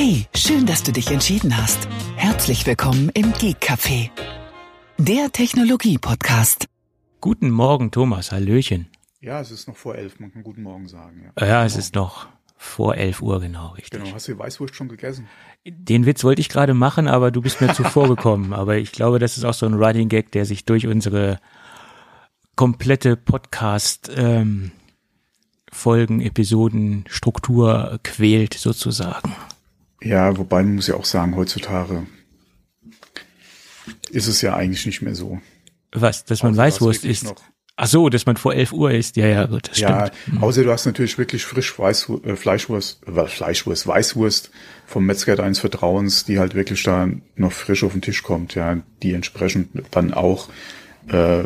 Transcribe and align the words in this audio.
Hey, 0.00 0.26
schön, 0.32 0.64
dass 0.64 0.84
du 0.84 0.92
dich 0.92 1.10
entschieden 1.10 1.56
hast. 1.56 1.88
Herzlich 2.14 2.64
willkommen 2.64 3.10
im 3.14 3.32
Geek 3.32 3.56
Café, 3.60 4.10
der 4.96 5.32
Technologie-Podcast. 5.32 6.66
Guten 7.20 7.50
Morgen, 7.50 7.90
Thomas. 7.90 8.30
Hallöchen. 8.30 8.86
Ja, 9.20 9.40
es 9.40 9.50
ist 9.50 9.66
noch 9.66 9.74
vor 9.74 9.96
elf. 9.96 10.20
Man 10.20 10.32
kann 10.32 10.44
guten 10.44 10.62
Morgen 10.62 10.86
sagen. 10.86 11.32
Ja, 11.36 11.46
ja 11.46 11.64
es 11.64 11.76
ist 11.76 11.96
noch 11.96 12.28
vor 12.56 12.94
elf 12.94 13.22
Uhr, 13.22 13.40
genau, 13.40 13.70
richtig. 13.70 14.00
Genau. 14.00 14.14
Hast 14.14 14.28
du 14.28 14.34
die 14.34 14.38
Weißwurst 14.38 14.76
schon 14.76 14.86
gegessen? 14.86 15.26
Den 15.66 16.06
Witz 16.06 16.22
wollte 16.22 16.42
ich 16.42 16.48
gerade 16.48 16.74
machen, 16.74 17.08
aber 17.08 17.32
du 17.32 17.42
bist 17.42 17.60
mir 17.60 17.74
zuvor 17.74 18.06
gekommen. 18.08 18.52
Aber 18.52 18.76
ich 18.76 18.92
glaube, 18.92 19.18
das 19.18 19.36
ist 19.36 19.42
auch 19.42 19.54
so 19.54 19.66
ein 19.66 19.74
Running 19.74 20.08
Gag, 20.08 20.30
der 20.30 20.44
sich 20.44 20.64
durch 20.64 20.86
unsere 20.86 21.40
komplette 22.54 23.16
Podcast 23.16 24.12
ähm, 24.14 24.70
Folgen, 25.72 26.20
Episoden, 26.20 27.02
Struktur 27.08 27.98
quält 28.04 28.54
sozusagen. 28.54 29.34
Ja, 30.00 30.36
wobei 30.36 30.62
man 30.62 30.76
muss 30.76 30.86
ja 30.86 30.94
auch 30.94 31.04
sagen, 31.04 31.36
heutzutage 31.36 32.06
ist 34.10 34.26
es 34.26 34.42
ja 34.42 34.54
eigentlich 34.54 34.86
nicht 34.86 35.02
mehr 35.02 35.14
so. 35.14 35.40
Was, 35.92 36.24
dass 36.24 36.42
man 36.42 36.56
weiß, 36.56 36.80
wo 36.80 36.90
es 36.90 37.04
ist? 37.04 37.24
Noch 37.24 37.42
Ach 37.80 37.86
so, 37.86 38.08
dass 38.08 38.26
man 38.26 38.36
vor 38.36 38.54
11 38.54 38.72
Uhr 38.72 38.90
ist. 38.90 39.16
Ja, 39.16 39.28
ja, 39.28 39.46
das 39.46 39.78
stimmt. 39.78 39.90
Ja, 39.90 40.10
außer 40.40 40.64
du 40.64 40.72
hast 40.72 40.84
natürlich 40.84 41.16
wirklich 41.16 41.44
frisch 41.44 41.78
Weiß, 41.78 42.10
äh, 42.24 42.34
Fleischwurst, 42.34 43.06
äh, 43.06 43.26
Fleischwurst, 43.26 43.86
Weißwurst 43.86 44.50
vom 44.84 45.06
Metzger 45.06 45.36
deines 45.36 45.60
Vertrauens, 45.60 46.24
die 46.24 46.40
halt 46.40 46.56
wirklich 46.56 46.82
da 46.82 47.08
noch 47.36 47.52
frisch 47.52 47.84
auf 47.84 47.92
den 47.92 48.02
Tisch 48.02 48.24
kommt, 48.24 48.56
ja, 48.56 48.78
die 49.04 49.12
entsprechend 49.12 49.68
dann 49.92 50.12
auch 50.12 50.48
äh, 51.06 51.44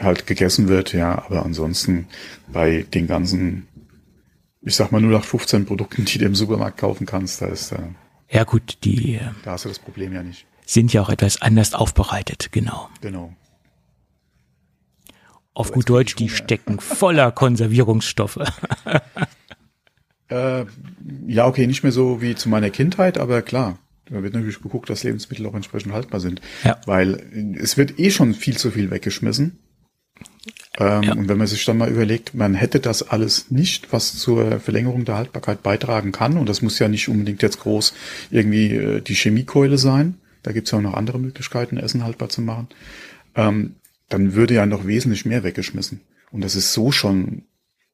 halt 0.00 0.26
gegessen 0.26 0.66
wird, 0.66 0.92
ja, 0.92 1.24
aber 1.24 1.44
ansonsten 1.44 2.08
bei 2.48 2.84
den 2.92 3.06
ganzen, 3.06 3.68
ich 4.64 4.74
sag 4.74 4.92
mal 4.92 4.98
0815 4.98 5.66
Produkten, 5.66 6.04
die 6.04 6.18
du 6.18 6.24
im 6.24 6.34
Supermarkt 6.34 6.78
kaufen 6.78 7.06
kannst, 7.06 7.42
da 7.42 7.46
ist. 7.46 7.72
Äh, 7.72 7.78
ja 8.30 8.44
gut, 8.44 8.78
die. 8.84 9.16
Äh, 9.16 9.20
da 9.44 9.52
hast 9.52 9.64
du 9.64 9.68
das 9.68 9.78
Problem 9.78 10.12
ja 10.12 10.22
nicht. 10.22 10.46
Sind 10.66 10.92
ja 10.92 11.02
auch 11.02 11.10
etwas 11.10 11.42
anders 11.42 11.74
aufbereitet, 11.74 12.48
genau. 12.50 12.88
Genau 13.00 13.34
auf 15.54 15.72
gut 15.72 15.88
Deutsch, 15.88 16.16
die 16.16 16.28
stecken 16.28 16.80
voller 16.80 17.30
Konservierungsstoffe. 17.32 18.40
äh, 20.28 20.64
ja, 21.26 21.46
okay, 21.46 21.66
nicht 21.66 21.84
mehr 21.84 21.92
so 21.92 22.20
wie 22.20 22.34
zu 22.34 22.48
meiner 22.48 22.70
Kindheit, 22.70 23.18
aber 23.18 23.40
klar. 23.40 23.78
Da 24.06 24.22
wird 24.22 24.34
natürlich 24.34 24.60
geguckt, 24.60 24.90
dass 24.90 25.02
Lebensmittel 25.02 25.46
auch 25.46 25.54
entsprechend 25.54 25.94
haltbar 25.94 26.20
sind. 26.20 26.42
Ja. 26.62 26.78
Weil 26.84 27.56
es 27.58 27.78
wird 27.78 27.98
eh 27.98 28.10
schon 28.10 28.34
viel 28.34 28.56
zu 28.58 28.70
viel 28.70 28.90
weggeschmissen. 28.90 29.58
Ähm, 30.78 31.02
ja. 31.02 31.12
Und 31.14 31.28
wenn 31.28 31.38
man 31.38 31.46
sich 31.46 31.64
dann 31.64 31.78
mal 31.78 31.90
überlegt, 31.90 32.34
man 32.34 32.54
hätte 32.54 32.80
das 32.80 33.08
alles 33.08 33.50
nicht, 33.50 33.92
was 33.92 34.16
zur 34.16 34.58
Verlängerung 34.58 35.04
der 35.04 35.16
Haltbarkeit 35.16 35.62
beitragen 35.62 36.12
kann, 36.12 36.36
und 36.36 36.48
das 36.48 36.62
muss 36.62 36.78
ja 36.78 36.88
nicht 36.88 37.08
unbedingt 37.08 37.42
jetzt 37.42 37.60
groß 37.60 37.94
irgendwie 38.30 38.74
äh, 38.74 39.00
die 39.00 39.14
Chemiekeule 39.14 39.78
sein, 39.78 40.14
da 40.42 40.52
gibt's 40.52 40.72
ja 40.72 40.78
auch 40.78 40.82
noch 40.82 40.94
andere 40.94 41.18
Möglichkeiten, 41.18 41.76
Essen 41.76 42.04
haltbar 42.04 42.28
zu 42.28 42.42
machen. 42.42 42.68
Ähm, 43.34 43.76
dann 44.08 44.34
würde 44.34 44.54
ja 44.54 44.66
noch 44.66 44.86
wesentlich 44.86 45.24
mehr 45.24 45.42
weggeschmissen. 45.44 46.00
Und 46.30 46.44
das 46.44 46.56
ist 46.56 46.72
so 46.72 46.92
schon 46.92 47.42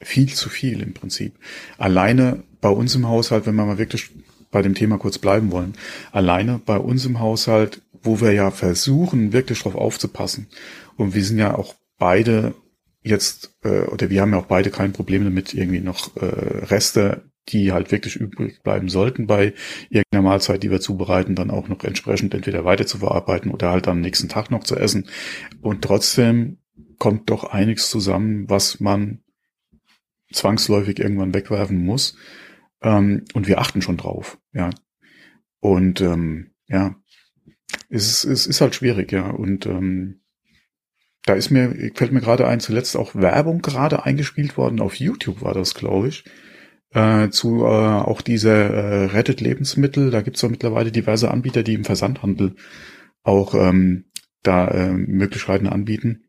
viel 0.02 0.32
zu 0.32 0.48
viel 0.48 0.80
im 0.80 0.94
Prinzip. 0.94 1.34
Alleine 1.78 2.42
bei 2.60 2.70
uns 2.70 2.94
im 2.94 3.06
Haushalt, 3.06 3.46
wenn 3.46 3.54
wir 3.54 3.66
mal 3.66 3.78
wirklich 3.78 4.10
bei 4.50 4.62
dem 4.62 4.74
Thema 4.74 4.98
kurz 4.98 5.18
bleiben 5.18 5.52
wollen, 5.52 5.74
alleine 6.10 6.60
bei 6.64 6.76
uns 6.76 7.04
im 7.04 7.20
Haushalt, 7.20 7.82
wo 8.02 8.20
wir 8.20 8.32
ja 8.32 8.50
versuchen, 8.50 9.32
wirklich 9.32 9.62
drauf 9.62 9.74
aufzupassen. 9.76 10.48
Und 10.96 11.14
wir 11.14 11.24
sind 11.24 11.38
ja 11.38 11.54
auch 11.54 11.74
beide 11.98 12.54
jetzt, 13.02 13.56
äh, 13.62 13.82
oder 13.82 14.10
wir 14.10 14.20
haben 14.20 14.32
ja 14.32 14.38
auch 14.38 14.46
beide 14.46 14.70
kein 14.70 14.92
Problem 14.92 15.24
damit, 15.24 15.54
irgendwie 15.54 15.80
noch 15.80 16.16
äh, 16.16 16.24
Reste 16.24 17.30
die 17.48 17.72
halt 17.72 17.90
wirklich 17.90 18.16
übrig 18.16 18.62
bleiben 18.62 18.88
sollten 18.88 19.26
bei 19.26 19.54
irgendeiner 19.88 20.22
Mahlzeit, 20.22 20.62
die 20.62 20.70
wir 20.70 20.80
zubereiten, 20.80 21.34
dann 21.34 21.50
auch 21.50 21.68
noch 21.68 21.82
entsprechend 21.84 22.34
entweder 22.34 22.64
weiter 22.64 22.86
zu 22.86 22.98
verarbeiten 22.98 23.50
oder 23.50 23.70
halt 23.70 23.88
am 23.88 24.00
nächsten 24.00 24.28
Tag 24.28 24.50
noch 24.50 24.64
zu 24.64 24.76
essen. 24.76 25.08
Und 25.60 25.82
trotzdem 25.82 26.58
kommt 26.98 27.30
doch 27.30 27.44
einiges 27.44 27.90
zusammen, 27.90 28.48
was 28.48 28.80
man 28.80 29.22
zwangsläufig 30.32 30.98
irgendwann 30.98 31.34
wegwerfen 31.34 31.84
muss. 31.84 32.16
Ähm, 32.82 33.24
und 33.34 33.48
wir 33.48 33.58
achten 33.58 33.82
schon 33.82 33.96
drauf, 33.96 34.38
ja. 34.52 34.70
Und 35.60 36.00
ähm, 36.00 36.52
ja, 36.68 36.94
es 37.88 38.06
ist, 38.06 38.24
es 38.24 38.46
ist 38.46 38.60
halt 38.60 38.74
schwierig, 38.74 39.12
ja. 39.12 39.28
Und 39.28 39.66
ähm, 39.66 40.19
da 41.24 41.34
ist 41.34 41.50
mir, 41.50 41.92
fällt 41.94 42.12
mir 42.12 42.20
gerade 42.20 42.46
ein, 42.46 42.60
zuletzt 42.60 42.96
auch 42.96 43.14
Werbung 43.14 43.62
gerade 43.62 44.04
eingespielt 44.04 44.56
worden. 44.56 44.80
Auf 44.80 44.94
YouTube 44.94 45.42
war 45.42 45.54
das, 45.54 45.74
glaube 45.74 46.08
ich 46.08 46.24
äh, 46.92 47.30
zu 47.30 47.64
äh, 47.64 47.68
auch 47.68 48.20
diese 48.20 48.50
äh, 48.50 49.04
Rettet 49.06 49.40
Lebensmittel. 49.40 50.10
Da 50.10 50.22
gibt 50.22 50.36
es 50.36 50.44
auch 50.44 50.50
mittlerweile 50.50 50.92
diverse 50.92 51.30
Anbieter, 51.30 51.62
die 51.62 51.74
im 51.74 51.84
Versandhandel 51.84 52.56
auch 53.22 53.54
ähm, 53.54 54.06
da 54.42 54.68
äh, 54.68 54.92
Möglichkeiten 54.92 55.66
anbieten. 55.66 56.24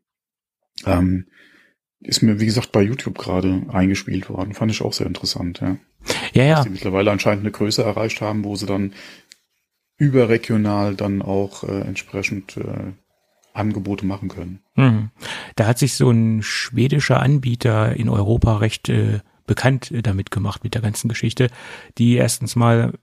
Ähm, 0.86 1.26
ist 2.00 2.22
mir, 2.22 2.40
wie 2.40 2.46
gesagt, 2.46 2.72
bei 2.72 2.82
YouTube 2.82 3.16
gerade 3.16 3.62
eingespielt 3.68 4.28
worden. 4.28 4.54
Fand 4.54 4.72
ich 4.72 4.82
auch 4.82 4.92
sehr 4.92 5.06
interessant, 5.06 5.60
ja. 5.60 5.78
Ja, 6.32 6.44
ja. 6.44 6.54
Dass 6.56 6.64
die 6.64 6.70
mittlerweile 6.70 7.12
anscheinend 7.12 7.44
eine 7.44 7.52
Größe 7.52 7.82
erreicht 7.82 8.20
haben, 8.20 8.44
wo 8.44 8.56
sie 8.56 8.66
dann 8.66 8.92
überregional 9.98 10.96
dann 10.96 11.22
auch 11.22 11.62
äh, 11.62 11.80
entsprechend 11.82 12.56
äh, 12.56 12.92
Angebote 13.54 14.06
machen 14.06 14.28
können. 14.28 14.60
Mhm. 14.74 15.10
Da 15.56 15.66
hat 15.66 15.78
sich 15.78 15.94
so 15.94 16.10
ein 16.10 16.42
schwedischer 16.42 17.20
Anbieter 17.20 17.94
in 17.96 18.08
Europa 18.08 18.56
recht 18.56 18.88
äh, 18.88 19.20
bekannt 19.46 19.90
äh, 19.90 20.02
damit 20.02 20.30
gemacht 20.30 20.64
mit 20.64 20.74
der 20.74 20.82
ganzen 20.82 21.08
Geschichte, 21.08 21.48
die 21.98 22.14
erstens 22.14 22.56
mal 22.56 22.94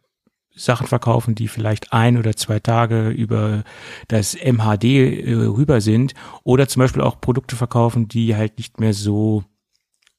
Sachen 0.56 0.88
verkaufen, 0.88 1.36
die 1.36 1.48
vielleicht 1.48 1.94
ein 1.94 2.18
oder 2.18 2.36
zwei 2.36 2.60
Tage 2.60 3.10
über 3.10 3.64
das 4.08 4.36
MHD 4.36 4.84
äh, 4.84 5.34
rüber 5.34 5.82
sind 5.82 6.14
oder 6.44 6.68
zum 6.68 6.82
Beispiel 6.82 7.02
auch 7.02 7.22
Produkte 7.22 7.56
verkaufen, 7.56 8.08
die 8.08 8.36
halt 8.36 8.58
nicht 8.58 8.80
mehr 8.80 8.94
so 8.94 9.44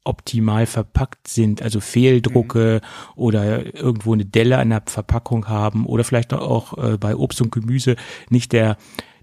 optimal 0.02 0.64
verpackt 0.64 1.28
sind, 1.28 1.62
also 1.62 1.80
Fehldrucke 1.80 2.80
mhm. 2.82 3.12
oder 3.22 3.74
irgendwo 3.74 4.14
eine 4.14 4.24
Delle 4.24 4.58
an 4.58 4.70
der 4.70 4.82
Verpackung 4.86 5.48
haben 5.48 5.84
oder 5.84 6.04
vielleicht 6.04 6.32
auch 6.32 6.78
äh, 6.78 6.96
bei 6.96 7.14
Obst 7.14 7.42
und 7.42 7.52
Gemüse 7.52 7.96
nicht 8.30 8.52
der 8.52 8.78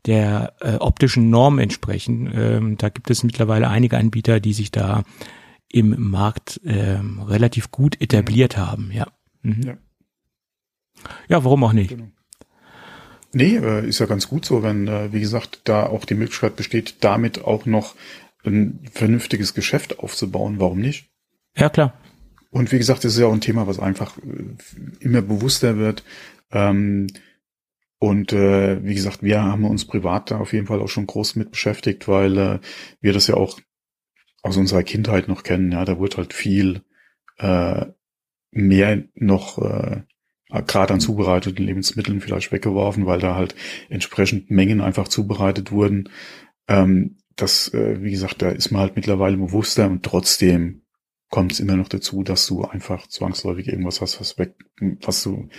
der 0.05 0.53
äh, 0.61 0.75
optischen 0.75 1.29
Norm 1.29 1.59
entsprechen. 1.59 2.31
Ähm, 2.33 2.77
da 2.77 2.89
gibt 2.89 3.09
es 3.09 3.23
mittlerweile 3.23 3.69
einige 3.69 3.97
Anbieter, 3.97 4.39
die 4.39 4.53
sich 4.53 4.71
da 4.71 5.03
im 5.69 5.95
Markt 5.97 6.61
ähm, 6.65 7.19
relativ 7.19 7.71
gut 7.71 7.99
etabliert 8.01 8.57
mhm. 8.57 8.61
haben, 8.61 8.91
ja. 8.91 9.07
Mhm. 9.41 9.61
ja. 9.63 9.77
Ja, 11.27 11.43
warum 11.43 11.63
auch 11.63 11.73
nicht? 11.73 11.89
Genau. 11.89 12.07
Nee, 13.33 13.57
äh, 13.57 13.87
ist 13.87 13.99
ja 13.99 14.05
ganz 14.05 14.27
gut 14.29 14.45
so, 14.45 14.63
wenn, 14.63 14.87
äh, 14.87 15.11
wie 15.11 15.19
gesagt, 15.19 15.61
da 15.65 15.85
auch 15.85 16.05
die 16.05 16.15
Möglichkeit 16.15 16.55
besteht, 16.55 16.95
damit 17.01 17.43
auch 17.43 17.65
noch 17.65 17.95
ein 18.45 18.79
vernünftiges 18.91 19.53
Geschäft 19.53 19.99
aufzubauen. 19.99 20.59
Warum 20.59 20.79
nicht? 20.79 21.09
Ja, 21.55 21.69
klar. 21.69 21.93
Und 22.49 22.71
wie 22.71 22.77
gesagt, 22.77 23.03
das 23.03 23.13
ist 23.13 23.19
ja 23.19 23.27
auch 23.27 23.33
ein 23.33 23.41
Thema, 23.41 23.67
was 23.67 23.79
einfach 23.79 24.17
äh, 24.17 24.55
immer 24.99 25.21
bewusster 25.21 25.77
wird. 25.77 26.03
Ähm, 26.51 27.07
und 27.99 28.31
äh, 28.33 28.83
wie 28.83 28.93
gesagt, 28.93 29.23
wir 29.23 29.41
haben 29.41 29.65
uns 29.65 29.85
privat 29.85 30.31
da 30.31 30.37
auf 30.37 30.53
jeden 30.53 30.67
Fall 30.67 30.81
auch 30.81 30.89
schon 30.89 31.07
groß 31.07 31.35
mit 31.35 31.51
beschäftigt, 31.51 32.07
weil 32.07 32.37
äh, 32.37 32.59
wir 33.01 33.13
das 33.13 33.27
ja 33.27 33.35
auch 33.35 33.59
aus 34.43 34.57
unserer 34.57 34.83
Kindheit 34.83 35.27
noch 35.27 35.43
kennen. 35.43 35.71
Ja, 35.71 35.83
da 35.83 35.97
wurde 35.97 36.17
halt 36.17 36.33
viel 36.33 36.83
äh, 37.37 37.87
mehr 38.51 39.03
noch 39.15 39.57
äh, 39.57 40.03
gerade 40.49 40.93
an 40.93 40.99
zubereiteten 40.99 41.65
Lebensmitteln 41.65 42.21
vielleicht 42.21 42.51
weggeworfen, 42.51 43.05
weil 43.05 43.19
da 43.19 43.35
halt 43.35 43.55
entsprechend 43.89 44.49
Mengen 44.51 44.79
einfach 44.79 45.07
zubereitet 45.07 45.71
wurden. 45.71 46.09
Ähm, 46.67 47.17
das, 47.35 47.73
äh, 47.73 48.01
wie 48.01 48.11
gesagt, 48.11 48.41
da 48.41 48.49
ist 48.49 48.71
man 48.71 48.81
halt 48.81 48.95
mittlerweile 48.95 49.37
bewusster 49.37 49.89
und 49.89 50.03
trotzdem 50.03 50.83
kommt 51.29 51.51
es 51.51 51.59
immer 51.59 51.75
noch 51.75 51.89
dazu, 51.89 52.23
dass 52.23 52.47
du 52.47 52.63
einfach 52.63 53.07
zwangsläufig 53.07 53.67
irgendwas 53.67 54.01
hast, 54.01 54.19
was 54.21 54.37
weg, 54.37 54.55
was 55.01 55.23
du, 55.23 55.49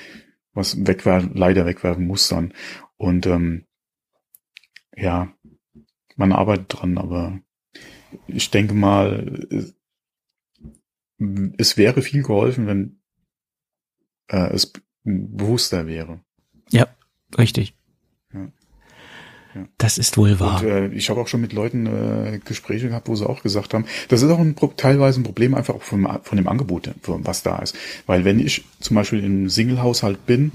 was 0.53 0.87
wegwerfen, 0.87 1.35
leider 1.35 1.67
wegwerfen 1.67 2.07
musst 2.07 2.33
dann. 2.33 2.53
Und 2.97 3.27
ähm, 3.27 3.67
ja, 4.97 5.33
man 6.17 6.33
arbeitet 6.33 6.67
dran, 6.69 6.99
aber 6.99 7.41
ich 8.27 8.51
denke 8.51 8.75
mal, 8.75 9.67
es 11.59 11.77
wäre 11.77 12.03
viel 12.03 12.23
geholfen, 12.23 12.67
wenn 12.67 13.01
äh, 14.29 14.53
es 14.53 14.73
bewusster 15.05 15.87
wäre. 15.87 16.21
Ja, 16.71 16.89
richtig. 17.37 17.78
Ja. 19.55 19.67
Das 19.79 19.99
ist 19.99 20.17
wohl 20.17 20.39
wahr. 20.41 20.61
Und, 20.61 20.69
äh, 20.69 20.89
ich 20.89 21.11
habe 21.11 21.21
auch 21.21 21.29
schon 21.29 21.41
mit 21.41 21.53
Leuten 21.53 21.87
äh, 21.87 22.41
Gespräche 22.45 22.89
gehabt, 22.89 23.09
wo 23.09 23.15
sie 23.15 23.29
auch 23.29 23.43
gesagt 23.43 23.75
haben, 23.75 23.87
das 24.09 24.23
ist 24.23 24.31
auch 24.31 24.39
ein, 24.39 24.55
teilweise 24.77 25.21
ein 25.21 25.25
Problem 25.25 25.55
einfach 25.55 25.75
auch 25.75 25.83
von, 25.83 26.07
von 26.23 26.37
dem 26.37 26.49
Angebot, 26.49 26.91
was 27.05 27.43
da 27.43 27.59
ist. 27.59 27.77
Weil 28.07 28.25
wenn 28.25 28.39
ich 28.41 28.65
zum 28.81 28.97
Beispiel 28.97 29.25
im 29.25 29.49
Single-Haushalt 29.49 30.27
bin 30.27 30.53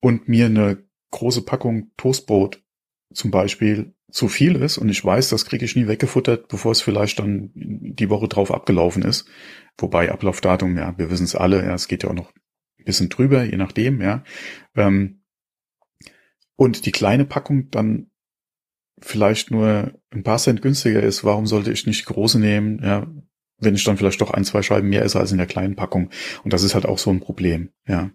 und 0.00 0.28
mir 0.28 0.46
eine 0.46 0.78
große 1.10 1.42
Packung 1.42 1.90
Toastbrot 1.96 2.62
zum 3.12 3.30
Beispiel 3.30 3.94
zu 4.10 4.28
viel 4.28 4.56
ist 4.56 4.78
und 4.78 4.88
ich 4.88 5.04
weiß, 5.04 5.28
das 5.28 5.44
kriege 5.44 5.64
ich 5.64 5.76
nie 5.76 5.86
weggefuttert, 5.86 6.48
bevor 6.48 6.72
es 6.72 6.80
vielleicht 6.80 7.18
dann 7.18 7.50
die 7.54 8.08
Woche 8.08 8.28
drauf 8.28 8.52
abgelaufen 8.52 9.02
ist. 9.02 9.26
Wobei 9.76 10.10
Ablaufdatum, 10.10 10.76
ja, 10.76 10.96
wir 10.96 11.10
wissen 11.10 11.24
es 11.24 11.34
alle, 11.34 11.64
ja, 11.64 11.74
es 11.74 11.88
geht 11.88 12.02
ja 12.02 12.10
auch 12.10 12.14
noch 12.14 12.32
ein 12.78 12.84
bisschen 12.84 13.10
drüber, 13.10 13.44
je 13.44 13.56
nachdem, 13.56 14.00
ja. 14.00 14.24
Ähm, 14.76 15.22
und 16.58 16.86
die 16.86 16.92
kleine 16.92 17.24
Packung 17.24 17.70
dann 17.70 18.10
vielleicht 19.00 19.52
nur 19.52 19.92
ein 20.10 20.24
paar 20.24 20.38
Cent 20.38 20.60
günstiger 20.60 21.00
ist, 21.00 21.22
warum 21.22 21.46
sollte 21.46 21.70
ich 21.70 21.86
nicht 21.86 22.04
große 22.04 22.40
nehmen, 22.40 22.82
ja, 22.82 23.06
wenn 23.58 23.76
ich 23.76 23.84
dann 23.84 23.96
vielleicht 23.96 24.20
doch 24.20 24.32
ein, 24.32 24.44
zwei 24.44 24.62
Scheiben 24.62 24.88
mehr 24.88 25.02
esse 25.02 25.20
als 25.20 25.30
in 25.30 25.38
der 25.38 25.46
kleinen 25.46 25.76
Packung. 25.76 26.10
Und 26.42 26.52
das 26.52 26.64
ist 26.64 26.74
halt 26.74 26.84
auch 26.84 26.98
so 26.98 27.10
ein 27.10 27.20
Problem, 27.20 27.70
ja. 27.86 28.10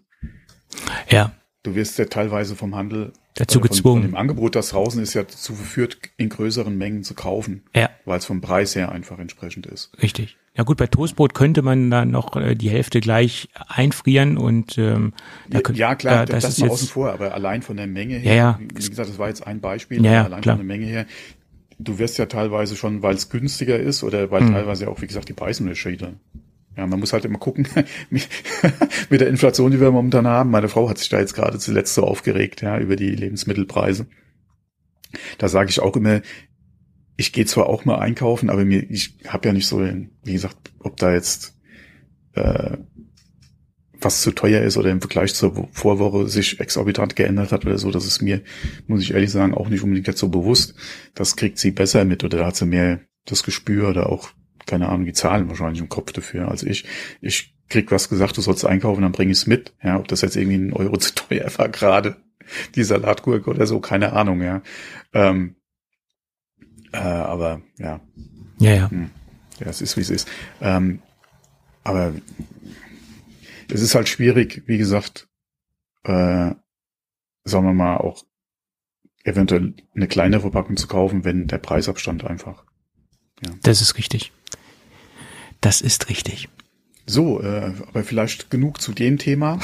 Ja. 1.08 1.32
Du 1.62 1.74
wirst 1.74 1.98
ja 1.98 2.04
teilweise 2.04 2.54
vom 2.54 2.74
Handel 2.76 3.14
dazu 3.34 3.60
von, 3.60 3.68
gezwungen. 3.68 4.02
Von 4.02 4.10
dem 4.10 4.16
Angebot, 4.16 4.54
das 4.54 4.68
draußen 4.68 5.02
ist, 5.02 5.14
ja 5.14 5.22
dazu 5.22 5.54
verführt, 5.54 5.98
in 6.18 6.28
größeren 6.28 6.76
Mengen 6.76 7.02
zu 7.02 7.14
kaufen. 7.14 7.64
Ja. 7.74 7.88
Weil 8.04 8.18
es 8.18 8.26
vom 8.26 8.42
Preis 8.42 8.76
her 8.76 8.92
einfach 8.92 9.18
entsprechend 9.18 9.64
ist. 9.64 9.90
Richtig. 10.02 10.36
Ja 10.56 10.62
gut, 10.62 10.76
bei 10.76 10.86
Toastbrot 10.86 11.34
könnte 11.34 11.62
man 11.62 11.90
da 11.90 12.04
noch 12.04 12.36
äh, 12.36 12.54
die 12.54 12.70
Hälfte 12.70 13.00
gleich 13.00 13.48
einfrieren 13.66 14.38
und 14.38 14.78
ähm, 14.78 15.12
da 15.48 15.60
ja 15.72 15.96
klar, 15.96 16.26
da, 16.26 16.32
das, 16.32 16.44
das 16.44 16.58
ist 16.58 16.60
mal 16.60 16.70
außen 16.70 16.88
vor, 16.88 17.12
aber 17.12 17.34
allein 17.34 17.62
von 17.62 17.76
der 17.76 17.88
Menge 17.88 18.16
her, 18.16 18.34
ja, 18.34 18.42
ja. 18.42 18.60
wie 18.60 18.88
gesagt, 18.88 19.08
das 19.08 19.18
war 19.18 19.28
jetzt 19.28 19.46
ein 19.46 19.60
Beispiel, 19.60 20.04
ja, 20.04 20.12
ja, 20.12 20.24
allein 20.24 20.42
klar. 20.42 20.56
von 20.56 20.66
der 20.66 20.76
Menge 20.76 20.86
her, 20.88 21.06
du 21.80 21.98
wirst 21.98 22.18
ja 22.18 22.26
teilweise 22.26 22.76
schon, 22.76 23.02
weil 23.02 23.16
es 23.16 23.30
günstiger 23.30 23.78
ist 23.80 24.04
oder 24.04 24.30
weil 24.30 24.42
hm. 24.42 24.52
teilweise 24.52 24.88
auch, 24.88 25.02
wie 25.02 25.08
gesagt, 25.08 25.28
die 25.28 25.32
Preisunterschiede 25.32 26.14
ja, 26.76 26.86
man 26.86 26.98
muss 26.98 27.12
halt 27.12 27.24
immer 27.24 27.38
gucken, 27.38 27.68
mit 28.10 29.20
der 29.20 29.28
Inflation, 29.28 29.70
die 29.70 29.80
wir 29.80 29.90
momentan 29.90 30.26
haben. 30.26 30.50
Meine 30.50 30.68
Frau 30.68 30.88
hat 30.88 30.98
sich 30.98 31.08
da 31.08 31.18
jetzt 31.18 31.34
gerade 31.34 31.58
zuletzt 31.58 31.94
so 31.94 32.04
aufgeregt, 32.04 32.62
ja, 32.62 32.78
über 32.78 32.96
die 32.96 33.10
Lebensmittelpreise. 33.10 34.06
Da 35.38 35.48
sage 35.48 35.70
ich 35.70 35.80
auch 35.80 35.96
immer, 35.96 36.20
ich 37.16 37.32
gehe 37.32 37.46
zwar 37.46 37.66
auch 37.66 37.84
mal 37.84 37.98
einkaufen, 37.98 38.50
aber 38.50 38.64
mir, 38.64 38.90
ich 38.90 39.16
habe 39.28 39.48
ja 39.48 39.52
nicht 39.52 39.66
so, 39.66 39.80
wie 39.80 40.32
gesagt, 40.32 40.56
ob 40.80 40.96
da 40.96 41.12
jetzt 41.12 41.56
äh, 42.34 42.76
was 44.00 44.20
zu 44.20 44.32
teuer 44.32 44.62
ist 44.62 44.76
oder 44.76 44.90
im 44.90 45.00
Vergleich 45.00 45.34
zur 45.34 45.68
Vorwoche 45.72 46.28
sich 46.28 46.60
exorbitant 46.60 47.16
geändert 47.16 47.52
hat 47.52 47.64
oder 47.64 47.78
so, 47.78 47.90
das 47.90 48.06
ist 48.06 48.20
mir, 48.20 48.42
muss 48.86 49.02
ich 49.02 49.14
ehrlich 49.14 49.30
sagen, 49.30 49.54
auch 49.54 49.68
nicht 49.68 49.82
unbedingt 49.82 50.06
jetzt 50.06 50.18
so 50.18 50.28
bewusst. 50.28 50.74
Das 51.14 51.36
kriegt 51.36 51.58
sie 51.58 51.70
besser 51.70 52.04
mit 52.04 52.24
oder 52.24 52.38
da 52.38 52.46
hat 52.46 52.56
sie 52.56 52.66
mehr 52.66 53.00
das 53.24 53.42
Gespür 53.42 53.88
oder 53.88 54.10
auch 54.10 54.30
keine 54.66 54.88
Ahnung, 54.88 55.04
die 55.04 55.12
Zahlen 55.12 55.48
wahrscheinlich 55.48 55.80
im 55.80 55.88
Kopf 55.88 56.12
dafür 56.12 56.48
als 56.48 56.62
ich. 56.62 56.84
Ich 57.20 57.54
krieg 57.68 57.90
was 57.90 58.08
gesagt, 58.08 58.36
du 58.36 58.40
sollst 58.40 58.64
einkaufen, 58.64 59.02
dann 59.02 59.12
bring 59.12 59.30
ich's 59.30 59.46
mit. 59.46 59.74
Ja, 59.82 59.98
ob 59.98 60.08
das 60.08 60.22
jetzt 60.22 60.36
irgendwie 60.36 60.56
ein 60.56 60.72
Euro 60.72 60.96
zu 60.96 61.14
teuer 61.14 61.50
war 61.56 61.68
gerade, 61.68 62.16
die 62.74 62.84
Salatgurke 62.84 63.50
oder 63.50 63.66
so, 63.66 63.80
keine 63.80 64.12
Ahnung, 64.12 64.42
ja. 64.42 64.62
Ähm, 65.12 65.56
äh, 66.94 66.98
aber 66.98 67.60
ja. 67.78 68.00
Ja, 68.58 68.72
ja. 68.72 68.90
Hm. 68.90 69.10
Ja, 69.58 69.66
es 69.66 69.80
ist, 69.80 69.96
wie 69.96 70.00
es 70.00 70.10
ist. 70.10 70.28
Ähm, 70.60 71.02
aber 71.82 72.14
es 73.72 73.82
ist 73.82 73.94
halt 73.94 74.08
schwierig, 74.08 74.62
wie 74.66 74.78
gesagt, 74.78 75.28
äh, 76.04 76.54
sagen 77.44 77.66
wir 77.66 77.74
mal, 77.74 77.96
auch 77.96 78.24
eventuell 79.24 79.74
eine 79.94 80.06
kleine 80.06 80.40
Verpackung 80.40 80.76
zu 80.76 80.86
kaufen, 80.86 81.24
wenn 81.24 81.46
der 81.46 81.58
Preisabstand 81.58 82.24
einfach. 82.24 82.64
Ja. 83.44 83.52
Das 83.62 83.80
ist 83.80 83.96
richtig. 83.98 84.32
Das 85.60 85.80
ist 85.80 86.08
richtig. 86.08 86.48
So, 87.06 87.42
äh, 87.42 87.72
aber 87.88 88.04
vielleicht 88.04 88.50
genug 88.50 88.80
zu 88.80 88.92
dem 88.92 89.18
Thema. 89.18 89.58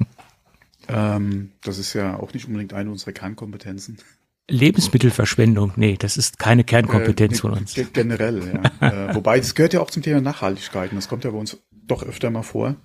ähm, 0.88 1.52
das 1.62 1.78
ist 1.78 1.94
ja 1.94 2.18
auch 2.18 2.32
nicht 2.32 2.46
unbedingt 2.46 2.72
eine 2.72 2.90
unserer 2.90 3.12
Kernkompetenzen. 3.12 3.98
Lebensmittelverschwendung, 4.50 5.72
nee, 5.76 5.96
das 5.98 6.16
ist 6.16 6.38
keine 6.38 6.64
Kernkompetenz 6.64 7.38
äh, 7.38 7.40
von 7.40 7.52
uns. 7.52 7.74
Generell, 7.92 8.62
ja. 8.80 9.08
äh, 9.10 9.14
wobei, 9.14 9.38
das 9.38 9.54
gehört 9.54 9.72
ja 9.72 9.80
auch 9.80 9.90
zum 9.90 10.02
Thema 10.02 10.20
Nachhaltigkeit 10.20 10.90
und 10.90 10.96
das 10.96 11.08
kommt 11.08 11.24
ja 11.24 11.30
bei 11.30 11.38
uns 11.38 11.56
doch 11.86 12.02
öfter 12.02 12.30
mal 12.30 12.42
vor. 12.42 12.76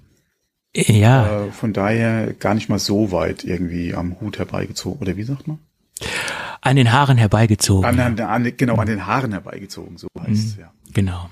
Ja. 0.76 1.46
Äh, 1.46 1.52
von 1.52 1.74
daher 1.74 2.34
gar 2.34 2.54
nicht 2.54 2.70
mal 2.70 2.80
so 2.80 3.12
weit 3.12 3.44
irgendwie 3.44 3.94
am 3.94 4.20
Hut 4.20 4.40
herbeigezogen, 4.40 5.02
oder 5.02 5.18
wie 5.18 5.24
sagt 5.24 5.48
man? 5.48 5.60
An 6.62 6.76
den 6.76 6.92
Haaren 6.92 7.18
herbeigezogen. 7.18 7.86
An, 7.86 8.00
an, 8.00 8.20
an, 8.20 8.54
genau, 8.58 8.76
an 8.76 8.88
den 8.88 9.06
Haaren 9.06 9.32
herbeigezogen, 9.32 9.98
so 9.98 10.08
heißt 10.20 10.30
mhm, 10.30 10.34
es, 10.36 10.58
ja. 10.58 10.72
Genau. 10.94 11.30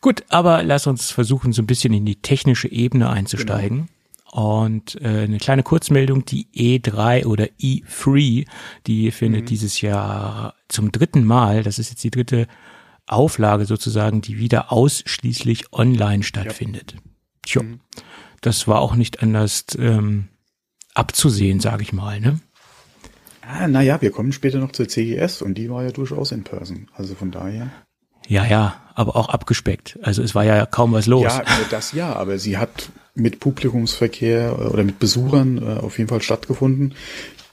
Gut, 0.00 0.24
aber 0.28 0.62
lass 0.62 0.86
uns 0.86 1.10
versuchen, 1.10 1.52
so 1.52 1.62
ein 1.62 1.66
bisschen 1.66 1.94
in 1.94 2.04
die 2.04 2.16
technische 2.16 2.70
Ebene 2.70 3.08
einzusteigen. 3.08 3.76
Genau. 3.78 3.88
Und 4.34 5.00
äh, 5.00 5.22
eine 5.22 5.38
kleine 5.38 5.62
Kurzmeldung, 5.62 6.24
die 6.24 6.48
E3 6.52 7.24
oder 7.24 7.44
E3, 7.60 8.44
die 8.84 9.12
findet 9.12 9.42
mhm. 9.42 9.46
dieses 9.46 9.80
Jahr 9.80 10.56
zum 10.66 10.90
dritten 10.90 11.22
Mal, 11.22 11.62
das 11.62 11.78
ist 11.78 11.90
jetzt 11.90 12.02
die 12.02 12.10
dritte 12.10 12.48
Auflage 13.06 13.64
sozusagen, 13.64 14.22
die 14.22 14.36
wieder 14.38 14.72
ausschließlich 14.72 15.72
online 15.72 16.24
stattfindet. 16.24 16.94
Ja. 16.94 17.00
Tja, 17.46 17.62
mhm. 17.62 17.80
das 18.40 18.66
war 18.66 18.80
auch 18.80 18.96
nicht 18.96 19.22
anders 19.22 19.66
ähm, 19.78 20.30
abzusehen, 20.94 21.60
sage 21.60 21.84
ich 21.84 21.92
mal. 21.92 22.18
Ne? 22.18 22.40
Ah, 23.40 23.68
naja, 23.68 24.02
wir 24.02 24.10
kommen 24.10 24.32
später 24.32 24.58
noch 24.58 24.72
zur 24.72 24.88
CES 24.88 25.42
und 25.42 25.54
die 25.54 25.70
war 25.70 25.84
ja 25.84 25.92
durchaus 25.92 26.32
in 26.32 26.42
Person. 26.42 26.90
Also 26.92 27.14
von 27.14 27.30
daher. 27.30 27.70
Ja, 28.26 28.44
ja, 28.44 28.82
aber 28.96 29.14
auch 29.14 29.28
abgespeckt. 29.28 29.96
Also 30.02 30.24
es 30.24 30.34
war 30.34 30.42
ja 30.42 30.66
kaum 30.66 30.92
was 30.92 31.06
los. 31.06 31.22
Ja, 31.22 31.44
das 31.70 31.92
ja, 31.92 32.16
aber 32.16 32.38
sie 32.38 32.58
hat 32.58 32.90
mit 33.14 33.40
Publikumsverkehr 33.40 34.50
äh, 34.58 34.64
oder 34.64 34.84
mit 34.84 34.98
Besuchern 34.98 35.58
äh, 35.58 35.80
auf 35.80 35.98
jeden 35.98 36.08
Fall 36.08 36.22
stattgefunden. 36.22 36.94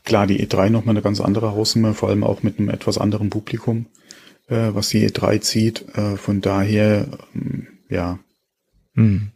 Klar, 0.03 0.27
die 0.27 0.45
E3 0.45 0.69
nochmal 0.69 0.95
eine 0.95 1.03
ganz 1.03 1.21
andere 1.21 1.51
Hausnummer, 1.51 1.93
vor 1.93 2.09
allem 2.09 2.23
auch 2.23 2.43
mit 2.43 2.57
einem 2.59 2.69
etwas 2.69 2.97
anderen 2.97 3.29
Publikum, 3.29 3.85
äh, 4.47 4.69
was 4.73 4.89
die 4.89 5.07
E3 5.07 5.41
zieht. 5.41 5.85
Von 6.17 6.41
daher, 6.41 7.07
ähm, 7.35 7.67
ja. 7.87 8.17
Hm. 8.95 9.31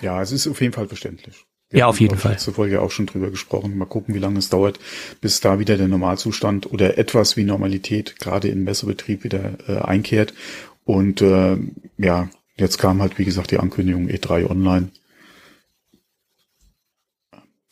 Ja, 0.00 0.22
es 0.22 0.30
ist 0.30 0.46
auf 0.46 0.60
jeden 0.60 0.72
Fall 0.72 0.86
verständlich. 0.86 1.44
Wir 1.70 1.80
ja, 1.80 1.86
auf 1.86 1.98
jeden 1.98 2.16
Fall. 2.16 2.32
Letzte 2.32 2.52
Folge 2.52 2.80
auch 2.80 2.92
schon 2.92 3.06
drüber 3.06 3.30
gesprochen. 3.30 3.76
Mal 3.76 3.86
gucken, 3.86 4.14
wie 4.14 4.20
lange 4.20 4.38
es 4.38 4.48
dauert, 4.48 4.78
bis 5.20 5.40
da 5.40 5.58
wieder 5.58 5.76
der 5.76 5.88
Normalzustand 5.88 6.70
oder 6.72 6.98
etwas 6.98 7.36
wie 7.36 7.42
Normalität 7.42 8.20
gerade 8.20 8.48
im 8.48 8.62
Messebetrieb 8.62 9.24
wieder 9.24 9.58
äh, 9.66 9.78
einkehrt. 9.78 10.34
Und 10.84 11.20
äh, 11.20 11.56
ja, 11.98 12.28
jetzt 12.56 12.78
kam 12.78 13.02
halt, 13.02 13.18
wie 13.18 13.24
gesagt, 13.24 13.50
die 13.50 13.58
Ankündigung 13.58 14.08
E3 14.08 14.48
Online. 14.48 14.90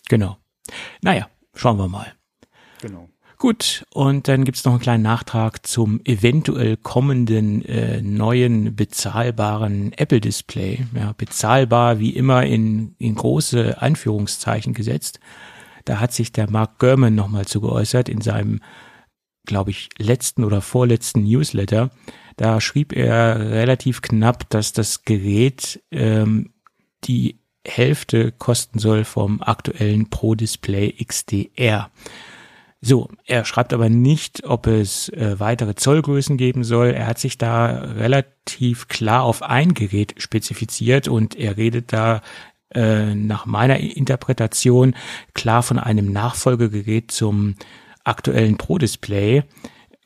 Genau. 0.09 0.37
Naja, 1.03 1.29
schauen 1.55 1.79
wir 1.79 1.89
mal. 1.89 2.13
Genau. 2.81 3.09
Gut, 3.43 3.85
und 3.93 4.29
dann 4.29 4.45
gibt's 4.45 4.65
noch 4.65 4.75
einen 4.75 4.81
kleinen 4.81 5.03
Nachtrag 5.03 5.67
zum 5.67 6.01
eventuell 6.05 6.77
kommenden 6.77 7.65
äh, 7.65 8.01
neuen 8.01 8.77
bezahlbaren 8.77 9.93
Apple-Display. 9.95 10.87
Ja, 10.95 11.13
bezahlbar 11.17 11.99
wie 11.99 12.11
immer 12.11 12.47
in, 12.47 12.95
in 12.99 13.17
große 13.17 13.83
Anführungszeichen 13.83 14.75
gesetzt. 14.75 15.19
Da 15.85 15.99
hat 15.99 16.13
sich 16.13 16.31
der 16.31 16.49
Mark 16.51 16.79
Gurman 16.79 17.17
nochmal 17.17 17.45
zu 17.45 17.61
geäußert 17.61 18.09
in 18.09 18.21
seinem, 18.21 18.61
glaube 19.45 19.71
ich, 19.73 19.89
letzten 19.99 20.45
oder 20.45 20.61
vorletzten 20.61 21.25
Newsletter. 21.25 21.91
Da 22.37 22.61
schrieb 22.61 22.93
er 22.93 23.41
relativ 23.51 24.03
knapp, 24.03 24.49
dass 24.51 24.73
das 24.73 25.03
Gerät 25.03 25.83
ähm, 25.91 26.53
die 27.03 27.42
Hälfte 27.67 28.33
kosten 28.33 28.79
soll 28.79 29.05
vom 29.05 29.41
aktuellen 29.41 30.11
Pro 30.11 30.35
Display 30.35 30.93
XDR. 30.93 31.91
So, 32.85 33.09
er 33.27 33.45
schreibt 33.45 33.73
aber 33.73 33.89
nicht, 33.89 34.45
ob 34.45 34.67
es 34.67 35.09
äh, 35.11 35.39
weitere 35.39 35.77
Zollgrößen 35.77 36.37
geben 36.37 36.65
soll. 36.65 36.89
Er 36.89 37.07
hat 37.07 37.21
sich 37.21 37.39
da 37.39 37.67
relativ 37.67 38.89
klar 38.89 39.23
auf 39.23 39.43
ein 39.43 39.73
Gerät 39.75 40.15
spezifiziert 40.21 41.07
und 41.07 41.37
er 41.37 41.57
redet 41.57 41.93
da 41.93 42.23
äh, 42.75 43.15
nach 43.15 43.47
meiner 43.47 43.79
Interpretation 43.79 44.97
klar 45.33 45.63
von 45.63 45.79
einem 45.79 46.11
Nachfolgegerät 46.11 47.13
zum 47.13 47.55
aktuellen 48.03 48.57
Pro-Display. 48.57 49.45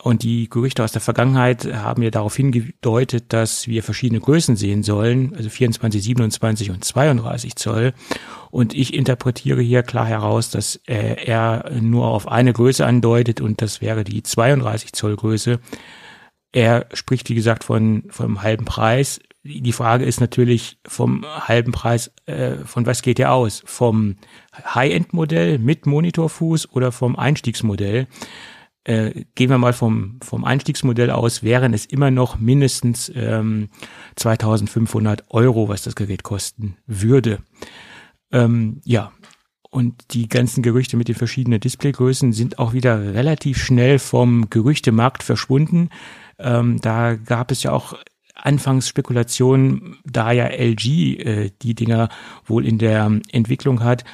Und 0.06 0.22
die 0.22 0.48
Gerüchte 0.48 0.84
aus 0.84 0.92
der 0.92 1.00
Vergangenheit 1.00 1.64
haben 1.64 2.00
ja 2.00 2.10
darauf 2.10 2.36
hingedeutet, 2.36 3.32
dass 3.32 3.66
wir 3.66 3.82
verschiedene 3.82 4.20
Größen 4.20 4.54
sehen 4.54 4.84
sollen, 4.84 5.34
also 5.34 5.50
24, 5.50 6.00
27 6.00 6.70
und 6.70 6.84
32 6.84 7.56
Zoll. 7.56 7.92
Und 8.52 8.72
ich 8.72 8.94
interpretiere 8.94 9.60
hier 9.60 9.82
klar 9.82 10.06
heraus, 10.06 10.48
dass 10.48 10.76
äh, 10.86 11.16
er 11.26 11.72
nur 11.80 12.06
auf 12.06 12.28
eine 12.28 12.52
Größe 12.52 12.86
andeutet 12.86 13.40
und 13.40 13.60
das 13.60 13.80
wäre 13.80 14.04
die 14.04 14.22
32 14.22 14.92
Zoll 14.92 15.16
Größe. 15.16 15.58
Er 16.52 16.86
spricht, 16.92 17.28
wie 17.28 17.34
gesagt, 17.34 17.64
von 17.64 18.04
vom 18.08 18.42
halben 18.42 18.64
Preis. 18.64 19.18
Die 19.42 19.72
Frage 19.72 20.04
ist 20.04 20.20
natürlich 20.20 20.78
vom 20.86 21.25
halben 21.26 21.72
Preis, 21.72 22.12
äh, 22.26 22.58
von 22.64 22.86
was 22.86 23.02
geht 23.02 23.18
er 23.18 23.32
aus? 23.32 23.64
Vom 23.66 24.14
High-End-Modell 24.72 25.58
mit 25.58 25.84
Monitorfuß 25.84 26.70
oder 26.70 26.92
vom 26.92 27.16
Einstiegsmodell? 27.16 28.06
Äh, 28.86 29.24
gehen 29.34 29.50
wir 29.50 29.58
mal 29.58 29.72
vom, 29.72 30.20
vom 30.22 30.44
Einstiegsmodell 30.44 31.10
aus, 31.10 31.42
wären 31.42 31.74
es 31.74 31.86
immer 31.86 32.12
noch 32.12 32.38
mindestens 32.38 33.10
ähm, 33.14 33.68
2500 34.14 35.24
Euro, 35.30 35.68
was 35.68 35.82
das 35.82 35.96
Gerät 35.96 36.22
kosten 36.22 36.76
würde. 36.86 37.40
Ähm, 38.30 38.80
ja, 38.84 39.10
und 39.70 40.14
die 40.14 40.28
ganzen 40.28 40.62
Gerüchte 40.62 40.96
mit 40.96 41.08
den 41.08 41.16
verschiedenen 41.16 41.58
Displaygrößen 41.58 42.32
sind 42.32 42.60
auch 42.60 42.72
wieder 42.74 43.12
relativ 43.12 43.58
schnell 43.58 43.98
vom 43.98 44.50
Gerüchtemarkt 44.50 45.24
verschwunden. 45.24 45.90
Ähm, 46.38 46.80
da 46.80 47.16
gab 47.16 47.50
es 47.50 47.64
ja 47.64 47.72
auch 47.72 47.98
Anfangsspekulation, 48.36 49.96
da 50.04 50.30
ja 50.30 50.46
LG 50.46 50.86
äh, 51.18 51.50
die 51.60 51.74
Dinger 51.74 52.08
wohl 52.44 52.64
in 52.64 52.78
der 52.78 53.20
Entwicklung 53.32 53.82
hat, 53.82 54.04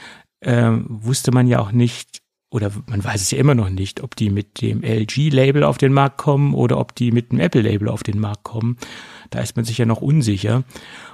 äh, 0.40 0.70
wusste 0.88 1.30
man 1.30 1.46
ja 1.46 1.58
auch 1.58 1.72
nicht, 1.72 2.21
oder 2.52 2.70
man 2.86 3.02
weiß 3.02 3.22
es 3.22 3.30
ja 3.30 3.38
immer 3.38 3.54
noch 3.54 3.70
nicht, 3.70 4.02
ob 4.02 4.14
die 4.14 4.28
mit 4.28 4.60
dem 4.60 4.82
LG-Label 4.82 5.64
auf 5.64 5.78
den 5.78 5.94
Markt 5.94 6.18
kommen 6.18 6.52
oder 6.52 6.78
ob 6.78 6.94
die 6.94 7.10
mit 7.10 7.32
dem 7.32 7.40
Apple-Label 7.40 7.88
auf 7.88 8.02
den 8.02 8.20
Markt 8.20 8.44
kommen. 8.44 8.76
Da 9.30 9.40
ist 9.40 9.56
man 9.56 9.64
sich 9.64 9.78
ja 9.78 9.86
noch 9.86 10.02
unsicher. 10.02 10.62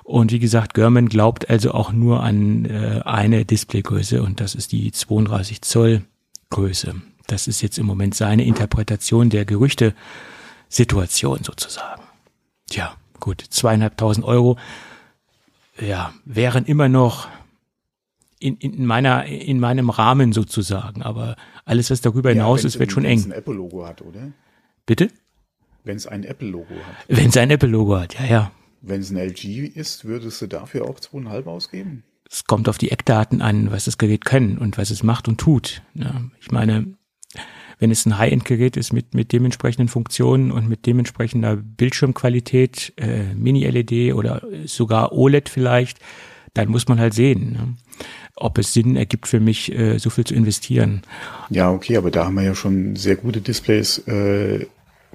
Und 0.02 0.32
wie 0.32 0.40
gesagt, 0.40 0.74
German 0.74 1.08
glaubt 1.08 1.48
also 1.48 1.70
auch 1.70 1.92
nur 1.92 2.24
an 2.24 2.64
äh, 2.64 3.02
eine 3.04 3.44
Displaygröße 3.44 4.20
und 4.20 4.40
das 4.40 4.56
ist 4.56 4.72
die 4.72 4.90
32 4.90 5.62
Zoll 5.62 6.02
Größe. 6.50 6.96
Das 7.28 7.46
ist 7.46 7.62
jetzt 7.62 7.78
im 7.78 7.86
Moment 7.86 8.16
seine 8.16 8.44
Interpretation 8.44 9.30
der 9.30 9.44
Gerüchte-Situation 9.44 11.44
sozusagen. 11.44 12.02
Tja, 12.68 12.96
gut, 13.20 13.44
zweieinhalbtausend 13.48 14.26
Euro, 14.26 14.58
ja, 15.80 16.12
wären 16.24 16.64
immer 16.64 16.88
noch 16.88 17.28
in, 18.40 18.56
in 18.56 18.86
meiner, 18.86 19.26
in 19.26 19.60
meinem 19.60 19.90
Rahmen 19.90 20.32
sozusagen. 20.32 21.02
Aber 21.02 21.36
alles, 21.64 21.90
was 21.90 22.00
darüber 22.00 22.30
hinaus 22.30 22.62
ja, 22.62 22.68
ist, 22.68 22.78
wird 22.78 22.92
schon 22.92 23.04
eng. 23.04 23.18
Wenn 23.18 23.18
es 23.18 23.26
ein 23.26 23.38
Apple-Logo 23.38 23.86
hat, 23.86 24.02
oder? 24.02 24.32
Bitte? 24.86 25.08
Wenn 25.84 25.96
es 25.96 26.06
ein 26.06 26.24
Apple-Logo 26.24 26.74
hat. 26.74 26.96
Wenn 27.08 27.28
es 27.28 27.36
ein 27.36 27.50
Apple-Logo 27.50 27.98
hat, 27.98 28.18
ja, 28.18 28.26
ja. 28.26 28.52
Wenn 28.80 29.00
es 29.00 29.10
ein 29.10 29.16
LG 29.16 29.66
ist, 29.74 30.04
würdest 30.04 30.40
du 30.40 30.46
dafür 30.46 30.88
auch 30.88 31.00
zweieinhalb 31.00 31.46
ausgeben? 31.46 32.04
Es 32.30 32.44
kommt 32.44 32.68
auf 32.68 32.78
die 32.78 32.90
Eckdaten 32.90 33.40
an, 33.42 33.70
was 33.70 33.86
das 33.86 33.98
Gerät 33.98 34.24
können 34.24 34.58
und 34.58 34.78
was 34.78 34.90
es 34.90 35.02
macht 35.02 35.28
und 35.28 35.38
tut. 35.38 35.82
Ja, 35.94 36.22
ich 36.40 36.50
meine, 36.50 36.94
wenn 37.78 37.90
es 37.90 38.06
ein 38.06 38.18
High-End-Gerät 38.18 38.76
ist 38.76 38.92
mit, 38.92 39.14
mit 39.14 39.32
dementsprechenden 39.32 39.88
Funktionen 39.88 40.50
und 40.50 40.68
mit 40.68 40.86
dementsprechender 40.86 41.56
Bildschirmqualität, 41.56 42.92
äh, 42.96 43.34
Mini-LED 43.34 44.14
oder 44.14 44.42
sogar 44.66 45.12
OLED 45.12 45.48
vielleicht, 45.48 45.98
dann 46.54 46.68
muss 46.68 46.88
man 46.88 46.98
halt 46.98 47.14
sehen. 47.14 47.52
Ne? 47.52 47.76
Ob 48.40 48.58
es 48.58 48.72
Sinn 48.72 48.96
ergibt 48.96 49.28
für 49.28 49.40
mich, 49.40 49.72
äh, 49.72 49.98
so 49.98 50.10
viel 50.10 50.24
zu 50.24 50.34
investieren. 50.34 51.02
Ja, 51.50 51.70
okay, 51.70 51.96
aber 51.96 52.10
da 52.10 52.26
haben 52.26 52.34
wir 52.34 52.44
ja 52.44 52.54
schon 52.54 52.96
sehr 52.96 53.16
gute 53.16 53.40
Displays 53.40 53.98
äh, 54.06 54.66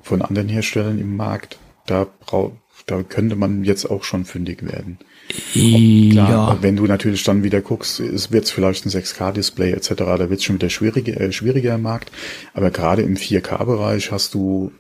von 0.02 0.22
anderen 0.22 0.50
Herstellern 0.50 1.00
im 1.00 1.16
Markt. 1.16 1.58
Da 1.86 2.08
braucht 2.26 2.54
da 2.86 3.02
könnte 3.02 3.36
man 3.36 3.64
jetzt 3.64 3.90
auch 3.90 4.04
schon 4.04 4.26
fündig 4.26 4.64
werden. 4.64 4.98
Ob, 5.30 6.12
klar, 6.12 6.30
ja. 6.30 6.58
Wenn 6.62 6.76
du 6.76 6.86
natürlich 6.86 7.24
dann 7.24 7.44
wieder 7.44 7.62
guckst, 7.62 8.00
es 8.00 8.32
wird 8.32 8.50
vielleicht 8.50 8.86
ein 8.86 8.90
6K-Display 8.90 9.72
etc., 9.72 9.94
da 9.96 10.30
wird 10.30 10.40
es 10.40 10.44
schon 10.44 10.56
wieder 10.56 10.70
schwieriger, 10.70 11.20
äh, 11.20 11.32
schwieriger 11.32 11.76
im 11.76 11.82
Markt. 11.82 12.12
Aber 12.54 12.72
gerade 12.72 13.02
im 13.04 13.16
4K-Bereich 13.16 14.12
hast 14.12 14.34
du 14.34 14.72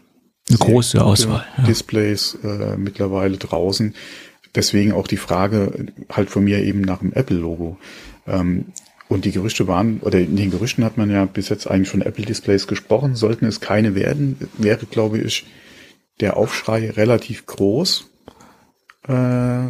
eine 0.49 0.57
große 0.57 1.03
Auswahl. 1.03 1.45
Ja. 1.57 1.63
Displays 1.63 2.37
äh, 2.43 2.75
mittlerweile 2.75 3.37
draußen. 3.37 3.95
Deswegen 4.53 4.91
auch 4.91 5.07
die 5.07 5.17
Frage 5.17 5.93
halt 6.11 6.29
von 6.29 6.43
mir 6.43 6.59
eben 6.59 6.81
nach 6.81 6.99
dem 6.99 7.13
Apple-Logo. 7.13 7.77
Ähm, 8.27 8.65
und 9.09 9.25
die 9.25 9.31
Gerüchte 9.31 9.67
waren, 9.67 9.99
oder 9.99 10.19
in 10.19 10.35
den 10.35 10.49
Gerüchten 10.49 10.83
hat 10.83 10.97
man 10.97 11.11
ja 11.11 11.25
bis 11.25 11.49
jetzt 11.49 11.67
eigentlich 11.69 11.89
von 11.89 12.01
Apple-Displays 12.01 12.67
gesprochen. 12.67 13.15
Sollten 13.15 13.45
es 13.45 13.59
keine 13.59 13.95
werden, 13.95 14.37
wäre, 14.57 14.85
glaube 14.85 15.19
ich, 15.19 15.45
der 16.19 16.37
Aufschrei 16.37 16.89
relativ 16.89 17.45
groß 17.45 18.09
äh, 19.07 19.65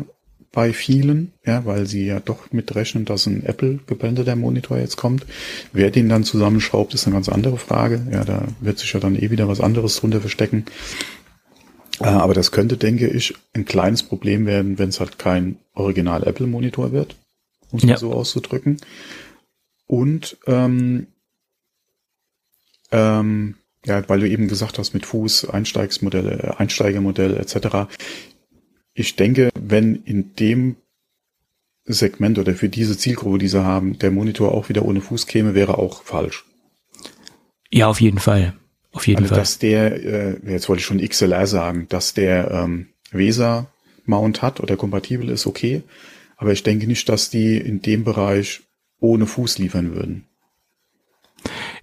bei 0.51 0.71
vielen, 0.71 1.33
ja, 1.45 1.65
weil 1.65 1.87
sie 1.87 2.05
ja 2.05 2.19
doch 2.19 2.51
mitrechnen, 2.51 3.05
dass 3.05 3.25
ein 3.25 3.43
Apple 3.43 3.79
geblendeter 3.87 4.35
Monitor 4.35 4.77
jetzt 4.77 4.97
kommt. 4.97 5.25
Wer 5.73 5.89
den 5.89 6.09
dann 6.09 6.23
zusammenschraubt, 6.23 6.93
ist 6.93 7.07
eine 7.07 7.15
ganz 7.15 7.27
andere 7.27 7.57
Frage. 7.57 8.07
Ja, 8.11 8.23
da 8.23 8.47
wird 8.61 8.79
sich 8.79 8.93
ja 8.93 8.99
dann 8.99 9.15
eh 9.15 9.31
wieder 9.31 9.47
was 9.47 9.61
anderes 9.61 9.97
drunter 9.97 10.21
verstecken. 10.21 10.65
Äh, 11.99 12.05
aber 12.05 12.33
das 12.33 12.51
könnte, 12.51 12.77
denke 12.77 13.07
ich, 13.07 13.33
ein 13.53 13.65
kleines 13.65 14.03
Problem 14.03 14.45
werden, 14.45 14.77
wenn 14.77 14.89
es 14.89 14.99
halt 14.99 15.17
kein 15.17 15.57
Original 15.73 16.23
Apple 16.25 16.47
Monitor 16.47 16.91
wird 16.91 17.15
um 17.73 17.79
es 17.79 17.85
ja. 17.85 17.97
so 17.97 18.13
auszudrücken. 18.13 18.77
Und 19.87 20.37
ähm, 20.47 21.07
ähm, 22.91 23.55
ja, 23.85 24.07
weil 24.07 24.21
du 24.21 24.29
eben 24.29 24.47
gesagt 24.47 24.77
hast, 24.77 24.93
mit 24.93 25.05
Fuß, 25.05 25.49
Einsteigsmodelle, 25.49 26.59
Einsteigermodell 26.59 27.35
etc. 27.35 27.91
Ich 28.93 29.15
denke, 29.15 29.49
wenn 29.59 29.95
in 29.95 30.35
dem 30.35 30.77
Segment 31.85 32.39
oder 32.39 32.53
für 32.53 32.69
diese 32.69 32.97
Zielgruppe, 32.97 33.39
die 33.39 33.49
sie 33.49 33.63
haben, 33.63 33.99
der 33.99 34.11
Monitor 34.11 34.53
auch 34.53 34.69
wieder 34.69 34.85
ohne 34.85 35.01
Fuß 35.01 35.27
käme, 35.27 35.53
wäre 35.53 35.79
auch 35.79 36.03
falsch. 36.03 36.45
Ja, 37.71 37.87
auf 37.87 37.99
jeden 37.99 38.19
Fall. 38.19 38.53
Auf 38.91 39.07
jeden 39.07 39.23
also, 39.23 39.33
Fall. 39.33 39.39
Dass 39.39 39.57
der, 39.57 40.03
äh, 40.03 40.51
jetzt 40.51 40.69
wollte 40.69 40.79
ich 40.79 40.85
schon 40.85 41.05
XLR 41.05 41.47
sagen, 41.47 41.87
dass 41.89 42.13
der 42.13 42.51
ähm, 42.51 42.89
VESA 43.11 43.67
Mount 44.05 44.41
hat 44.41 44.59
oder 44.59 44.77
kompatibel 44.77 45.29
ist, 45.29 45.47
okay. 45.47 45.81
Aber 46.37 46.51
ich 46.51 46.63
denke 46.63 46.87
nicht, 46.87 47.07
dass 47.09 47.29
die 47.29 47.57
in 47.57 47.81
dem 47.81 48.03
Bereich 48.03 48.61
ohne 48.99 49.25
Fuß 49.25 49.57
liefern 49.59 49.95
würden. 49.95 50.25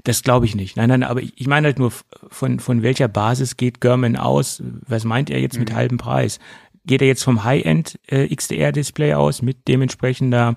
Das 0.04 0.22
glaube 0.22 0.46
ich 0.46 0.54
nicht. 0.54 0.76
Nein, 0.76 0.88
nein, 0.88 1.02
aber 1.02 1.22
ich, 1.22 1.46
meine 1.46 1.66
halt 1.66 1.78
nur, 1.78 1.92
von, 2.28 2.60
von 2.60 2.82
welcher 2.82 3.08
Basis 3.08 3.56
geht 3.56 3.80
German 3.80 4.16
aus? 4.16 4.62
Was 4.86 5.04
meint 5.04 5.30
er 5.30 5.40
jetzt 5.40 5.58
mit 5.58 5.70
mhm. 5.70 5.74
halbem 5.74 5.98
Preis? 5.98 6.38
Geht 6.86 7.02
er 7.02 7.08
jetzt 7.08 7.22
vom 7.22 7.44
High-End 7.44 7.98
äh, 8.06 8.34
XDR-Display 8.34 9.14
aus 9.14 9.42
mit 9.42 9.68
dementsprechender 9.68 10.56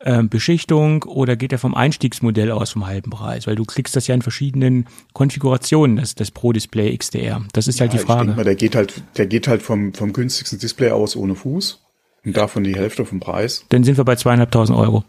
äh, 0.00 0.24
Beschichtung 0.24 1.04
oder 1.04 1.36
geht 1.36 1.52
er 1.52 1.58
vom 1.58 1.76
Einstiegsmodell 1.76 2.50
aus 2.50 2.70
vom 2.70 2.86
halben 2.86 3.10
Preis? 3.10 3.46
Weil 3.46 3.54
du 3.54 3.64
kriegst 3.64 3.94
das 3.94 4.08
ja 4.08 4.14
in 4.16 4.22
verschiedenen 4.22 4.86
Konfigurationen, 5.12 5.96
das, 5.96 6.16
das 6.16 6.32
Pro-Display 6.32 6.96
XDR. 6.96 7.44
Das 7.52 7.68
ist 7.68 7.80
halt 7.80 7.92
ja, 7.92 7.98
halt 7.98 8.02
die 8.02 8.06
Frage. 8.06 8.20
Ich 8.22 8.26
denke 8.26 8.36
mal, 8.36 8.44
der 8.44 8.56
geht 8.56 8.74
halt, 8.74 9.02
der 9.16 9.26
geht 9.26 9.46
halt 9.46 9.62
vom, 9.62 9.94
vom 9.94 10.12
günstigsten 10.12 10.58
Display 10.58 10.90
aus 10.90 11.14
ohne 11.14 11.36
Fuß. 11.36 11.80
Und 12.24 12.36
davon 12.36 12.64
die 12.64 12.76
Hälfte 12.76 13.04
vom 13.04 13.20
Preis. 13.20 13.64
Dann 13.68 13.84
sind 13.84 13.96
wir 13.96 14.04
bei 14.04 14.16
zweieinhalbtausend 14.16 14.78
Euro. 14.78 15.04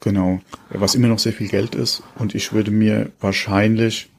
Genau. 0.00 0.40
Was 0.70 0.94
immer 0.94 1.08
noch 1.08 1.18
sehr 1.18 1.32
viel 1.32 1.48
Geld 1.48 1.74
ist. 1.74 2.02
Und 2.18 2.34
ich 2.34 2.52
würde 2.52 2.70
mir 2.70 3.10
wahrscheinlich, 3.20 4.10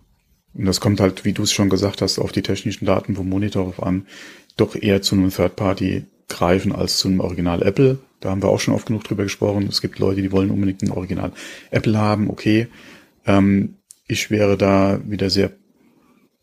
und 0.53 0.65
das 0.65 0.81
kommt 0.81 0.99
halt, 0.99 1.25
wie 1.25 1.33
du 1.33 1.43
es 1.43 1.51
schon 1.51 1.69
gesagt 1.69 2.01
hast, 2.01 2.19
auf 2.19 2.31
die 2.31 2.41
technischen 2.41 2.85
Daten 2.85 3.15
vom 3.15 3.29
Monitor 3.29 3.73
an, 3.81 4.07
doch 4.57 4.75
eher 4.75 5.01
zu 5.01 5.15
einem 5.15 5.31
Third 5.31 5.55
Party 5.55 6.05
greifen 6.27 6.71
als 6.71 6.97
zu 6.97 7.07
einem 7.07 7.19
Original 7.19 7.61
Apple. 7.61 7.99
Da 8.19 8.31
haben 8.31 8.41
wir 8.41 8.49
auch 8.49 8.59
schon 8.59 8.73
oft 8.73 8.87
genug 8.87 9.03
drüber 9.03 9.23
gesprochen. 9.23 9.67
Es 9.69 9.81
gibt 9.81 9.99
Leute, 9.99 10.21
die 10.21 10.31
wollen 10.31 10.51
unbedingt 10.51 10.81
ein 10.81 10.91
Original 10.91 11.31
Apple 11.71 11.97
haben. 11.97 12.29
Okay. 12.29 12.67
Ähm, 13.25 13.75
ich 14.07 14.31
wäre 14.31 14.57
da 14.57 14.99
wieder 15.05 15.29
sehr, 15.29 15.51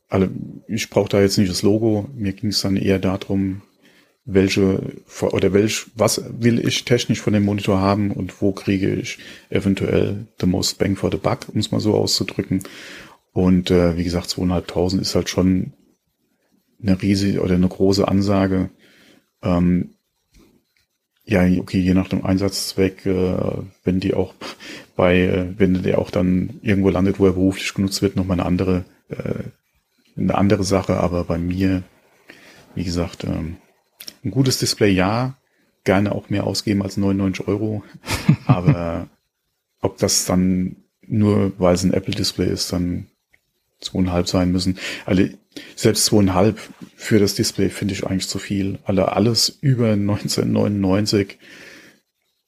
alle, 0.08 0.30
ich 0.68 0.90
brauche 0.90 1.08
da 1.08 1.20
jetzt 1.20 1.38
nicht 1.38 1.50
das 1.50 1.62
Logo. 1.62 2.08
Mir 2.14 2.32
ging 2.32 2.50
es 2.50 2.60
dann 2.60 2.76
eher 2.76 2.98
darum, 2.98 3.62
welche 4.24 5.02
oder 5.20 5.52
welch, 5.52 5.86
was 5.96 6.22
will 6.38 6.64
ich 6.64 6.84
technisch 6.84 7.20
von 7.20 7.32
dem 7.32 7.44
Monitor 7.44 7.80
haben 7.80 8.12
und 8.12 8.40
wo 8.40 8.52
kriege 8.52 8.94
ich 8.94 9.18
eventuell 9.50 10.26
the 10.40 10.46
most 10.46 10.78
bang 10.78 10.96
for 10.96 11.10
the 11.10 11.16
buck, 11.16 11.48
um 11.52 11.58
es 11.58 11.72
mal 11.72 11.80
so 11.80 11.94
auszudrücken. 11.94 12.62
Und 13.32 13.70
äh, 13.70 13.96
wie 13.96 14.04
gesagt, 14.04 14.30
zweieinhalbtausend 14.30 15.02
ist 15.02 15.14
halt 15.14 15.28
schon 15.28 15.72
eine 16.80 17.00
riesige 17.00 17.40
oder 17.40 17.54
eine 17.54 17.68
große 17.68 18.06
Ansage. 18.06 18.70
Ähm, 19.42 19.94
ja, 21.24 21.44
okay, 21.58 21.78
je 21.78 21.94
nach 21.94 22.08
dem 22.08 22.24
Einsatzzweck, 22.24 23.06
äh, 23.06 23.36
wenn 23.84 24.00
die 24.00 24.14
auch 24.14 24.34
bei, 24.96 25.20
äh, 25.20 25.54
wenn 25.56 25.82
der 25.82 25.98
auch 25.98 26.10
dann 26.10 26.60
irgendwo 26.62 26.90
landet, 26.90 27.18
wo 27.18 27.26
er 27.26 27.32
beruflich 27.32 27.74
genutzt 27.74 28.02
wird, 28.02 28.16
nochmal 28.16 28.38
eine 28.38 28.46
andere, 28.46 28.84
äh, 29.08 30.20
eine 30.20 30.34
andere 30.36 30.64
Sache. 30.64 30.98
Aber 30.98 31.24
bei 31.24 31.38
mir, 31.38 31.84
wie 32.74 32.84
gesagt, 32.84 33.24
ähm, 33.24 33.56
ein 34.24 34.30
gutes 34.30 34.58
Display 34.58 34.90
ja, 34.90 35.36
gerne 35.84 36.12
auch 36.12 36.30
mehr 36.30 36.44
ausgeben 36.44 36.82
als 36.82 36.96
99 36.96 37.48
Euro. 37.48 37.84
Aber 38.46 39.08
ob 39.80 39.98
das 39.98 40.24
dann 40.24 40.76
nur, 41.06 41.52
weil 41.58 41.74
es 41.74 41.82
ein 41.82 41.92
Apple-Display 41.92 42.48
ist, 42.48 42.72
dann 42.72 43.08
zweieinhalb 43.80 44.28
sein 44.28 44.52
müssen. 44.52 44.78
Alle, 45.04 45.36
selbst 45.74 46.06
zweieinhalb 46.06 46.58
für 46.96 47.18
das 47.18 47.34
Display 47.34 47.68
finde 47.68 47.94
ich 47.94 48.06
eigentlich 48.06 48.28
zu 48.28 48.38
viel. 48.38 48.78
Alle, 48.84 49.12
alles 49.12 49.48
über 49.60 49.92
1999 49.92 51.38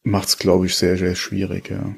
macht 0.05 0.29
es, 0.29 0.39
glaube 0.39 0.67
ich, 0.67 0.77
sehr, 0.77 0.97
sehr 0.97 1.15
schwierig, 1.15 1.71
ja. 1.71 1.95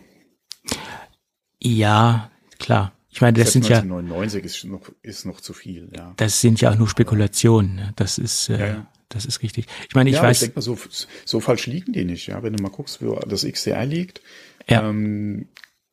Ja, 1.60 2.30
klar. 2.58 2.92
Ich 3.10 3.20
meine, 3.20 3.38
das 3.38 3.52
sind 3.52 3.64
1999 3.64 4.40
ja. 4.40 4.46
ist 4.46 4.64
noch, 4.64 4.92
ist 5.02 5.24
noch 5.26 5.40
zu 5.40 5.52
viel, 5.52 5.90
ja. 5.94 6.12
Das 6.16 6.40
sind 6.40 6.60
ja 6.60 6.70
auch 6.70 6.76
nur 6.76 6.88
Spekulationen. 6.88 7.74
Ne? 7.76 7.92
Das 7.96 8.18
ist, 8.18 8.50
äh, 8.50 8.68
ja, 8.68 8.86
das 9.08 9.24
ist 9.24 9.42
richtig. 9.42 9.66
Ich 9.88 9.94
meine, 9.94 10.10
ich 10.10 10.16
ja, 10.16 10.22
weiß. 10.22 10.36
Ich 10.36 10.40
denke 10.48 10.56
mal, 10.56 10.62
so, 10.62 10.78
so 11.24 11.40
falsch 11.40 11.66
liegen 11.66 11.92
die 11.92 12.04
nicht, 12.04 12.26
ja. 12.26 12.42
Wenn 12.42 12.54
du 12.54 12.62
mal 12.62 12.70
guckst, 12.70 13.02
wo 13.02 13.14
das 13.16 13.44
XDR 13.44 13.86
liegt, 13.86 14.20
ja. 14.68 14.88
ähm, 14.88 15.48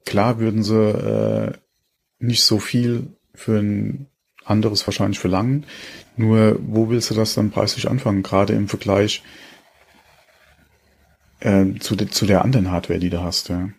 klar 0.05 0.39
würden 0.39 0.63
sie 0.63 0.73
äh, 0.75 1.53
nicht 2.19 2.43
so 2.43 2.59
viel 2.59 3.07
für 3.33 3.59
ein 3.59 4.07
anderes 4.45 4.85
wahrscheinlich 4.87 5.19
verlangen. 5.19 5.65
Nur, 6.17 6.59
wo 6.61 6.89
willst 6.89 7.09
du 7.11 7.15
das 7.15 7.33
dann 7.33 7.51
preislich 7.51 7.89
anfangen? 7.89 8.23
Gerade 8.23 8.53
im 8.53 8.67
Vergleich 8.67 9.23
äh, 11.39 11.65
zu, 11.79 11.95
de, 11.95 12.09
zu 12.09 12.25
der 12.25 12.43
anderen 12.43 12.71
Hardware, 12.71 12.99
die 12.99 13.09
du 13.09 13.21
hast, 13.21 13.49
ja. 13.49 13.69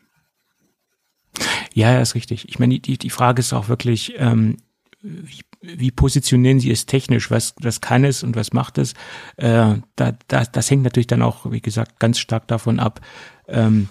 Ja, 1.72 1.92
ja, 1.92 2.00
ist 2.00 2.14
richtig. 2.14 2.48
Ich 2.48 2.60
meine, 2.60 2.78
die, 2.78 2.98
die 2.98 3.10
Frage 3.10 3.40
ist 3.40 3.52
auch 3.52 3.68
wirklich, 3.68 4.14
ähm, 4.18 4.58
wie, 5.02 5.40
wie 5.64 5.90
positionieren 5.90 6.60
sie 6.60 6.70
es 6.70 6.86
technisch, 6.86 7.30
was, 7.30 7.54
was 7.60 7.80
kann 7.80 8.04
es 8.04 8.22
und 8.22 8.36
was 8.36 8.52
macht 8.52 8.78
es, 8.78 8.94
äh, 9.36 9.74
da, 9.96 10.18
da, 10.28 10.44
das 10.44 10.70
hängt 10.70 10.82
natürlich 10.82 11.06
dann 11.06 11.22
auch, 11.22 11.50
wie 11.50 11.60
gesagt, 11.60 11.98
ganz 11.98 12.18
stark 12.18 12.48
davon 12.48 12.80
ab, 12.80 13.00
ähm, 13.48 13.88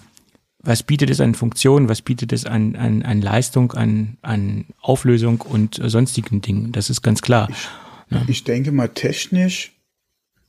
was 0.58 0.82
bietet 0.82 1.10
es 1.10 1.20
an 1.20 1.34
Funktionen, 1.34 1.88
was 1.88 2.02
bietet 2.02 2.32
es 2.32 2.46
an, 2.46 2.74
an, 2.76 3.02
an 3.02 3.20
Leistung, 3.20 3.72
an, 3.72 4.16
an 4.22 4.66
Auflösung 4.80 5.42
und 5.42 5.78
sonstigen 5.82 6.40
Dingen. 6.40 6.72
Das 6.72 6.88
ist 6.88 7.02
ganz 7.02 7.20
klar. 7.20 7.48
Ich, 7.50 7.68
ja. 8.10 8.22
ich 8.26 8.44
denke 8.44 8.72
mal 8.72 8.88
technisch 8.88 9.72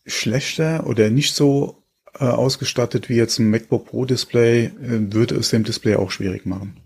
schlechter 0.05 0.88
oder 0.88 1.10
nicht 1.10 1.34
so 1.34 1.84
äh, 2.17 2.25
ausgestattet 2.25 3.10
wie 3.10 3.15
jetzt 3.15 3.39
ein 3.39 3.50
MacBook 3.50 3.88
Pro 3.88 4.05
Display, 4.05 4.65
äh, 4.65 4.72
würde 5.13 5.36
es 5.36 5.50
dem 5.50 5.63
Display 5.63 5.96
auch 5.96 6.12
schwierig 6.12 6.46
machen. 6.46 6.77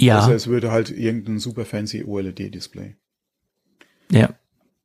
Ja. 0.00 0.20
Also 0.20 0.32
es 0.32 0.46
würde 0.46 0.70
halt 0.70 0.90
irgendein 0.90 1.38
super 1.38 1.64
fancy 1.64 2.04
OLED-Display. 2.04 2.96
Ja. 4.10 4.30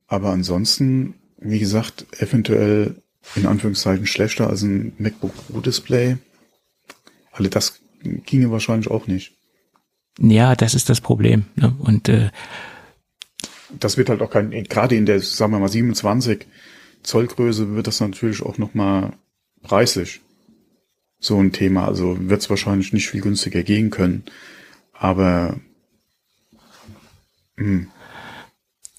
Aber 0.08 0.32
ansonsten, 0.32 1.16
wie 1.38 1.60
gesagt, 1.60 2.06
eventuell 2.20 3.02
in 3.36 3.46
Anführungszeichen 3.46 4.06
schlechter 4.06 4.50
als 4.50 4.64
ein 4.64 4.94
MacBook 4.98 5.34
Pro 5.48 5.60
Display. 5.60 6.18
Also 7.32 7.50
das 7.50 7.82
ginge 8.04 8.52
wahrscheinlich 8.52 8.90
auch 8.92 9.08
nicht. 9.08 9.38
Ja, 10.20 10.56
das 10.56 10.76
ist 10.76 10.90
das 10.90 11.02
Problem. 11.02 11.46
Ne? 11.56 11.76
Und 11.80 12.10
äh, 12.10 12.30
das 13.80 13.98
wird 13.98 14.10
halt 14.10 14.22
auch 14.22 14.30
kein, 14.30 14.52
gerade 14.52 14.96
in 14.96 15.06
der, 15.06 15.20
sagen 15.20 15.54
wir 15.54 15.60
mal, 15.60 15.70
27 15.70 16.46
Zollgröße 17.02 17.76
wird 17.76 17.88
das 17.88 18.00
natürlich 18.00 18.44
auch 18.44 18.58
nochmal 18.58 19.14
preislich 19.62 20.22
so 21.20 21.40
ein 21.40 21.52
Thema. 21.52 21.88
Also 21.88 22.18
wird 22.30 22.42
es 22.42 22.50
wahrscheinlich 22.50 22.94
nicht 22.94 23.10
viel 23.10 23.22
günstiger 23.22 23.64
gehen 23.64 23.90
können. 23.90 24.24
Aber 24.94 25.60
mh, 27.56 27.66
hm, 27.66 27.92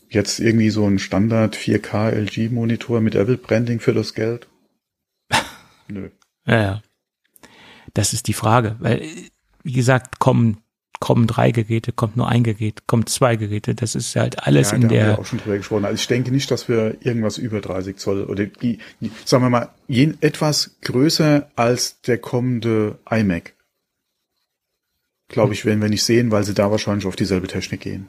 jetzt 0.08 0.40
irgendwie 0.40 0.70
so 0.70 0.86
ein 0.86 0.98
Standard 0.98 1.56
4K 1.56 2.10
LG 2.10 2.50
Monitor 2.50 3.00
mit 3.00 3.14
Apple 3.14 3.38
Branding 3.38 3.80
für 3.80 3.94
das 3.94 4.14
Geld? 4.14 4.48
Nö. 5.88 6.10
Ja, 6.46 6.60
ja. 6.60 6.82
Das 7.94 8.12
ist 8.12 8.26
die 8.28 8.32
Frage, 8.32 8.76
weil, 8.80 9.08
wie 9.62 9.72
gesagt, 9.72 10.18
kommen 10.18 10.64
kommen 11.04 11.26
drei 11.26 11.50
Geräte, 11.50 11.92
kommt 11.92 12.16
nur 12.16 12.28
ein 12.30 12.44
Gerät, 12.44 12.86
kommt 12.86 13.10
zwei 13.10 13.36
Geräte. 13.36 13.74
Das 13.74 13.94
ist 13.94 14.16
halt 14.16 14.46
alles 14.46 14.70
ja, 14.70 14.76
in 14.76 14.88
der. 14.88 15.02
Haben 15.02 15.10
wir 15.10 15.18
auch 15.18 15.26
schon 15.26 15.38
drüber 15.38 15.58
gesprochen. 15.58 15.84
Also 15.84 15.96
ich 15.96 16.06
denke 16.06 16.30
nicht, 16.30 16.50
dass 16.50 16.66
wir 16.66 16.96
irgendwas 17.00 17.36
über 17.36 17.60
30 17.60 17.98
Zoll 17.98 18.24
oder 18.24 18.46
die, 18.46 18.78
sagen 19.26 19.44
wir 19.44 19.50
mal, 19.50 19.68
jen, 19.86 20.16
etwas 20.22 20.76
größer 20.80 21.50
als 21.56 22.00
der 22.00 22.16
kommende 22.16 22.98
iMac. 23.10 23.52
Glaube 25.34 25.52
ich, 25.52 25.64
werden 25.64 25.82
wir 25.82 25.88
nicht 25.88 26.04
sehen, 26.04 26.30
weil 26.30 26.44
sie 26.44 26.54
da 26.54 26.70
wahrscheinlich 26.70 27.06
auf 27.06 27.16
dieselbe 27.16 27.48
Technik 27.48 27.80
gehen. 27.80 28.08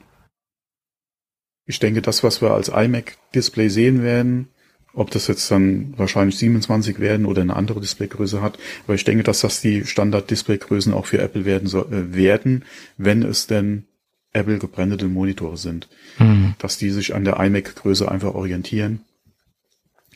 Ich 1.64 1.80
denke, 1.80 2.00
das, 2.00 2.22
was 2.22 2.40
wir 2.40 2.52
als 2.52 2.68
iMac-Display 2.68 3.68
sehen 3.68 4.04
werden, 4.04 4.46
ob 4.92 5.10
das 5.10 5.26
jetzt 5.26 5.50
dann 5.50 5.92
wahrscheinlich 5.96 6.38
27 6.38 7.00
werden 7.00 7.26
oder 7.26 7.42
eine 7.42 7.56
andere 7.56 7.80
Displaygröße 7.80 8.42
hat. 8.42 8.60
Aber 8.84 8.94
ich 8.94 9.02
denke, 9.02 9.24
dass 9.24 9.40
das 9.40 9.60
die 9.60 9.84
Standard-Displaygrößen 9.84 10.94
auch 10.94 11.06
für 11.06 11.18
Apple 11.18 11.44
werden, 11.44 11.66
so, 11.66 11.86
äh, 11.86 12.14
werden, 12.14 12.64
wenn 12.96 13.24
es 13.24 13.48
denn 13.48 13.86
Apple 14.32 14.60
gebrandete 14.60 15.06
Monitore 15.06 15.56
sind. 15.56 15.88
Mhm. 16.20 16.54
Dass 16.60 16.78
die 16.78 16.90
sich 16.90 17.12
an 17.12 17.24
der 17.24 17.40
iMac-Größe 17.40 18.08
einfach 18.08 18.34
orientieren, 18.34 19.00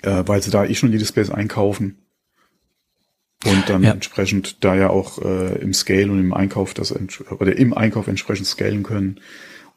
äh, 0.03 0.23
weil 0.27 0.43
sie 0.43 0.53
da 0.53 0.65
eh 0.65 0.77
schon 0.77 0.93
die 0.93 0.99
Displays 0.99 1.31
einkaufen. 1.31 1.99
Und 3.47 3.69
dann 3.71 3.83
ja. 3.83 3.93
entsprechend 3.93 4.63
da 4.65 4.75
ja 4.75 4.91
auch 4.91 5.19
äh, 5.23 5.59
im 5.61 5.73
Scale 5.73 6.11
und 6.13 6.21
im 6.21 6.35
Einkauf 6.35 6.75
das 6.75 6.95
oder 7.31 7.57
im 7.57 7.73
Einkauf 7.73 8.07
entsprechend 8.07 8.47
scalen 8.47 8.83
können. 8.83 9.21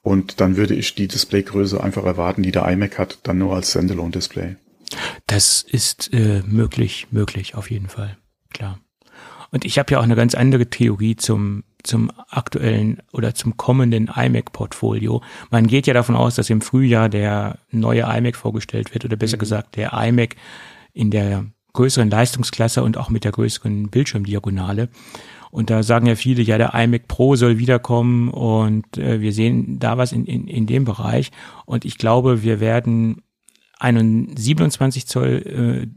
Und 0.01 0.41
dann 0.41 0.57
würde 0.57 0.75
ich 0.75 0.95
die 0.95 1.07
Displaygröße 1.07 1.81
einfach 1.81 2.03
erwarten, 2.03 2.43
die 2.43 2.51
der 2.51 2.67
iMac 2.67 2.99
hat, 2.99 3.19
dann 3.23 3.37
nur 3.37 3.55
als 3.55 3.71
Standalone-Display. 3.71 4.57
Das 5.27 5.61
ist 5.61 6.13
äh, 6.13 6.43
möglich, 6.45 7.07
möglich 7.11 7.55
auf 7.55 7.71
jeden 7.71 7.87
Fall, 7.87 8.17
klar. 8.53 8.79
Und 9.49 9.63
ich 9.63 9.79
habe 9.79 9.93
ja 9.93 9.99
auch 9.99 10.03
eine 10.03 10.15
ganz 10.15 10.35
andere 10.35 10.69
Theorie 10.69 11.15
zum 11.15 11.63
zum 11.83 12.11
aktuellen 12.29 13.01
oder 13.11 13.35
zum 13.35 13.57
kommenden 13.57 14.09
iMac-Portfolio. 14.13 15.21
Man 15.51 15.67
geht 15.67 15.85
ja 15.85 15.93
davon 15.93 16.15
aus, 16.15 16.35
dass 16.35 16.49
im 16.49 16.61
Frühjahr 16.61 17.09
der 17.09 17.59
neue 17.71 18.03
iMac 18.03 18.37
vorgestellt 18.37 18.93
wird 18.93 19.05
oder 19.05 19.17
besser 19.17 19.37
mhm. 19.37 19.41
gesagt 19.41 19.75
der 19.75 19.91
iMac 19.93 20.35
in 20.93 21.11
der 21.11 21.45
größeren 21.73 22.09
Leistungsklasse 22.09 22.83
und 22.83 22.97
auch 22.97 23.09
mit 23.09 23.23
der 23.23 23.31
größeren 23.31 23.89
Bildschirmdiagonale. 23.89 24.89
Und 25.51 25.69
da 25.69 25.83
sagen 25.83 26.07
ja 26.07 26.15
viele, 26.15 26.41
ja, 26.41 26.57
der 26.57 26.73
iMac 26.73 27.07
Pro 27.07 27.35
soll 27.35 27.59
wiederkommen 27.59 28.29
und 28.29 28.97
äh, 28.97 29.21
wir 29.21 29.33
sehen 29.33 29.77
da 29.79 29.97
was 29.97 30.11
in, 30.11 30.25
in, 30.25 30.47
in 30.47 30.65
dem 30.65 30.83
Bereich. 30.83 31.31
Und 31.65 31.85
ich 31.85 31.97
glaube, 31.97 32.41
wir 32.41 32.59
werden 32.59 33.21
einen 33.79 34.35
27 34.35 35.05
Zoll 35.05 35.91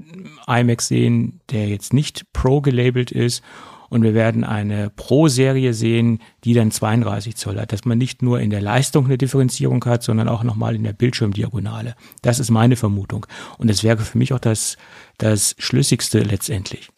äh, 0.47 0.61
iMac 0.61 0.83
sehen, 0.83 1.41
der 1.51 1.69
jetzt 1.69 1.95
nicht 1.95 2.33
Pro 2.33 2.61
gelabelt 2.61 3.11
ist. 3.11 3.43
Und 3.89 4.03
wir 4.03 4.15
werden 4.15 4.45
eine 4.45 4.91
Pro-Serie 4.91 5.75
sehen, 5.75 6.21
die 6.45 6.55
dann 6.55 6.71
32 6.71 7.37
Zoll 7.37 7.59
hat, 7.61 7.73
dass 7.73 7.85
man 7.85 7.99
nicht 7.99 8.23
nur 8.23 8.41
in 8.41 8.51
der 8.51 8.61
Leistung 8.61 9.07
eine 9.07 9.19
Differenzierung 9.19 9.85
hat, 9.85 10.03
sondern 10.03 10.29
auch 10.29 10.43
nochmal 10.43 10.75
in 10.75 10.85
der 10.85 10.93
Bildschirmdiagonale. 10.93 11.95
Das 12.23 12.39
ist 12.39 12.51
meine 12.51 12.77
Vermutung. 12.77 13.27
Und 13.59 13.69
das 13.69 13.85
wäre 13.85 13.99
für 13.99 14.19
mich 14.19 14.33
auch 14.33 14.39
das, 14.39 14.77
das 15.19 15.55
Schlüssigste 15.59 16.21
letztendlich. 16.21 16.91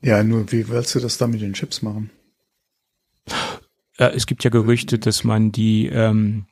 Ja, 0.00 0.22
nur 0.22 0.52
wie 0.52 0.68
willst 0.68 0.94
du 0.94 1.00
das 1.00 1.16
dann 1.16 1.30
mit 1.30 1.40
den 1.40 1.54
Chips 1.54 1.80
machen? 1.80 2.10
Äh, 3.96 4.10
es 4.14 4.26
gibt 4.26 4.44
ja 4.44 4.50
Gerüchte, 4.50 4.98
dass 4.98 5.24
man 5.24 5.52
die 5.52 5.86
ähm, 5.86 6.46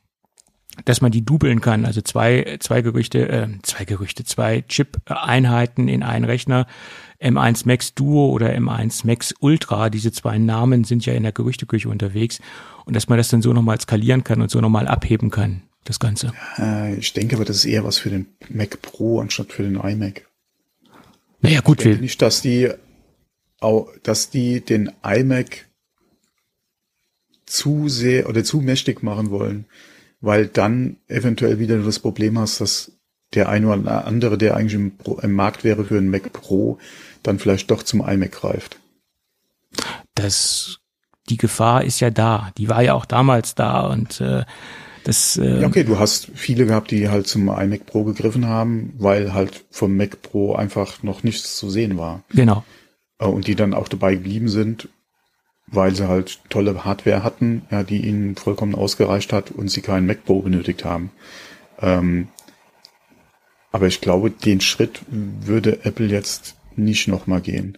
dass 0.85 1.01
man 1.01 1.11
die 1.11 1.23
dubeln 1.23 1.61
kann, 1.61 1.85
also 1.85 2.01
zwei, 2.01 2.57
zwei 2.59 2.81
Gerüchte, 2.81 3.29
äh, 3.29 3.47
zwei 3.61 3.85
Gerüchte, 3.85 4.23
zwei 4.23 4.61
Chip-Einheiten 4.61 5.87
in 5.87 6.03
einen 6.03 6.25
Rechner, 6.25 6.67
M1 7.21 7.65
Max 7.65 7.93
Duo 7.93 8.29
oder 8.31 8.53
M1 8.53 9.05
Max 9.05 9.33
Ultra, 9.39 9.89
diese 9.89 10.11
zwei 10.11 10.37
Namen 10.37 10.83
sind 10.83 11.05
ja 11.05 11.13
in 11.13 11.23
der 11.23 11.31
Gerüchteküche 11.31 11.89
unterwegs 11.89 12.39
und 12.85 12.95
dass 12.95 13.07
man 13.07 13.17
das 13.17 13.29
dann 13.29 13.41
so 13.41 13.53
nochmal 13.53 13.79
skalieren 13.79 14.23
kann 14.23 14.41
und 14.41 14.49
so 14.49 14.61
nochmal 14.61 14.87
abheben 14.87 15.29
kann, 15.29 15.61
das 15.83 15.99
Ganze. 15.99 16.33
Äh, 16.57 16.95
ich 16.95 17.13
denke 17.13 17.35
aber, 17.35 17.45
das 17.45 17.57
ist 17.57 17.65
eher 17.65 17.83
was 17.83 17.99
für 17.99 18.09
den 18.09 18.27
Mac 18.49 18.81
Pro 18.81 19.19
anstatt 19.19 19.53
für 19.53 19.63
den 19.63 19.75
iMac. 19.75 20.27
Naja, 21.41 21.61
gut. 21.61 21.79
Ich 21.79 21.83
denke 21.85 22.01
nicht, 22.01 22.21
dass 22.21 22.41
die, 22.41 22.71
dass 24.01 24.29
die 24.29 24.61
den 24.61 24.91
iMac 25.03 25.67
zu 27.45 27.89
sehr 27.89 28.27
oder 28.27 28.43
zu 28.43 28.57
mächtig 28.57 29.03
machen 29.03 29.29
wollen 29.29 29.65
weil 30.23 30.47
dann 30.47 30.95
eventuell 31.09 31.59
wieder 31.59 31.77
das 31.79 31.99
Problem 31.99 32.39
hast, 32.39 32.61
dass 32.61 32.93
der 33.33 33.49
eine 33.49 33.67
oder 33.67 34.05
andere, 34.05 34.37
der 34.37 34.55
eigentlich 34.55 34.73
im, 34.73 34.97
Pro, 34.97 35.19
im 35.19 35.33
Markt 35.33 35.65
wäre 35.65 35.83
für 35.83 35.97
einen 35.97 36.09
Mac 36.09 36.31
Pro, 36.31 36.77
dann 37.23 37.39
vielleicht 37.39 37.69
doch 37.69 37.83
zum 37.83 37.99
iMac 37.99 38.31
greift. 38.31 38.79
Das, 40.15 40.79
die 41.29 41.35
Gefahr 41.35 41.83
ist 41.83 41.99
ja 41.99 42.09
da. 42.09 42.51
Die 42.57 42.69
war 42.69 42.81
ja 42.81 42.93
auch 42.93 43.05
damals 43.05 43.53
da 43.53 43.81
und 43.81 44.21
äh, 44.21 44.45
das. 45.03 45.35
Äh, 45.35 45.59
ja, 45.59 45.67
okay, 45.67 45.83
du 45.83 45.99
hast 45.99 46.29
viele 46.33 46.67
gehabt, 46.67 46.91
die 46.91 47.09
halt 47.09 47.27
zum 47.27 47.49
iMac 47.49 47.85
Pro 47.85 48.05
gegriffen 48.05 48.47
haben, 48.47 48.93
weil 48.97 49.33
halt 49.33 49.65
vom 49.71 49.97
Mac 49.97 50.21
Pro 50.21 50.55
einfach 50.55 51.03
noch 51.03 51.23
nichts 51.23 51.57
zu 51.57 51.69
sehen 51.69 51.97
war. 51.97 52.23
Genau. 52.29 52.63
Äh, 53.19 53.25
und 53.25 53.47
die 53.47 53.55
dann 53.55 53.73
auch 53.73 53.89
dabei 53.89 54.15
geblieben 54.15 54.47
sind 54.47 54.87
weil 55.73 55.95
sie 55.95 56.07
halt 56.07 56.39
tolle 56.49 56.85
Hardware 56.85 57.23
hatten, 57.23 57.63
ja, 57.71 57.83
die 57.83 58.05
ihnen 58.05 58.35
vollkommen 58.35 58.75
ausgereicht 58.75 59.33
hat 59.33 59.51
und 59.51 59.69
sie 59.69 59.81
keinen 59.81 60.07
Mac 60.07 60.23
Pro 60.23 60.41
benötigt 60.41 60.85
haben. 60.85 61.11
Ähm, 61.79 62.29
aber 63.71 63.87
ich 63.87 64.01
glaube, 64.01 64.29
den 64.29 64.61
Schritt 64.61 65.01
würde 65.09 65.83
Apple 65.83 66.05
jetzt 66.05 66.55
nicht 66.75 67.07
nochmal 67.07 67.41
gehen. 67.41 67.77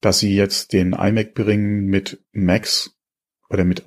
Dass 0.00 0.18
sie 0.18 0.34
jetzt 0.34 0.72
den 0.72 0.94
iMac 0.94 1.34
bringen 1.34 1.86
mit 1.86 2.24
Max 2.32 2.96
oder 3.50 3.64
mit 3.64 3.84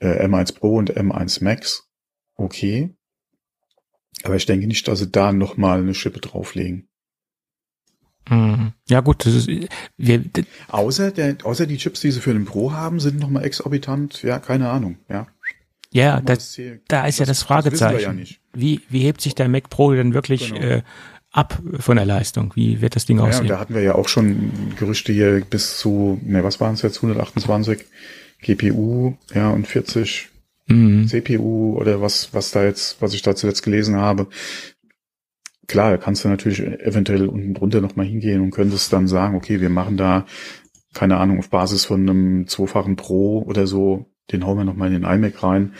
äh, 0.00 0.26
M1 0.26 0.58
Pro 0.58 0.76
und 0.76 0.96
M1 0.96 1.42
Max, 1.42 1.88
okay. 2.34 2.94
Aber 4.24 4.36
ich 4.36 4.46
denke 4.46 4.66
nicht, 4.66 4.88
dass 4.88 4.98
sie 4.98 5.10
da 5.10 5.32
nochmal 5.32 5.80
eine 5.80 5.94
Schippe 5.94 6.20
drauflegen. 6.20 6.88
Ja 8.88 9.00
gut, 9.00 9.26
ist 9.26 9.48
wir, 9.96 10.24
außer 10.68 11.10
der, 11.10 11.36
außer 11.42 11.66
die 11.66 11.76
Chips, 11.76 12.00
die 12.00 12.10
sie 12.10 12.20
für 12.20 12.32
den 12.32 12.44
Pro 12.44 12.72
haben, 12.72 13.00
sind 13.00 13.18
nochmal 13.18 13.44
exorbitant. 13.44 14.22
Ja, 14.22 14.38
keine 14.38 14.68
Ahnung. 14.70 14.98
Ja. 15.08 15.26
Ja, 15.90 16.20
das, 16.20 16.54
hier, 16.54 16.80
da 16.88 17.06
ist 17.06 17.18
das, 17.18 17.26
ja 17.26 17.30
das 17.30 17.42
Fragezeichen. 17.42 18.18
Das 18.18 18.30
ja 18.30 18.36
wie 18.52 18.82
wie 18.88 19.00
hebt 19.00 19.20
sich 19.20 19.34
der 19.34 19.48
Mac 19.48 19.70
Pro 19.70 19.94
denn 19.94 20.12
wirklich 20.12 20.52
genau. 20.52 20.60
äh, 20.60 20.82
ab 21.30 21.62
von 21.78 21.96
der 21.96 22.06
Leistung? 22.06 22.52
Wie 22.54 22.80
wird 22.80 22.96
das 22.96 23.06
Ding 23.06 23.20
aussehen? 23.20 23.46
Ja, 23.46 23.54
da 23.54 23.60
hatten 23.60 23.74
wir 23.74 23.82
ja 23.82 23.94
auch 23.94 24.08
schon 24.08 24.74
Gerüchte 24.76 25.12
hier 25.12 25.42
bis 25.48 25.78
zu, 25.78 26.20
ne, 26.22 26.44
was 26.44 26.60
waren 26.60 26.74
es 26.74 26.82
jetzt, 26.82 26.96
128 26.96 27.84
GPU, 28.42 29.16
ja, 29.34 29.50
und 29.50 29.66
40 29.66 30.28
mhm. 30.66 31.08
CPU 31.08 31.76
oder 31.78 32.00
was, 32.00 32.32
was 32.32 32.50
da 32.50 32.64
jetzt, 32.64 33.00
was 33.00 33.14
ich 33.14 33.22
da 33.22 33.34
zuletzt 33.34 33.62
gelesen 33.62 33.96
habe 33.96 34.28
klar, 35.68 35.92
da 35.92 35.96
kannst 35.98 36.24
du 36.24 36.28
natürlich 36.28 36.60
eventuell 36.60 37.28
unten 37.28 37.54
drunter 37.54 37.80
nochmal 37.80 38.06
hingehen 38.06 38.40
und 38.40 38.50
könntest 38.50 38.92
dann 38.92 39.06
sagen, 39.06 39.36
okay, 39.36 39.60
wir 39.60 39.70
machen 39.70 39.96
da, 39.96 40.26
keine 40.94 41.18
Ahnung, 41.18 41.38
auf 41.38 41.50
Basis 41.50 41.84
von 41.84 42.00
einem 42.00 42.48
zweifachen 42.48 42.96
Pro 42.96 43.42
oder 43.42 43.66
so 43.66 44.06
den 44.32 44.44
hauen 44.44 44.58
wir 44.58 44.64
nochmal 44.64 44.92
in 44.92 45.02
den 45.02 45.10
iMac 45.10 45.42
rein. 45.42 45.74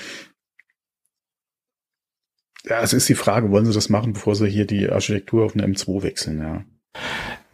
Ja, 2.65 2.83
es 2.83 2.93
ist 2.93 3.09
die 3.09 3.15
Frage, 3.15 3.51
wollen 3.51 3.67
sie 3.67 3.73
das 3.73 3.89
machen, 3.89 4.13
bevor 4.13 4.35
sie 4.35 4.49
hier 4.49 4.67
die 4.67 4.91
Architektur 4.91 5.45
auf 5.45 5.55
eine 5.55 5.67
M2 5.67 6.03
wechseln, 6.03 6.41
ja. 6.41 6.65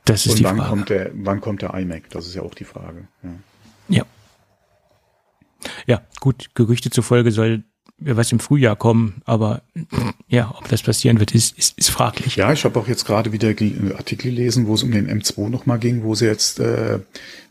Das 0.04 0.26
ist 0.26 0.32
Und 0.32 0.38
die 0.40 0.44
wann 0.44 0.56
Frage. 0.56 0.70
Kommt 0.70 0.90
der, 0.90 1.10
wann 1.14 1.40
kommt 1.40 1.62
der 1.62 1.74
iMac? 1.74 2.10
Das 2.10 2.26
ist 2.26 2.34
ja 2.34 2.42
auch 2.42 2.54
die 2.54 2.64
Frage. 2.64 3.08
Ja. 3.22 3.30
Ja, 3.88 4.06
ja 5.86 6.02
gut, 6.20 6.50
Gerüchte 6.54 6.90
zufolge 6.90 7.30
soll 7.30 7.64
was 8.04 8.32
im 8.32 8.38
Frühjahr 8.38 8.76
kommen, 8.76 9.22
aber 9.24 9.62
ja, 10.28 10.54
ob 10.56 10.68
das 10.68 10.82
passieren 10.82 11.20
wird, 11.20 11.34
ist, 11.34 11.56
ist, 11.58 11.78
ist 11.78 11.90
fraglich. 11.90 12.36
Ja, 12.36 12.52
ich 12.52 12.64
habe 12.64 12.78
auch 12.78 12.88
jetzt 12.88 13.04
gerade 13.04 13.32
wieder 13.32 13.48
Artikel 13.48 14.30
gelesen, 14.30 14.66
wo 14.66 14.74
es 14.74 14.82
um 14.82 14.90
den 14.90 15.08
M2 15.08 15.48
nochmal 15.48 15.78
ging, 15.78 16.02
wo 16.02 16.14
sie 16.14 16.26
jetzt, 16.26 16.60
äh, 16.60 17.00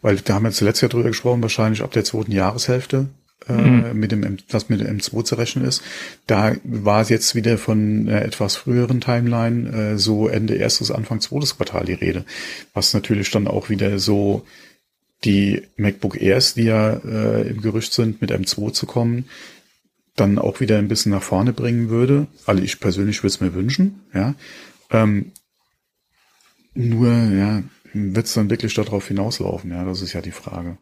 weil 0.01 0.17
da 0.17 0.35
haben 0.35 0.43
wir 0.43 0.51
zuletzt 0.51 0.81
ja 0.81 0.87
drüber 0.87 1.09
gesprochen, 1.09 1.41
wahrscheinlich 1.41 1.81
ab 1.81 1.91
der 1.91 2.03
zweiten 2.03 2.31
Jahreshälfte 2.31 3.07
äh, 3.47 3.53
mhm. 3.53 3.99
mit 3.99 4.11
dem 4.11 4.23
M, 4.23 4.37
was 4.49 4.69
mit 4.69 4.81
dem 4.81 4.99
M2 4.99 5.23
zu 5.23 5.35
rechnen 5.35 5.65
ist. 5.65 5.81
Da 6.27 6.55
war 6.63 7.01
es 7.01 7.09
jetzt 7.09 7.35
wieder 7.35 7.57
von 7.57 8.07
äh, 8.07 8.21
etwas 8.21 8.55
früheren 8.55 9.01
Timeline, 9.01 9.93
äh, 9.93 9.97
so 9.97 10.27
Ende 10.27 10.55
erstes, 10.55 10.91
Anfang 10.91 11.21
zweites 11.21 11.57
Quartal 11.57 11.85
die 11.85 11.93
Rede. 11.93 12.25
Was 12.73 12.93
natürlich 12.93 13.31
dann 13.31 13.47
auch 13.47 13.69
wieder 13.69 13.99
so 13.99 14.45
die 15.23 15.61
MacBook 15.77 16.21
Airs, 16.21 16.53
die 16.53 16.63
ja 16.63 16.93
äh, 16.93 17.47
im 17.47 17.61
Gerücht 17.61 17.93
sind, 17.93 18.21
mit 18.21 18.31
M2 18.31 18.73
zu 18.73 18.85
kommen, 18.85 19.25
dann 20.15 20.37
auch 20.37 20.59
wieder 20.59 20.77
ein 20.77 20.87
bisschen 20.87 21.11
nach 21.11 21.23
vorne 21.23 21.53
bringen 21.53 21.89
würde. 21.89 22.27
Also 22.45 22.61
ich 22.61 22.79
persönlich 22.79 23.19
würde 23.19 23.33
es 23.33 23.41
mir 23.41 23.53
wünschen, 23.53 24.01
ja. 24.13 24.35
Ähm, 24.91 25.31
nur, 26.75 27.11
ja, 27.11 27.63
wird 27.93 28.25
es 28.25 28.33
dann 28.33 28.49
wirklich 28.49 28.73
darauf 28.73 29.07
hinauslaufen, 29.07 29.71
ja, 29.71 29.83
das 29.85 30.01
ist 30.01 30.13
ja 30.13 30.21
die 30.21 30.31
Frage. 30.31 30.77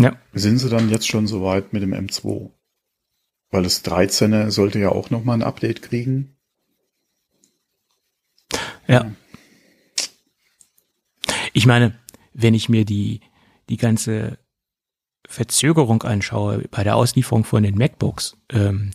Ja. 0.00 0.16
Sind 0.32 0.58
sie 0.58 0.68
dann 0.68 0.90
jetzt 0.90 1.06
schon 1.06 1.26
soweit 1.26 1.72
mit 1.72 1.82
dem 1.82 1.94
M2? 1.94 2.50
Weil 3.50 3.62
das 3.62 3.84
13er 3.84 4.50
sollte 4.50 4.80
ja 4.80 4.88
auch 4.88 5.10
nochmal 5.10 5.38
ein 5.38 5.42
Update 5.44 5.82
kriegen. 5.82 6.36
Ja. 8.88 9.12
Ich 11.52 11.66
meine, 11.66 11.98
wenn 12.32 12.54
ich 12.54 12.68
mir 12.68 12.84
die, 12.84 13.20
die 13.68 13.76
ganze 13.76 14.38
Verzögerung 15.28 16.02
anschaue 16.02 16.64
bei 16.70 16.84
der 16.84 16.96
Auslieferung 16.96 17.44
von 17.44 17.62
den 17.62 17.76
MacBooks, 17.76 18.36
ähm, 18.52 18.90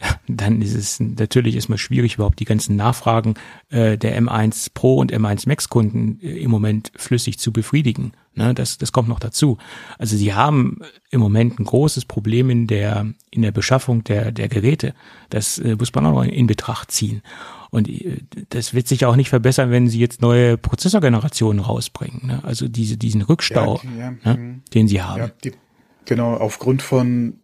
dann 0.26 0.62
ist 0.62 0.74
es 0.74 1.00
natürlich 1.00 1.54
erstmal 1.54 1.78
schwierig, 1.78 2.14
überhaupt 2.14 2.40
die 2.40 2.44
ganzen 2.44 2.76
Nachfragen 2.76 3.34
äh, 3.70 3.98
der 3.98 4.20
M1 4.20 4.70
Pro 4.72 4.96
und 4.96 5.12
M1 5.12 5.48
Max 5.48 5.68
Kunden 5.68 6.18
äh, 6.22 6.38
im 6.38 6.50
Moment 6.50 6.92
flüssig 6.96 7.38
zu 7.38 7.52
befriedigen. 7.52 8.12
Ne, 8.36 8.54
das, 8.54 8.78
das 8.78 8.92
kommt 8.92 9.08
noch 9.08 9.18
dazu. 9.18 9.58
Also 9.98 10.16
sie 10.16 10.34
haben 10.34 10.78
im 11.10 11.20
Moment 11.20 11.58
ein 11.58 11.64
großes 11.64 12.04
Problem 12.04 12.48
in 12.48 12.68
der, 12.68 13.06
in 13.30 13.42
der 13.42 13.50
Beschaffung 13.50 14.04
der, 14.04 14.30
der 14.30 14.48
Geräte. 14.48 14.94
Das 15.30 15.58
äh, 15.58 15.74
muss 15.76 15.92
man 15.94 16.06
auch 16.06 16.12
noch 16.12 16.22
in 16.22 16.46
Betracht 16.46 16.92
ziehen. 16.92 17.22
Und 17.70 17.88
äh, 17.88 18.18
das 18.50 18.72
wird 18.72 18.86
sich 18.86 19.04
auch 19.04 19.16
nicht 19.16 19.30
verbessern, 19.30 19.72
wenn 19.72 19.88
sie 19.88 19.98
jetzt 19.98 20.22
neue 20.22 20.56
Prozessorgenerationen 20.56 21.60
rausbringen. 21.60 22.28
Ne? 22.28 22.40
Also 22.44 22.68
diese, 22.68 22.96
diesen 22.96 23.22
Rückstau, 23.22 23.80
ja, 23.82 23.98
ja, 23.98 24.10
ne, 24.10 24.36
mhm. 24.40 24.62
den 24.74 24.86
sie 24.86 25.02
haben. 25.02 25.22
Ja, 25.22 25.30
die, 25.42 25.52
genau, 26.10 26.34
aufgrund 26.34 26.82
von 26.82 27.40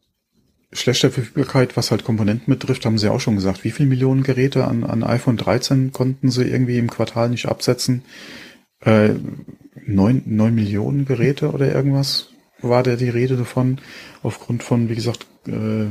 schlechter 0.72 1.12
Verfügbarkeit, 1.12 1.76
was 1.76 1.92
halt 1.92 2.02
Komponenten 2.02 2.52
betrifft, 2.52 2.84
haben 2.84 2.98
sie 2.98 3.08
auch 3.08 3.20
schon 3.20 3.36
gesagt, 3.36 3.62
wie 3.62 3.70
viele 3.70 3.88
Millionen 3.88 4.24
Geräte 4.24 4.66
an, 4.66 4.82
an 4.82 5.04
iPhone 5.04 5.36
13 5.36 5.92
konnten 5.92 6.30
sie 6.30 6.42
irgendwie 6.42 6.76
im 6.76 6.90
Quartal 6.90 7.30
nicht 7.30 7.46
absetzen? 7.46 8.02
Äh, 8.80 9.10
neun, 9.86 10.22
neun 10.26 10.56
Millionen 10.56 11.04
Geräte 11.04 11.52
oder 11.52 11.72
irgendwas 11.72 12.30
war 12.60 12.82
da 12.82 12.96
die 12.96 13.08
Rede 13.08 13.36
davon, 13.36 13.80
aufgrund 14.24 14.64
von, 14.64 14.88
wie 14.88 14.96
gesagt, 14.96 15.26
äh, 15.46 15.86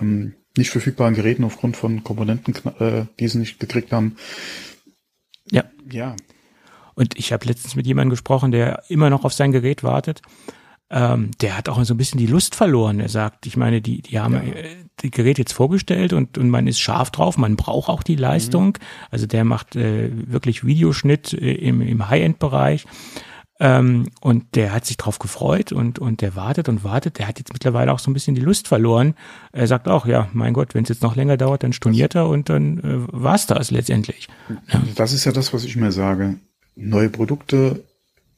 ähm, 0.00 0.34
nicht 0.56 0.70
verfügbaren 0.70 1.14
Geräten 1.14 1.44
aufgrund 1.44 1.76
von 1.76 2.02
Komponenten, 2.02 2.54
äh, 2.80 3.04
die 3.20 3.28
sie 3.28 3.38
nicht 3.38 3.60
gekriegt 3.60 3.92
haben. 3.92 4.16
Ja. 5.50 5.64
Ja. 5.92 6.16
Und 6.94 7.18
ich 7.18 7.30
habe 7.30 7.44
letztens 7.44 7.76
mit 7.76 7.86
jemandem 7.86 8.10
gesprochen, 8.10 8.52
der 8.52 8.84
immer 8.88 9.10
noch 9.10 9.26
auf 9.26 9.34
sein 9.34 9.52
Gerät 9.52 9.82
wartet 9.82 10.22
ähm, 10.90 11.30
der 11.40 11.56
hat 11.56 11.68
auch 11.68 11.82
so 11.84 11.94
ein 11.94 11.98
bisschen 11.98 12.18
die 12.18 12.26
Lust 12.26 12.54
verloren. 12.54 13.00
Er 13.00 13.08
sagt, 13.08 13.46
ich 13.46 13.56
meine, 13.56 13.82
die, 13.82 14.00
die 14.00 14.18
haben 14.18 14.34
ja. 14.34 14.40
Äh, 14.40 14.76
die 15.02 15.10
Geräte 15.10 15.42
jetzt 15.42 15.52
vorgestellt 15.52 16.12
und, 16.12 16.38
und 16.38 16.50
man 16.50 16.66
ist 16.66 16.80
scharf 16.80 17.10
drauf, 17.10 17.36
man 17.36 17.56
braucht 17.56 17.88
auch 17.88 18.02
die 18.02 18.16
Leistung. 18.16 18.68
Mhm. 18.68 18.84
Also 19.10 19.26
der 19.26 19.44
macht 19.44 19.76
äh, 19.76 20.10
wirklich 20.12 20.64
Videoschnitt 20.64 21.32
äh, 21.34 21.52
im, 21.52 21.82
im 21.82 22.08
High-End-Bereich. 22.08 22.86
Ähm, 23.60 24.08
und 24.20 24.54
der 24.54 24.72
hat 24.72 24.86
sich 24.86 24.96
drauf 24.96 25.18
gefreut 25.18 25.72
und, 25.72 25.98
und 25.98 26.20
der 26.20 26.36
wartet 26.36 26.68
und 26.68 26.84
wartet. 26.84 27.18
Der 27.18 27.26
hat 27.26 27.38
jetzt 27.38 27.52
mittlerweile 27.52 27.92
auch 27.92 27.98
so 27.98 28.10
ein 28.10 28.14
bisschen 28.14 28.36
die 28.36 28.40
Lust 28.40 28.68
verloren. 28.68 29.14
Er 29.52 29.66
sagt 29.66 29.88
auch, 29.88 30.06
ja, 30.06 30.28
mein 30.32 30.54
Gott, 30.54 30.74
wenn 30.74 30.84
es 30.84 30.88
jetzt 30.88 31.02
noch 31.02 31.16
länger 31.16 31.36
dauert, 31.36 31.64
dann 31.64 31.72
storniert 31.72 32.14
er 32.14 32.28
und 32.28 32.48
dann 32.48 32.78
äh, 32.78 33.12
war's 33.12 33.46
das 33.46 33.70
letztendlich. 33.70 34.28
Ja. 34.72 34.82
Das 34.94 35.12
ist 35.12 35.24
ja 35.24 35.32
das, 35.32 35.52
was 35.52 35.64
ich 35.64 35.76
mir 35.76 35.92
sage. 35.92 36.36
Neue 36.76 37.08
Produkte 37.08 37.84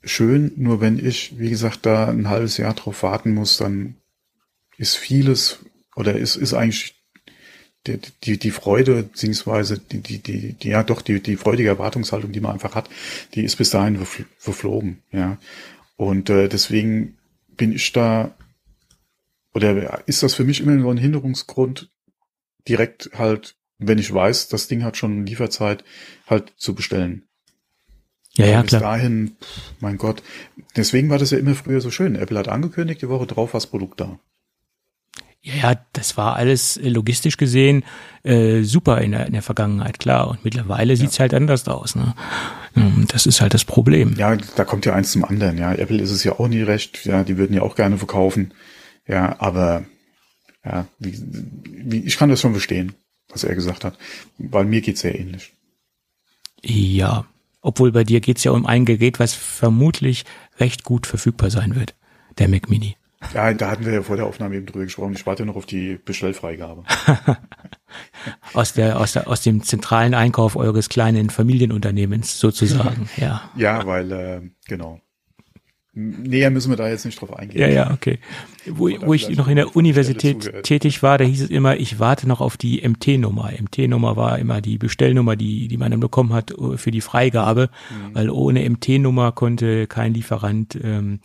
schön, 0.03 0.53
nur 0.57 0.81
wenn 0.81 1.05
ich, 1.05 1.39
wie 1.39 1.51
gesagt, 1.51 1.87
da 1.87 2.09
ein 2.09 2.29
halbes 2.29 2.57
Jahr 2.57 2.75
drauf 2.75 3.03
warten 3.03 3.35
muss, 3.35 3.57
dann 3.57 3.97
ist 4.77 4.97
vieles 4.97 5.59
oder 5.97 6.17
ist, 6.17 6.37
ist 6.37 6.55
eigentlich 6.55 7.01
die, 7.87 7.99
die, 8.25 8.39
die 8.39 8.51
Freude, 8.51 9.05
beziehungsweise 9.05 9.79
die, 9.79 10.01
die, 10.01 10.19
die, 10.19 10.53
die, 10.53 10.69
ja 10.69 10.83
doch, 10.83 11.03
die, 11.03 11.23
die 11.23 11.37
freudige 11.37 11.69
Erwartungshaltung, 11.69 12.33
die 12.33 12.41
man 12.41 12.53
einfach 12.53 12.75
hat, 12.75 12.91
die 13.35 13.45
ist 13.45 13.57
bis 13.57 13.71
dahin 13.71 14.05
verflogen, 14.39 15.03
ja. 15.13 15.39
Und 15.97 16.31
äh, 16.31 16.49
deswegen 16.49 17.19
bin 17.57 17.73
ich 17.73 17.93
da, 17.93 18.35
oder 19.53 20.07
ist 20.07 20.23
das 20.23 20.35
für 20.35 20.45
mich 20.45 20.61
immer 20.61 20.81
so 20.81 20.91
ein 20.91 20.97
Hinderungsgrund, 20.97 21.91
direkt 22.69 23.11
halt, 23.15 23.57
wenn 23.79 23.99
ich 23.99 24.13
weiß, 24.13 24.49
das 24.49 24.69
Ding 24.69 24.83
hat 24.83 24.97
schon 24.97 25.27
Lieferzeit, 25.27 25.85
halt 26.27 26.53
zu 26.57 26.75
bestellen. 26.75 27.29
Ja, 28.35 28.47
ja, 28.47 28.63
bis 28.63 28.71
klar. 28.71 28.81
dahin, 28.81 29.37
mein 29.81 29.99
Gott. 29.99 30.23
Deswegen 30.77 31.11
war 31.11 31.19
das 31.19 31.31
ja 31.31 31.39
immer 31.39 31.55
früher 31.55 31.81
so 31.81 31.91
schön. 31.91 32.15
Apple 32.15 32.39
hat 32.39 32.49
angekündigt, 32.49 33.03
die 33.03 33.09
Woche 33.09 33.27
drauf 33.27 33.53
war 33.53 33.61
das 33.61 33.67
Produkt 33.67 34.01
da. 34.01 34.19
Ja, 35.43 35.55
ja, 35.55 35.81
das 35.95 36.17
war 36.17 36.37
alles 36.37 36.77
äh, 36.77 36.89
logistisch 36.89 37.39
gesehen 37.39 37.85
äh, 38.23 38.63
super 38.63 39.01
in 39.01 39.13
der, 39.13 39.27
in 39.27 39.33
der 39.33 39.43
Vergangenheit, 39.43 39.99
klar. 39.99 40.29
Und 40.29 40.45
mittlerweile 40.45 40.93
ja. 40.93 40.97
sieht's 40.97 41.19
halt 41.19 41.33
anders 41.33 41.67
aus. 41.67 41.97
Ne? 41.97 42.15
Ähm, 42.77 43.07
das 43.09 43.25
ist 43.25 43.41
halt 43.41 43.55
das 43.55 43.65
Problem. 43.65 44.15
Ja, 44.19 44.37
da 44.37 44.65
kommt 44.65 44.85
ja 44.85 44.95
eins 44.95 45.13
zum 45.13 45.25
anderen. 45.25 45.57
Ja, 45.57 45.73
Apple 45.73 46.01
ist 46.01 46.11
es 46.11 46.25
ja 46.25 46.39
auch 46.39 46.49
nie 46.49 46.63
recht. 46.63 47.07
Ja, 47.07 47.25
die 47.25 47.39
würden 47.39 47.55
ja 47.55 47.63
auch 47.63 47.75
gerne 47.75 47.97
verkaufen. 47.97 48.53
Ja, 49.07 49.37
aber 49.41 49.85
ja, 50.65 50.87
wie, 50.99 51.19
wie, 51.65 52.01
ich 52.01 52.19
kann 52.19 52.29
das 52.29 52.41
schon 52.41 52.53
verstehen, 52.53 52.93
was 53.31 53.45
er 53.45 53.55
gesagt 53.55 53.85
hat. 53.85 53.97
Weil 54.37 54.67
mir 54.67 54.83
geht's 54.83 55.01
sehr 55.01 55.19
ähnlich. 55.19 55.55
Ja, 56.63 57.25
obwohl 57.63 57.93
bei 57.93 58.05
dir 58.05 58.21
geht's 58.21 58.45
ja 58.45 58.53
um 58.53 58.67
ein 58.67 58.85
Gerät, 58.85 59.19
was 59.21 59.35
vermutlich 59.35 60.25
recht 60.59 60.85
gut 60.85 61.07
verfügbar 61.07 61.51
sein 61.51 61.75
wird. 61.75 61.95
Der 62.39 62.49
Mac 62.49 62.71
Mini. 62.71 62.97
Ja, 63.35 63.53
da 63.53 63.71
hatten 63.71 63.85
wir 63.85 63.93
ja 63.93 64.03
vor 64.03 64.17
der 64.17 64.27
Aufnahme 64.27 64.57
eben 64.57 64.67
drüber 64.67 64.85
gesprochen. 64.85 65.13
Ich 65.13 65.27
warte 65.27 65.45
noch 65.45 65.57
auf 65.57 65.67
die 65.67 65.99
Bestellfreigabe. 66.03 66.85
aus 68.55 68.73
der, 68.73 68.99
aus 68.99 69.13
der, 69.13 69.29
aus 69.29 69.43
dem 69.43 69.63
zentralen 69.63 70.15
Einkauf 70.15 70.57
eures 70.57 70.89
kleinen 70.89 71.29
Familienunternehmens 71.29 72.41
sozusagen, 72.41 73.11
ja. 73.17 73.51
Ja, 73.57 73.87
weil, 73.87 74.13
äh, 74.13 74.41
genau. 74.67 75.01
Näher 75.93 76.51
müssen 76.51 76.71
wir 76.71 76.77
da 76.77 76.89
jetzt 76.89 77.05
nicht 77.05 77.21
drauf 77.21 77.37
eingehen. 77.37 77.61
Ja, 77.61 77.69
ja, 77.69 77.91
okay. 77.91 78.21
Wo, 78.67 78.89
wo 79.01 79.13
ich 79.13 79.29
noch 79.31 79.49
in 79.49 79.57
der 79.57 79.75
Universität 79.75 80.63
tätig 80.63 81.03
war, 81.03 81.19
da 81.19 81.25
hieß 81.25 81.43
es 81.43 81.51
immer, 81.51 81.77
ich 81.79 81.99
warte 81.99 82.29
noch 82.29 82.41
auf 82.41 82.57
die 82.57 82.87
MT-Nummer. 82.89 83.51
MT-Nummer 83.61 84.17
war 84.17 84.39
immer 84.39 84.61
die 84.61 84.79
Bestellnummer, 84.79 85.35
die, 85.35 85.67
die 85.67 85.77
man 85.77 85.91
dann 85.91 85.99
bekommen 85.99 86.33
hat 86.33 86.53
äh, 86.53 86.77
für 86.77 86.93
die 86.93 87.01
Freigabe, 87.01 87.71
mhm. 87.91 88.15
weil 88.15 88.31
ohne 88.31 88.69
MT-Nummer 88.71 89.33
konnte 89.33 89.89
kein 89.89 90.15
Lieferant 90.15 90.79
ähm, 90.81 91.21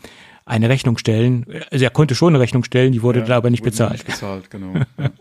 eine 0.45 0.67
Rechnung 0.67 0.97
stellen. 0.97 1.45
Also 1.69 1.85
er 1.85 1.91
konnte 1.91 2.15
schon 2.15 2.33
eine 2.33 2.39
Rechnung 2.41 2.63
stellen, 2.63 2.91
die 2.91 3.03
wurde 3.03 3.19
ja, 3.19 3.25
da 3.25 3.37
aber 3.37 3.51
nicht 3.51 3.63
bezahlt. 3.63 3.93
Nicht 3.93 4.07
bezahlt, 4.07 4.49
genau. 4.49 4.73
ja. 4.97 5.11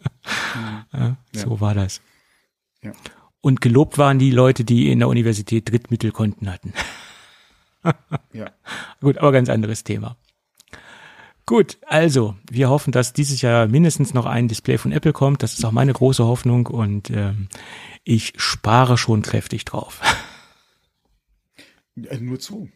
ja, 0.93 1.17
so 1.33 1.61
war 1.61 1.75
das. 1.75 2.01
Ja. 2.83 2.93
Und 3.43 3.61
gelobt 3.61 3.99
waren 3.99 4.19
die 4.19 4.31
Leute, 4.31 4.65
die 4.65 4.91
in 4.91 5.01
der 5.01 5.09
Universität 5.09 5.71
Drittmittelkonten 5.71 6.51
hatten 6.51 6.73
ja. 8.33 8.47
Gut, 9.01 9.19
aber 9.19 9.33
ganz 9.33 9.49
anderes 9.49 9.85
Thema. 9.85 10.17
Gut, 11.47 11.77
also 11.87 12.37
wir 12.51 12.71
hoffen, 12.71 12.91
dass 12.91 13.13
dieses 13.13 13.43
Jahr 13.43 13.67
mindestens 13.67 14.15
noch 14.15 14.25
ein 14.25 14.49
Display 14.49 14.79
von 14.79 14.93
Apple 14.93 15.13
kommt. 15.13 15.43
Das 15.43 15.53
ist 15.53 15.65
auch 15.65 15.73
meine 15.73 15.93
große 15.93 16.25
Hoffnung 16.25 16.67
und 16.67 17.11
ähm, 17.11 17.49
ich 18.03 18.33
spare 18.37 18.97
schon 18.97 19.21
kräftig 19.21 19.67
drauf. 19.67 20.01
Ja, 21.97 22.19
nur 22.19 22.41
zu. 22.41 22.71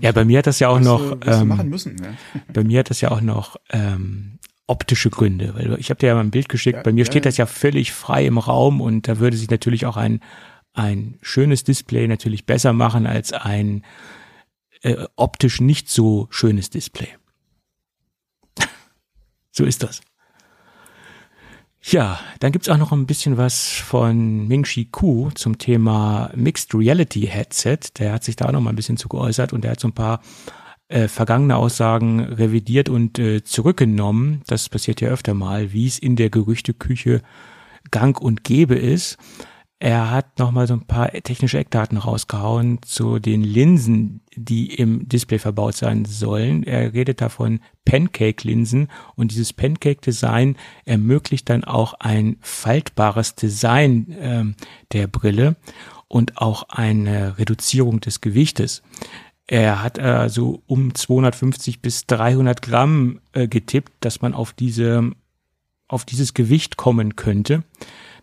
Ja, 0.00 0.12
bei 0.12 0.24
mir 0.24 0.38
hat 0.38 0.46
das 0.46 0.58
ja 0.58 0.68
auch 0.68 0.78
was, 0.78 0.84
noch. 0.84 1.18
Ähm, 1.26 1.48
machen 1.48 1.68
müssen, 1.68 1.96
ja. 2.02 2.14
Bei 2.52 2.64
mir 2.64 2.80
hat 2.80 2.90
das 2.90 3.00
ja 3.00 3.12
auch 3.12 3.20
noch 3.20 3.56
ähm, 3.70 4.38
optische 4.66 5.10
Gründe, 5.10 5.54
weil 5.54 5.78
ich 5.78 5.90
habe 5.90 6.00
dir 6.00 6.08
ja 6.08 6.14
mal 6.14 6.22
ein 6.22 6.32
Bild 6.32 6.48
geschickt. 6.48 6.78
Ja, 6.78 6.82
bei 6.82 6.92
mir 6.92 7.04
steht 7.04 7.24
das 7.24 7.36
ja 7.36 7.46
völlig 7.46 7.92
frei 7.92 8.26
im 8.26 8.38
Raum 8.38 8.80
und 8.80 9.06
da 9.06 9.20
würde 9.20 9.36
sich 9.36 9.48
natürlich 9.48 9.86
auch 9.86 9.96
ein 9.96 10.20
ein 10.74 11.18
schönes 11.22 11.62
Display 11.62 12.08
natürlich 12.08 12.46
besser 12.46 12.72
machen 12.72 13.06
als 13.06 13.32
ein 13.32 13.84
äh, 14.84 15.06
optisch 15.16 15.60
nicht 15.60 15.88
so 15.88 16.28
schönes 16.30 16.70
Display. 16.70 17.08
So 19.50 19.64
ist 19.64 19.82
das. 19.82 20.00
Ja, 21.80 22.18
dann 22.40 22.52
gibt's 22.52 22.68
auch 22.68 22.78
noch 22.78 22.92
ein 22.92 23.06
bisschen 23.06 23.36
was 23.36 23.68
von 23.68 24.48
Ming-Chi 24.48 24.86
Ku 24.86 25.30
zum 25.34 25.58
Thema 25.58 26.30
Mixed 26.34 26.74
Reality 26.74 27.26
Headset. 27.26 27.78
Der 27.98 28.12
hat 28.12 28.24
sich 28.24 28.36
da 28.36 28.50
noch 28.50 28.60
mal 28.60 28.70
ein 28.70 28.76
bisschen 28.76 28.96
zu 28.96 29.08
geäußert 29.08 29.52
und 29.52 29.64
der 29.64 29.72
hat 29.72 29.80
so 29.80 29.88
ein 29.88 29.92
paar 29.92 30.22
äh, 30.88 31.08
vergangene 31.08 31.56
Aussagen 31.56 32.20
revidiert 32.20 32.88
und 32.88 33.18
äh, 33.18 33.44
zurückgenommen. 33.44 34.42
Das 34.46 34.68
passiert 34.68 35.00
ja 35.00 35.10
öfter 35.10 35.34
mal, 35.34 35.72
wie 35.72 35.86
es 35.86 35.98
in 35.98 36.16
der 36.16 36.30
Gerüchteküche 36.30 37.22
gang 37.90 38.20
und 38.20 38.44
gäbe 38.44 38.76
ist. 38.76 39.18
Er 39.84 40.10
hat 40.10 40.38
nochmal 40.38 40.66
so 40.66 40.72
ein 40.72 40.86
paar 40.86 41.10
technische 41.10 41.58
Eckdaten 41.58 41.98
rausgehauen 41.98 42.80
zu 42.80 43.18
den 43.18 43.42
Linsen, 43.42 44.22
die 44.34 44.72
im 44.74 45.06
Display 45.10 45.38
verbaut 45.38 45.76
sein 45.76 46.06
sollen. 46.06 46.62
Er 46.62 46.94
redet 46.94 47.20
davon 47.20 47.60
Pancake-Linsen 47.84 48.88
und 49.14 49.30
dieses 49.30 49.52
Pancake-Design 49.52 50.56
ermöglicht 50.86 51.50
dann 51.50 51.64
auch 51.64 51.92
ein 52.00 52.38
faltbares 52.40 53.34
Design 53.34 54.10
äh, 54.12 54.44
der 54.92 55.06
Brille 55.06 55.56
und 56.08 56.38
auch 56.38 56.62
eine 56.70 57.36
Reduzierung 57.36 58.00
des 58.00 58.22
Gewichtes. 58.22 58.82
Er 59.46 59.82
hat 59.82 59.98
also 59.98 60.62
um 60.66 60.94
250 60.94 61.82
bis 61.82 62.06
300 62.06 62.62
Gramm 62.62 63.20
äh, 63.34 63.48
getippt, 63.48 63.92
dass 64.00 64.22
man 64.22 64.32
auf 64.32 64.54
diese 64.54 65.10
auf 65.88 66.06
dieses 66.06 66.32
Gewicht 66.32 66.78
kommen 66.78 67.16
könnte. 67.16 67.64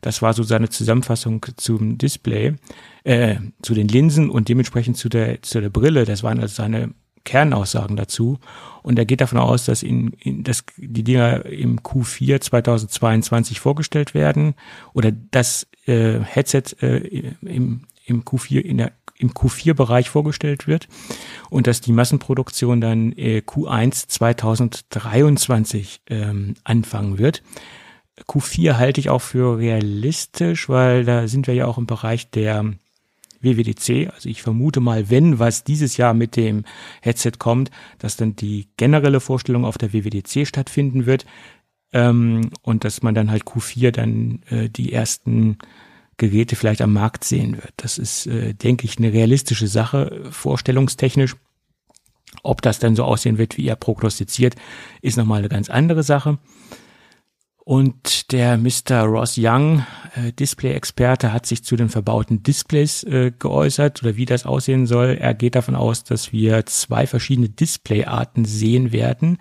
Das 0.02 0.22
war 0.22 0.34
so 0.34 0.44
seine 0.44 0.70
Zusammenfassung 0.70 1.46
zum 1.58 1.98
Display, 1.98 2.56
äh, 3.04 3.36
zu 3.62 3.74
den 3.74 3.88
Linsen 3.88 4.30
und 4.30 4.50
dementsprechend 4.50 4.98
zu 4.98 5.10
der, 5.10 5.42
zu 5.42 5.62
der 5.62 5.70
Brille. 5.70 6.06
Das 6.06 6.24
waren 6.24 6.40
also 6.40 6.56
seine 6.56 6.94
Kernaussagen 7.24 7.96
dazu. 7.96 8.40
Und 8.84 8.98
er 8.98 9.06
geht 9.06 9.22
davon 9.22 9.38
aus, 9.38 9.66
dass, 9.66 9.84
in, 9.84 10.14
in, 10.20 10.44
dass 10.44 10.64
die 10.78 11.04
Dinger 11.04 11.46
im 11.46 11.80
Q4 11.80 12.42
2022 12.42 13.60
vorgestellt 13.60 14.14
werden 14.14 14.56
oder 14.94 15.12
das 15.12 15.68
äh, 15.86 16.20
Headset 16.20 16.64
äh, 16.82 17.34
im, 17.42 17.82
im 18.06 18.24
Q4 18.24 18.60
in 18.60 18.78
der 18.80 18.94
im 19.22 19.34
Q4-Bereich 19.34 20.10
vorgestellt 20.10 20.66
wird 20.68 20.88
und 21.52 21.68
dass 21.68 21.80
die 21.80 21.92
Massenproduktion 21.92 22.82
dann 22.82 23.12
äh, 23.14 23.44
Q1 23.46 24.08
2023 24.08 26.02
ähm, 26.10 26.56
anfangen 26.64 27.20
wird. 27.20 27.44
Q4 28.28 28.78
halte 28.78 29.00
ich 29.00 29.10
auch 29.10 29.22
für 29.22 29.58
realistisch, 29.58 30.70
weil 30.70 31.06
da 31.06 31.28
sind 31.28 31.48
wir 31.48 31.54
ja 31.54 31.68
auch 31.68 31.78
im 31.78 31.88
Bereich 31.88 32.30
der 32.30 32.74
WWDC. 33.42 34.12
Also 34.14 34.30
ich 34.30 34.42
vermute 34.42 34.80
mal, 34.80 35.10
wenn 35.10 35.40
was 35.40 35.64
dieses 35.64 35.98
Jahr 35.98 36.14
mit 36.14 36.36
dem 36.36 36.64
Headset 37.02 37.34
kommt, 37.40 37.72
dass 38.00 38.18
dann 38.18 38.36
die 38.36 38.68
generelle 38.78 39.20
Vorstellung 39.20 39.66
auf 39.66 39.78
der 39.78 39.94
WWDC 39.94 40.48
stattfinden 40.48 41.06
wird 41.06 41.26
ähm, 41.94 42.52
und 42.62 42.84
dass 42.84 43.02
man 43.02 43.16
dann 43.16 43.32
halt 43.32 43.44
Q4 43.44 43.92
dann 43.92 44.42
äh, 44.50 44.70
die 44.70 44.94
ersten 44.94 45.58
Geräte 46.18 46.56
vielleicht 46.56 46.82
am 46.82 46.94
Markt 46.94 47.24
sehen 47.24 47.56
wird. 47.58 47.74
Das 47.78 47.98
ist, 47.98 48.28
äh, 48.28 48.54
denke 48.54 48.86
ich, 48.86 48.98
eine 48.98 49.12
realistische 49.12 49.68
Sache, 49.68 50.22
vorstellungstechnisch. 50.30 51.36
Ob 52.44 52.62
das 52.62 52.80
dann 52.80 52.96
so 52.96 53.04
aussehen 53.04 53.38
wird, 53.38 53.58
wie 53.58 53.68
er 53.68 53.76
prognostiziert, 53.76 54.56
ist 55.02 55.18
nochmal 55.18 55.40
eine 55.40 55.50
ganz 55.50 55.70
andere 55.70 56.04
Sache. 56.04 56.38
Und 57.64 58.32
der 58.32 58.58
Mr. 58.58 59.04
Ross 59.04 59.36
Young, 59.38 59.86
äh, 60.16 60.34
Display-Experte, 60.34 61.32
hat 61.32 61.46
sich 61.46 61.64
zu 61.64 61.76
den 61.76 61.90
verbauten 61.90 62.42
Displays 62.42 63.04
äh, 63.04 63.32
geäußert 63.38 64.02
oder 64.02 64.16
wie 64.16 64.26
das 64.26 64.46
aussehen 64.46 64.88
soll. 64.88 65.18
Er 65.20 65.36
geht 65.36 65.56
davon 65.56 65.76
aus, 65.76 66.04
dass 66.04 66.32
wir 66.32 66.66
zwei 66.66 67.06
verschiedene 67.06 67.50
Displayarten 67.50 68.46
sehen 68.46 68.92
werden. 68.92 69.38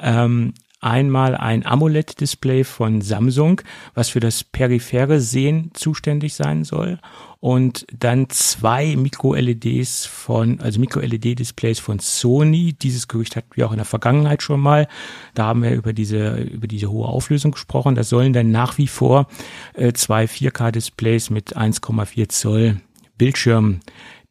Ähm, 0.00 0.54
einmal 0.80 1.36
ein 1.36 1.64
AMOLED-Display 1.64 2.64
von 2.64 3.00
Samsung, 3.00 3.60
was 3.94 4.08
für 4.08 4.20
das 4.20 4.42
periphere 4.42 5.20
Sehen 5.20 5.70
zuständig 5.74 6.34
sein 6.34 6.64
soll 6.64 6.98
und 7.44 7.84
dann 7.92 8.30
zwei 8.30 8.96
Micro-LEDs 8.96 10.06
von, 10.06 10.60
also 10.60 10.80
Micro-LED-Displays 10.80 11.78
von 11.78 11.98
Sony. 11.98 12.72
Dieses 12.72 13.06
Gerücht 13.06 13.36
hatten 13.36 13.50
wir 13.52 13.66
auch 13.66 13.72
in 13.72 13.76
der 13.76 13.84
Vergangenheit 13.84 14.42
schon 14.42 14.60
mal. 14.60 14.88
Da 15.34 15.44
haben 15.44 15.62
wir 15.62 15.72
über 15.72 15.92
diese, 15.92 16.36
über 16.36 16.66
diese 16.66 16.90
hohe 16.90 17.06
Auflösung 17.06 17.50
gesprochen. 17.50 17.96
Das 17.96 18.08
sollen 18.08 18.32
dann 18.32 18.50
nach 18.50 18.78
wie 18.78 18.86
vor 18.86 19.26
äh, 19.74 19.92
zwei 19.92 20.24
4K-Displays 20.24 21.28
mit 21.28 21.54
1,4 21.54 22.30
Zoll 22.30 22.80
Bildschirm 23.18 23.80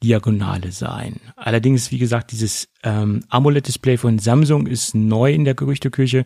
Diagonale 0.01 0.71
sein. 0.71 1.17
Allerdings, 1.35 1.91
wie 1.91 1.99
gesagt, 1.99 2.31
dieses 2.31 2.67
ähm, 2.81 3.19
AMOLED-Display 3.29 3.97
von 3.97 4.17
Samsung 4.17 4.65
ist 4.65 4.95
neu 4.95 5.31
in 5.31 5.45
der 5.45 5.53
Gerüchteküche. 5.53 6.25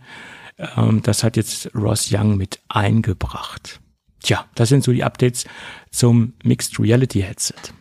Ähm, 0.57 1.01
das 1.03 1.25
hat 1.25 1.35
jetzt 1.35 1.69
Ross 1.75 2.07
Young 2.13 2.37
mit 2.37 2.61
eingebracht. 2.69 3.81
Tja, 4.21 4.45
das 4.55 4.69
sind 4.69 4.83
so 4.83 4.91
die 4.91 5.03
Updates 5.03 5.45
zum 5.91 6.33
Mixed 6.43 6.79
Reality 6.79 7.21
Headset. 7.21 7.73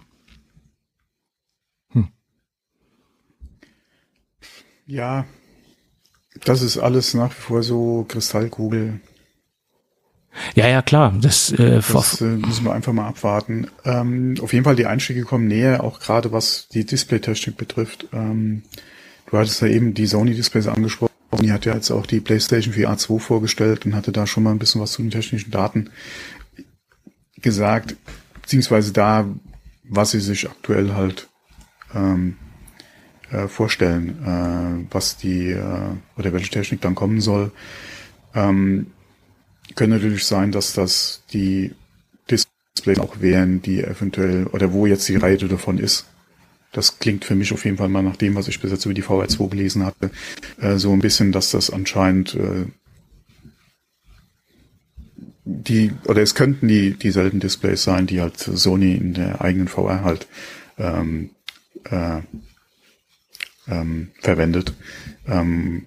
Hm. 1.92 2.08
Ja, 4.86 5.26
das 6.44 6.62
ist 6.62 6.78
alles 6.78 7.14
nach 7.14 7.30
wie 7.30 7.40
vor 7.40 7.62
so 7.62 8.04
Kristallkugel. 8.08 9.00
Ja, 10.54 10.68
ja, 10.68 10.82
klar. 10.82 11.14
Das, 11.20 11.50
äh, 11.52 11.80
das 11.80 12.20
äh, 12.20 12.24
müssen 12.24 12.64
wir 12.64 12.72
einfach 12.72 12.92
mal 12.92 13.08
abwarten. 13.08 13.68
Ähm, 13.84 14.34
auf 14.42 14.52
jeden 14.52 14.64
Fall 14.64 14.76
die 14.76 14.86
Einstiege 14.86 15.22
kommen 15.22 15.48
näher, 15.48 15.82
auch 15.82 15.98
gerade 15.98 16.30
was 16.32 16.68
die 16.68 16.84
Display-Technik 16.84 17.56
betrifft. 17.56 18.08
Ähm, 18.12 18.62
du 19.30 19.38
hattest 19.38 19.62
ja 19.62 19.68
eben 19.68 19.94
die 19.94 20.06
Sony-Displays 20.06 20.68
angesprochen. 20.68 21.15
Die 21.40 21.52
hat 21.52 21.66
ja 21.66 21.74
jetzt 21.74 21.90
auch 21.90 22.06
die 22.06 22.20
PlayStation 22.20 22.74
VR 22.74 22.96
2 22.96 23.18
vorgestellt 23.18 23.86
und 23.86 23.94
hatte 23.94 24.12
da 24.12 24.26
schon 24.26 24.42
mal 24.42 24.50
ein 24.50 24.58
bisschen 24.58 24.80
was 24.80 24.92
zu 24.92 25.02
den 25.02 25.10
technischen 25.10 25.50
Daten 25.50 25.90
gesagt, 27.40 27.96
beziehungsweise 28.40 28.92
da, 28.92 29.26
was 29.84 30.12
sie 30.12 30.20
sich 30.20 30.48
aktuell 30.48 30.94
halt 30.94 31.28
ähm, 31.94 32.36
äh, 33.30 33.48
vorstellen, 33.48 34.18
äh, 34.24 34.92
was 34.92 35.16
die 35.16 35.50
äh, 35.50 35.90
oder 36.16 36.32
welche 36.32 36.50
Technik 36.50 36.80
dann 36.80 36.94
kommen 36.94 37.20
soll. 37.20 37.52
Ähm, 38.34 38.88
können 39.74 39.92
natürlich 39.92 40.24
sein, 40.24 40.52
dass 40.52 40.72
das 40.72 41.24
die 41.32 41.74
Displays 42.30 42.98
auch 43.00 43.20
wären, 43.20 43.62
die 43.62 43.82
eventuell 43.82 44.46
oder 44.46 44.72
wo 44.72 44.86
jetzt 44.86 45.08
die 45.08 45.16
Reihe 45.16 45.36
davon 45.38 45.78
ist. 45.78 46.06
Das 46.76 46.98
klingt 46.98 47.24
für 47.24 47.34
mich 47.34 47.54
auf 47.54 47.64
jeden 47.64 47.78
Fall 47.78 47.88
mal 47.88 48.02
nach 48.02 48.16
dem, 48.16 48.34
was 48.34 48.48
ich 48.48 48.60
bis 48.60 48.70
jetzt 48.70 48.84
über 48.84 48.92
die 48.92 49.02
VR2 49.02 49.48
gelesen 49.48 49.86
hatte, 49.86 50.10
äh, 50.60 50.76
so 50.76 50.92
ein 50.92 50.98
bisschen, 50.98 51.32
dass 51.32 51.50
das 51.50 51.70
anscheinend 51.70 52.34
äh, 52.34 52.66
die, 55.46 55.92
oder 56.04 56.20
es 56.20 56.34
könnten 56.34 56.68
die 56.68 56.92
dieselben 56.92 57.40
Displays 57.40 57.82
sein, 57.82 58.06
die 58.06 58.20
halt 58.20 58.36
Sony 58.36 58.94
in 58.94 59.14
der 59.14 59.40
eigenen 59.40 59.68
VR 59.68 60.04
halt 60.04 60.26
ähm, 60.76 61.30
äh, 61.84 62.20
ähm, 63.68 64.10
verwendet. 64.20 64.74
Ähm, 65.26 65.86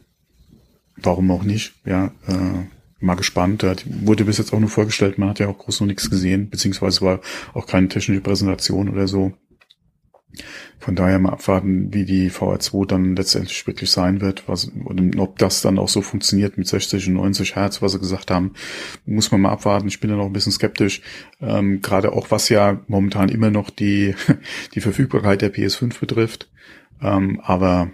warum 0.96 1.30
auch 1.30 1.44
nicht? 1.44 1.76
Ja, 1.86 2.12
äh, 2.28 2.66
mal 3.00 3.14
gespannt. 3.14 3.62
Der 3.62 3.76
wurde 3.86 4.26
bis 4.26 4.40
jetzt 4.40 4.54
auch 4.54 4.60
nur 4.60 4.70
vorgestellt, 4.70 5.20
man 5.20 5.30
hat 5.30 5.38
ja 5.38 5.50
auch 5.50 5.58
groß 5.60 5.82
noch 5.82 5.88
nichts 5.88 6.10
gesehen, 6.10 6.50
beziehungsweise 6.50 7.02
war 7.02 7.22
auch 7.54 7.68
keine 7.68 7.90
technische 7.90 8.22
Präsentation 8.22 8.90
oder 8.90 9.08
so. 9.08 9.34
Von 10.80 10.96
daher 10.96 11.20
mal 11.20 11.34
abwarten, 11.34 11.94
wie 11.94 12.06
die 12.06 12.32
VR2 12.32 12.88
dann 12.88 13.16
letztendlich 13.18 13.68
wirklich 13.68 13.92
sein 13.92 14.22
wird, 14.22 14.48
was, 14.48 14.66
und 14.66 15.20
ob 15.20 15.38
das 15.38 15.62
dann 15.62 15.78
auch 15.78 15.90
so 15.90 16.02
funktioniert 16.02 16.58
mit 16.58 16.68
60 16.68 17.10
und 17.10 17.16
90 17.16 17.58
Hertz, 17.58 17.82
was 17.82 17.92
sie 17.92 18.00
gesagt 18.00 18.32
haben, 18.32 18.54
muss 19.06 19.30
man 19.32 19.42
mal 19.42 19.52
abwarten. 19.52 19.90
Ich 19.90 20.00
bin 20.00 20.10
da 20.10 20.16
noch 20.16 20.28
ein 20.28 20.34
bisschen 20.34 20.54
skeptisch, 20.54 21.02
ähm, 21.42 21.82
gerade 21.82 22.14
auch 22.14 22.32
was 22.32 22.48
ja 22.48 22.80
momentan 22.88 23.28
immer 23.28 23.52
noch 23.52 23.70
die, 23.70 24.16
die 24.74 24.80
Verfügbarkeit 24.80 25.42
der 25.42 25.54
PS5 25.54 26.00
betrifft. 26.00 26.50
Ähm, 27.02 27.42
aber 27.44 27.92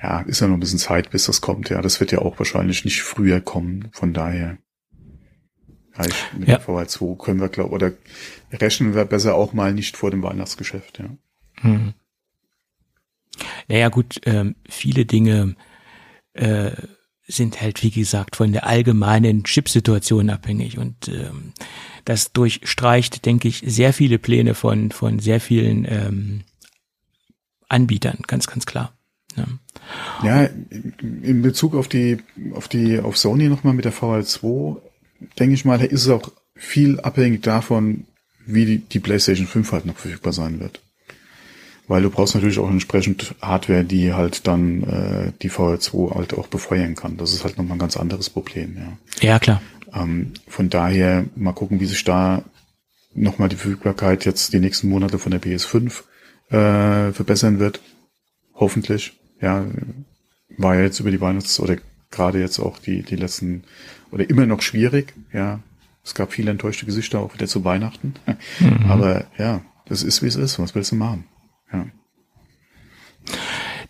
ja, 0.00 0.20
ist 0.20 0.40
ja 0.40 0.46
noch 0.46 0.54
ein 0.54 0.60
bisschen 0.60 0.78
Zeit, 0.78 1.10
bis 1.10 1.24
das 1.24 1.40
kommt. 1.40 1.68
Ja, 1.70 1.82
das 1.82 1.98
wird 1.98 2.12
ja 2.12 2.20
auch 2.20 2.38
wahrscheinlich 2.38 2.84
nicht 2.84 3.02
früher 3.02 3.40
kommen. 3.40 3.88
Von 3.90 4.12
daher, 4.12 4.58
ja, 5.98 6.06
ich, 6.06 6.38
mit 6.38 6.48
ja. 6.48 6.58
der 6.58 6.66
VR2 6.66 7.18
können 7.18 7.40
wir 7.40 7.48
glauben, 7.48 7.72
oder 7.72 7.92
rechnen 8.52 8.94
wir 8.94 9.04
besser 9.04 9.34
auch 9.34 9.52
mal 9.52 9.74
nicht 9.74 9.96
vor 9.96 10.12
dem 10.12 10.22
Weihnachtsgeschäft. 10.22 11.00
Ja. 11.00 11.06
Hm. 11.62 11.94
Naja 13.68 13.88
gut, 13.88 14.20
ähm, 14.24 14.54
viele 14.68 15.06
Dinge 15.06 15.56
äh, 16.34 16.72
sind 17.26 17.60
halt, 17.60 17.82
wie 17.82 17.90
gesagt, 17.90 18.36
von 18.36 18.52
der 18.52 18.66
allgemeinen 18.66 19.44
Chipsituation 19.44 20.30
abhängig 20.30 20.78
und 20.78 21.08
ähm, 21.08 21.52
das 22.04 22.32
durchstreicht, 22.32 23.24
denke 23.24 23.48
ich, 23.48 23.62
sehr 23.66 23.92
viele 23.92 24.18
Pläne 24.18 24.54
von, 24.54 24.90
von 24.90 25.18
sehr 25.20 25.40
vielen 25.40 25.86
ähm, 25.88 26.40
Anbietern, 27.68 28.18
ganz, 28.26 28.46
ganz 28.46 28.66
klar. 28.66 28.96
Ja. 29.36 29.46
ja, 30.22 30.48
in 31.00 31.42
Bezug 31.42 31.74
auf 31.74 31.88
die, 31.88 32.18
auf 32.52 32.68
die, 32.68 33.00
auf 33.00 33.16
Sony 33.16 33.48
nochmal 33.48 33.74
mit 33.74 33.84
der 33.84 33.92
VL2, 33.92 34.76
denke 35.38 35.54
ich 35.54 35.64
mal, 35.64 35.80
ist 35.80 36.02
es 36.02 36.08
auch 36.08 36.30
viel 36.54 37.00
abhängig 37.00 37.42
davon, 37.42 38.06
wie 38.46 38.64
die, 38.66 38.78
die 38.78 39.00
PlayStation 39.00 39.46
5 39.46 39.72
halt 39.72 39.86
noch 39.86 39.96
verfügbar 39.96 40.32
sein 40.32 40.60
wird. 40.60 40.80
Weil 41.86 42.02
du 42.02 42.10
brauchst 42.10 42.34
natürlich 42.34 42.58
auch 42.58 42.70
entsprechend 42.70 43.34
Hardware, 43.42 43.84
die 43.84 44.14
halt 44.14 44.46
dann 44.46 44.82
äh, 44.84 45.32
die 45.42 45.50
VR2 45.50 46.14
halt 46.14 46.34
auch 46.34 46.46
befeuern 46.46 46.94
kann. 46.94 47.16
Das 47.16 47.32
ist 47.32 47.44
halt 47.44 47.58
nochmal 47.58 47.76
ein 47.76 47.80
ganz 47.80 47.96
anderes 47.96 48.30
Problem, 48.30 48.76
ja. 48.76 48.98
Ja, 49.20 49.38
klar. 49.38 49.60
Ähm, 49.92 50.32
von 50.48 50.70
daher 50.70 51.24
mal 51.36 51.52
gucken, 51.52 51.80
wie 51.80 51.86
sich 51.86 52.04
da 52.04 52.42
nochmal 53.14 53.48
die 53.48 53.56
Verfügbarkeit 53.56 54.24
jetzt 54.24 54.52
die 54.52 54.60
nächsten 54.60 54.88
Monate 54.88 55.18
von 55.18 55.30
der 55.30 55.42
PS5 55.42 56.02
äh, 56.50 57.12
verbessern 57.12 57.58
wird. 57.58 57.80
Hoffentlich. 58.54 59.12
Ja, 59.40 59.66
war 60.56 60.76
ja 60.76 60.82
jetzt 60.82 61.00
über 61.00 61.10
die 61.10 61.20
Weihnachts- 61.20 61.60
oder 61.60 61.76
gerade 62.10 62.40
jetzt 62.40 62.58
auch 62.58 62.78
die, 62.78 63.02
die 63.02 63.16
letzten 63.16 63.64
oder 64.10 64.28
immer 64.28 64.46
noch 64.46 64.62
schwierig, 64.62 65.12
ja. 65.32 65.60
Es 66.04 66.14
gab 66.14 66.32
viele 66.32 66.50
enttäuschte 66.50 66.84
Gesichter 66.84 67.20
auch 67.20 67.32
wieder 67.34 67.46
zu 67.46 67.64
Weihnachten. 67.64 68.14
Mhm. 68.60 68.90
Aber 68.90 69.24
ja, 69.38 69.62
das 69.86 70.02
ist 70.02 70.22
wie 70.22 70.26
es 70.26 70.36
ist. 70.36 70.58
Was 70.58 70.74
willst 70.74 70.92
du 70.92 70.96
machen? 70.96 71.24
Ja. 71.74 73.34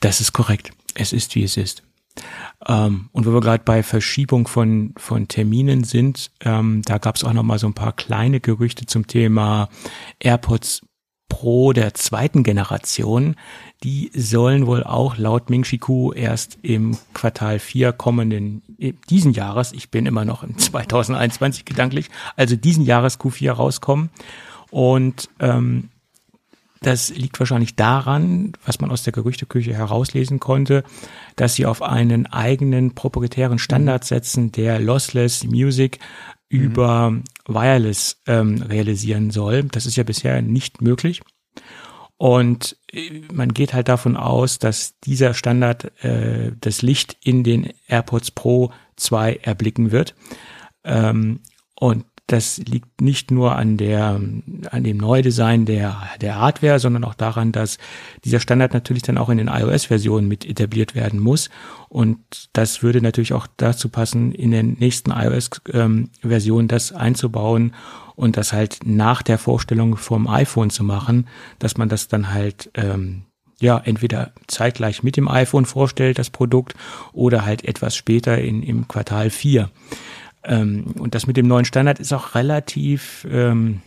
Das 0.01 0.21
ist 0.21 0.33
korrekt. 0.33 0.71
Es 0.95 1.13
ist 1.13 1.35
wie 1.35 1.45
es 1.45 1.57
ist. 1.57 1.83
Ähm, 2.67 3.09
und 3.13 3.27
wo 3.27 3.33
wir 3.33 3.41
gerade 3.41 3.65
bei 3.65 3.83
Verschiebung 3.83 4.47
von, 4.47 4.95
von 4.97 5.29
Terminen 5.29 5.85
sind, 5.85 6.31
ähm, 6.41 6.83
da 6.83 6.99
gab 6.99 7.17
es 7.17 7.25
auch 7.25 7.33
noch 7.33 7.43
mal 7.43 7.59
so 7.59 7.67
ein 7.67 7.75
paar 7.75 7.93
kleine 7.93 8.41
Gerüchte 8.41 8.87
zum 8.87 9.07
Thema 9.07 9.69
AirPods 10.21 10.83
Pro 11.29 11.73
der 11.73 11.95
zweiten 11.95 12.45
Generation. 12.45 13.35
Die 13.83 14.11
sollen 14.15 14.67
wohl 14.67 14.85
auch 14.85 15.17
laut 15.17 15.51
Ming 15.51 15.65
Chi 15.65 15.79
Ku 15.79 16.13
erst 16.13 16.59
im 16.63 16.97
Quartal 17.13 17.59
4 17.59 17.93
kommenden 17.93 18.63
äh, 18.79 18.93
diesen 19.11 19.33
Jahres, 19.33 19.73
ich 19.73 19.91
bin 19.91 20.07
immer 20.07 20.25
noch 20.25 20.43
in 20.45 20.57
2021 20.57 21.65
gedanklich, 21.65 22.09
also 22.37 22.57
diesen 22.57 22.85
Jahres 22.85 23.19
Q4 23.19 23.51
rauskommen. 23.51 24.11
Und 24.71 25.29
ähm, 25.41 25.89
das 26.85 27.11
liegt 27.11 27.39
wahrscheinlich 27.39 27.77
daran, 27.77 28.53
was 28.65 28.81
man 28.81 28.91
aus 28.91 29.03
der 29.03 29.13
Gerüchteküche 29.13 29.75
herauslesen 29.75 30.39
konnte, 30.39 30.85
dass 31.37 31.55
sie 31.55 31.67
auf 31.67 31.83
einen 31.83 32.27
eigenen 32.27 32.95
proprietären 32.95 33.59
Standard 33.59 34.05
setzen, 34.05 34.53
der 34.53 34.79
Lossless 34.79 35.45
Music 35.45 35.99
Mhm. 36.55 36.61
über 36.61 37.23
Wireless 37.47 38.21
ähm, 38.27 38.63
realisieren 38.63 39.31
soll. 39.31 39.65
Das 39.65 39.87
ist 39.87 39.97
ja 39.97 40.05
bisher 40.05 40.41
nicht 40.43 40.81
möglich. 40.81 41.23
Und 42.17 42.77
äh, 42.93 43.23
man 43.33 43.53
geht 43.53 43.75
halt 43.75 43.89
davon 43.89 44.17
aus, 44.17 44.59
dass 44.59 44.99
dieser 45.01 45.35
Standard 45.35 45.93
äh, 46.05 46.53
das 46.61 46.83
Licht 46.83 47.17
in 47.23 47.43
den 47.45 47.73
AirPods 47.89 48.31
Pro 48.31 48.73
2 48.97 49.41
erblicken 49.43 49.91
wird. 49.91 50.15
Ähm, 50.85 51.41
und 51.75 52.05
das 52.27 52.57
liegt 52.59 53.03
nicht 53.03 53.31
nur 53.31 53.55
an 53.55 53.77
der, 53.77 54.19
an 54.71 54.85
dem 54.85 54.97
Neudesign 54.97 55.67
der, 55.67 56.03
der 56.23 56.39
Hardware, 56.39 56.79
sondern 56.79 57.05
auch 57.05 57.15
daran, 57.15 57.53
dass 57.53 57.77
dieser 58.25 58.41
Standard 58.41 58.73
natürlich 58.73 59.03
dann 59.03 59.19
auch 59.19 59.29
in 59.29 59.37
den 59.37 59.49
iOS-Versionen 59.49 60.27
mit 60.27 60.47
etabliert 60.47 60.95
werden 60.95 61.21
muss. 61.21 61.51
Und 61.91 62.19
das 62.55 62.83
würde 62.83 63.03
natürlich 63.03 63.35
auch 63.35 63.47
dazu 63.59 63.91
passen, 63.91 64.33
in 64.33 64.53
den 64.53 64.77
nächsten 64.79 65.11
iOS-Versionen 65.11 66.69
das 66.69 66.93
einzubauen 66.93 67.75
und 68.17 68.39
das 68.39 68.55
halt 68.55 68.81
nach 68.87 69.21
der 69.23 69.37
Vorstellung 69.37 69.99
vom 69.99 70.27
iPhone 70.27 70.71
zu 70.71 70.83
machen, 70.83 71.27
dass 71.59 71.77
man 71.77 71.91
das 71.91 72.09
dann 72.09 72.33
halt, 72.33 72.71
ähm, 72.75 73.25
ja, 73.61 73.79
entweder 73.79 74.33
zeitgleich 74.47 75.03
mit 75.03 75.17
dem 75.17 75.29
iPhone 75.29 75.67
vorstellt, 75.67 76.19
das 76.19 76.31
Produkt, 76.31 76.75
oder 77.13 77.45
halt 77.45 77.65
etwas 77.65 77.95
später 77.97 78.39
in, 78.39 78.63
im 78.63 78.89
Quartal 78.89 79.29
4. 79.29 79.71
Ähm, 80.45 80.95
und 80.99 81.15
das 81.15 81.27
mit 81.27 81.37
dem 81.37 81.47
neuen 81.47 81.65
Standard 81.65 81.99
ist 82.01 82.13
auch 82.13 82.35
relativ, 82.35 83.27
ähm, 83.31 83.81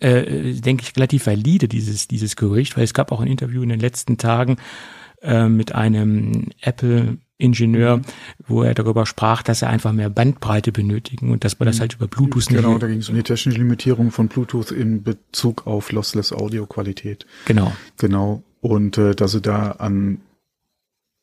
äh, 0.00 0.54
denke 0.54 0.82
ich, 0.82 0.96
relativ 0.96 1.26
valide, 1.26 1.68
dieses, 1.68 2.08
dieses 2.08 2.36
Gerücht, 2.36 2.76
weil 2.76 2.84
es 2.84 2.94
gab 2.94 3.12
auch 3.12 3.20
ein 3.20 3.28
Interview 3.28 3.62
in 3.62 3.68
den 3.68 3.80
letzten 3.80 4.18
Tagen 4.18 4.56
äh, 5.22 5.48
mit 5.48 5.74
einem 5.74 6.48
Apple 6.60 7.18
Ingenieur, 7.40 8.02
wo 8.48 8.64
er 8.64 8.74
darüber 8.74 9.06
sprach, 9.06 9.44
dass 9.44 9.62
er 9.62 9.70
einfach 9.70 9.92
mehr 9.92 10.10
Bandbreite 10.10 10.72
benötigen 10.72 11.30
und 11.30 11.44
dass 11.44 11.58
man 11.60 11.66
das 11.66 11.76
mhm. 11.76 11.80
halt 11.82 11.94
über 11.94 12.08
Bluetooth 12.08 12.50
nicht. 12.50 12.62
Genau, 12.62 12.78
da 12.78 12.88
ging 12.88 12.98
es 12.98 13.08
um 13.08 13.14
die 13.14 13.22
technische 13.22 13.58
Limitierung 13.58 14.10
von 14.10 14.26
Bluetooth 14.26 14.72
in 14.72 15.04
Bezug 15.04 15.66
auf 15.66 15.92
Lossless 15.92 16.32
Audio 16.32 16.66
Qualität. 16.66 17.26
Genau. 17.44 17.72
Genau. 17.96 18.42
Und 18.60 18.98
äh, 18.98 19.14
dass 19.14 19.32
sie 19.32 19.40
da 19.40 19.70
an 19.72 20.20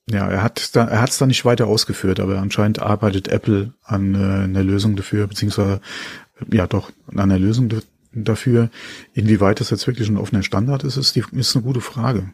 ja, 0.10 0.28
er 0.28 0.44
hat 0.44 0.76
da, 0.76 0.86
er 0.86 1.02
hat 1.02 1.10
es 1.10 1.18
da 1.18 1.26
nicht 1.26 1.46
weiter 1.46 1.68
ausgeführt, 1.68 2.20
aber 2.20 2.40
anscheinend 2.40 2.80
arbeitet 2.80 3.28
Apple 3.28 3.74
an 3.84 4.14
äh, 4.14 4.44
einer 4.44 4.64
Lösung 4.64 4.96
dafür, 4.96 5.28
beziehungsweise 5.28 5.82
ja 6.52 6.68
doch 6.68 6.92
an 7.08 7.20
einer 7.20 7.40
Lösung 7.40 7.70
dafür. 8.14 8.70
Inwieweit 9.14 9.60
das 9.60 9.72
jetzt 9.72 9.88
wirklich 9.88 10.10
ein 10.10 10.18
offener 10.18 10.44
Standard 10.44 10.84
ist, 10.84 10.98
ist, 10.98 11.16
die, 11.16 11.24
ist 11.32 11.56
eine 11.56 11.64
gute 11.64 11.82
Frage. 11.82 12.30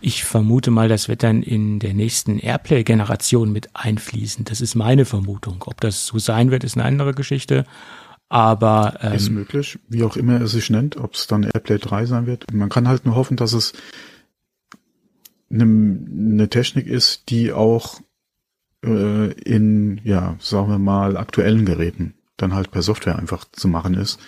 Ich 0.00 0.24
vermute 0.24 0.70
mal, 0.70 0.88
das 0.88 1.08
wird 1.08 1.22
dann 1.22 1.42
in 1.42 1.78
der 1.78 1.94
nächsten 1.94 2.38
Airplay-Generation 2.38 3.52
mit 3.52 3.68
einfließen. 3.74 4.44
Das 4.44 4.60
ist 4.60 4.74
meine 4.74 5.04
Vermutung. 5.04 5.64
Ob 5.66 5.80
das 5.80 6.06
so 6.06 6.18
sein 6.18 6.50
wird, 6.50 6.64
ist 6.64 6.76
eine 6.76 6.84
andere 6.84 7.12
Geschichte. 7.12 7.66
Aber 8.28 8.98
ähm, 9.00 9.14
ist 9.14 9.30
möglich, 9.30 9.78
wie 9.88 10.04
auch 10.04 10.16
immer 10.16 10.40
es 10.40 10.52
sich 10.52 10.70
nennt, 10.70 10.96
ob 10.96 11.14
es 11.14 11.26
dann 11.26 11.44
Airplay 11.44 11.78
3 11.78 12.06
sein 12.06 12.26
wird. 12.26 12.44
Man 12.52 12.68
kann 12.68 12.88
halt 12.88 13.06
nur 13.06 13.14
hoffen, 13.14 13.36
dass 13.36 13.52
es 13.52 13.72
eine, 15.50 15.64
eine 15.64 16.48
Technik 16.48 16.86
ist, 16.86 17.30
die 17.30 17.52
auch 17.52 18.00
äh, 18.84 19.32
in, 19.32 20.00
ja, 20.04 20.36
sagen 20.40 20.68
wir 20.68 20.78
mal, 20.78 21.16
aktuellen 21.16 21.64
Geräten 21.64 22.14
dann 22.36 22.54
halt 22.54 22.70
per 22.70 22.82
Software 22.82 23.18
einfach 23.18 23.44
zu 23.50 23.68
machen 23.68 23.94
ist. 23.94 24.20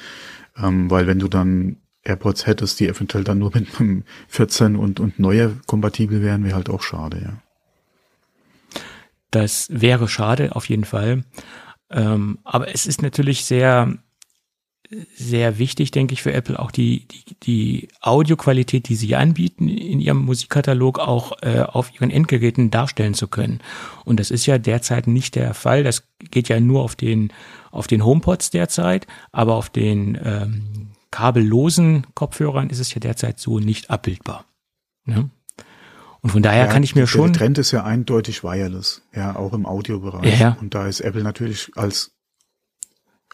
Ähm, 0.57 0.91
weil 0.91 1.07
wenn 1.07 1.19
du 1.19 1.29
dann 1.29 1.77
AirPods 2.03 2.47
hättest, 2.47 2.81
die 2.81 2.89
eventuell 2.89 3.25
dann 3.25 3.39
nur 3.39 3.53
mit 3.55 3.81
einem 3.81 4.05
14 4.29 4.77
und, 4.77 5.01
und 5.01 5.19
neuer 5.19 5.53
kompatibel 5.67 6.23
wären, 6.23 6.45
wäre 6.45 6.57
halt 6.57 6.71
auch 6.71 6.83
schade, 6.83 7.21
ja. 7.23 7.43
Das 9.31 9.69
wäre 9.71 10.09
schade, 10.09 10.57
auf 10.57 10.69
jeden 10.69 10.85
Fall. 10.85 11.25
Ähm, 11.89 12.39
aber 12.43 12.75
es 12.75 12.87
ist 12.87 13.01
natürlich 13.01 13.45
sehr 13.45 13.97
sehr 15.15 15.59
wichtig, 15.59 15.93
denke 15.93 16.15
ich, 16.15 16.23
für 16.23 16.33
Apple 16.33 16.59
auch 16.59 16.71
die, 16.71 17.07
die, 17.07 17.37
die 17.43 17.89
Audioqualität, 18.01 18.89
die 18.89 18.97
sie 18.97 19.15
anbieten, 19.15 19.69
in 19.69 20.01
ihrem 20.01 20.25
Musikkatalog 20.25 20.99
auch 20.99 21.41
äh, 21.43 21.61
auf 21.61 21.95
ihren 21.95 22.11
Endgeräten 22.11 22.71
darstellen 22.71 23.15
zu 23.15 23.29
können. 23.29 23.61
Und 24.05 24.19
das 24.19 24.31
ist 24.31 24.47
ja 24.47 24.59
derzeit 24.59 25.07
nicht 25.07 25.37
der 25.37 25.55
Fall. 25.55 25.85
Das 25.85 26.03
geht 26.31 26.49
ja 26.49 26.59
nur 26.59 26.83
auf 26.83 26.97
den, 26.97 27.33
auf 27.71 27.87
den 27.87 28.05
HomePods 28.05 28.51
derzeit, 28.51 29.07
aber 29.31 29.55
auf 29.55 29.71
den 29.71 30.19
ähm, 30.25 30.89
kabellosen 31.13 32.07
Kopfhörern 32.15 32.71
ist 32.71 32.81
es 32.81 32.93
ja 32.93 33.01
derzeit 33.01 33.39
so 33.39 33.61
nicht 33.61 33.91
abbildbar. 33.91 34.45
Ne? 35.05 35.31
Und 36.21 36.31
von 36.31 36.43
daher 36.43 36.67
ja, 36.67 36.73
kann 36.73 36.83
ich 36.83 36.95
mir 36.95 37.07
schon. 37.07 37.33
Der 37.33 37.39
Trend 37.41 37.59
ist 37.59 37.71
ja 37.71 37.85
eindeutig 37.85 38.43
wireless, 38.43 39.03
ja, 39.15 39.37
auch 39.37 39.55
im 39.55 39.65
Audiobereich. 39.65 40.39
Ja. 40.39 40.57
Und 40.61 40.75
da 40.75 40.87
ist 40.87 41.01
Apple 41.01 41.23
natürlich 41.23 41.71
als 41.77 42.13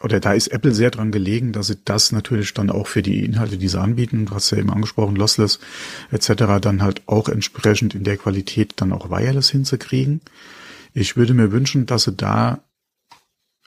oder 0.01 0.19
da 0.19 0.33
ist 0.33 0.47
Apple 0.49 0.73
sehr 0.73 0.91
dran 0.91 1.11
gelegen, 1.11 1.53
dass 1.53 1.67
sie 1.67 1.77
das 1.83 2.11
natürlich 2.11 2.53
dann 2.53 2.69
auch 2.69 2.87
für 2.87 3.01
die 3.01 3.25
Inhalte, 3.25 3.57
die 3.57 3.67
sie 3.67 3.79
anbieten, 3.79 4.27
du 4.27 4.35
hast 4.35 4.51
ja 4.51 4.59
eben 4.59 4.69
angesprochen, 4.69 5.15
Lossless 5.15 5.59
etc., 6.11 6.59
dann 6.61 6.83
halt 6.83 7.01
auch 7.07 7.29
entsprechend 7.29 7.95
in 7.95 8.03
der 8.03 8.17
Qualität 8.17 8.73
dann 8.77 8.93
auch 8.93 9.09
Wireless 9.09 9.49
hinzukriegen. 9.49 10.21
Ich 10.93 11.17
würde 11.17 11.33
mir 11.33 11.51
wünschen, 11.51 11.87
dass 11.87 12.03
sie 12.03 12.13
da, 12.13 12.59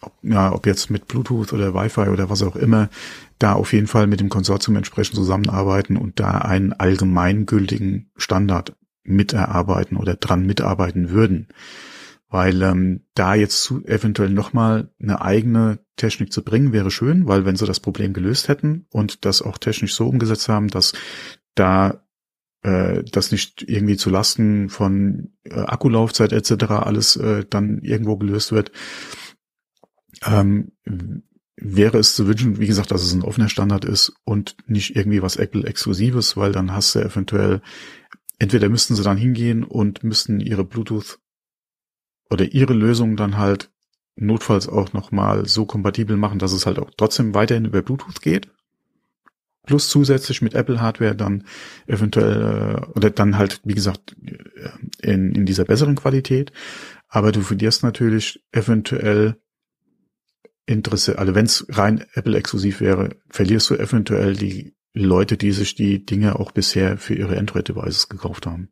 ob, 0.01 0.13
ja, 0.23 0.53
ob 0.53 0.67
jetzt 0.67 0.89
mit 0.91 1.09
Bluetooth 1.09 1.53
oder 1.53 1.75
Wi-Fi 1.75 2.09
oder 2.09 2.31
was 2.31 2.43
auch 2.43 2.57
immer, 2.57 2.91
da 3.41 3.55
auf 3.55 3.73
jeden 3.73 3.89
Fall 3.89 4.07
mit 4.07 4.21
dem 4.21 4.29
Konsortium 4.29 4.77
entsprechend 4.77 5.17
zusammenarbeiten 5.17 5.97
und 5.97 6.21
da 6.21 6.31
einen 6.39 6.73
allgemeingültigen 6.73 8.11
Standard 8.17 8.77
miterarbeiten 9.03 9.97
oder 9.97 10.15
dran 10.15 10.47
mitarbeiten 10.47 11.11
würden 11.11 11.49
weil 12.31 12.63
ähm, 12.63 13.07
da 13.15 13.35
jetzt 13.35 13.63
zu, 13.63 13.85
eventuell 13.85 14.31
nochmal 14.31 14.95
eine 15.03 15.21
eigene 15.21 15.81
Technik 15.97 16.33
zu 16.33 16.43
bringen, 16.43 16.73
wäre 16.73 16.91
schön, 16.91 17.27
weil 17.27 17.45
wenn 17.45 17.57
sie 17.57 17.67
das 17.67 17.81
Problem 17.81 18.13
gelöst 18.13 18.49
hätten 18.49 18.87
und 18.91 19.25
das 19.25 19.43
auch 19.43 19.59
technisch 19.59 19.95
so 19.95 20.09
umgesetzt 20.09 20.49
haben, 20.49 20.69
dass 20.69 20.93
da 21.57 22.07
äh, 22.63 23.03
das 23.03 23.33
nicht 23.33 23.63
irgendwie 23.69 23.97
zu 23.97 24.11
Lasten 24.11 24.69
von 24.69 25.33
äh, 25.43 25.55
Akkulaufzeit 25.55 26.33
etc. 26.33 26.71
alles 26.71 27.17
äh, 27.17 27.45
dann 27.51 27.81
irgendwo 27.83 28.17
gelöst 28.17 28.53
wird, 28.53 28.71
ähm, 30.25 30.71
wäre 31.57 31.99
es 31.99 32.15
zu 32.15 32.29
wünschen, 32.29 32.61
wie 32.61 32.67
gesagt, 32.69 32.93
dass 32.93 33.03
es 33.03 33.13
ein 33.13 33.23
offener 33.23 33.49
Standard 33.49 33.85
ist 33.85 34.13
und 34.25 34.57
nicht 34.67 34.95
irgendwie 34.95 35.21
was 35.21 35.37
Apple-Exklusives, 35.37 36.37
weil 36.37 36.53
dann 36.53 36.73
hast 36.73 36.95
du 36.95 37.01
eventuell, 37.01 37.61
entweder 38.39 38.69
müssten 38.69 38.95
sie 38.95 39.03
dann 39.03 39.17
hingehen 39.17 39.65
und 39.65 40.05
müssten 40.05 40.39
ihre 40.41 40.65
Bluetooth 40.65 41.19
oder 42.31 42.53
ihre 42.53 42.73
Lösung 42.73 43.17
dann 43.17 43.37
halt 43.37 43.71
notfalls 44.17 44.69
auch 44.69 44.93
nochmal 44.93 45.47
so 45.47 45.67
kompatibel 45.67 46.17
machen, 46.17 46.39
dass 46.39 46.53
es 46.53 46.67
halt 46.67 46.79
auch 46.79 46.91
trotzdem 46.97 47.35
weiterhin 47.35 47.65
über 47.65 47.83
Bluetooth 47.83 48.23
geht. 48.23 48.49
Plus 49.67 49.89
zusätzlich 49.89 50.43
mit 50.43 50.55
Apple 50.55 50.81
Hardware 50.81 51.15
dann 51.15 51.45
eventuell, 51.87 52.77
äh, 52.77 52.87
oder 52.97 53.11
dann 53.11 53.37
halt, 53.37 53.61
wie 53.65 53.75
gesagt, 53.75 54.17
äh, 54.25 55.13
in, 55.13 55.35
in 55.35 55.47
dieser 55.47 55.65
besseren 55.65 55.97
Qualität. 55.97 56.53
Aber 57.09 57.33
du 57.33 57.43
verlierst 57.43 57.83
natürlich 57.83 58.43
eventuell 58.53 59.37
Interesse, 60.67 61.19
also 61.19 61.35
wenn 61.35 61.47
es 61.47 61.67
rein 61.69 62.05
Apple 62.15 62.37
exklusiv 62.37 62.81
wäre, 62.81 63.17
verlierst 63.29 63.71
du 63.71 63.75
eventuell 63.75 64.35
die 64.35 64.75
Leute, 64.93 65.37
die 65.37 65.53
sich 65.53 65.75
die 65.75 66.05
Dinge 66.05 66.39
auch 66.39 66.53
bisher 66.53 66.97
für 66.97 67.15
ihre 67.15 67.39
Android-Devices 67.39 68.09
gekauft 68.09 68.47
haben. 68.47 68.71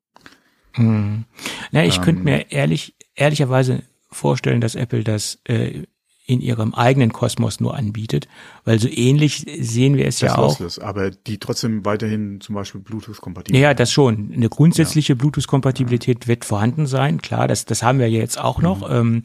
Hm. 0.75 1.25
Na, 1.73 1.85
ich 1.85 1.99
ähm, 1.99 2.03
könnte 2.03 2.23
mir 2.23 2.51
ehrlich, 2.51 2.95
ehrlicherweise 3.19 3.83
vorstellen, 4.11 4.61
dass 4.61 4.75
Apple 4.75 5.05
das 5.05 5.39
äh, 5.45 5.83
in 6.29 6.43
ihrem 6.43 6.75
eigenen 6.75 7.11
Kosmos 7.11 7.59
nur 7.59 7.75
anbietet, 7.75 8.29
weil 8.66 8.79
so 8.79 8.87
ähnlich 8.87 9.47
sehen 9.61 9.97
wir 9.97 10.07
es 10.07 10.19
das 10.19 10.29
ja 10.29 10.39
auch. 10.39 10.61
Lossless, 10.61 10.79
aber 10.79 11.11
die 11.11 11.39
trotzdem 11.39 11.87
weiterhin 11.87 12.43
zum 12.43 12.55
Beispiel 12.55 12.83
Bluetooth-kompatibel. 12.83 13.59
Ja, 13.59 13.73
das 13.73 13.91
schon. 13.91 14.31
Eine 14.35 14.51
grundsätzliche 14.51 15.14
ja. 15.14 15.16
Bluetooth-Kompatibilität 15.16 16.25
ja. 16.25 16.29
wird 16.29 16.45
vorhanden 16.45 16.87
sein, 16.87 17.23
klar, 17.23 17.49
das, 17.49 17.64
das 17.64 17.83
haben 17.83 17.99
wir 17.99 18.09
ja 18.09 18.19
jetzt 18.19 18.39
auch 18.39 18.61
noch. 18.61 18.87
Mhm. 18.91 18.95
Ähm, 18.95 19.23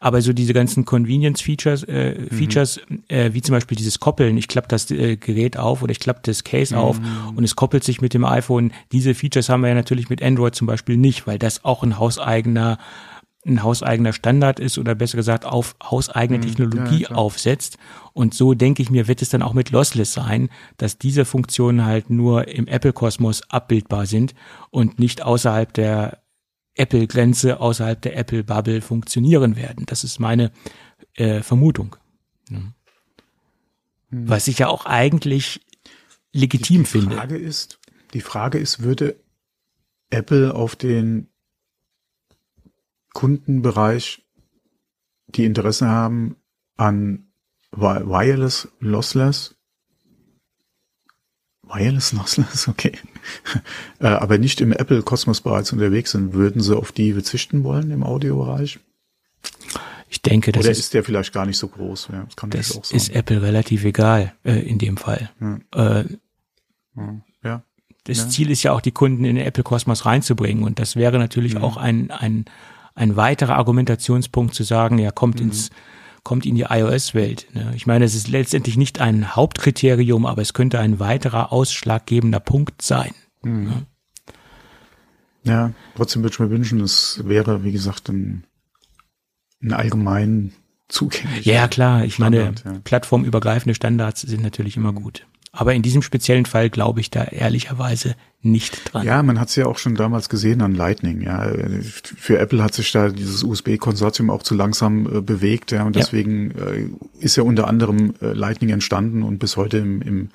aber 0.00 0.22
so 0.22 0.32
diese 0.32 0.54
ganzen 0.54 0.86
Convenience-Features, 0.86 1.84
äh, 1.84 2.18
mhm. 2.18 2.34
Features, 2.34 2.80
äh, 3.08 3.34
wie 3.34 3.42
zum 3.42 3.54
Beispiel 3.54 3.76
dieses 3.76 4.00
Koppeln, 4.00 4.38
ich 4.38 4.48
klappe 4.48 4.68
das 4.68 4.90
äh, 4.90 5.16
Gerät 5.16 5.58
auf 5.58 5.82
oder 5.82 5.90
ich 5.90 6.00
klappe 6.00 6.20
das 6.22 6.42
Case 6.42 6.74
mhm. 6.74 6.80
auf 6.80 7.00
und 7.34 7.44
es 7.44 7.54
koppelt 7.54 7.84
sich 7.84 8.00
mit 8.00 8.14
dem 8.14 8.24
iPhone. 8.24 8.72
Diese 8.92 9.14
Features 9.14 9.50
haben 9.50 9.60
wir 9.60 9.68
ja 9.68 9.74
natürlich 9.74 10.08
mit 10.08 10.22
Android 10.22 10.54
zum 10.54 10.66
Beispiel 10.66 10.96
nicht, 10.96 11.26
weil 11.26 11.38
das 11.38 11.66
auch 11.66 11.82
ein 11.82 11.98
hauseigener 11.98 12.78
ein 13.46 13.62
hauseigener 13.62 14.12
Standard 14.12 14.60
ist 14.60 14.78
oder 14.78 14.94
besser 14.94 15.16
gesagt 15.16 15.44
auf 15.44 15.76
hauseigene 15.82 16.40
hm, 16.40 16.46
Technologie 16.46 17.02
ja, 17.02 17.10
aufsetzt. 17.10 17.78
Und 18.12 18.34
so 18.34 18.54
denke 18.54 18.82
ich 18.82 18.90
mir, 18.90 19.08
wird 19.08 19.22
es 19.22 19.28
dann 19.28 19.42
auch 19.42 19.54
mit 19.54 19.70
Lossless 19.70 20.12
sein, 20.12 20.48
dass 20.76 20.98
diese 20.98 21.24
Funktionen 21.24 21.84
halt 21.84 22.10
nur 22.10 22.48
im 22.48 22.66
Apple-Kosmos 22.66 23.42
abbildbar 23.50 24.06
sind 24.06 24.34
und 24.70 24.98
nicht 24.98 25.22
außerhalb 25.22 25.72
der 25.72 26.22
Apple-Grenze, 26.74 27.60
außerhalb 27.60 28.00
der 28.02 28.16
Apple-Bubble 28.16 28.80
funktionieren 28.80 29.56
werden. 29.56 29.86
Das 29.86 30.04
ist 30.04 30.18
meine 30.18 30.50
äh, 31.14 31.42
Vermutung. 31.42 31.96
Ja. 32.50 32.58
Hm. 34.10 34.28
Was 34.28 34.48
ich 34.48 34.58
ja 34.58 34.68
auch 34.68 34.86
eigentlich 34.86 35.60
legitim 36.32 36.78
die, 36.78 36.82
die 36.82 36.90
finde. 36.90 37.16
Frage 37.16 37.36
ist, 37.36 37.80
die 38.12 38.20
Frage 38.20 38.58
ist, 38.58 38.82
würde 38.82 39.16
Apple 40.10 40.54
auf 40.54 40.76
den 40.76 41.28
Kundenbereich, 43.16 44.26
die 45.28 45.46
Interesse 45.46 45.88
haben 45.88 46.36
an 46.76 47.28
Wireless 47.72 48.68
Lossless. 48.78 49.54
Wireless 51.62 52.12
Lossless, 52.12 52.68
okay. 52.68 52.92
Äh, 54.00 54.08
aber 54.08 54.36
nicht 54.36 54.60
im 54.60 54.70
Apple 54.70 55.02
Kosmos 55.02 55.40
bereits 55.40 55.72
unterwegs 55.72 56.10
sind, 56.10 56.34
würden 56.34 56.60
sie 56.60 56.76
auf 56.76 56.92
die 56.92 57.14
verzichten 57.14 57.64
wollen 57.64 57.90
im 57.90 58.02
Audiobereich? 58.02 58.80
Ich 60.10 60.20
denke, 60.20 60.52
das 60.52 60.64
Oder 60.64 60.72
ist, 60.72 60.80
ist 60.80 60.92
der 60.92 61.02
vielleicht 61.02 61.32
gar 61.32 61.46
nicht 61.46 61.56
so 61.56 61.68
groß? 61.68 62.08
Ja, 62.12 62.22
das 62.24 62.36
kann 62.36 62.50
das 62.50 62.76
auch 62.76 62.84
sein. 62.84 62.98
ist 62.98 63.08
Apple 63.08 63.40
relativ 63.40 63.86
egal 63.86 64.34
äh, 64.44 64.60
in 64.60 64.76
dem 64.78 64.98
Fall. 64.98 65.30
Ja. 65.40 66.00
Äh, 66.00 66.04
ja. 67.42 67.62
Das 68.04 68.18
ja. 68.18 68.28
Ziel 68.28 68.50
ist 68.50 68.62
ja 68.62 68.72
auch, 68.72 68.82
die 68.82 68.92
Kunden 68.92 69.24
in 69.24 69.36
den 69.36 69.46
Apple 69.46 69.64
Kosmos 69.64 70.04
reinzubringen 70.04 70.64
und 70.64 70.78
das 70.78 70.96
wäre 70.96 71.18
natürlich 71.18 71.54
mhm. 71.54 71.64
auch 71.64 71.78
ein, 71.78 72.10
ein 72.10 72.44
ein 72.96 73.14
weiterer 73.14 73.54
Argumentationspunkt 73.56 74.54
zu 74.54 74.64
sagen, 74.64 74.98
ja, 74.98 75.12
kommt 75.12 75.36
mhm. 75.36 75.46
ins 75.46 75.70
kommt 76.24 76.44
in 76.44 76.56
die 76.56 76.66
iOS-Welt. 76.68 77.46
Ne? 77.52 77.72
Ich 77.76 77.86
meine, 77.86 78.04
es 78.04 78.16
ist 78.16 78.26
letztendlich 78.26 78.76
nicht 78.76 79.00
ein 79.00 79.36
Hauptkriterium, 79.36 80.26
aber 80.26 80.42
es 80.42 80.54
könnte 80.54 80.80
ein 80.80 80.98
weiterer 80.98 81.52
ausschlaggebender 81.52 82.40
Punkt 82.40 82.82
sein. 82.82 83.12
Mhm. 83.42 83.64
Ne? 83.64 83.86
Ja, 85.44 85.72
trotzdem 85.94 86.24
würde 86.24 86.32
ich 86.34 86.40
mir 86.40 86.50
wünschen, 86.50 86.80
es 86.80 87.22
wäre, 87.24 87.62
wie 87.62 87.70
gesagt, 87.70 88.08
ein, 88.08 88.42
ein 89.62 89.72
allgemein 89.72 90.52
zugänglicher. 90.88 91.52
Ja, 91.52 91.68
klar. 91.68 92.04
Ich 92.04 92.14
Standard, 92.14 92.64
meine, 92.64 92.76
ja. 92.76 92.80
plattformübergreifende 92.82 93.76
Standards 93.76 94.22
sind 94.22 94.42
natürlich 94.42 94.76
immer 94.76 94.90
mhm. 94.90 95.02
gut. 95.02 95.26
Aber 95.56 95.72
in 95.72 95.80
diesem 95.80 96.02
speziellen 96.02 96.44
Fall 96.44 96.68
glaube 96.68 97.00
ich 97.00 97.10
da 97.10 97.24
ehrlicherweise 97.24 98.14
nicht 98.42 98.92
dran. 98.92 99.06
Ja, 99.06 99.22
man 99.22 99.40
hat 99.40 99.48
es 99.48 99.56
ja 99.56 99.64
auch 99.64 99.78
schon 99.78 99.94
damals 99.94 100.28
gesehen 100.28 100.60
an 100.60 100.74
Lightning. 100.74 101.22
Ja, 101.22 101.50
für 101.80 102.38
Apple 102.38 102.62
hat 102.62 102.74
sich 102.74 102.92
da 102.92 103.08
dieses 103.08 103.42
USB-Konsortium 103.42 104.28
auch 104.28 104.42
zu 104.42 104.54
langsam 104.54 105.06
äh, 105.06 105.20
bewegt. 105.22 105.72
Ja, 105.72 105.84
und 105.84 105.96
deswegen 105.96 106.50
ja. 106.50 106.66
Äh, 106.66 106.90
ist 107.20 107.36
ja 107.36 107.42
unter 107.42 107.68
anderem 107.68 108.12
äh, 108.20 108.32
Lightning 108.32 108.68
entstanden 108.68 109.22
und 109.22 109.38
bis 109.38 109.56
heute 109.56 109.78
im, 109.78 110.02
im 110.02 110.28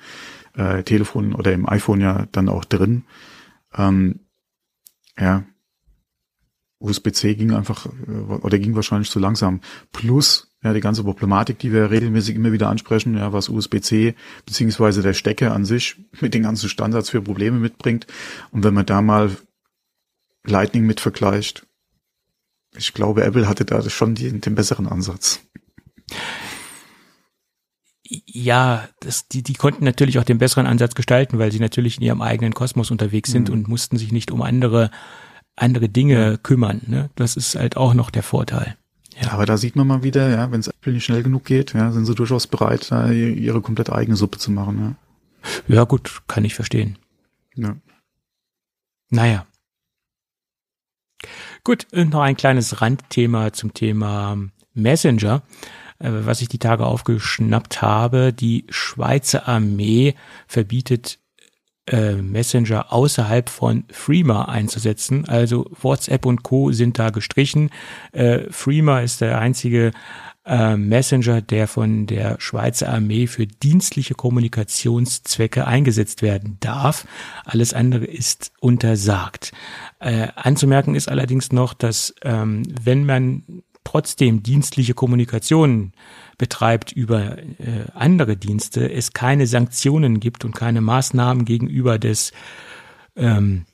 äh, 0.56 0.82
Telefon 0.82 1.34
oder 1.34 1.52
im 1.52 1.68
iPhone 1.68 2.00
ja 2.00 2.26
dann 2.32 2.48
auch 2.48 2.64
drin. 2.64 3.04
Ähm, 3.76 4.20
ja, 5.16 5.44
USB-C 6.80 7.36
ging 7.36 7.52
einfach 7.52 7.86
äh, 7.86 8.10
oder 8.10 8.58
ging 8.58 8.74
wahrscheinlich 8.74 9.10
zu 9.10 9.20
langsam. 9.20 9.60
Plus 9.92 10.51
ja, 10.62 10.72
die 10.72 10.80
ganze 10.80 11.02
Problematik, 11.02 11.58
die 11.58 11.72
wir 11.72 11.90
regelmäßig 11.90 12.36
immer 12.36 12.52
wieder 12.52 12.68
ansprechen, 12.68 13.16
ja, 13.16 13.32
was 13.32 13.48
USB-C 13.48 14.14
beziehungsweise 14.46 15.02
der 15.02 15.14
Stecker 15.14 15.52
an 15.52 15.64
sich 15.64 15.96
mit 16.20 16.34
den 16.34 16.44
ganzen 16.44 16.68
Standards 16.68 17.10
für 17.10 17.20
Probleme 17.20 17.58
mitbringt. 17.58 18.06
Und 18.52 18.62
wenn 18.62 18.74
man 18.74 18.86
da 18.86 19.02
mal 19.02 19.36
Lightning 20.44 20.86
mit 20.86 21.00
vergleicht, 21.00 21.66
ich 22.76 22.94
glaube, 22.94 23.24
Apple 23.24 23.48
hatte 23.48 23.64
da 23.64 23.88
schon 23.90 24.14
die, 24.14 24.40
den 24.40 24.54
besseren 24.54 24.86
Ansatz. 24.86 25.40
Ja, 28.08 28.88
das, 29.00 29.28
die, 29.28 29.42
die 29.42 29.54
konnten 29.54 29.84
natürlich 29.84 30.18
auch 30.18 30.24
den 30.24 30.38
besseren 30.38 30.66
Ansatz 30.66 30.94
gestalten, 30.94 31.38
weil 31.38 31.50
sie 31.50 31.60
natürlich 31.60 31.96
in 31.96 32.04
ihrem 32.04 32.22
eigenen 32.22 32.54
Kosmos 32.54 32.90
unterwegs 32.90 33.30
sind 33.30 33.48
mhm. 33.48 33.54
und 33.54 33.68
mussten 33.68 33.96
sich 33.96 34.12
nicht 34.12 34.30
um 34.30 34.42
andere, 34.42 34.90
andere 35.56 35.88
Dinge 35.88 36.38
kümmern. 36.38 36.82
Ne? 36.86 37.10
Das 37.16 37.36
ist 37.36 37.56
halt 37.56 37.76
auch 37.76 37.94
noch 37.94 38.10
der 38.10 38.22
Vorteil. 38.22 38.76
Ja, 39.20 39.32
aber 39.32 39.46
da 39.46 39.56
sieht 39.56 39.76
man 39.76 39.86
mal 39.86 40.02
wieder, 40.02 40.30
ja, 40.30 40.50
wenn 40.50 40.60
es 40.60 40.68
Apple 40.68 40.92
nicht 40.92 41.04
schnell 41.04 41.22
genug 41.22 41.44
geht, 41.44 41.74
ja, 41.74 41.92
sind 41.92 42.06
sie 42.06 42.14
durchaus 42.14 42.46
bereit, 42.46 42.90
da 42.90 43.10
ihre 43.10 43.60
komplett 43.60 43.90
eigene 43.90 44.16
Suppe 44.16 44.38
zu 44.38 44.50
machen. 44.50 44.96
Ja, 45.68 45.76
ja 45.76 45.84
gut, 45.84 46.22
kann 46.28 46.44
ich 46.44 46.54
verstehen. 46.54 46.98
Ja. 47.54 47.76
Naja. 49.10 49.46
Gut, 51.64 51.86
und 51.92 52.10
noch 52.10 52.22
ein 52.22 52.36
kleines 52.36 52.80
Randthema 52.80 53.52
zum 53.52 53.74
Thema 53.74 54.36
Messenger, 54.74 55.42
äh, 55.98 56.10
was 56.10 56.40
ich 56.40 56.48
die 56.48 56.58
Tage 56.58 56.86
aufgeschnappt 56.86 57.82
habe. 57.82 58.32
Die 58.32 58.66
Schweizer 58.68 59.46
Armee 59.46 60.14
verbietet 60.48 61.18
äh, 61.86 62.14
Messenger 62.14 62.92
außerhalb 62.92 63.48
von 63.48 63.84
Freema 63.90 64.44
einzusetzen. 64.44 65.28
Also 65.28 65.70
WhatsApp 65.80 66.26
und 66.26 66.42
Co. 66.42 66.72
sind 66.72 66.98
da 66.98 67.10
gestrichen. 67.10 67.70
Äh, 68.12 68.50
Freema 68.50 69.00
ist 69.00 69.20
der 69.20 69.38
einzige 69.38 69.92
äh, 70.44 70.76
Messenger, 70.76 71.40
der 71.40 71.68
von 71.68 72.06
der 72.06 72.36
Schweizer 72.40 72.88
Armee 72.88 73.26
für 73.26 73.46
dienstliche 73.46 74.14
Kommunikationszwecke 74.14 75.66
eingesetzt 75.66 76.22
werden 76.22 76.56
darf. 76.60 77.06
Alles 77.44 77.74
andere 77.74 78.04
ist 78.04 78.52
untersagt. 78.60 79.52
Äh, 80.00 80.28
anzumerken 80.34 80.94
ist 80.94 81.08
allerdings 81.08 81.52
noch, 81.52 81.74
dass 81.74 82.14
ähm, 82.22 82.62
wenn 82.82 83.06
man 83.06 83.62
trotzdem 83.84 84.42
dienstliche 84.42 84.94
Kommunikation 84.94 85.92
betreibt 86.38 86.92
über 86.92 87.38
äh, 87.38 87.86
andere 87.94 88.36
Dienste, 88.36 88.90
es 88.90 89.12
keine 89.12 89.46
Sanktionen 89.46 90.20
gibt 90.20 90.44
und 90.44 90.54
keine 90.54 90.80
Maßnahmen 90.80 91.44
gegenüber 91.44 91.98
des 91.98 92.32
ähm, 93.16 93.66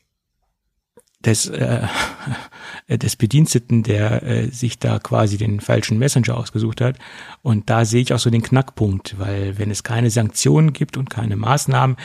des, 1.25 1.47
äh, 1.47 1.87
des 2.89 3.17
Bediensteten, 3.17 3.83
der 3.83 4.23
äh, 4.23 4.49
sich 4.51 4.79
da 4.79 4.99
quasi 4.99 5.37
den 5.37 5.61
falschen 5.61 5.99
Messenger 5.99 6.37
ausgesucht 6.37 6.81
hat. 6.81 6.97
Und 7.43 7.71
da 7.71 7.85
sehe 7.85 8.03
ich 8.03 8.13
auch 8.13 8.19
so 8.19 8.31
den 8.31 8.43
Knackpunkt, 8.43 9.19
weil 9.19 9.59
wenn 9.59 9.71
es 9.71 9.83
keine 9.83 10.11
Sanktionen 10.11 10.73
gibt 10.73 10.97
und 10.97 11.11
keine 11.11 11.37
Maßnahmen, 11.37 11.97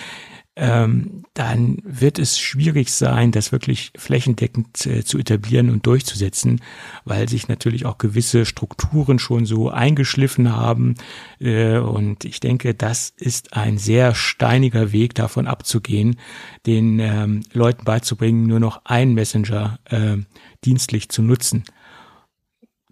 ähm, 0.56 1.24
dann 1.34 1.80
wird 1.84 2.20
es 2.20 2.40
schwierig 2.40 2.92
sein, 2.92 3.32
das 3.32 3.52
wirklich 3.52 3.92
flächendeckend 3.98 4.86
äh, 4.86 5.04
zu 5.04 5.18
etablieren 5.18 5.72
und 5.72 5.88
durchzusetzen, 5.88 6.62
weil 7.06 7.28
sich 7.28 7.48
natürlich 7.48 7.88
auch 7.88 7.98
gewisse 7.98 8.46
Strukturen 8.46 9.18
schon 9.18 9.46
so 9.46 9.70
eingeschliffen 9.70 10.56
haben. 10.56 10.94
Äh, 11.40 11.78
und 11.78 12.24
ich 12.24 12.40
denke, 12.40 12.76
das 12.76 13.12
ist 13.18 13.54
ein 13.54 13.80
sehr 13.80 14.14
steiniger 14.14 14.92
Weg, 14.92 15.16
davon 15.16 15.48
abzugehen, 15.48 16.20
den 16.68 17.00
ähm, 17.00 17.42
Leuten 17.54 17.84
beizubringen, 17.84 18.46
nur 18.46 18.60
noch 18.60 18.82
ein 18.86 19.16
Messenger 19.16 19.80
äh, 19.86 20.18
dienstlich 20.64 21.10
zu 21.10 21.24
nutzen. 21.24 21.64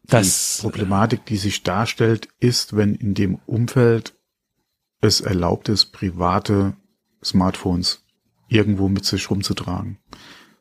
Das, 0.04 0.58
die 0.58 0.64
Problematik, 0.64 1.28
die 1.28 1.38
sich 1.38 1.62
darstellt, 1.62 2.28
ist, 2.40 2.76
wenn 2.76 2.96
in 2.96 3.14
dem 3.14 3.36
Umfeld 3.46 4.16
es 5.00 5.22
erlaubt 5.22 5.70
ist, 5.70 5.94
private 5.94 6.74
Smartphones 7.24 8.04
irgendwo 8.48 8.90
mit 8.90 9.06
sich 9.06 9.30
rumzutragen. 9.30 9.98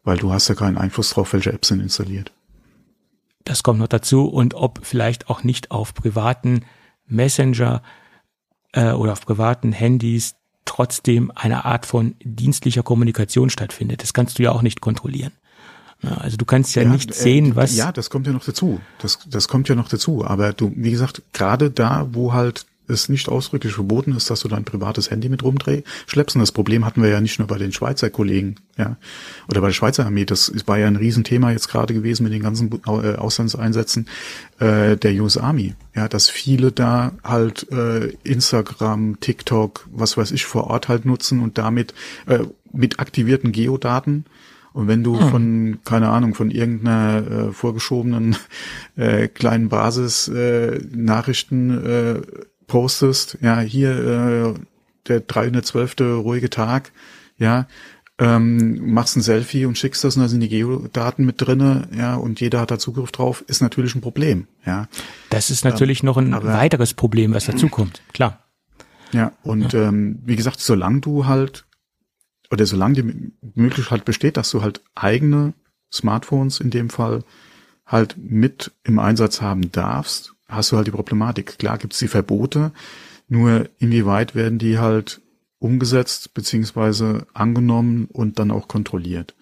Weil 0.05 0.17
du 0.17 0.33
hast 0.33 0.49
ja 0.49 0.55
keinen 0.55 0.79
Einfluss 0.79 1.11
drauf, 1.11 1.33
welche 1.33 1.53
Apps 1.53 1.69
sind 1.69 1.81
installiert. 1.81 2.33
Das 3.45 3.63
kommt 3.63 3.81
noch 3.81 3.89
dazu 3.89 4.27
und 4.27 4.55
ob 4.55 4.81
vielleicht 4.83 5.29
auch 5.29 5.45
nicht 5.45 5.71
auf 5.71 5.95
privaten 5.95 6.65
Messenger 7.07 7.83
äh, 8.73 8.93
oder 8.93 9.13
auf 9.13 9.25
privaten 9.25 9.73
Handys 9.73 10.35
trotzdem 10.65 11.33
eine 11.35 11.65
Art 11.65 11.87
von 11.87 12.15
dienstlicher 12.23 12.83
Kommunikation 12.83 13.51
stattfindet. 13.51 14.03
Das 14.03 14.13
kannst 14.13 14.39
du 14.39 14.43
ja 14.43 14.53
auch 14.53 14.63
nicht 14.63 14.81
kontrollieren. 14.81 15.33
Also 16.03 16.37
du 16.39 16.45
kannst 16.47 16.75
ja, 16.77 16.83
ja 16.83 16.89
nicht 16.89 17.11
äh, 17.11 17.15
sehen, 17.15 17.57
was. 17.57 17.77
Ja, 17.77 17.93
das 17.93 18.09
kommt 18.09 18.27
ja 18.27 18.33
noch 18.33 18.45
dazu. 18.45 18.81
Das, 19.01 19.19
das 19.29 19.49
kommt 19.49 19.69
ja 19.69 19.75
noch 19.75 19.89
dazu. 19.89 20.25
Aber 20.25 20.53
du, 20.53 20.73
wie 20.75 20.91
gesagt, 20.91 21.23
gerade 21.33 21.71
da, 21.71 22.09
wo 22.13 22.33
halt 22.33 22.67
es 22.91 23.09
nicht 23.09 23.28
ausdrücklich 23.28 23.72
verboten 23.72 24.14
ist, 24.14 24.30
dass 24.30 24.41
du 24.41 24.49
dein 24.49 24.64
privates 24.64 25.11
Handy 25.11 25.28
mit 25.28 25.43
rumschleppst. 25.43 26.36
Und 26.36 26.41
das 26.41 26.53
Problem 26.53 26.84
hatten 26.84 27.03
wir 27.03 27.09
ja 27.09 27.20
nicht 27.20 27.38
nur 27.38 27.49
bei 27.49 27.59
den 27.59 27.72
Schweizer 27.72 28.11
Kollegen, 28.11 28.57
ja, 28.76 28.97
oder 29.49 29.61
bei 29.61 29.68
der 29.68 29.74
Schweizer 29.74 30.05
Armee. 30.05 30.24
Das 30.24 30.53
war 30.66 30.78
ja 30.78 30.86
ein 30.86 30.97
Riesenthema 30.97 31.51
jetzt 31.51 31.68
gerade 31.68 31.95
gewesen 31.95 32.24
mit 32.24 32.32
den 32.32 32.43
ganzen 32.43 32.70
äh, 32.86 33.16
Auslandseinsätzen 33.16 34.09
äh, 34.59 34.97
der 34.97 35.12
US 35.22 35.36
Army. 35.36 35.74
Ja, 35.95 36.09
dass 36.09 36.28
viele 36.28 36.72
da 36.72 37.12
halt 37.24 37.70
äh, 37.72 38.09
Instagram, 38.24 39.18
TikTok, 39.20 39.88
was 39.93 40.16
weiß 40.16 40.32
ich, 40.32 40.45
vor 40.45 40.64
Ort 40.64 40.88
halt 40.88 41.05
nutzen 41.05 41.41
und 41.41 41.59
damit 41.59 41.95
äh, 42.26 42.41
mit 42.72 43.01
aktivierten 43.01 43.53
Geodaten 43.53 44.24
und 44.72 44.86
wenn 44.88 45.03
du 45.03 45.18
hm. 45.18 45.28
von, 45.30 45.78
keine 45.84 46.11
Ahnung, 46.11 46.34
von 46.34 46.51
irgendeiner 46.51 47.49
äh, 47.49 47.53
vorgeschobenen 47.53 48.36
äh, 48.97 49.28
kleinen 49.28 49.68
Basis 49.68 50.28
äh, 50.28 50.80
Nachrichten 50.95 51.84
äh, 51.84 52.20
postest, 52.71 53.37
ja, 53.41 53.59
hier 53.59 53.91
äh, 53.91 54.55
der 55.09 55.21
312. 55.21 55.97
ruhige 56.01 56.51
Tag, 56.51 56.93
ja, 57.37 57.66
ähm, 58.18 58.93
machst 58.93 59.16
ein 59.16 59.23
Selfie 59.23 59.64
und 59.64 59.77
schickst 59.77 60.05
das 60.05 60.14
und 60.14 60.23
da 60.23 60.29
sind 60.29 60.41
die 60.41 60.49
Geodaten 60.49 61.25
mit 61.25 61.41
drinne, 61.41 61.89
ja, 61.93 62.14
und 62.14 62.41
jeder 62.41 62.61
hat 62.61 62.71
da 62.71 62.79
Zugriff 62.79 63.11
drauf, 63.11 63.43
ist 63.49 63.61
natürlich 63.61 63.97
ein 63.97 64.01
Problem, 64.01 64.47
ja. 64.64 64.87
Das 65.31 65.51
ist 65.51 65.64
natürlich 65.64 66.03
ähm, 66.03 66.07
noch 66.07 66.16
ein 66.16 66.33
aber, 66.33 66.53
weiteres 66.53 66.95
Problem, 66.95 67.35
was 67.35 67.47
dazukommt, 67.47 68.03
klar. 68.12 68.45
Ja, 69.12 69.33
und 69.43 69.73
ja. 69.73 69.89
Ähm, 69.89 70.21
wie 70.25 70.37
gesagt, 70.37 70.61
solange 70.61 71.01
du 71.01 71.27
halt 71.27 71.64
oder 72.53 72.66
solange 72.66 73.03
die 73.03 73.33
Möglichkeit 73.55 74.05
besteht, 74.05 74.37
dass 74.37 74.51
du 74.51 74.62
halt 74.62 74.81
eigene 74.95 75.55
Smartphones 75.93 76.61
in 76.61 76.71
dem 76.71 76.89
Fall 76.89 77.25
halt 77.85 78.16
mit 78.16 78.71
im 78.85 79.01
Einsatz 79.01 79.41
haben 79.41 79.73
darfst, 79.73 80.35
hast 80.51 80.72
du 80.72 80.76
halt 80.76 80.86
die 80.86 80.92
Problematik. 80.92 81.59
Klar 81.59 81.78
gibt's 81.78 81.98
die 81.98 82.09
Verbote, 82.09 82.72
nur 83.28 83.68
inwieweit 83.78 84.34
werden 84.34 84.59
die 84.59 84.78
halt 84.78 85.20
umgesetzt 85.59 86.34
beziehungsweise 86.34 87.26
angenommen 87.34 88.09
und 88.12 88.38
dann 88.38 88.51
auch 88.51 88.66
kontrolliert. 88.66 89.34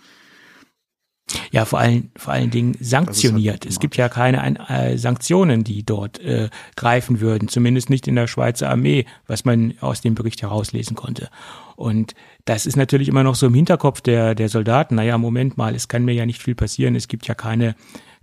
Ja, 1.50 1.64
vor 1.64 1.78
allen, 1.78 2.10
vor 2.16 2.32
allen 2.32 2.50
Dingen 2.50 2.76
sanktioniert. 2.80 3.64
Halt 3.64 3.66
es 3.66 3.80
gibt 3.80 3.96
ja 3.96 4.08
keine 4.08 4.68
äh, 4.68 4.96
Sanktionen, 4.96 5.62
die 5.62 5.84
dort 5.84 6.18
äh, 6.20 6.48
greifen 6.74 7.20
würden, 7.20 7.48
zumindest 7.48 7.90
nicht 7.90 8.08
in 8.08 8.16
der 8.16 8.26
Schweizer 8.26 8.70
Armee, 8.70 9.04
was 9.26 9.44
man 9.44 9.74
aus 9.80 10.00
dem 10.00 10.14
Bericht 10.14 10.42
herauslesen 10.42 10.96
konnte. 10.96 11.28
Und 11.76 12.14
das 12.44 12.66
ist 12.66 12.76
natürlich 12.76 13.08
immer 13.08 13.24
noch 13.24 13.34
so 13.34 13.46
im 13.46 13.54
Hinterkopf 13.54 14.00
der, 14.00 14.34
der 14.34 14.48
Soldaten. 14.48 14.94
Naja, 14.94 15.18
Moment 15.18 15.58
mal, 15.58 15.74
es 15.74 15.88
kann 15.88 16.04
mir 16.04 16.14
ja 16.14 16.24
nicht 16.24 16.42
viel 16.42 16.54
passieren. 16.54 16.94
Es 16.94 17.08
gibt 17.08 17.26
ja 17.26 17.34
keine, 17.34 17.74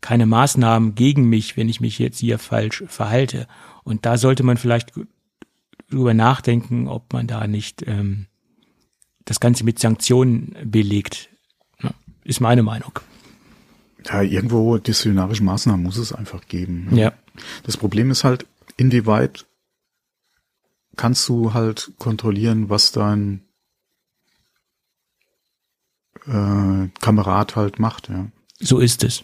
keine 0.02 0.26
Maßnahmen 0.26 0.96
gegen 0.96 1.30
mich, 1.30 1.58
wenn 1.58 1.70
ich 1.70 1.82
mich 1.82 2.00
jetzt 2.00 2.20
hier 2.20 2.40
falsch 2.40 2.84
verhalte. 2.88 3.48
Und 3.84 4.06
da 4.06 4.18
sollte 4.18 4.44
man 4.44 4.58
vielleicht 4.58 4.94
drüber 5.90 6.14
nachdenken, 6.14 6.88
ob 6.88 7.14
man 7.14 7.28
da 7.28 7.48
nicht 7.48 7.84
ähm, 7.88 8.28
das 9.26 9.40
Ganze 9.40 9.64
mit 9.64 9.80
Sanktionen 9.80 10.56
belegt 10.64 11.30
ist 12.26 12.42
meine 12.42 12.64
Meinung. 12.64 13.00
Ja, 14.06 14.22
irgendwo 14.22 14.78
disziplinarische 14.78 15.44
Maßnahmen 15.44 15.82
muss 15.82 15.98
es 15.98 16.12
einfach 16.12 16.46
geben. 16.48 16.90
Ja. 16.96 17.14
Das 17.64 17.78
Problem 17.78 18.12
ist 18.12 18.24
halt, 18.24 18.46
inwieweit 18.78 19.46
kannst 20.96 21.28
du 21.30 21.54
halt 21.54 21.92
kontrollieren, 21.98 22.70
was 22.70 22.92
dein 22.92 23.42
äh, 26.28 26.88
Kamerad 27.00 27.56
halt 27.56 27.80
macht, 27.80 28.10
ja. 28.10 28.28
So 28.60 28.80
ist 28.80 29.04
es. 29.04 29.24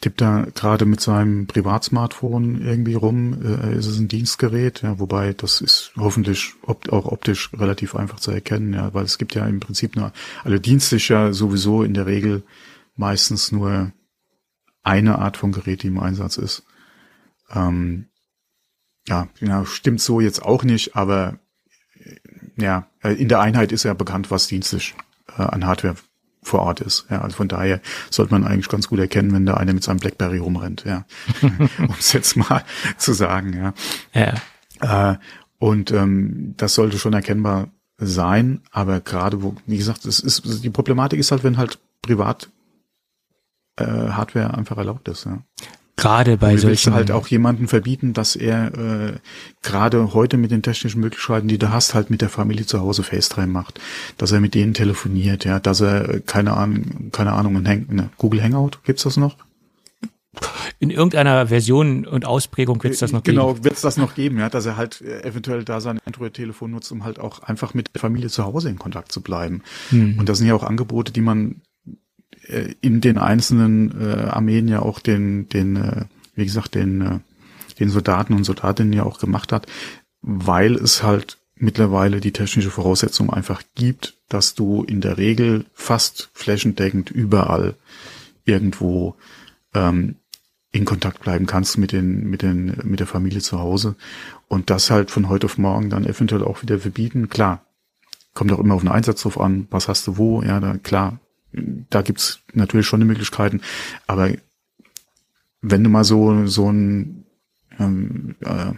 Tippt 0.00 0.20
er 0.20 0.48
gerade 0.54 0.84
mit 0.84 1.00
seinem 1.00 1.46
Privatsmartphone 1.46 2.60
irgendwie 2.60 2.94
rum, 2.94 3.40
äh, 3.42 3.74
ist 3.74 3.86
es 3.86 3.98
ein 3.98 4.08
Dienstgerät, 4.08 4.82
ja, 4.82 4.98
wobei 4.98 5.32
das 5.32 5.62
ist 5.62 5.92
hoffentlich 5.96 6.52
opt 6.62 6.92
auch 6.92 7.06
optisch 7.06 7.50
relativ 7.54 7.94
einfach 7.94 8.20
zu 8.20 8.30
erkennen, 8.30 8.74
ja, 8.74 8.92
weil 8.92 9.04
es 9.04 9.16
gibt 9.16 9.34
ja 9.34 9.46
im 9.46 9.60
Prinzip 9.60 9.96
nur, 9.96 10.12
also 10.42 10.58
dienstlich 10.58 11.08
ja 11.08 11.32
sowieso 11.32 11.82
in 11.82 11.94
der 11.94 12.06
Regel 12.06 12.42
meistens 12.96 13.50
nur 13.50 13.92
eine 14.82 15.18
Art 15.18 15.38
von 15.38 15.52
Gerät, 15.52 15.82
die 15.82 15.88
im 15.88 15.98
Einsatz 15.98 16.36
ist. 16.36 16.64
Ähm, 17.50 18.08
ja, 19.08 19.28
genau, 19.40 19.64
stimmt 19.64 20.02
so 20.02 20.20
jetzt 20.20 20.42
auch 20.42 20.64
nicht, 20.64 20.96
aber 20.96 21.38
ja, 22.56 22.88
in 23.02 23.28
der 23.28 23.40
Einheit 23.40 23.72
ist 23.72 23.84
ja 23.84 23.94
bekannt, 23.94 24.30
was 24.30 24.48
dienstlich 24.48 24.94
äh, 25.36 25.42
an 25.42 25.66
Hardware 25.66 25.96
vor 26.44 26.60
Ort 26.60 26.80
ist. 26.80 27.06
Ja, 27.10 27.22
also 27.22 27.36
von 27.36 27.48
daher 27.48 27.80
sollte 28.10 28.32
man 28.32 28.44
eigentlich 28.44 28.68
ganz 28.68 28.88
gut 28.88 28.98
erkennen, 28.98 29.32
wenn 29.32 29.46
da 29.46 29.54
einer 29.54 29.72
mit 29.72 29.82
seinem 29.82 29.98
Blackberry 29.98 30.38
rumrennt, 30.38 30.84
ja. 30.84 31.04
um 31.42 31.94
es 31.98 32.12
jetzt 32.12 32.36
mal 32.36 32.64
zu 32.96 33.12
sagen, 33.12 33.52
ja. 34.14 34.34
ja. 34.80 35.12
Äh, 35.12 35.18
und 35.58 35.90
ähm, 35.90 36.54
das 36.56 36.74
sollte 36.74 36.98
schon 36.98 37.14
erkennbar 37.14 37.68
sein, 37.96 38.60
aber 38.70 39.00
gerade 39.00 39.42
wo, 39.42 39.54
wie 39.66 39.78
gesagt, 39.78 40.04
es 40.04 40.20
ist 40.20 40.62
die 40.64 40.70
Problematik 40.70 41.18
ist 41.18 41.30
halt, 41.30 41.44
wenn 41.44 41.56
halt 41.56 41.78
privat 42.02 42.50
äh, 43.76 43.84
Hardware 43.84 44.54
einfach 44.54 44.76
erlaubt 44.76 45.08
ist, 45.08 45.24
ja. 45.24 45.42
Gerade 45.96 46.36
bei 46.36 46.56
solchen. 46.56 46.92
halt 46.92 47.12
auch 47.12 47.28
jemanden 47.28 47.68
verbieten, 47.68 48.14
dass 48.14 48.34
er 48.34 48.74
äh, 48.74 49.12
gerade 49.62 50.12
heute 50.12 50.36
mit 50.36 50.50
den 50.50 50.62
technischen 50.62 51.00
Möglichkeiten, 51.00 51.46
die 51.46 51.58
du 51.58 51.70
hast, 51.70 51.94
halt 51.94 52.10
mit 52.10 52.20
der 52.20 52.28
Familie 52.28 52.66
zu 52.66 52.80
Hause 52.80 53.04
FaceTime 53.04 53.46
macht, 53.46 53.80
dass 54.18 54.32
er 54.32 54.40
mit 54.40 54.54
denen 54.54 54.74
telefoniert, 54.74 55.44
ja, 55.44 55.60
dass 55.60 55.80
er 55.80 56.08
äh, 56.08 56.20
keine 56.20 56.54
Ahnung, 56.54 57.10
keine 57.12 57.32
Ahnung, 57.32 57.56
ein 57.56 57.68
Hang 57.68 57.86
ne, 57.90 58.10
Google 58.18 58.42
Hangout 58.42 58.78
gibt's 58.84 59.04
das 59.04 59.16
noch? 59.16 59.36
In 60.80 60.90
irgendeiner 60.90 61.46
Version 61.46 62.06
und 62.06 62.26
Ausprägung 62.26 62.82
wird 62.82 62.94
es 62.94 63.00
das 63.00 63.12
noch 63.12 63.22
genau, 63.22 63.46
geben. 63.46 63.54
Genau, 63.54 63.64
wird 63.64 63.74
es 63.74 63.82
das 63.82 63.96
noch 63.96 64.14
geben, 64.14 64.38
ja, 64.38 64.48
dass 64.48 64.66
er 64.66 64.76
halt 64.76 65.00
äh, 65.00 65.22
eventuell 65.22 65.64
da 65.64 65.80
sein 65.80 66.00
Android-Telefon 66.04 66.72
nutzt, 66.72 66.90
um 66.90 67.04
halt 67.04 67.20
auch 67.20 67.40
einfach 67.44 67.74
mit 67.74 67.94
der 67.94 68.00
Familie 68.00 68.28
zu 68.28 68.44
Hause 68.44 68.68
in 68.68 68.78
Kontakt 68.78 69.12
zu 69.12 69.20
bleiben. 69.20 69.62
Hm. 69.90 70.18
Und 70.18 70.28
das 70.28 70.38
sind 70.38 70.48
ja 70.48 70.54
auch 70.54 70.64
Angebote, 70.64 71.12
die 71.12 71.20
man 71.20 71.60
äh, 72.48 72.74
in 72.80 73.00
den 73.00 73.18
einzelnen 73.18 74.00
äh, 74.00 74.22
Armeen 74.24 74.68
ja 74.68 74.80
auch 74.80 75.00
den, 75.00 75.48
den, 75.48 75.76
äh, 75.76 76.04
wie 76.34 76.44
gesagt, 76.44 76.74
den, 76.74 77.00
äh, 77.00 77.18
den 77.78 77.88
Soldaten 77.88 78.34
und 78.34 78.44
Soldatinnen 78.44 78.92
ja 78.92 79.04
auch 79.04 79.18
gemacht 79.18 79.52
hat, 79.52 79.66
weil 80.22 80.74
es 80.74 81.02
halt 81.02 81.38
mittlerweile 81.56 82.20
die 82.20 82.32
technische 82.32 82.70
Voraussetzung 82.70 83.32
einfach 83.32 83.62
gibt, 83.74 84.16
dass 84.28 84.54
du 84.54 84.82
in 84.82 85.00
der 85.00 85.18
Regel 85.18 85.66
fast 85.72 86.30
flächendeckend 86.32 87.10
überall 87.10 87.74
irgendwo 88.44 89.14
ähm, 89.74 90.16
in 90.72 90.84
Kontakt 90.84 91.20
bleiben 91.20 91.46
kannst 91.46 91.78
mit 91.78 91.92
den, 91.92 92.28
mit 92.28 92.42
den, 92.42 92.76
mit 92.82 92.98
der 92.98 93.06
Familie 93.06 93.40
zu 93.40 93.60
Hause. 93.60 93.94
Und 94.48 94.70
das 94.70 94.90
halt 94.90 95.10
von 95.10 95.28
heute 95.28 95.46
auf 95.46 95.56
morgen 95.56 95.88
dann 95.88 96.04
eventuell 96.04 96.42
auch 96.42 96.62
wieder 96.62 96.80
verbieten. 96.80 97.28
Klar, 97.28 97.64
kommt 98.34 98.52
auch 98.52 98.58
immer 98.58 98.74
auf 98.74 98.82
den 98.82 98.90
Einsatz 98.90 99.24
an, 99.36 99.68
was 99.70 99.88
hast 99.88 100.06
du 100.06 100.16
wo, 100.16 100.42
ja, 100.42 100.58
da, 100.58 100.76
klar, 100.76 101.20
da 101.90 102.02
gibt's 102.02 102.40
natürlich 102.52 102.86
schon 102.86 103.00
die 103.00 103.06
Möglichkeiten, 103.06 103.60
aber 104.06 104.30
wenn 105.60 105.84
du 105.84 105.90
mal 105.90 106.04
so 106.04 106.46
so 106.46 106.70
ein 106.70 107.24
ähm, 107.78 108.36
äh, 108.40 108.72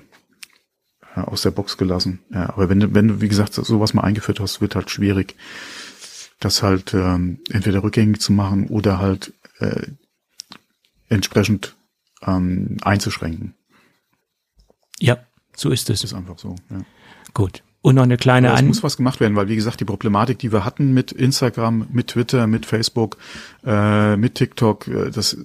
aus 1.15 1.43
der 1.43 1.51
Box 1.51 1.77
gelassen, 1.79 2.21
ja, 2.31 2.51
aber 2.51 2.69
wenn 2.69 2.81
du 2.81 2.95
wenn 2.95 3.09
du 3.09 3.21
wie 3.21 3.29
gesagt 3.29 3.55
sowas 3.55 3.95
mal 3.95 4.03
eingeführt 4.03 4.41
hast, 4.41 4.61
wird 4.61 4.75
halt 4.75 4.91
schwierig, 4.91 5.35
das 6.41 6.63
halt 6.63 6.95
ähm, 6.95 7.41
entweder 7.51 7.83
rückgängig 7.83 8.21
zu 8.21 8.33
machen 8.33 8.69
oder 8.69 8.99
halt 8.99 9.33
äh, 9.59 9.87
entsprechend 11.09 11.77
ähm, 12.23 12.77
einzuschränken. 12.83 13.55
Ja, 14.99 15.19
so 15.55 15.71
ist 15.71 15.91
es. 15.91 16.01
Das 16.01 16.11
ist 16.11 16.15
einfach 16.15 16.39
so. 16.39 16.57
Ja. 16.71 16.81
Gut. 17.35 17.63
Und 17.87 17.95
noch 17.95 18.03
eine 18.03 18.17
kleine 18.17 18.53
Es 18.53 18.63
muss 18.63 18.83
was 18.83 18.97
gemacht 18.97 19.21
werden, 19.21 19.37
weil 19.37 19.47
wie 19.47 19.55
gesagt, 19.55 19.79
die 19.79 19.85
Problematik, 19.85 20.41
die 20.41 20.51
wir 20.51 20.65
hatten 20.65 20.93
mit 20.93 21.13
Instagram, 21.13 21.87
mit 21.93 22.09
Twitter, 22.09 22.49
mit 22.49 22.67
Facebook, 22.67 23.17
äh, 23.65 24.17
mit 24.17 24.35
TikTok, 24.35 24.89
äh, 24.89 25.11
das, 25.13 25.37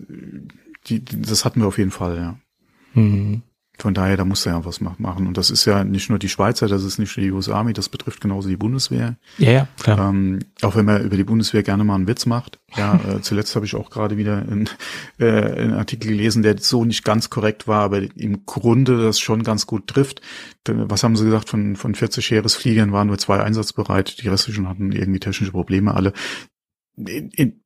die, 0.88 1.06
das 1.06 1.46
hatten 1.46 1.60
wir 1.60 1.68
auf 1.68 1.78
jeden 1.78 1.92
Fall, 1.92 2.18
ja. 2.18 3.00
Mhm. 3.00 3.44
Von 3.82 3.96
daher, 3.96 4.16
da 4.16 4.26
muss 4.26 4.46
er 4.46 4.54
ja 4.54 4.64
was 4.64 4.80
machen. 4.80 5.26
Und 5.26 5.38
das 5.38 5.50
ist 5.50 5.66
ja 5.66 5.84
nicht 5.84 6.12
nur 6.12 6.20
die 6.20 6.30
Schweizer, 6.30 6.68
das 6.68 6.84
ist 6.84 7.00
nicht 7.00 7.18
nur 7.18 7.26
die 7.26 7.32
US 7.32 7.50
Army, 7.50 7.74
das 7.74 7.90
betrifft 7.90 8.22
genauso 8.22 8.48
die 8.48 8.56
Bundeswehr. 8.56 9.18
Ja, 9.40 9.52
ja, 9.52 9.68
klar. 9.82 10.10
Ähm, 10.10 10.38
auch 10.62 10.76
wenn 10.76 10.86
man 10.86 11.04
über 11.04 11.18
die 11.18 11.24
Bundeswehr 11.24 11.64
gerne 11.64 11.84
mal 11.84 11.96
einen 11.96 12.08
Witz 12.08 12.28
macht. 12.28 12.60
Ja, 12.76 13.00
äh, 13.10 13.22
zuletzt 13.22 13.56
habe 13.56 13.66
ich 13.66 13.74
auch 13.74 13.90
gerade 13.90 14.18
wieder 14.18 14.38
einen, 14.38 14.70
äh, 15.18 15.26
einen 15.26 15.74
Artikel 15.74 16.10
gelesen, 16.10 16.44
der 16.44 16.60
so 16.60 16.86
nicht 16.86 17.04
ganz 17.04 17.32
korrekt 17.32 17.68
war, 17.68 17.82
aber 17.82 18.04
im 18.16 18.46
Grunde 18.46 19.02
das 19.02 19.20
schon 19.20 19.42
ganz 19.42 19.66
gut 19.66 19.88
trifft. 19.88 20.22
Was 20.68 21.02
haben 21.02 21.16
sie 21.16 21.26
gesagt? 21.26 21.50
Von, 21.50 21.76
von 21.76 21.96
40 21.96 22.30
Heeresfliegern 22.30 22.92
waren 22.92 23.08
nur 23.08 23.18
zwei 23.18 23.42
einsatzbereit, 23.42 24.22
die 24.22 24.28
restlichen 24.28 24.70
hatten 24.70 24.92
irgendwie 24.92 25.20
technische 25.20 25.54
Probleme 25.54 25.96
alle. 25.96 26.14
In, 26.98 27.32
in, 27.32 27.62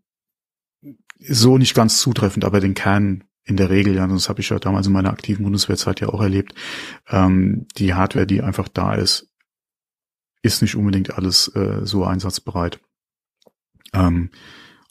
so 1.20 1.58
nicht 1.58 1.76
ganz 1.76 1.98
zutreffend, 1.98 2.46
aber 2.46 2.62
den 2.62 2.74
Kern 2.74 3.26
in 3.46 3.58
der 3.58 3.70
Regel, 3.70 3.96
ja, 3.96 4.08
das 4.08 4.28
habe 4.28 4.42
ich 4.42 4.50
ja 4.50 4.60
damals 4.60 4.88
in 4.88 4.94
meiner 4.94 5.12
aktiven 5.12 5.44
Bundeswehrzeit 5.44 6.02
ja 6.02 6.10
auch 6.10 6.22
erlebt, 6.22 6.56
ähm, 7.10 7.68
die 7.78 7.94
Hardware, 7.94 8.26
die 8.26 8.42
einfach 8.42 8.68
da 8.68 8.96
ist, 8.96 9.30
ist 10.42 10.62
nicht 10.62 10.76
unbedingt 10.76 11.16
alles 11.18 11.48
äh, 11.56 11.86
so 11.86 12.04
einsatzbereit. 12.04 12.80
Ähm, 13.94 14.32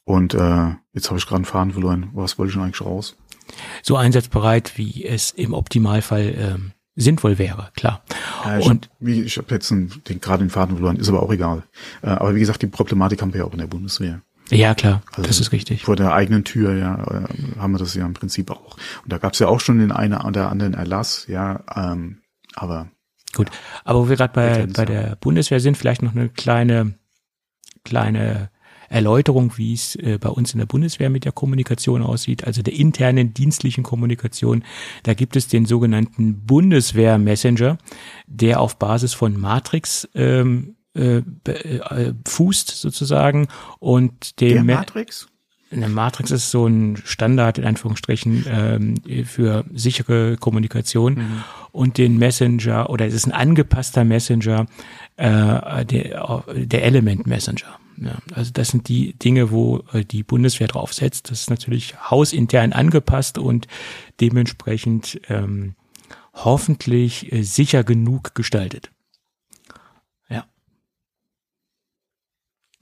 und 0.04 0.34
äh, 0.34 0.74
jetzt 0.92 1.08
habe 1.08 1.18
ich 1.18 1.26
gerade 1.26 1.36
einen 1.36 1.44
Faden 1.44 1.72
verloren. 1.72 2.10
Was 2.12 2.38
wollte 2.38 2.50
ich 2.50 2.54
denn 2.54 2.64
eigentlich 2.64 2.80
raus? 2.80 3.16
So 3.82 3.96
einsatzbereit, 3.96 4.78
wie 4.78 5.04
es 5.04 5.30
im 5.30 5.52
Optimalfall 5.52 6.34
ähm, 6.36 6.72
sinnvoll 6.96 7.38
wäre, 7.38 7.70
klar. 7.74 8.04
Ja, 8.44 8.58
ich 8.58 8.66
und 8.66 8.90
hab, 9.00 9.08
ich 9.08 9.36
habe 9.36 9.54
jetzt 9.54 9.72
einen, 9.72 9.92
den, 10.08 10.20
gerade 10.20 10.44
den 10.44 10.50
Faden 10.50 10.76
verloren, 10.76 10.96
ist 10.96 11.08
aber 11.08 11.22
auch 11.22 11.32
egal. 11.32 11.64
Äh, 12.02 12.08
aber 12.08 12.34
wie 12.34 12.40
gesagt, 12.40 12.62
die 12.62 12.66
Problematik 12.66 13.20
haben 13.20 13.32
wir 13.32 13.40
ja 13.40 13.46
auch 13.46 13.52
in 13.52 13.58
der 13.58 13.66
Bundeswehr. 13.66 14.22
Ja, 14.50 14.74
klar, 14.74 15.02
also 15.12 15.22
das 15.22 15.40
ist 15.40 15.52
richtig. 15.52 15.84
Vor 15.84 15.96
der 15.96 16.12
eigenen 16.12 16.44
Tür, 16.44 16.74
ja, 16.74 17.26
haben 17.58 17.72
wir 17.72 17.78
das 17.78 17.94
ja 17.94 18.04
im 18.04 18.14
Prinzip 18.14 18.50
auch. 18.50 18.76
Und 19.02 19.12
da 19.12 19.18
gab 19.18 19.32
es 19.32 19.38
ja 19.38 19.48
auch 19.48 19.60
schon 19.60 19.78
den 19.78 19.90
einen 19.90 20.20
oder 20.20 20.50
anderen 20.50 20.74
Erlass, 20.74 21.26
ja, 21.28 21.62
ähm, 21.74 22.18
aber. 22.54 22.88
Gut, 23.34 23.48
ja, 23.48 23.54
aber 23.84 24.00
wo 24.00 24.08
wir 24.08 24.16
gerade 24.16 24.32
bei, 24.34 24.66
bei 24.66 24.84
der 24.84 25.16
Bundeswehr 25.16 25.60
sind, 25.60 25.76
vielleicht 25.76 26.02
noch 26.02 26.14
eine 26.14 26.28
kleine, 26.28 26.94
kleine 27.84 28.50
Erläuterung, 28.88 29.56
wie 29.56 29.72
es 29.72 29.96
äh, 29.96 30.18
bei 30.20 30.28
uns 30.28 30.52
in 30.52 30.58
der 30.58 30.66
Bundeswehr 30.66 31.10
mit 31.10 31.24
der 31.24 31.32
Kommunikation 31.32 32.02
aussieht, 32.02 32.44
also 32.44 32.62
der 32.62 32.74
internen 32.74 33.34
dienstlichen 33.34 33.82
Kommunikation. 33.82 34.62
Da 35.02 35.14
gibt 35.14 35.36
es 35.36 35.48
den 35.48 35.66
sogenannten 35.66 36.46
Bundeswehr 36.46 37.18
Messenger, 37.18 37.78
der 38.26 38.60
auf 38.60 38.78
Basis 38.78 39.14
von 39.14 39.38
Matrix 39.38 40.08
ähm, 40.14 40.73
äh, 40.94 41.18
äh, 41.18 42.12
fußt 42.26 42.68
sozusagen 42.68 43.48
und 43.78 44.40
den 44.40 44.54
der 44.54 44.64
Matrix? 44.64 45.28
Eine 45.70 45.88
Matrix 45.88 46.30
ist 46.30 46.50
so 46.50 46.66
ein 46.66 46.96
Standard 47.04 47.58
in 47.58 47.64
Anführungsstrichen 47.64 48.44
ähm, 48.48 49.24
für 49.24 49.64
sichere 49.74 50.36
Kommunikation 50.36 51.14
mhm. 51.14 51.44
und 51.72 51.98
den 51.98 52.16
Messenger 52.16 52.90
oder 52.90 53.06
es 53.06 53.14
ist 53.14 53.26
ein 53.26 53.32
angepasster 53.32 54.04
Messenger, 54.04 54.66
äh, 55.16 55.84
der, 55.84 56.44
der 56.46 56.84
Element 56.84 57.26
Messenger. 57.26 57.78
Ja, 57.96 58.18
also 58.34 58.50
das 58.52 58.68
sind 58.68 58.88
die 58.88 59.14
Dinge, 59.14 59.50
wo 59.50 59.84
äh, 59.92 60.04
die 60.04 60.22
Bundeswehr 60.22 60.68
draufsetzt. 60.68 61.30
Das 61.30 61.42
ist 61.42 61.50
natürlich 61.50 61.94
hausintern 62.10 62.72
angepasst 62.72 63.38
und 63.38 63.68
dementsprechend 64.20 65.20
ähm, 65.28 65.74
hoffentlich 66.34 67.32
äh, 67.32 67.42
sicher 67.42 67.84
genug 67.84 68.34
gestaltet. 68.34 68.90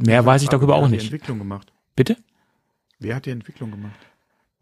Mehr 0.07 0.25
weiß 0.25 0.43
ich 0.43 0.49
darüber 0.49 0.77
auch 0.77 0.89
nicht. 0.89 0.93
Wer 0.93 0.99
hat 0.99 1.03
die 1.03 1.15
Entwicklung 1.15 1.39
gemacht? 1.39 1.73
Bitte? 1.97 2.17
Wer 2.99 3.17
hat 3.17 3.27
die 3.27 3.31
Entwicklung 3.31 3.71
gemacht? 3.71 3.99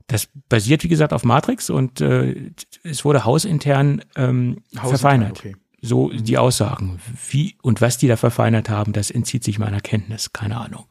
Das 0.07 0.29
basiert, 0.49 0.83
wie 0.83 0.89
gesagt, 0.89 1.13
auf 1.13 1.25
Matrix 1.25 1.71
und 1.71 2.01
äh, 2.01 2.51
es 2.83 3.05
wurde 3.05 3.25
hausintern 3.25 4.03
ähm, 4.17 4.63
hausintern, 4.71 4.89
verfeinert. 4.89 5.39
Okay. 5.39 5.57
So 5.83 6.11
die 6.11 6.37
Aussagen. 6.37 7.01
Wie 7.31 7.57
und 7.63 7.81
was 7.81 7.97
die 7.97 8.09
da 8.09 8.17
verfeinert 8.17 8.69
haben, 8.69 8.93
das 8.93 9.11
entzieht 9.11 9.45
sich 9.45 9.59
meiner 9.59 9.81
Kenntnis. 9.81 10.33
Keine 10.33 10.59
Ahnung. 10.59 10.87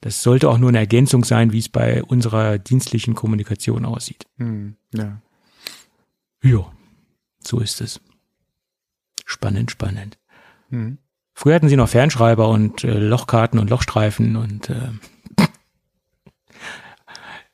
Das 0.00 0.22
sollte 0.22 0.48
auch 0.48 0.58
nur 0.58 0.70
eine 0.70 0.78
Ergänzung 0.78 1.24
sein, 1.24 1.52
wie 1.52 1.58
es 1.58 1.68
bei 1.68 2.02
unserer 2.02 2.58
dienstlichen 2.58 3.14
Kommunikation 3.14 3.84
aussieht. 3.84 4.26
Hm, 4.38 4.76
ja. 4.94 5.20
Ja, 6.42 6.72
so 7.40 7.60
ist 7.60 7.82
es. 7.82 8.00
Spannend, 9.26 9.70
spannend. 9.70 10.18
Hm. 10.70 10.98
Früher 11.40 11.54
hatten 11.54 11.70
sie 11.70 11.76
noch 11.76 11.88
Fernschreiber 11.88 12.50
und 12.50 12.84
äh, 12.84 12.98
Lochkarten 12.98 13.58
und 13.58 13.70
Lochstreifen 13.70 14.36
und 14.36 14.68
äh, 14.68 14.90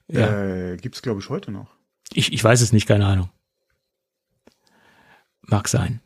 ja. 0.09 0.73
Äh, 0.73 0.77
gibt's 0.77 1.03
glaube 1.03 1.21
ich 1.21 1.29
heute 1.29 1.53
noch. 1.53 1.69
Ich, 2.13 2.33
ich 2.33 2.43
weiß 2.43 2.63
es 2.63 2.73
nicht, 2.73 2.89
keine 2.89 3.07
Ahnung. 3.07 3.31
Mag 5.43 5.69
sein. 5.69 6.01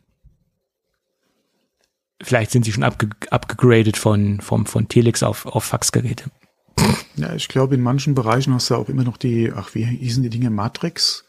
Vielleicht 2.21 2.51
sind 2.51 2.65
sie 2.65 2.71
schon 2.71 2.83
abge 2.83 3.09
abgegradet 3.31 3.97
von, 3.97 4.41
vom, 4.41 4.67
von 4.67 4.87
Telex 4.87 5.23
auf, 5.23 5.47
auf 5.47 5.63
Faxgeräte. 5.63 6.25
Ja, 7.15 7.33
ich 7.33 7.47
glaube, 7.47 7.73
in 7.73 7.81
manchen 7.81 8.13
Bereichen 8.13 8.53
hast 8.53 8.69
du 8.69 8.75
auch 8.75 8.89
immer 8.89 9.03
noch 9.03 9.17
die, 9.17 9.51
ach, 9.55 9.73
wie 9.73 9.85
hießen 9.85 10.21
die 10.21 10.29
Dinge, 10.29 10.51
Matrix? 10.51 11.25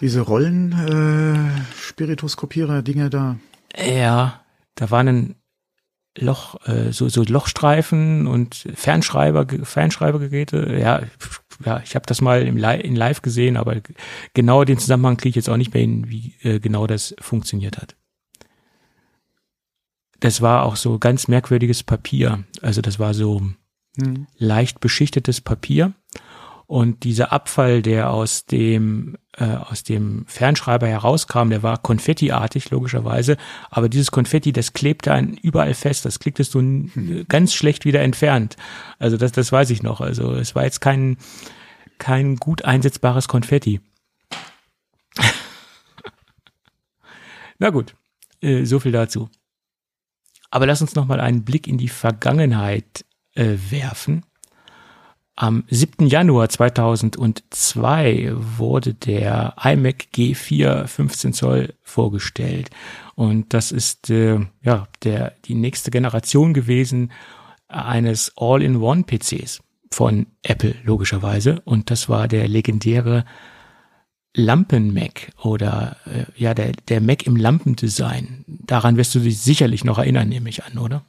Diese 0.00 0.20
Rollen, 0.20 0.72
äh, 0.72 1.74
Spirituskopierer-Dinge 1.78 3.08
da. 3.08 3.38
Ja, 3.74 4.43
da 4.74 4.90
waren 4.90 5.08
ein 5.08 5.34
Loch, 6.16 6.56
äh, 6.66 6.92
so, 6.92 7.08
so 7.08 7.24
Lochstreifen 7.24 8.26
und 8.26 8.66
Fernschreiber, 8.74 9.46
Fernschreibergeräte. 9.64 10.76
Ja, 10.78 11.02
ja, 11.64 11.80
ich 11.84 11.94
habe 11.94 12.06
das 12.06 12.20
mal 12.20 12.42
im 12.42 12.56
Li 12.56 12.80
in 12.80 12.94
Live 12.94 13.22
gesehen, 13.22 13.56
aber 13.56 13.80
genau 14.32 14.64
den 14.64 14.78
Zusammenhang 14.78 15.16
kriege 15.16 15.30
ich 15.30 15.36
jetzt 15.36 15.48
auch 15.48 15.56
nicht 15.56 15.74
mehr 15.74 15.82
hin, 15.82 16.08
wie 16.08 16.34
äh, 16.42 16.60
genau 16.60 16.86
das 16.86 17.14
funktioniert 17.20 17.78
hat. 17.78 17.96
Das 20.20 20.40
war 20.40 20.64
auch 20.64 20.76
so 20.76 20.98
ganz 20.98 21.28
merkwürdiges 21.28 21.82
Papier. 21.82 22.44
Also 22.62 22.80
das 22.80 22.98
war 22.98 23.12
so 23.12 23.42
hm. 23.96 24.26
leicht 24.36 24.80
beschichtetes 24.80 25.40
Papier 25.40 25.92
und 26.66 27.04
dieser 27.04 27.32
Abfall, 27.32 27.82
der 27.82 28.10
aus 28.10 28.46
dem, 28.46 29.18
äh, 29.36 29.44
aus 29.44 29.82
dem 29.82 30.24
Fernschreiber 30.26 30.86
herauskam, 30.86 31.50
der 31.50 31.62
war 31.62 31.78
konfettiartig, 31.78 32.70
logischerweise. 32.70 33.36
Aber 33.70 33.88
dieses 33.88 34.10
Konfetti, 34.10 34.52
das 34.52 34.72
klebte 34.72 35.12
einen 35.12 35.34
überall 35.36 35.74
fest. 35.74 36.04
Das 36.06 36.18
klicktest 36.18 36.54
du 36.54 36.60
hm. 36.60 37.26
ganz 37.28 37.52
schlecht 37.52 37.84
wieder 37.84 38.00
entfernt. 38.00 38.56
Also 38.98 39.16
das, 39.16 39.32
das 39.32 39.52
weiß 39.52 39.70
ich 39.70 39.82
noch. 39.82 40.00
Also 40.00 40.32
es 40.32 40.54
war 40.54 40.64
jetzt 40.64 40.80
kein, 40.80 41.18
kein 41.98 42.36
gut 42.36 42.64
einsetzbares 42.64 43.28
Konfetti. 43.28 43.80
Na 47.58 47.70
gut, 47.70 47.94
äh, 48.40 48.64
so 48.64 48.80
viel 48.80 48.92
dazu. 48.92 49.28
Aber 50.50 50.66
lass 50.66 50.80
uns 50.80 50.94
noch 50.94 51.06
mal 51.06 51.20
einen 51.20 51.44
Blick 51.44 51.66
in 51.66 51.76
die 51.78 51.88
Vergangenheit 51.88 53.04
äh, 53.34 53.56
werfen. 53.70 54.24
Am 55.36 55.64
7. 55.68 56.06
Januar 56.06 56.48
2002 56.48 58.32
wurde 58.34 58.94
der 58.94 59.56
iMac 59.60 60.06
G4 60.14 60.86
15 60.86 61.32
Zoll 61.32 61.74
vorgestellt 61.82 62.70
und 63.16 63.52
das 63.52 63.72
ist 63.72 64.10
äh, 64.10 64.38
ja 64.62 64.86
der 65.02 65.32
die 65.44 65.56
nächste 65.56 65.90
Generation 65.90 66.54
gewesen 66.54 67.10
eines 67.66 68.32
All-in-One 68.36 69.02
PCs 69.02 69.60
von 69.90 70.26
Apple 70.42 70.76
logischerweise 70.84 71.62
und 71.64 71.90
das 71.90 72.08
war 72.08 72.28
der 72.28 72.46
legendäre 72.46 73.24
Lampen-Mac 74.36 75.32
oder 75.42 75.96
äh, 76.06 76.26
ja 76.40 76.54
der 76.54 76.74
der 76.88 77.00
Mac 77.00 77.26
im 77.26 77.34
Lampendesign. 77.34 78.44
Daran 78.46 78.96
wirst 78.96 79.16
du 79.16 79.18
dich 79.18 79.40
sicherlich 79.40 79.82
noch 79.84 79.98
erinnern, 79.98 80.28
nehme 80.28 80.48
ich 80.48 80.62
an, 80.62 80.78
oder? 80.78 81.04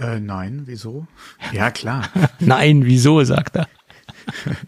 Äh, 0.00 0.20
nein, 0.20 0.62
wieso? 0.64 1.06
Ja, 1.52 1.70
klar. 1.70 2.08
nein, 2.38 2.84
wieso, 2.84 3.22
sagt 3.24 3.56
er. 3.56 3.68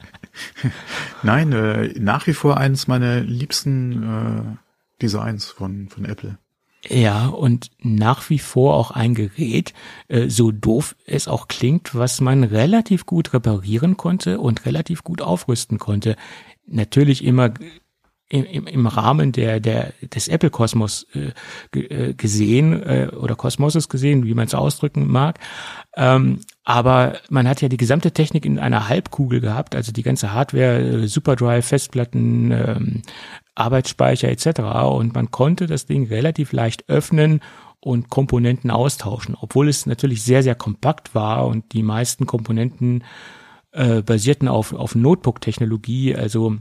nein, 1.22 1.52
äh, 1.52 1.88
nach 1.98 2.26
wie 2.26 2.34
vor 2.34 2.58
eines 2.58 2.86
meiner 2.86 3.20
liebsten 3.20 4.02
äh, 4.02 4.56
Designs 5.00 5.46
von, 5.46 5.88
von 5.88 6.04
Apple. 6.04 6.38
Ja, 6.88 7.28
und 7.28 7.70
nach 7.78 8.28
wie 8.28 8.40
vor 8.40 8.74
auch 8.74 8.90
ein 8.90 9.14
Gerät, 9.14 9.72
äh, 10.08 10.28
so 10.28 10.50
doof 10.50 10.96
es 11.06 11.28
auch 11.28 11.46
klingt, 11.48 11.94
was 11.94 12.20
man 12.20 12.42
relativ 12.42 13.06
gut 13.06 13.32
reparieren 13.32 13.96
konnte 13.96 14.40
und 14.40 14.66
relativ 14.66 15.04
gut 15.04 15.22
aufrüsten 15.22 15.78
konnte. 15.78 16.16
Natürlich 16.66 17.24
immer 17.24 17.54
im, 18.32 18.66
im 18.66 18.86
Rahmen 18.86 19.32
der, 19.32 19.60
der, 19.60 19.92
des 20.00 20.28
Apple-Kosmos 20.28 21.06
äh, 21.14 21.78
äh, 21.78 22.14
gesehen 22.14 22.82
äh, 22.82 23.08
oder 23.14 23.36
Kosmoses 23.36 23.88
gesehen, 23.88 24.24
wie 24.24 24.34
man 24.34 24.46
es 24.46 24.54
ausdrücken 24.54 25.06
mag. 25.06 25.38
Ähm, 25.96 26.40
aber 26.64 27.18
man 27.28 27.46
hat 27.46 27.60
ja 27.60 27.68
die 27.68 27.76
gesamte 27.76 28.12
Technik 28.12 28.46
in 28.46 28.58
einer 28.58 28.88
Halbkugel 28.88 29.40
gehabt, 29.40 29.76
also 29.76 29.92
die 29.92 30.02
ganze 30.02 30.32
Hardware, 30.32 31.02
äh, 31.02 31.06
Superdrive, 31.06 31.62
Festplatten, 31.62 32.50
ähm, 32.52 33.02
Arbeitsspeicher 33.54 34.30
etc. 34.30 34.60
Und 34.90 35.14
man 35.14 35.30
konnte 35.30 35.66
das 35.66 35.84
Ding 35.84 36.06
relativ 36.06 36.52
leicht 36.52 36.88
öffnen 36.88 37.40
und 37.80 38.08
Komponenten 38.08 38.70
austauschen, 38.70 39.36
obwohl 39.38 39.68
es 39.68 39.84
natürlich 39.84 40.22
sehr, 40.22 40.42
sehr 40.42 40.54
kompakt 40.54 41.14
war 41.14 41.46
und 41.46 41.72
die 41.74 41.82
meisten 41.82 42.26
Komponenten 42.26 43.04
äh, 43.72 44.00
basierten 44.00 44.48
auf, 44.48 44.72
auf 44.72 44.94
Notebook-Technologie, 44.94 46.14
also 46.14 46.56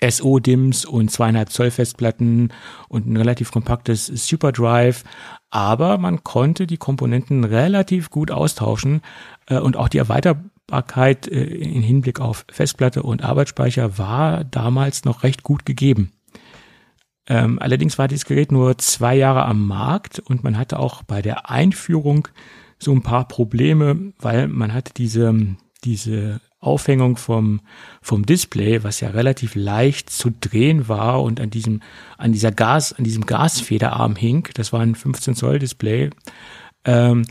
SO-DIMMs 0.00 0.84
und 0.84 1.10
zweieinhalb 1.10 1.50
Zoll 1.50 1.70
Festplatten 1.70 2.52
und 2.88 3.06
ein 3.06 3.16
relativ 3.16 3.50
kompaktes 3.50 4.06
Superdrive. 4.06 5.04
Aber 5.50 5.98
man 5.98 6.24
konnte 6.24 6.66
die 6.66 6.76
Komponenten 6.76 7.44
relativ 7.44 8.10
gut 8.10 8.30
austauschen 8.30 9.02
äh, 9.46 9.58
und 9.58 9.76
auch 9.76 9.88
die 9.88 9.98
Erweiterbarkeit 9.98 11.28
äh, 11.28 11.44
in 11.44 11.82
Hinblick 11.82 12.20
auf 12.20 12.44
Festplatte 12.50 13.02
und 13.02 13.22
Arbeitsspeicher 13.22 13.98
war 13.98 14.44
damals 14.44 15.04
noch 15.04 15.22
recht 15.22 15.42
gut 15.42 15.64
gegeben. 15.64 16.12
Ähm, 17.28 17.58
allerdings 17.60 17.98
war 17.98 18.08
dieses 18.08 18.24
Gerät 18.24 18.52
nur 18.52 18.78
zwei 18.78 19.16
Jahre 19.16 19.46
am 19.46 19.66
Markt 19.66 20.20
und 20.20 20.44
man 20.44 20.56
hatte 20.56 20.78
auch 20.78 21.02
bei 21.02 21.22
der 21.22 21.50
Einführung 21.50 22.28
so 22.78 22.92
ein 22.92 23.02
paar 23.02 23.26
Probleme, 23.26 24.12
weil 24.18 24.48
man 24.48 24.72
hatte 24.72 24.92
diese, 24.94 25.34
diese 25.84 26.40
Aufhängung 26.58 27.16
vom, 27.16 27.60
vom 28.02 28.26
Display, 28.26 28.82
was 28.82 29.00
ja 29.00 29.10
relativ 29.10 29.54
leicht 29.54 30.10
zu 30.10 30.30
drehen 30.30 30.88
war 30.88 31.22
und 31.22 31.40
an 31.40 31.50
diesem, 31.50 31.82
an 32.18 32.32
dieser 32.32 32.50
Gas, 32.50 32.92
an 32.92 33.04
diesem 33.04 33.26
Gasfederarm 33.26 34.16
hing. 34.16 34.48
Das 34.54 34.72
war 34.72 34.80
ein 34.80 34.94
15 34.94 35.34
Zoll 35.34 35.58
Display. 35.58 36.10
Ähm, 36.84 37.24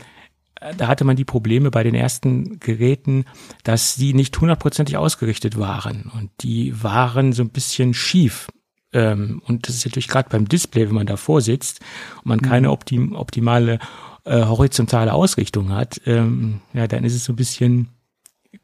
da 0.78 0.88
hatte 0.88 1.04
man 1.04 1.16
die 1.16 1.24
Probleme 1.24 1.70
bei 1.70 1.82
den 1.82 1.94
ersten 1.94 2.58
Geräten, 2.60 3.26
dass 3.62 3.94
sie 3.94 4.14
nicht 4.14 4.38
hundertprozentig 4.40 4.96
ausgerichtet 4.96 5.58
waren 5.58 6.10
und 6.14 6.30
die 6.40 6.82
waren 6.82 7.32
so 7.32 7.42
ein 7.42 7.50
bisschen 7.50 7.94
schief 7.94 8.48
Ähm, 8.92 9.42
und 9.44 9.68
das 9.68 9.74
ist 9.76 9.84
natürlich 9.84 10.08
gerade 10.08 10.30
beim 10.30 10.48
Display, 10.48 10.86
wenn 10.86 10.94
man 10.94 11.06
davor 11.06 11.40
sitzt 11.40 11.80
und 12.18 12.26
man 12.26 12.40
keine 12.40 12.68
mhm. 12.68 12.72
optim 12.72 13.12
optimale 13.14 13.78
äh, 14.24 14.44
horizontale 14.44 15.12
Ausrichtung 15.12 15.70
hat, 15.72 16.00
ähm, 16.06 16.60
ja, 16.72 16.86
dann 16.86 17.04
ist 17.04 17.14
es 17.14 17.24
so 17.24 17.32
ein 17.32 17.36
bisschen 17.36 17.88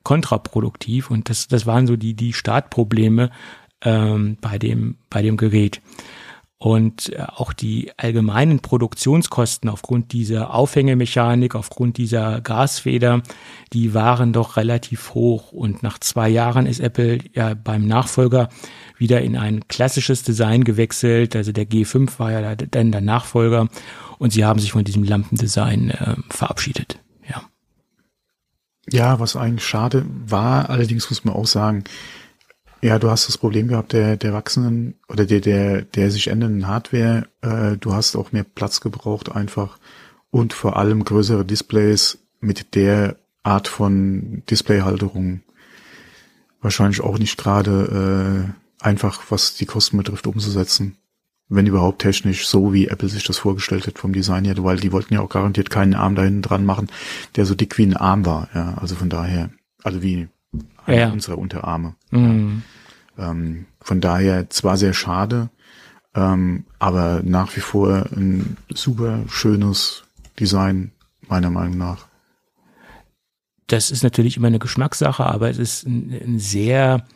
kontraproduktiv 0.02 1.10
und 1.10 1.28
das, 1.28 1.48
das 1.48 1.66
waren 1.66 1.86
so 1.86 1.96
die, 1.96 2.14
die 2.14 2.32
Startprobleme 2.32 3.30
ähm, 3.82 4.36
bei 4.40 4.58
dem, 4.58 4.96
bei 5.10 5.22
dem 5.22 5.36
Gerät. 5.36 5.80
Und 6.62 7.12
äh, 7.12 7.24
auch 7.26 7.52
die 7.52 7.90
allgemeinen 7.96 8.60
Produktionskosten 8.60 9.68
aufgrund 9.68 10.12
dieser 10.12 10.54
Aufhängemechanik, 10.54 11.56
aufgrund 11.56 11.96
dieser 11.96 12.40
Gasfeder, 12.40 13.22
die 13.72 13.94
waren 13.94 14.32
doch 14.32 14.56
relativ 14.56 15.12
hoch. 15.14 15.50
Und 15.50 15.82
nach 15.82 15.98
zwei 15.98 16.28
Jahren 16.28 16.66
ist 16.66 16.78
Apple 16.78 17.18
ja 17.32 17.54
beim 17.54 17.88
Nachfolger 17.88 18.48
wieder 18.96 19.22
in 19.22 19.36
ein 19.36 19.66
klassisches 19.66 20.22
Design 20.22 20.62
gewechselt. 20.62 21.34
Also 21.34 21.50
der 21.50 21.68
G5 21.68 22.20
war 22.20 22.30
ja 22.30 22.54
dann 22.54 22.92
der 22.92 23.00
Nachfolger 23.00 23.66
und 24.18 24.32
sie 24.32 24.44
haben 24.44 24.60
sich 24.60 24.70
von 24.70 24.84
diesem 24.84 25.02
Lampendesign 25.02 25.90
äh, 25.90 26.14
verabschiedet. 26.30 27.01
Ja. 28.90 29.20
Was 29.20 29.36
eigentlich 29.36 29.66
schade 29.66 30.04
war, 30.26 30.70
allerdings 30.70 31.08
muss 31.10 31.24
man 31.24 31.34
auch 31.34 31.46
sagen, 31.46 31.84
ja, 32.82 32.98
du 32.98 33.10
hast 33.10 33.28
das 33.28 33.38
Problem 33.38 33.68
gehabt 33.68 33.92
der, 33.92 34.16
der 34.16 34.32
wachsenden 34.32 34.94
oder 35.08 35.24
der, 35.24 35.40
der, 35.40 35.82
der 35.82 36.10
sich 36.10 36.28
ändernden 36.28 36.66
Hardware. 36.66 37.28
Äh, 37.40 37.76
du 37.76 37.94
hast 37.94 38.16
auch 38.16 38.32
mehr 38.32 38.44
Platz 38.44 38.80
gebraucht 38.80 39.30
einfach 39.30 39.78
und 40.30 40.52
vor 40.52 40.76
allem 40.76 41.04
größere 41.04 41.44
Displays 41.44 42.18
mit 42.40 42.74
der 42.74 43.16
Art 43.44 43.68
von 43.68 44.42
Displayhalterung. 44.50 45.42
Wahrscheinlich 46.60 47.00
auch 47.00 47.18
nicht 47.18 47.38
gerade 47.38 48.52
äh, 48.80 48.84
einfach, 48.84 49.22
was 49.30 49.54
die 49.54 49.66
Kosten 49.66 49.96
betrifft, 49.96 50.26
umzusetzen. 50.26 50.96
Wenn 51.54 51.66
überhaupt 51.66 52.00
technisch, 52.00 52.46
so 52.46 52.72
wie 52.72 52.88
Apple 52.88 53.10
sich 53.10 53.24
das 53.24 53.36
vorgestellt 53.36 53.86
hat 53.86 53.98
vom 53.98 54.14
Design 54.14 54.46
her, 54.46 54.54
weil 54.58 54.78
die 54.78 54.90
wollten 54.90 55.12
ja 55.12 55.20
auch 55.20 55.28
garantiert 55.28 55.68
keinen 55.68 55.94
Arm 55.94 56.14
da 56.14 56.22
hinten 56.22 56.40
dran 56.40 56.64
machen, 56.64 56.88
der 57.36 57.44
so 57.44 57.54
dick 57.54 57.76
wie 57.76 57.84
ein 57.84 57.96
Arm 57.96 58.24
war. 58.24 58.48
Ja, 58.54 58.74
also 58.78 58.94
von 58.94 59.10
daher, 59.10 59.50
also 59.82 60.02
wie 60.02 60.28
ja. 60.86 61.10
unserer 61.10 61.36
Unterarme. 61.36 61.94
Mhm. 62.10 62.62
Ähm, 63.18 63.66
von 63.82 64.00
daher 64.00 64.48
zwar 64.48 64.78
sehr 64.78 64.94
schade, 64.94 65.50
ähm, 66.14 66.64
aber 66.78 67.20
nach 67.22 67.54
wie 67.54 67.60
vor 67.60 68.06
ein 68.16 68.56
super 68.72 69.24
schönes 69.28 70.04
Design, 70.40 70.92
meiner 71.28 71.50
Meinung 71.50 71.76
nach. 71.76 72.06
Das 73.66 73.90
ist 73.90 74.02
natürlich 74.02 74.38
immer 74.38 74.48
eine 74.48 74.58
Geschmackssache, 74.58 75.26
aber 75.26 75.50
es 75.50 75.58
ist 75.58 75.86
ein, 75.86 76.12
ein 76.12 76.38
sehr 76.38 77.06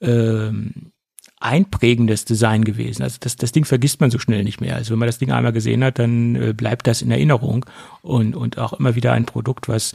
ähm, 0.00 0.92
einprägendes 1.38 2.24
Design 2.24 2.64
gewesen. 2.64 3.02
Also 3.02 3.18
das, 3.20 3.36
das 3.36 3.52
Ding 3.52 3.64
vergisst 3.64 4.00
man 4.00 4.10
so 4.10 4.18
schnell 4.18 4.42
nicht 4.42 4.60
mehr. 4.60 4.76
Also 4.76 4.92
wenn 4.92 4.98
man 4.98 5.08
das 5.08 5.18
Ding 5.18 5.30
einmal 5.30 5.52
gesehen 5.52 5.84
hat, 5.84 5.98
dann 5.98 6.34
äh, 6.34 6.54
bleibt 6.54 6.86
das 6.86 7.02
in 7.02 7.10
Erinnerung 7.10 7.66
und, 8.02 8.34
und 8.36 8.58
auch 8.58 8.72
immer 8.72 8.94
wieder 8.94 9.12
ein 9.12 9.26
Produkt, 9.26 9.68
was 9.68 9.92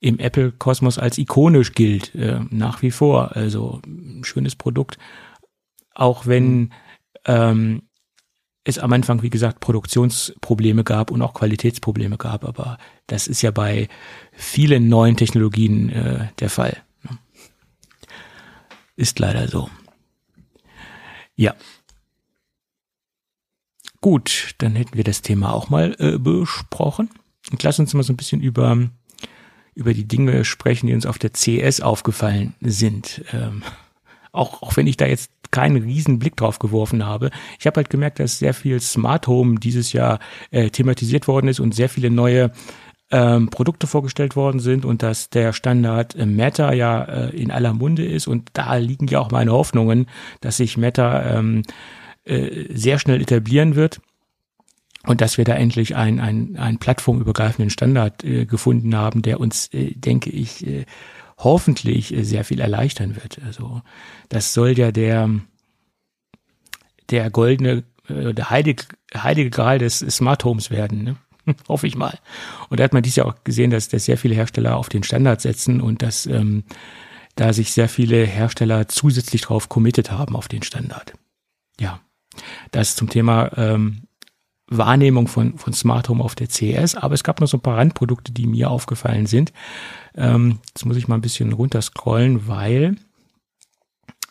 im 0.00 0.18
Apple-Kosmos 0.18 0.98
als 0.98 1.16
ikonisch 1.16 1.72
gilt, 1.72 2.14
äh, 2.14 2.40
nach 2.50 2.82
wie 2.82 2.90
vor. 2.90 3.34
Also 3.34 3.80
ein 3.86 4.24
schönes 4.24 4.54
Produkt, 4.54 4.98
auch 5.94 6.26
wenn 6.26 6.58
mhm. 6.58 6.70
ähm, 7.24 7.82
es 8.64 8.78
am 8.78 8.92
Anfang, 8.92 9.22
wie 9.22 9.30
gesagt, 9.30 9.60
Produktionsprobleme 9.60 10.84
gab 10.84 11.10
und 11.10 11.22
auch 11.22 11.34
Qualitätsprobleme 11.34 12.16
gab, 12.16 12.44
aber 12.44 12.78
das 13.06 13.26
ist 13.26 13.42
ja 13.42 13.50
bei 13.50 13.88
vielen 14.32 14.88
neuen 14.88 15.16
Technologien 15.16 15.90
äh, 15.90 16.28
der 16.40 16.50
Fall. 16.50 16.78
Ist 18.96 19.18
leider 19.18 19.48
so. 19.48 19.68
Ja. 21.36 21.54
Gut, 24.00 24.54
dann 24.58 24.76
hätten 24.76 24.96
wir 24.96 25.04
das 25.04 25.22
Thema 25.22 25.52
auch 25.52 25.70
mal 25.70 25.96
äh, 25.98 26.18
besprochen. 26.18 27.10
Und 27.50 27.62
lass 27.62 27.78
uns 27.78 27.94
mal 27.94 28.02
so 28.02 28.12
ein 28.12 28.16
bisschen 28.16 28.40
über 28.40 28.90
über 29.74 29.92
die 29.92 30.06
Dinge 30.06 30.44
sprechen, 30.44 30.86
die 30.86 30.94
uns 30.94 31.06
auf 31.06 31.18
der 31.18 31.32
CS 31.32 31.80
aufgefallen 31.80 32.54
sind. 32.60 33.24
Ähm, 33.32 33.62
auch, 34.32 34.62
auch 34.62 34.76
wenn 34.76 34.86
ich 34.86 34.96
da 34.96 35.06
jetzt 35.06 35.30
keinen 35.50 35.82
riesen 35.82 36.18
Blick 36.18 36.36
drauf 36.36 36.58
geworfen 36.58 37.04
habe. 37.04 37.30
Ich 37.60 37.66
habe 37.66 37.76
halt 37.76 37.90
gemerkt, 37.90 38.18
dass 38.18 38.38
sehr 38.40 38.54
viel 38.54 38.80
Smart 38.80 39.28
Home 39.28 39.60
dieses 39.60 39.92
Jahr 39.92 40.18
äh, 40.50 40.70
thematisiert 40.70 41.28
worden 41.28 41.46
ist 41.46 41.60
und 41.60 41.74
sehr 41.74 41.88
viele 41.88 42.10
neue 42.10 42.50
ähm, 43.10 43.48
Produkte 43.50 43.86
vorgestellt 43.86 44.36
worden 44.36 44.60
sind 44.60 44.84
und 44.84 45.02
dass 45.02 45.30
der 45.30 45.52
Standard 45.52 46.14
äh, 46.14 46.26
Meta 46.26 46.72
ja 46.72 47.04
äh, 47.04 47.36
in 47.36 47.50
aller 47.50 47.74
Munde 47.74 48.04
ist 48.04 48.26
und 48.26 48.50
da 48.54 48.76
liegen 48.76 49.06
ja 49.06 49.20
auch 49.20 49.30
meine 49.30 49.52
Hoffnungen, 49.52 50.06
dass 50.40 50.56
sich 50.56 50.76
Meta 50.76 51.38
ähm, 51.38 51.62
äh, 52.24 52.66
sehr 52.74 52.98
schnell 52.98 53.20
etablieren 53.20 53.76
wird 53.76 54.00
und 55.06 55.20
dass 55.20 55.36
wir 55.36 55.44
da 55.44 55.54
endlich 55.54 55.96
einen, 55.96 56.18
einen, 56.20 56.56
einen 56.56 56.78
plattformübergreifenden 56.78 57.70
Standard 57.70 58.24
äh, 58.24 58.46
gefunden 58.46 58.96
haben, 58.96 59.22
der 59.22 59.38
uns, 59.38 59.68
äh, 59.72 59.92
denke 59.94 60.30
ich, 60.30 60.66
äh, 60.66 60.86
hoffentlich 61.36 62.14
äh, 62.14 62.22
sehr 62.22 62.44
viel 62.44 62.60
erleichtern 62.60 63.16
wird. 63.16 63.40
Also 63.44 63.82
das 64.30 64.54
soll 64.54 64.78
ja 64.78 64.92
der 64.92 65.28
der 67.10 67.30
goldene, 67.30 67.84
äh, 68.08 68.32
der 68.32 68.50
heilige, 68.50 68.84
heilige 69.14 69.50
Gral 69.50 69.78
des 69.78 69.98
Smart 69.98 70.44
Homes 70.44 70.70
werden, 70.70 71.04
ne? 71.04 71.16
hoffe 71.68 71.86
ich 71.86 71.96
mal. 71.96 72.18
Und 72.68 72.80
da 72.80 72.84
hat 72.84 72.92
man 72.92 73.02
dies 73.02 73.16
ja 73.16 73.24
auch 73.24 73.34
gesehen, 73.44 73.70
dass, 73.70 73.88
dass 73.88 74.04
sehr 74.04 74.18
viele 74.18 74.34
Hersteller 74.34 74.76
auf 74.76 74.88
den 74.88 75.02
Standard 75.02 75.40
setzen 75.40 75.80
und 75.80 76.02
dass 76.02 76.26
ähm, 76.26 76.64
da 77.36 77.52
sich 77.52 77.72
sehr 77.72 77.88
viele 77.88 78.24
Hersteller 78.24 78.88
zusätzlich 78.88 79.42
drauf 79.42 79.68
committed 79.68 80.10
haben 80.10 80.36
auf 80.36 80.48
den 80.48 80.62
Standard. 80.62 81.14
Ja, 81.80 82.00
das 82.70 82.96
zum 82.96 83.08
Thema 83.08 83.50
ähm, 83.56 84.02
Wahrnehmung 84.66 85.28
von, 85.28 85.58
von 85.58 85.72
Smart 85.72 86.08
Home 86.08 86.22
auf 86.22 86.34
der 86.34 86.48
CS, 86.48 86.94
aber 86.94 87.14
es 87.14 87.24
gab 87.24 87.40
noch 87.40 87.48
so 87.48 87.58
ein 87.58 87.62
paar 87.62 87.78
Randprodukte, 87.78 88.32
die 88.32 88.46
mir 88.46 88.70
aufgefallen 88.70 89.26
sind. 89.26 89.52
Ähm, 90.16 90.58
jetzt 90.68 90.84
muss 90.84 90.96
ich 90.96 91.08
mal 91.08 91.16
ein 91.16 91.22
bisschen 91.22 91.52
runterscrollen, 91.52 92.48
weil 92.48 92.96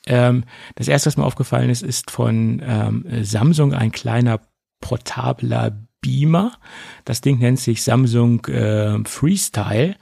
ähm, 0.05 0.43
das 0.75 0.87
erste, 0.87 1.07
was 1.07 1.17
mir 1.17 1.25
aufgefallen 1.25 1.69
ist, 1.69 1.83
ist 1.83 2.11
von 2.11 2.61
ähm, 2.65 3.05
Samsung 3.23 3.73
ein 3.73 3.91
kleiner 3.91 4.41
portabler 4.81 5.77
Beamer. 6.03 6.51
Das 7.05 7.21
Ding 7.21 7.39
nennt 7.39 7.59
sich 7.59 7.81
Samsung 7.81 8.45
äh, 8.45 9.03
Freestyle. 9.05 9.95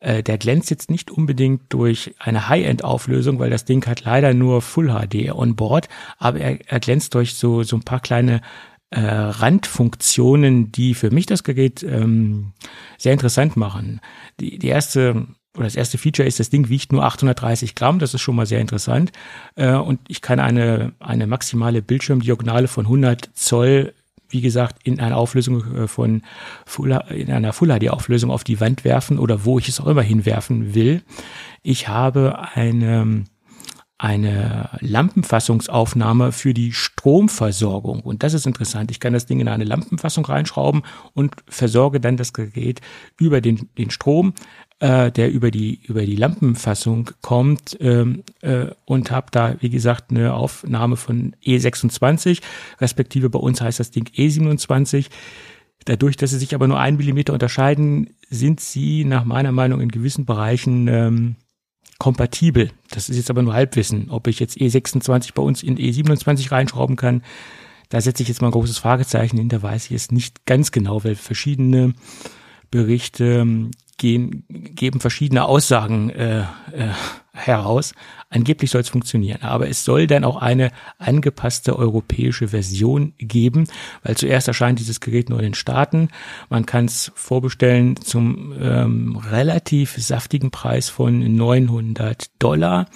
Äh, 0.00 0.22
der 0.22 0.38
glänzt 0.38 0.70
jetzt 0.70 0.90
nicht 0.90 1.10
unbedingt 1.10 1.64
durch 1.68 2.14
eine 2.18 2.48
High-End-Auflösung, 2.48 3.38
weil 3.38 3.50
das 3.50 3.66
Ding 3.66 3.86
hat 3.86 4.04
leider 4.04 4.32
nur 4.32 4.62
Full 4.62 4.88
HD 4.88 5.30
on 5.30 5.56
board, 5.56 5.90
aber 6.16 6.40
er, 6.40 6.58
er 6.66 6.80
glänzt 6.80 7.14
durch 7.14 7.34
so, 7.34 7.62
so 7.62 7.76
ein 7.76 7.82
paar 7.82 8.00
kleine 8.00 8.40
äh, 8.88 9.00
Randfunktionen, 9.00 10.72
die 10.72 10.94
für 10.94 11.10
mich 11.10 11.26
das 11.26 11.44
Gerät 11.44 11.82
ähm, 11.82 12.52
sehr 12.96 13.12
interessant 13.12 13.58
machen. 13.58 14.00
Die, 14.40 14.58
die 14.58 14.68
erste 14.68 15.26
oder 15.54 15.64
das 15.64 15.76
erste 15.76 15.98
Feature 15.98 16.26
ist, 16.26 16.38
das 16.38 16.48
Ding 16.48 16.68
wiegt 16.68 16.92
nur 16.92 17.04
830 17.04 17.74
Gramm, 17.74 17.98
das 17.98 18.14
ist 18.14 18.20
schon 18.20 18.36
mal 18.36 18.46
sehr 18.46 18.60
interessant. 18.60 19.10
Äh, 19.56 19.74
und 19.74 20.00
ich 20.08 20.22
kann 20.22 20.38
eine, 20.38 20.92
eine 21.00 21.26
maximale 21.26 21.82
Bildschirmdiagonale 21.82 22.68
von 22.68 22.86
100 22.86 23.30
Zoll, 23.34 23.92
wie 24.30 24.40
gesagt, 24.40 24.78
in 24.84 25.00
einer 25.00 25.16
Auflösung 25.16 25.74
äh, 25.74 25.88
von 25.88 26.22
Full, 26.66 26.98
in 27.10 27.30
einer 27.30 27.52
Full 27.52 27.68
HD 27.68 27.90
Auflösung 27.90 28.30
auf 28.30 28.44
die 28.44 28.60
Wand 28.60 28.84
werfen 28.84 29.18
oder 29.18 29.44
wo 29.44 29.58
ich 29.58 29.68
es 29.68 29.80
auch 29.80 29.86
immer 29.86 30.02
hinwerfen 30.02 30.74
will. 30.74 31.02
Ich 31.62 31.88
habe 31.88 32.38
eine 32.54 33.24
eine 34.00 34.70
Lampenfassungsaufnahme 34.80 36.32
für 36.32 36.54
die 36.54 36.72
Stromversorgung. 36.72 38.00
Und 38.00 38.22
das 38.22 38.32
ist 38.32 38.46
interessant. 38.46 38.90
Ich 38.90 38.98
kann 38.98 39.12
das 39.12 39.26
Ding 39.26 39.40
in 39.40 39.48
eine 39.48 39.64
Lampenfassung 39.64 40.24
reinschrauben 40.24 40.84
und 41.12 41.34
versorge 41.46 42.00
dann 42.00 42.16
das 42.16 42.32
Gerät 42.32 42.80
über 43.18 43.42
den, 43.42 43.68
den 43.76 43.90
Strom, 43.90 44.32
äh, 44.80 45.12
der 45.12 45.30
über 45.30 45.50
die, 45.50 45.80
über 45.84 46.04
die 46.04 46.16
Lampenfassung 46.16 47.10
kommt 47.20 47.76
ähm, 47.80 48.24
äh, 48.40 48.66
und 48.86 49.10
habe 49.10 49.28
da, 49.30 49.56
wie 49.60 49.70
gesagt, 49.70 50.10
eine 50.10 50.34
Aufnahme 50.34 50.96
von 50.96 51.36
E26, 51.44 52.40
respektive 52.80 53.30
bei 53.30 53.38
uns 53.38 53.60
heißt 53.60 53.78
das 53.78 53.90
Ding 53.90 54.08
E27. 54.08 55.06
Dadurch, 55.84 56.16
dass 56.16 56.30
sie 56.30 56.38
sich 56.38 56.54
aber 56.54 56.66
nur 56.66 56.78
ein 56.80 56.96
Millimeter 56.96 57.32
unterscheiden, 57.32 58.10
sind 58.28 58.60
sie 58.60 59.04
nach 59.04 59.24
meiner 59.24 59.52
Meinung 59.52 59.80
in 59.80 59.90
gewissen 59.90 60.24
Bereichen 60.24 60.88
ähm, 60.88 61.36
kompatibel. 61.98 62.70
Das 62.90 63.08
ist 63.08 63.16
jetzt 63.16 63.30
aber 63.30 63.42
nur 63.42 63.54
Halbwissen. 63.54 64.10
Ob 64.10 64.26
ich 64.26 64.40
jetzt 64.40 64.56
E26 64.56 65.34
bei 65.34 65.42
uns 65.42 65.62
in 65.62 65.76
E27 65.76 66.50
reinschrauben 66.52 66.96
kann, 66.96 67.22
da 67.90 68.00
setze 68.00 68.22
ich 68.22 68.28
jetzt 68.28 68.40
mal 68.40 68.48
ein 68.48 68.52
großes 68.52 68.78
Fragezeichen 68.78 69.36
hinter, 69.36 69.62
weiß 69.62 69.86
ich 69.86 69.92
es 69.92 70.10
nicht 70.10 70.46
ganz 70.46 70.70
genau, 70.70 71.04
weil 71.04 71.16
verschiedene 71.16 71.94
Berichte 72.70 73.24
ähm, 73.24 73.72
gehen, 74.00 74.44
geben 74.48 74.98
verschiedene 74.98 75.44
Aussagen 75.44 76.08
äh, 76.10 76.40
äh, 76.40 76.44
heraus. 77.32 77.92
Angeblich 78.30 78.70
soll 78.70 78.80
es 78.80 78.88
funktionieren, 78.88 79.42
aber 79.42 79.68
es 79.68 79.84
soll 79.84 80.06
dann 80.06 80.24
auch 80.24 80.36
eine 80.36 80.70
angepasste 80.98 81.76
europäische 81.76 82.48
Version 82.48 83.12
geben, 83.18 83.68
weil 84.02 84.16
zuerst 84.16 84.48
erscheint 84.48 84.78
dieses 84.78 85.00
Gerät 85.00 85.28
nur 85.28 85.38
in 85.38 85.44
den 85.44 85.54
Staaten. 85.54 86.08
Man 86.48 86.64
kann 86.64 86.86
es 86.86 87.12
vorbestellen 87.14 87.96
zum 87.96 88.54
ähm, 88.58 89.16
relativ 89.16 89.96
saftigen 89.98 90.50
Preis 90.50 90.88
von 90.88 91.36
900 91.36 92.30
Dollar. 92.38 92.86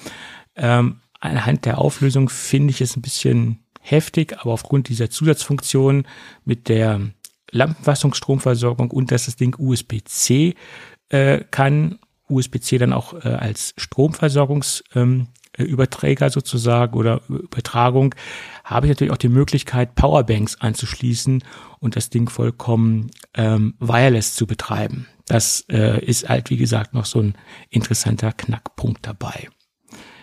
Ähm, 0.57 1.00
anhand 1.20 1.66
der 1.66 1.78
Auflösung 1.78 2.30
finde 2.30 2.70
ich 2.70 2.80
es 2.80 2.96
ein 2.96 3.02
bisschen 3.02 3.59
heftig, 3.82 4.38
aber 4.40 4.52
aufgrund 4.52 4.88
dieser 4.88 5.11
Zusatzfunktion 5.11 6.07
mit 6.46 6.70
der 6.70 7.00
Lampenfassungsstromversorgung 7.55 8.90
und 8.90 9.11
dass 9.12 9.26
das 9.26 9.36
Ding 9.36 9.55
USB-C 9.59 10.55
äh, 11.14 11.44
kann, 11.50 11.98
USB-C 12.28 12.78
dann 12.78 12.92
auch 12.92 13.14
äh, 13.24 13.28
als 13.28 13.74
Stromversorgungsüberträger 13.76 16.26
ähm, 16.26 16.32
sozusagen 16.32 16.98
oder 16.98 17.20
Übertragung, 17.28 18.16
habe 18.64 18.86
ich 18.86 18.90
natürlich 18.90 19.12
auch 19.12 19.18
die 19.18 19.28
Möglichkeit, 19.28 19.94
Powerbanks 19.94 20.60
anzuschließen 20.60 21.44
und 21.78 21.94
das 21.94 22.10
Ding 22.10 22.28
vollkommen 22.28 23.12
ähm, 23.34 23.74
wireless 23.78 24.34
zu 24.34 24.48
betreiben. 24.48 25.06
Das 25.26 25.64
äh, 25.70 26.04
ist 26.04 26.28
halt, 26.28 26.50
wie 26.50 26.56
gesagt, 26.56 26.94
noch 26.94 27.06
so 27.06 27.20
ein 27.20 27.34
interessanter 27.70 28.32
Knackpunkt 28.32 29.06
dabei. 29.06 29.48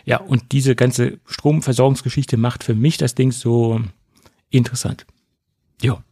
Ja, 0.04 0.18
und 0.18 0.52
diese 0.52 0.76
ganze 0.76 1.22
Stromversorgungsgeschichte 1.26 2.36
macht 2.36 2.66
für 2.66 2.76
mich 2.76 2.98
das 2.98 3.16
Ding 3.16 3.32
so 3.32 3.80
interessant. 4.50 5.06
Ja. 5.82 6.04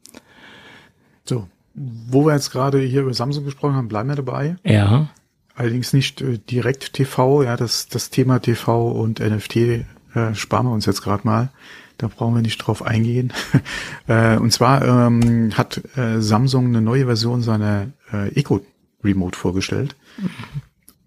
Wo 1.81 2.25
wir 2.25 2.33
jetzt 2.33 2.51
gerade 2.51 2.79
hier 2.79 3.01
über 3.01 3.13
Samsung 3.13 3.45
gesprochen 3.45 3.75
haben, 3.75 3.87
bleiben 3.87 4.09
wir 4.09 4.17
dabei. 4.17 4.57
Ja. 4.65 5.09
Allerdings 5.55 5.93
nicht 5.93 6.21
äh, 6.21 6.37
direkt 6.37 6.93
TV, 6.93 7.43
ja, 7.43 7.55
das, 7.55 7.87
das 7.87 8.09
Thema 8.09 8.39
TV 8.39 8.91
und 8.91 9.19
NFT 9.19 9.55
äh, 9.55 9.85
sparen 10.33 10.65
wir 10.65 10.73
uns 10.73 10.85
jetzt 10.85 11.01
gerade 11.01 11.25
mal. 11.25 11.49
Da 11.97 12.07
brauchen 12.07 12.35
wir 12.35 12.41
nicht 12.41 12.57
drauf 12.57 12.81
eingehen. 12.81 13.33
äh, 14.07 14.37
und 14.37 14.51
zwar 14.51 14.83
ähm, 14.83 15.51
hat 15.57 15.81
äh, 15.97 16.21
Samsung 16.21 16.67
eine 16.67 16.81
neue 16.81 17.05
Version 17.05 17.41
seiner 17.41 17.87
äh, 18.11 18.29
Eco 18.37 18.61
Remote 19.03 19.37
vorgestellt. 19.37 19.95
Mhm. 20.17 20.29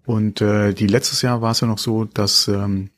Und 0.05 0.41
äh, 0.41 0.73
die 0.73 0.87
letztes 0.87 1.21
Jahr 1.21 1.41
war 1.41 1.51
es 1.51 1.61
ja 1.61 1.67
noch 1.67 1.77
so, 1.77 2.05
dass 2.05 2.47
ähm, 2.47 2.89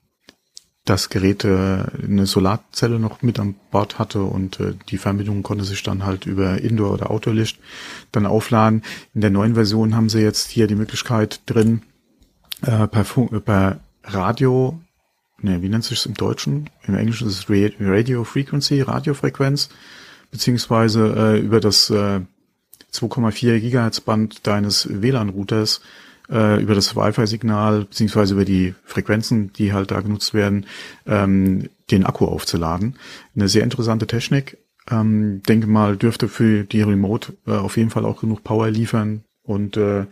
das 0.86 1.10
Gerät 1.10 1.44
äh, 1.44 1.84
eine 2.04 2.28
Solarzelle 2.28 3.00
noch 3.00 3.24
mit 3.24 3.40
an 3.40 3.56
Bord 3.72 3.98
hatte 3.98 4.22
und 4.22 4.60
äh, 4.60 4.74
die 4.90 5.00
Fernbedienung 5.00 5.42
konnte 5.42 5.66
sich 5.66 5.82
dann 5.82 6.06
halt 6.06 6.28
über 6.28 6.62
Indoor- 6.62 6.94
oder 6.94 7.10
Outdoor-Licht 7.10 7.60
dann 8.12 8.28
aufladen. 8.28 8.84
In 9.16 9.22
der 9.22 9.32
neuen 9.32 9.56
Version 9.56 9.96
haben 9.96 10.10
sie 10.10 10.22
jetzt 10.22 10.50
hier 10.50 10.68
die 10.68 10.76
Möglichkeit 10.76 11.42
drin, 11.48 11.82
äh, 12.62 12.88
per, 12.88 13.04
Funk, 13.04 13.32
äh, 13.32 13.40
per 13.40 13.80
Radio, 14.04 14.80
ne, 15.42 15.64
wie 15.64 15.70
nennt 15.70 15.84
sich 15.84 16.00
es 16.00 16.06
im 16.06 16.14
Deutschen? 16.14 16.70
Im 16.86 16.96
Englischen 16.96 17.28
ist 17.28 17.50
es 17.50 17.76
Radio 17.80 18.24
Frequency, 18.24 18.82
Radiofrequenz, 18.82 19.70
beziehungsweise 20.30 21.16
äh, 21.18 21.40
über 21.40 21.60
das 21.60 21.90
äh, 21.90 22.22
2,4 22.94 23.60
Gigahertz 23.60 24.02
Band 24.02 24.46
deines 24.46 24.88
WLAN-Routers 24.90 25.82
äh, 26.30 26.62
über 26.62 26.76
das 26.76 26.96
Wi-Fi-Signal 26.96 27.86
beziehungsweise 27.86 28.34
über 28.34 28.46
die 28.46 28.74
Frequenzen, 28.84 29.54
die 29.54 29.74
halt 29.74 29.92
da 29.92 30.02
genutzt 30.02 30.34
werden, 30.34 30.66
ähm, 31.06 31.70
den 31.92 32.06
Akku 32.06 32.26
aufzuladen. 32.26 32.96
Eine 33.36 33.48
sehr 33.48 33.64
interessante 33.64 34.08
Technik. 34.08 34.58
Ähm, 34.90 35.42
denke 35.44 35.68
mal, 35.68 35.98
dürfte 35.98 36.28
für 36.28 36.64
die 36.64 36.82
Remote 36.82 37.34
äh, 37.48 37.52
auf 37.52 37.78
jeden 37.78 37.90
Fall 37.90 38.06
auch 38.06 38.22
genug 38.22 38.44
Power 38.44 38.70
liefern 38.70 39.24
und 39.44 39.78
äh, 39.78 40.06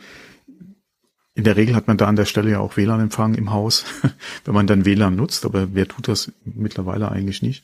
in 1.35 1.43
der 1.43 1.55
Regel 1.57 1.75
hat 1.75 1.87
man 1.87 1.97
da 1.97 2.07
an 2.07 2.15
der 2.15 2.25
Stelle 2.25 2.51
ja 2.51 2.59
auch 2.59 2.77
WLAN-Empfang 2.77 3.33
im 3.33 3.51
Haus, 3.51 3.85
wenn 4.45 4.53
man 4.53 4.67
dann 4.67 4.85
WLAN 4.85 5.15
nutzt, 5.15 5.45
aber 5.45 5.73
wer 5.73 5.87
tut 5.87 6.07
das 6.07 6.31
mittlerweile 6.45 7.11
eigentlich 7.11 7.41
nicht? 7.41 7.63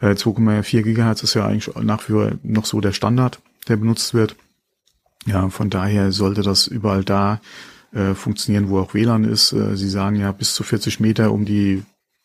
Äh, 0.00 0.10
2,4 0.10 0.82
Gigahertz 0.82 1.22
ist 1.22 1.34
ja 1.34 1.46
eigentlich 1.46 1.74
nach 1.82 2.08
wie 2.08 2.12
vor 2.12 2.32
noch 2.42 2.64
so 2.64 2.80
der 2.80 2.92
Standard, 2.92 3.40
der 3.66 3.76
benutzt 3.76 4.14
wird. 4.14 4.36
Ja, 5.26 5.48
von 5.48 5.68
daher 5.68 6.12
sollte 6.12 6.42
das 6.42 6.68
überall 6.68 7.02
da 7.04 7.40
äh, 7.92 8.14
funktionieren, 8.14 8.68
wo 8.68 8.78
auch 8.78 8.94
WLAN 8.94 9.24
ist. 9.24 9.52
Äh, 9.52 9.76
Sie 9.76 9.88
sagen 9.88 10.16
ja 10.16 10.32
bis 10.32 10.54
zu 10.54 10.62
40 10.62 11.00
Meter 11.00 11.32
um 11.32 11.44
die 11.44 11.82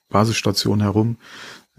Basisstation 0.09 0.82
herum 0.82 1.18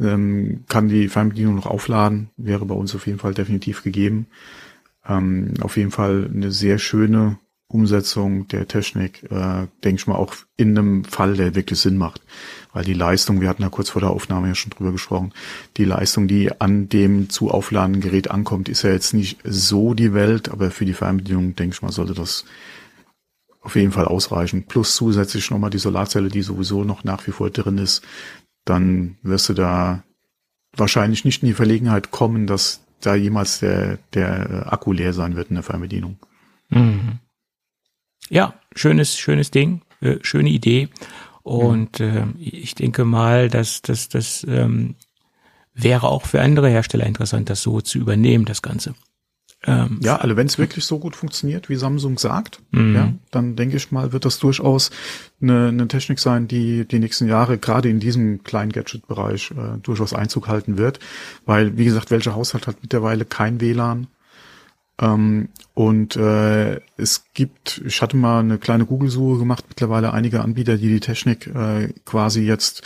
ähm, 0.01 0.65
kann 0.69 0.89
die 0.89 1.09
Fernbedienung 1.09 1.57
noch 1.57 1.67
aufladen. 1.67 2.31
Wäre 2.37 2.65
bei 2.67 2.75
uns 2.75 2.95
auf 2.95 3.07
jeden 3.07 3.19
Fall 3.19 3.35
definitiv 3.35 3.83
gegeben. 3.83 4.27
Ähm, 5.07 5.55
auf 5.61 5.77
jeden 5.77 5.91
Fall 5.91 6.31
eine 6.33 6.51
sehr 6.51 6.79
schöne 6.79 7.39
Umsetzung 7.69 8.47
der 8.49 8.69
Technik, 8.69 9.25
äh, 9.31 9.67
denke 9.83 10.01
ich 10.01 10.07
mal, 10.07 10.17
auch 10.17 10.35
in 10.57 10.77
einem 10.77 11.05
Fall, 11.05 11.35
der 11.35 11.55
wirklich 11.55 11.81
Sinn 11.81 11.97
macht. 11.97 12.23
Weil 12.73 12.85
die 12.85 12.95
Leistung, 12.95 13.41
wir 13.41 13.49
hatten 13.49 13.63
ja 13.63 13.69
kurz 13.69 13.91
vor 13.91 14.01
der 14.01 14.11
Aufnahme 14.11 14.49
ja 14.49 14.55
schon 14.55 14.71
drüber 14.71 14.93
gesprochen, 14.93 15.33
die 15.77 15.85
Leistung, 15.85 16.29
die 16.29 16.61
an 16.61 16.89
dem 16.89 17.31
zu 17.31 17.51
aufladenden 17.51 18.03
Gerät 18.03 18.31
ankommt, 18.31 18.69
ist 18.69 18.83
ja 18.83 18.91
jetzt 18.91 19.15
nicht 19.15 19.39
so 19.45 19.95
die 19.95 20.13
Welt, 20.13 20.51
aber 20.51 20.71
für 20.71 20.85
die 20.85 20.93
Fernbedienung, 20.93 21.57
denke 21.57 21.75
ich 21.75 21.83
mal, 21.83 21.93
sollte 21.93 22.15
das 22.15 22.45
auf 23.65 23.77
jeden 23.77 23.93
Fall 23.93 24.05
ausreichen. 24.05 24.67
Plus 24.67 24.95
zusätzlich 24.95 25.51
nochmal 25.51 25.71
die 25.71 25.79
Solarzelle, 25.79 26.29
die 26.29 26.43
sowieso 26.43 26.85
noch 26.85 27.03
nach 27.03 27.27
wie 27.27 27.33
vor 27.33 27.51
drin 27.51 27.79
ist. 27.79 28.03
Dann 28.65 29.17
wirst 29.23 29.49
du 29.49 29.55
da 29.55 30.05
wahrscheinlich 30.77 31.25
nicht 31.25 31.43
in 31.43 31.49
die 31.49 31.55
Verlegenheit 31.55 32.11
kommen, 32.11 32.47
dass 32.47 32.83
da 33.01 33.15
jemals 33.15 33.61
der, 33.61 33.99
der 34.13 34.73
Akku 34.73 34.93
leer 34.93 35.13
sein 35.13 35.37
wird 35.37 35.49
in 35.49 35.55
der 35.55 35.63
Fernbedienung. 35.63 36.19
Mhm. 36.69 37.19
Ja, 38.29 38.55
schönes, 38.75 39.19
schönes 39.19 39.51
Ding, 39.51 39.83
äh, 40.01 40.19
schöne 40.23 40.51
Idee. 40.51 40.89
Und 41.43 42.01
äh, 42.01 42.27
ich 42.39 42.75
denke 42.75 43.05
mal, 43.05 43.49
dass 43.49 43.83
das, 43.83 44.09
das 44.09 44.45
ähm, 44.49 44.95
wäre 45.75 46.09
auch 46.09 46.27
für 46.27 46.41
andere 46.41 46.69
Hersteller 46.69 47.07
interessant, 47.07 47.51
das 47.51 47.63
so 47.63 47.81
zu 47.81 47.99
übernehmen, 47.99 48.45
das 48.45 48.63
Ganze. 48.63 48.95
Ähm, 49.67 49.99
ja, 50.03 50.17
also 50.17 50.37
wenn 50.37 50.47
es 50.47 50.59
wirklich 50.59 50.85
so 50.85 50.99
gut 50.99 51.17
funktioniert, 51.17 51.69
wie 51.69 51.77
Samsung 51.77 52.19
sagt, 52.19 52.61
mhm. 52.71 52.95
ja, 52.95 53.13
dann 53.31 53.57
denke 53.57 53.77
ich 53.77 53.91
mal, 53.93 54.13
wird 54.13 54.25
das 54.25 54.39
durchaus 54.39 54.91
eine, 55.41 55.69
eine 55.69 55.89
Technik 55.89 56.19
sein, 56.19 56.49
die 56.49 56.87
die 56.87 56.99
nächsten 56.99 57.29
Jahre 57.29 57.57
gerade 57.57 57.89
in 57.89 57.99
diesem 57.99 58.43
kleinen 58.45 58.73
Gadget-Bereich 58.73 59.53
äh, 59.53 59.79
durchaus 59.83 60.13
Einzug 60.13 60.49
halten 60.49 60.77
wird. 60.77 61.01
Weil, 61.47 61.79
wie 61.79 61.85
gesagt, 61.85 62.11
welcher 62.11 62.35
Haushalt 62.35 62.67
hat 62.67 62.77
mittlerweile 62.83 63.25
kein 63.25 63.61
WLAN? 63.61 64.09
Ähm, 65.01 65.49
und 65.73 66.17
äh, 66.17 66.81
es 66.97 67.25
gibt, 67.33 67.83
ich 67.85 68.03
hatte 68.03 68.17
mal 68.17 68.41
eine 68.41 68.59
kleine 68.59 68.85
Google-Suche 68.85 69.39
gemacht, 69.39 69.65
mittlerweile 69.69 70.13
einige 70.13 70.43
Anbieter, 70.43 70.77
die 70.77 70.89
die 70.89 71.01
Technik 71.01 71.47
äh, 71.47 71.93
quasi 72.05 72.43
jetzt 72.43 72.83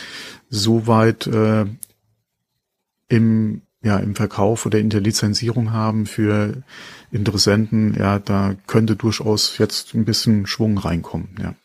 so 0.49 0.87
weit 0.87 1.27
äh, 1.27 1.65
im 3.09 3.61
ja, 3.81 3.97
im 3.97 4.15
Verkauf 4.15 4.65
oder 4.65 4.79
in 4.79 4.89
der 4.89 5.01
Lizenzierung 5.01 5.71
haben 5.71 6.05
für 6.05 6.63
Interessenten, 7.11 7.95
ja, 7.97 8.19
da 8.19 8.55
könnte 8.67 8.95
durchaus 8.95 9.57
jetzt 9.57 9.93
ein 9.93 10.05
bisschen 10.05 10.47
Schwung 10.47 10.77
reinkommen, 10.77 11.29
ja. 11.41 11.55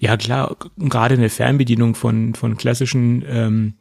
Ja, 0.00 0.16
klar, 0.16 0.56
gerade 0.76 1.14
eine 1.14 1.28
Fernbedienung 1.28 1.94
von, 1.94 2.34
von 2.34 2.56
klassischen, 2.56 3.24
ähm, 3.26 3.74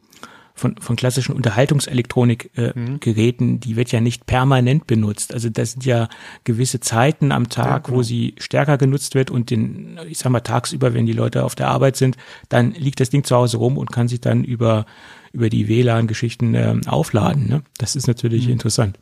von, 0.53 0.75
von 0.77 0.95
klassischen 0.95 1.35
Unterhaltungselektronikgeräten, 1.35 3.49
äh, 3.49 3.53
mhm. 3.53 3.59
die 3.59 3.75
wird 3.75 3.91
ja 3.91 3.99
nicht 3.99 4.27
permanent 4.27 4.85
benutzt. 4.85 5.33
Also 5.33 5.49
das 5.49 5.71
sind 5.71 5.83
ja 5.83 6.07
gewisse 6.43 6.79
Zeiten 6.79 7.31
am 7.31 7.49
Tag, 7.49 7.65
ja, 7.65 7.79
genau. 7.79 7.97
wo 7.97 8.03
sie 8.03 8.35
stärker 8.37 8.77
genutzt 8.77 9.15
wird 9.15 9.31
und 9.31 9.49
den, 9.49 9.99
ich 10.07 10.19
sag 10.19 10.31
mal, 10.31 10.41
tagsüber, 10.41 10.93
wenn 10.93 11.07
die 11.07 11.13
Leute 11.13 11.43
auf 11.43 11.55
der 11.55 11.69
Arbeit 11.69 11.95
sind, 11.97 12.17
dann 12.47 12.73
liegt 12.73 12.99
das 12.99 13.09
Ding 13.09 13.23
zu 13.23 13.35
Hause 13.35 13.57
rum 13.57 13.79
und 13.79 13.91
kann 13.91 14.07
sich 14.07 14.21
dann 14.21 14.43
über 14.43 14.85
über 15.31 15.49
die 15.49 15.67
WLAN-Geschichten 15.67 16.53
äh, 16.53 16.75
aufladen. 16.85 17.47
Ne? 17.47 17.63
Das 17.77 17.95
ist 17.95 18.07
natürlich 18.07 18.45
mhm. 18.45 18.53
interessant. 18.53 18.99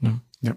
Ne? 0.00 0.20
Ja. 0.40 0.56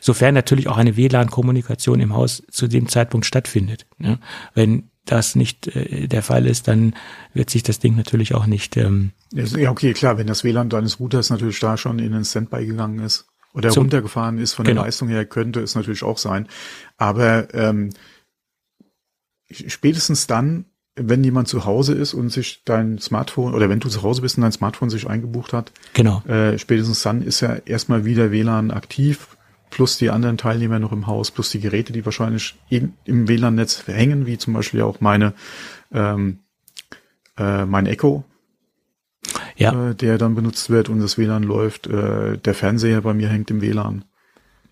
Sofern 0.00 0.34
natürlich 0.34 0.68
auch 0.68 0.76
eine 0.76 0.96
WLAN-Kommunikation 0.96 2.00
im 2.00 2.14
Haus 2.14 2.42
zu 2.50 2.68
dem 2.68 2.88
Zeitpunkt 2.88 3.26
stattfindet. 3.26 3.86
Ne? 3.98 4.18
Wenn 4.54 4.90
das 5.04 5.36
nicht 5.36 5.68
äh, 5.68 6.08
der 6.08 6.22
Fall 6.22 6.46
ist, 6.46 6.68
dann 6.68 6.94
wird 7.32 7.50
sich 7.50 7.62
das 7.62 7.78
Ding 7.78 7.96
natürlich 7.96 8.34
auch 8.34 8.46
nicht. 8.46 8.76
Ähm, 8.76 9.12
ja, 9.32 9.70
okay, 9.70 9.92
klar, 9.92 10.18
wenn 10.18 10.26
das 10.26 10.44
WLAN 10.44 10.68
deines 10.68 11.00
Routers 11.00 11.30
natürlich 11.30 11.60
da 11.60 11.76
schon 11.76 11.98
in 11.98 12.12
den 12.12 12.24
Standby 12.24 12.66
gegangen 12.66 12.98
ist 13.00 13.26
oder 13.54 13.70
zum, 13.70 13.84
runtergefahren 13.84 14.38
ist 14.38 14.52
von 14.52 14.66
genau. 14.66 14.82
der 14.82 14.86
Leistung 14.88 15.08
her, 15.08 15.24
könnte 15.24 15.60
es 15.60 15.74
natürlich 15.74 16.02
auch 16.02 16.18
sein. 16.18 16.48
Aber 16.98 17.52
ähm, 17.54 17.90
spätestens 19.50 20.26
dann, 20.26 20.66
wenn 20.96 21.22
jemand 21.22 21.46
zu 21.46 21.66
Hause 21.66 21.94
ist 21.94 22.14
und 22.14 22.30
sich 22.30 22.62
dein 22.64 22.98
Smartphone 22.98 23.54
oder 23.54 23.68
wenn 23.68 23.80
du 23.80 23.88
zu 23.88 24.02
Hause 24.02 24.22
bist 24.22 24.38
und 24.38 24.42
dein 24.42 24.52
Smartphone 24.52 24.90
sich 24.90 25.06
eingebucht 25.06 25.52
hat, 25.52 25.70
genau. 25.92 26.22
Äh, 26.22 26.58
spätestens 26.58 27.02
dann 27.02 27.22
ist 27.22 27.40
ja 27.40 27.56
erstmal 27.66 28.04
wieder 28.04 28.32
WLAN 28.32 28.70
aktiv, 28.70 29.36
plus 29.70 29.98
die 29.98 30.10
anderen 30.10 30.38
Teilnehmer 30.38 30.78
noch 30.78 30.92
im 30.92 31.06
Haus, 31.06 31.30
plus 31.30 31.50
die 31.50 31.60
Geräte, 31.60 31.92
die 31.92 32.04
wahrscheinlich 32.04 32.54
im, 32.70 32.94
im 33.04 33.28
WLAN-Netz 33.28 33.86
hängen, 33.86 34.26
wie 34.26 34.38
zum 34.38 34.54
Beispiel 34.54 34.80
auch 34.80 35.00
meine 35.00 35.34
ähm, 35.92 36.38
äh, 37.36 37.66
mein 37.66 37.86
Echo, 37.86 38.24
ja. 39.56 39.90
äh, 39.90 39.94
der 39.94 40.16
dann 40.18 40.34
benutzt 40.34 40.70
wird 40.70 40.88
und 40.88 41.00
das 41.00 41.18
WLAN 41.18 41.42
läuft. 41.42 41.86
Äh, 41.86 42.38
der 42.38 42.54
Fernseher 42.54 43.02
bei 43.02 43.12
mir 43.12 43.28
hängt 43.28 43.50
im 43.50 43.60
WLAN. 43.60 44.04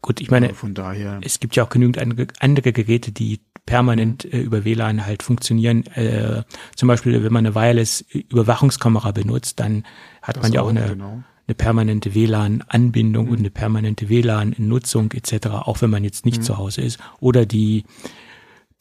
Gut, 0.01 0.21
ich 0.21 0.31
meine, 0.31 0.53
von 0.55 0.75
daher. 0.75 1.21
Es 1.23 1.41
gibt 1.41 1.57
ja 1.57 1.65
auch 1.65 1.71
genügend 1.71 1.99
andere 1.99 2.73
Geräte, 2.73 3.11
die 3.11 3.41
permanent 3.67 4.25
äh, 4.25 4.41
über 4.41 4.65
WLAN 4.65 5.07
halt 5.07 5.23
funktionieren. 5.23 5.87
Äh, 5.87 6.43
zum 6.77 6.89
Beispiel, 6.89 7.23
wenn 7.23 7.33
man 7.33 7.47
eine 7.47 7.55
Wireless-Überwachungskamera 7.55 9.13
benutzt, 9.13 9.61
dann 9.61 9.85
hat 10.23 10.37
das 10.37 10.43
man 10.43 10.53
ja 10.53 10.63
auch 10.63 10.69
eine, 10.69 10.89
genau. 10.89 11.23
eine 11.47 11.55
permanente 11.55 12.15
WLAN-Anbindung 12.15 13.27
mhm. 13.27 13.33
und 13.33 13.39
eine 13.39 13.51
permanente 13.51 14.09
WLAN-Nutzung 14.09 15.13
etc., 15.13 15.47
auch 15.49 15.81
wenn 15.83 15.91
man 15.91 16.05
jetzt 16.05 16.27
nicht 16.27 16.39
mhm. 16.39 16.45
zu 16.45 16.59
Hause 16.59 16.83
ist. 16.83 16.99
Oder 17.21 17.47
die 17.47 17.85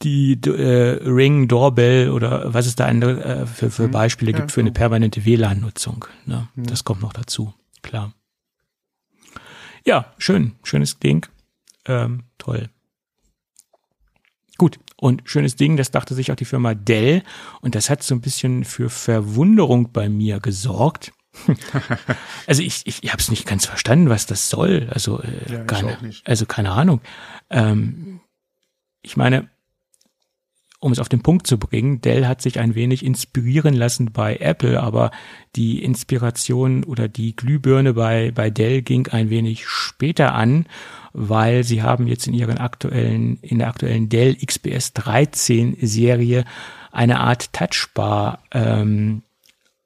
die 0.02 0.38
äh, 0.44 1.02
Ring 1.08 1.48
Doorbell 1.48 2.10
oder 2.10 2.52
was 2.52 2.66
es 2.66 2.74
da 2.74 2.86
andere, 2.86 3.24
äh, 3.24 3.46
für, 3.46 3.70
für 3.70 3.86
mhm. 3.86 3.92
Beispiele 3.92 4.32
ja, 4.32 4.38
gibt 4.38 4.52
für 4.52 4.60
eine 4.60 4.72
permanente 4.72 5.24
WLAN-Nutzung. 5.24 6.04
Ne? 6.26 6.48
Mhm. 6.54 6.66
Das 6.66 6.84
kommt 6.84 7.00
noch 7.00 7.12
dazu, 7.12 7.54
klar. 7.82 8.12
Ja, 9.86 10.12
schön, 10.18 10.52
schönes 10.62 10.98
Ding. 10.98 11.26
Ähm, 11.86 12.24
toll. 12.38 12.70
Gut, 14.56 14.78
und 14.96 15.22
schönes 15.24 15.56
Ding, 15.56 15.76
das 15.76 15.90
dachte 15.90 16.14
sich 16.14 16.30
auch 16.30 16.36
die 16.36 16.44
Firma 16.44 16.74
Dell 16.74 17.22
und 17.60 17.74
das 17.74 17.90
hat 17.90 18.02
so 18.02 18.14
ein 18.14 18.20
bisschen 18.20 18.64
für 18.64 18.88
Verwunderung 18.88 19.90
bei 19.92 20.08
mir 20.08 20.38
gesorgt. 20.38 21.12
also 22.46 22.62
ich, 22.62 22.82
ich, 22.86 23.02
ich 23.02 23.10
habe 23.10 23.20
es 23.20 23.30
nicht 23.30 23.46
ganz 23.46 23.66
verstanden, 23.66 24.08
was 24.08 24.26
das 24.26 24.48
soll. 24.48 24.88
Also 24.90 25.20
äh, 25.20 25.52
ja, 25.52 25.64
keine, 25.64 25.98
also 26.24 26.46
keine 26.46 26.70
Ahnung. 26.70 27.00
Ähm, 27.50 28.20
ich 29.02 29.16
meine, 29.16 29.50
um 30.84 30.92
es 30.92 30.98
auf 30.98 31.08
den 31.08 31.22
Punkt 31.22 31.46
zu 31.46 31.58
bringen, 31.58 32.02
Dell 32.02 32.26
hat 32.26 32.42
sich 32.42 32.60
ein 32.60 32.74
wenig 32.74 33.04
inspirieren 33.04 33.74
lassen 33.74 34.12
bei 34.12 34.36
Apple, 34.36 34.80
aber 34.82 35.10
die 35.56 35.82
Inspiration 35.82 36.84
oder 36.84 37.08
die 37.08 37.34
Glühbirne 37.34 37.94
bei, 37.94 38.32
bei 38.32 38.50
Dell 38.50 38.82
ging 38.82 39.08
ein 39.08 39.30
wenig 39.30 39.66
später 39.66 40.34
an, 40.34 40.66
weil 41.14 41.64
sie 41.64 41.82
haben 41.82 42.06
jetzt 42.06 42.26
in 42.26 42.34
ihren 42.34 42.58
aktuellen, 42.58 43.38
in 43.40 43.60
der 43.60 43.68
aktuellen 43.68 44.08
Dell 44.08 44.34
XPS 44.34 44.92
13 44.92 45.78
Serie 45.80 46.44
eine 46.90 47.20
Art 47.20 47.52
Touchbar 47.52 48.40
ähm, 48.50 49.22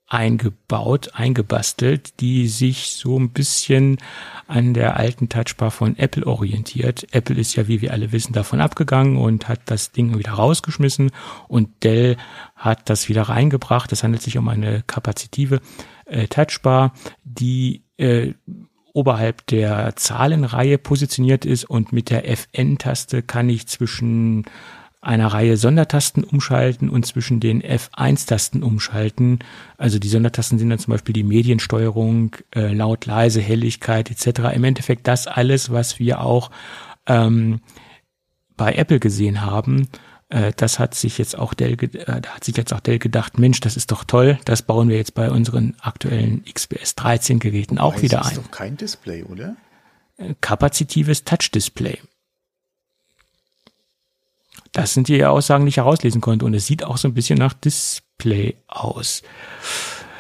eingebaut, 0.09 1.11
eingebastelt, 1.13 2.21
die 2.21 2.49
sich 2.49 2.93
so 2.93 3.19
ein 3.19 3.31
bisschen 3.31 3.99
an 4.47 4.73
der 4.73 4.97
alten 4.97 5.29
Touchbar 5.29 5.71
von 5.71 5.99
Apple 5.99 6.27
orientiert. 6.27 7.07
Apple 7.13 7.37
ist 7.37 7.55
ja, 7.57 7.69
wie 7.69 7.83
wir 7.83 7.93
alle 7.93 8.11
wissen, 8.11 8.33
davon 8.33 8.63
abgegangen 8.63 9.19
und 9.19 9.49
hat 9.49 9.61
das 9.67 9.93
Ding 9.93 10.17
wieder 10.17 10.33
rausgeschmissen 10.33 11.11
und 11.47 11.85
Dell 11.85 12.17
hat 12.57 12.89
das 12.89 13.11
wieder 13.11 13.23
reingebracht. 13.23 13.93
Es 13.93 14.03
handelt 14.03 14.23
sich 14.23 14.39
um 14.39 14.49
eine 14.49 14.83
kapazitive 14.87 15.61
äh, 16.07 16.27
Touchbar, 16.27 16.95
die 17.23 17.83
äh, 17.99 18.33
oberhalb 18.99 19.47
der 19.47 19.95
Zahlenreihe 19.95 20.77
positioniert 20.77 21.45
ist 21.45 21.65
und 21.65 21.93
mit 21.93 22.11
der 22.11 22.29
FN-Taste 22.29 23.23
kann 23.23 23.49
ich 23.49 23.69
zwischen 23.69 24.45
einer 25.01 25.29
Reihe 25.29 25.57
Sondertasten 25.57 26.25
umschalten 26.25 26.91
und 26.91 27.07
zwischen 27.07 27.39
den 27.39 27.63
F1-Tasten 27.63 28.65
umschalten. 28.65 29.39
Also 29.77 30.01
die 30.01 30.09
Sondertasten 30.09 30.59
sind 30.59 30.71
dann 30.71 30.81
zum 30.81 30.91
Beispiel 30.91 31.13
die 31.13 31.23
Mediensteuerung, 31.23 32.35
äh, 32.53 32.73
laut, 32.73 33.07
leise, 33.07 33.41
Helligkeit 33.41 34.11
etc. 34.11 34.53
Im 34.57 34.65
Endeffekt 34.65 35.07
das 35.07 35.29
alles, 35.29 35.71
was 35.71 36.01
wir 36.01 36.21
auch 36.21 36.51
ähm, 37.07 37.61
bei 38.57 38.73
Apple 38.73 38.99
gesehen 38.99 39.43
haben. 39.43 39.87
Äh, 40.29 40.53
das 40.57 40.79
hat 40.79 40.95
sich 40.95 41.19
jetzt 41.19 41.39
auch 41.39 41.55
Dell, 41.55 41.73
äh, 41.83 42.21
da 42.21 42.31
hat 42.31 42.45
sich 42.45 42.57
jetzt 42.57 42.73
auch 42.73 42.81
Dell 42.81 42.99
gedacht, 42.99 43.39
Mensch, 43.39 43.61
das 43.61 43.77
ist 43.77 43.91
doch 43.91 44.05
toll, 44.05 44.39
das 44.45 44.63
bauen 44.63 44.89
wir 44.89 44.97
jetzt 44.97 45.15
bei 45.15 45.31
unseren 45.31 45.75
aktuellen 45.81 46.45
XPS 46.45 46.95
13 46.97 47.39
Geräten 47.39 47.79
auch 47.79 48.03
wieder 48.03 48.19
ein. 48.19 48.25
Das 48.25 48.33
ist 48.33 48.45
doch 48.45 48.51
kein 48.51 48.77
Display, 48.77 49.23
oder? 49.25 49.57
Äh, 50.19 50.35
kapazitives 50.41 51.25
Touch-Display. 51.25 51.99
Das 54.73 54.93
sind 54.93 55.09
die 55.09 55.25
Aussagen, 55.25 55.65
die 55.65 55.71
ich 55.71 55.79
herauslesen 55.79 56.21
konnte. 56.21 56.45
Und 56.45 56.55
es 56.55 56.67
sieht 56.67 56.85
auch 56.85 56.99
so 56.99 57.09
ein 57.09 57.15
bisschen 57.15 57.39
nach 57.39 57.55
Display 57.55 58.57
aus. 58.67 59.23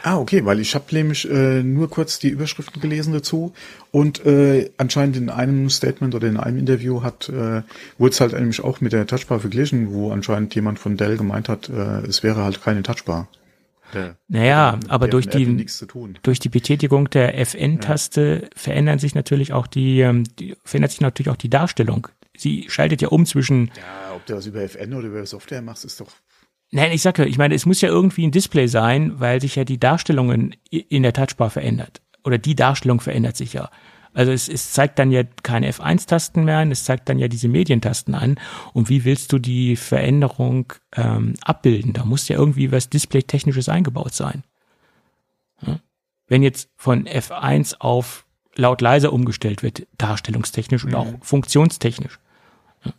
Ah, 0.02 0.18
okay, 0.18 0.44
weil 0.44 0.60
ich 0.60 0.74
habe 0.74 0.84
nämlich 0.92 1.28
äh, 1.28 1.62
nur 1.62 1.90
kurz 1.90 2.18
die 2.18 2.28
Überschriften 2.28 2.80
gelesen 2.80 3.12
dazu 3.12 3.52
und 3.90 4.24
äh, 4.24 4.70
anscheinend 4.76 5.16
in 5.16 5.30
einem 5.30 5.70
Statement 5.70 6.14
oder 6.14 6.28
in 6.28 6.36
einem 6.36 6.58
Interview 6.58 7.02
hat 7.02 7.28
äh, 7.28 7.62
wurde 7.98 8.12
es 8.12 8.20
halt 8.20 8.32
nämlich 8.32 8.62
auch 8.62 8.80
mit 8.80 8.92
der 8.92 9.06
Touchbar 9.06 9.40
verglichen, 9.40 9.92
wo 9.92 10.12
anscheinend 10.12 10.54
jemand 10.54 10.78
von 10.78 10.96
Dell 10.96 11.16
gemeint 11.16 11.48
hat, 11.48 11.68
äh, 11.68 12.06
es 12.06 12.22
wäre 12.22 12.44
halt 12.44 12.62
keine 12.62 12.82
Touchbar. 12.82 13.28
Der, 13.94 14.16
naja, 14.28 14.78
aber 14.88 15.08
durch 15.08 15.28
die, 15.28 15.66
durch 16.22 16.38
die 16.38 16.48
Betätigung 16.50 17.08
der 17.08 17.38
FN-Taste 17.38 18.40
ja. 18.42 18.48
verändern 18.54 18.98
sich 18.98 19.14
natürlich 19.14 19.52
auch 19.52 19.66
die, 19.66 20.00
ähm, 20.00 20.24
die, 20.38 20.56
verändert 20.62 20.90
sich 20.90 21.00
natürlich 21.00 21.30
auch 21.30 21.36
die 21.36 21.48
Darstellung. 21.48 22.08
Sie 22.36 22.66
schaltet 22.68 23.00
ja 23.02 23.08
um 23.08 23.24
zwischen. 23.24 23.70
Ja, 23.76 24.14
ob 24.14 24.26
du 24.26 24.34
das 24.34 24.46
über 24.46 24.60
FN 24.62 24.92
oder 24.92 25.08
über 25.08 25.24
Software 25.24 25.62
machst, 25.62 25.84
ist 25.84 26.00
doch. 26.00 26.10
Nein, 26.70 26.92
ich 26.92 27.02
sage, 27.02 27.24
ich 27.24 27.38
meine, 27.38 27.54
es 27.54 27.66
muss 27.66 27.80
ja 27.80 27.88
irgendwie 27.88 28.26
ein 28.26 28.30
Display 28.30 28.66
sein, 28.66 29.18
weil 29.20 29.40
sich 29.40 29.56
ja 29.56 29.64
die 29.64 29.80
Darstellungen 29.80 30.54
in 30.70 31.02
der 31.02 31.14
Touchbar 31.14 31.50
verändert. 31.50 32.02
Oder 32.24 32.36
die 32.36 32.54
Darstellung 32.54 33.00
verändert 33.00 33.36
sich 33.36 33.54
ja. 33.54 33.70
Also 34.12 34.32
es, 34.32 34.48
es 34.48 34.72
zeigt 34.72 34.98
dann 34.98 35.10
ja 35.10 35.22
keine 35.42 35.70
F1-Tasten 35.70 36.44
mehr 36.44 36.58
an, 36.58 36.70
es 36.70 36.84
zeigt 36.84 37.08
dann 37.08 37.18
ja 37.18 37.28
diese 37.28 37.48
Medientasten 37.48 38.14
an. 38.14 38.36
Und 38.72 38.88
wie 38.88 39.04
willst 39.04 39.32
du 39.32 39.38
die 39.38 39.76
Veränderung 39.76 40.72
ähm, 40.96 41.34
abbilden? 41.42 41.92
Da 41.92 42.04
muss 42.04 42.28
ja 42.28 42.36
irgendwie 42.36 42.72
was 42.72 42.90
Display-Technisches 42.90 43.68
eingebaut 43.68 44.14
sein. 44.14 44.44
Ja? 45.64 45.78
Wenn 46.26 46.42
jetzt 46.42 46.68
von 46.76 47.06
F1 47.06 47.76
auf 47.78 48.26
laut 48.54 48.80
leiser 48.80 49.12
umgestellt 49.12 49.62
wird, 49.62 49.86
darstellungstechnisch 49.96 50.84
und 50.84 50.90
mhm. 50.90 50.96
auch 50.96 51.14
funktionstechnisch. 51.22 52.18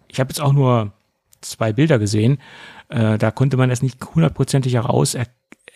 Ich 0.07 0.19
habe 0.19 0.29
jetzt 0.29 0.41
auch 0.41 0.53
nur 0.53 0.93
zwei 1.41 1.73
Bilder 1.73 1.99
gesehen. 1.99 2.39
Äh, 2.89 3.17
da 3.17 3.31
konnte 3.31 3.57
man 3.57 3.69
das 3.69 3.81
nicht 3.81 4.03
hundertprozentig 4.03 4.73
heraus 4.73 5.13
er, 5.13 5.27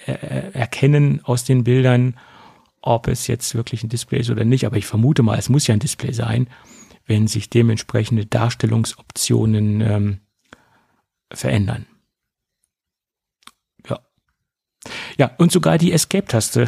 er, 0.06 0.56
erkennen 0.56 1.22
aus 1.24 1.44
den 1.44 1.64
Bildern, 1.64 2.20
ob 2.82 3.08
es 3.08 3.28
jetzt 3.28 3.56
wirklich 3.56 3.84
ein 3.84 3.90
Display 3.90 4.20
ist 4.20 4.30
oder 4.30 4.44
nicht. 4.44 4.66
Aber 4.66 4.78
ich 4.78 4.86
vermute 4.86 5.24
mal, 5.24 5.38
es 5.38 5.50
muss 5.50 5.68
ja 5.68 5.74
ein 5.74 5.80
Display 5.80 6.12
sein, 6.12 6.48
wenn 7.06 7.28
sich 7.28 7.50
dementsprechende 7.50 8.26
Darstellungsoptionen 8.26 9.82
ähm, 9.82 10.20
verändern. 11.32 11.86
Ja. 13.88 14.00
Ja, 15.18 15.32
und 15.38 15.52
sogar 15.52 15.78
die 15.78 15.94
Escape-Taste 15.94 16.68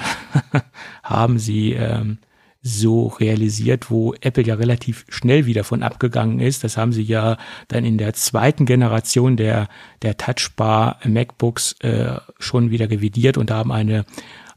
haben 1.04 1.39
sie 1.39 1.74
ähm, 1.74 2.20
so 2.68 3.09
realisiert, 3.09 3.91
wo 3.91 4.16
Apple 4.22 4.43
ja 4.43 4.55
relativ 4.55 5.05
schnell 5.07 5.45
wieder 5.45 5.63
von 5.63 5.84
abgegangen 5.84 6.39
ist. 6.39 6.63
Das 6.63 6.78
haben 6.78 6.93
sie 6.93 7.03
ja 7.03 7.38
dann 7.68 7.86
in 7.86 7.99
der 7.99 8.13
zweiten 8.13 8.66
Generation 8.66 9.38
der, 9.38 9.68
der 10.01 10.18
Touchbar 10.18 10.97
MacBooks 11.05 11.74
äh, 11.82 12.18
schon 12.39 12.72
wieder 12.72 12.89
revidiert 12.89 13.38
und 13.38 13.51
haben 13.51 13.72
eine, 13.72 14.03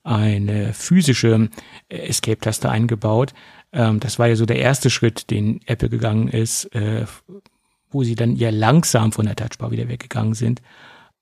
eine 0.04 0.72
physische 0.72 1.50
Escape-Taste 1.90 2.70
eingebaut. 2.70 3.34
Ähm, 3.74 4.00
das 4.00 4.18
war 4.18 4.26
ja 4.26 4.36
so 4.36 4.46
der 4.46 4.56
erste 4.56 4.88
Schritt, 4.88 5.28
den 5.28 5.61
Apple 5.66 5.90
gegangen 5.90 6.28
ist, 6.28 6.74
äh, 6.74 7.04
wo 7.90 8.04
sie 8.04 8.14
dann 8.14 8.36
ja 8.36 8.48
langsam 8.48 9.12
von 9.12 9.26
der 9.26 9.36
Touchbar 9.36 9.70
wieder 9.70 9.86
weggegangen 9.88 10.32
sind. 10.32 10.62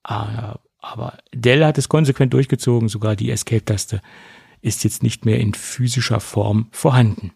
Äh, 0.07 0.53
aber 0.79 1.17
Dell 1.33 1.65
hat 1.65 1.77
es 1.77 1.89
konsequent 1.89 2.31
durchgezogen, 2.33 2.87
sogar 2.87 3.17
die 3.17 3.29
Escape-Taste 3.29 3.99
ist 4.61 4.83
jetzt 4.83 5.03
nicht 5.03 5.25
mehr 5.25 5.39
in 5.39 5.53
physischer 5.53 6.19
Form 6.19 6.67
vorhanden. 6.71 7.31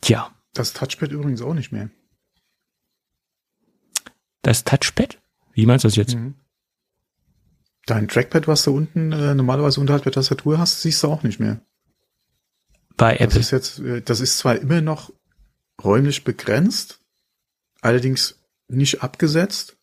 Tja. 0.00 0.30
Das 0.52 0.72
Touchpad 0.72 1.12
übrigens 1.12 1.42
auch 1.42 1.54
nicht 1.54 1.72
mehr. 1.72 1.90
Das 4.42 4.64
Touchpad? 4.64 5.20
Wie 5.52 5.66
meinst 5.66 5.84
du 5.84 5.88
das 5.88 5.96
jetzt? 5.96 6.14
Mhm. 6.14 6.34
Dein 7.86 8.08
Trackpad, 8.08 8.48
was 8.48 8.64
du 8.64 8.74
unten 8.74 9.12
äh, 9.12 9.34
normalerweise 9.34 9.80
unterhalb 9.80 10.02
der 10.02 10.12
Tastatur 10.12 10.58
hast, 10.58 10.82
siehst 10.82 11.02
du 11.02 11.08
auch 11.08 11.22
nicht 11.22 11.38
mehr. 11.38 11.60
Bei 12.96 13.14
Apple. 13.14 13.26
Das 13.26 13.36
ist 13.36 13.50
jetzt, 13.52 13.78
äh, 13.78 14.02
das 14.02 14.20
ist 14.20 14.38
zwar 14.38 14.56
immer 14.56 14.80
noch 14.80 15.12
räumlich 15.82 16.24
begrenzt, 16.24 17.00
allerdings 17.80 18.40
nicht 18.68 19.02
abgesetzt 19.02 19.75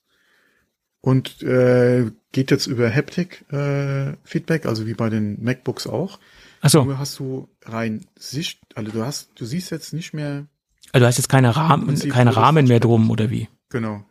und 1.04 1.43
äh, 1.43 2.10
geht 2.32 2.49
jetzt 2.49 2.66
über 2.66 2.89
Haptic 2.89 3.43
äh, 3.51 4.14
Feedback, 4.24 4.66
also 4.66 4.88
wie 4.88 4.93
bei 4.93 5.10
den 5.10 5.43
MacBooks 5.43 5.86
auch. 5.86 6.18
Ach 6.62 6.70
so. 6.70 6.86
Nur 6.86 6.97
hast 6.97 7.20
du 7.20 7.49
rein 7.66 8.06
Sicht, 8.18 8.60
also 8.74 8.89
du 8.89 9.04
hast, 9.04 9.30
du 9.36 9.43
siehst 9.43 9.70
jetzt 9.70 9.91
nicht 9.93 10.14
mehr. 10.14 10.45
Also 10.93 11.04
du 11.04 11.08
hast 11.08 11.18
jetzt 11.18 11.28
keine 11.28 11.56
Rahmen, 11.58 11.99
keine 12.10 12.36
Rahmen 12.36 12.68
mehr 12.68 12.80
drum 12.80 13.12
oder 13.12 13.30
wie? 13.30 13.49
Genau. 13.70 14.06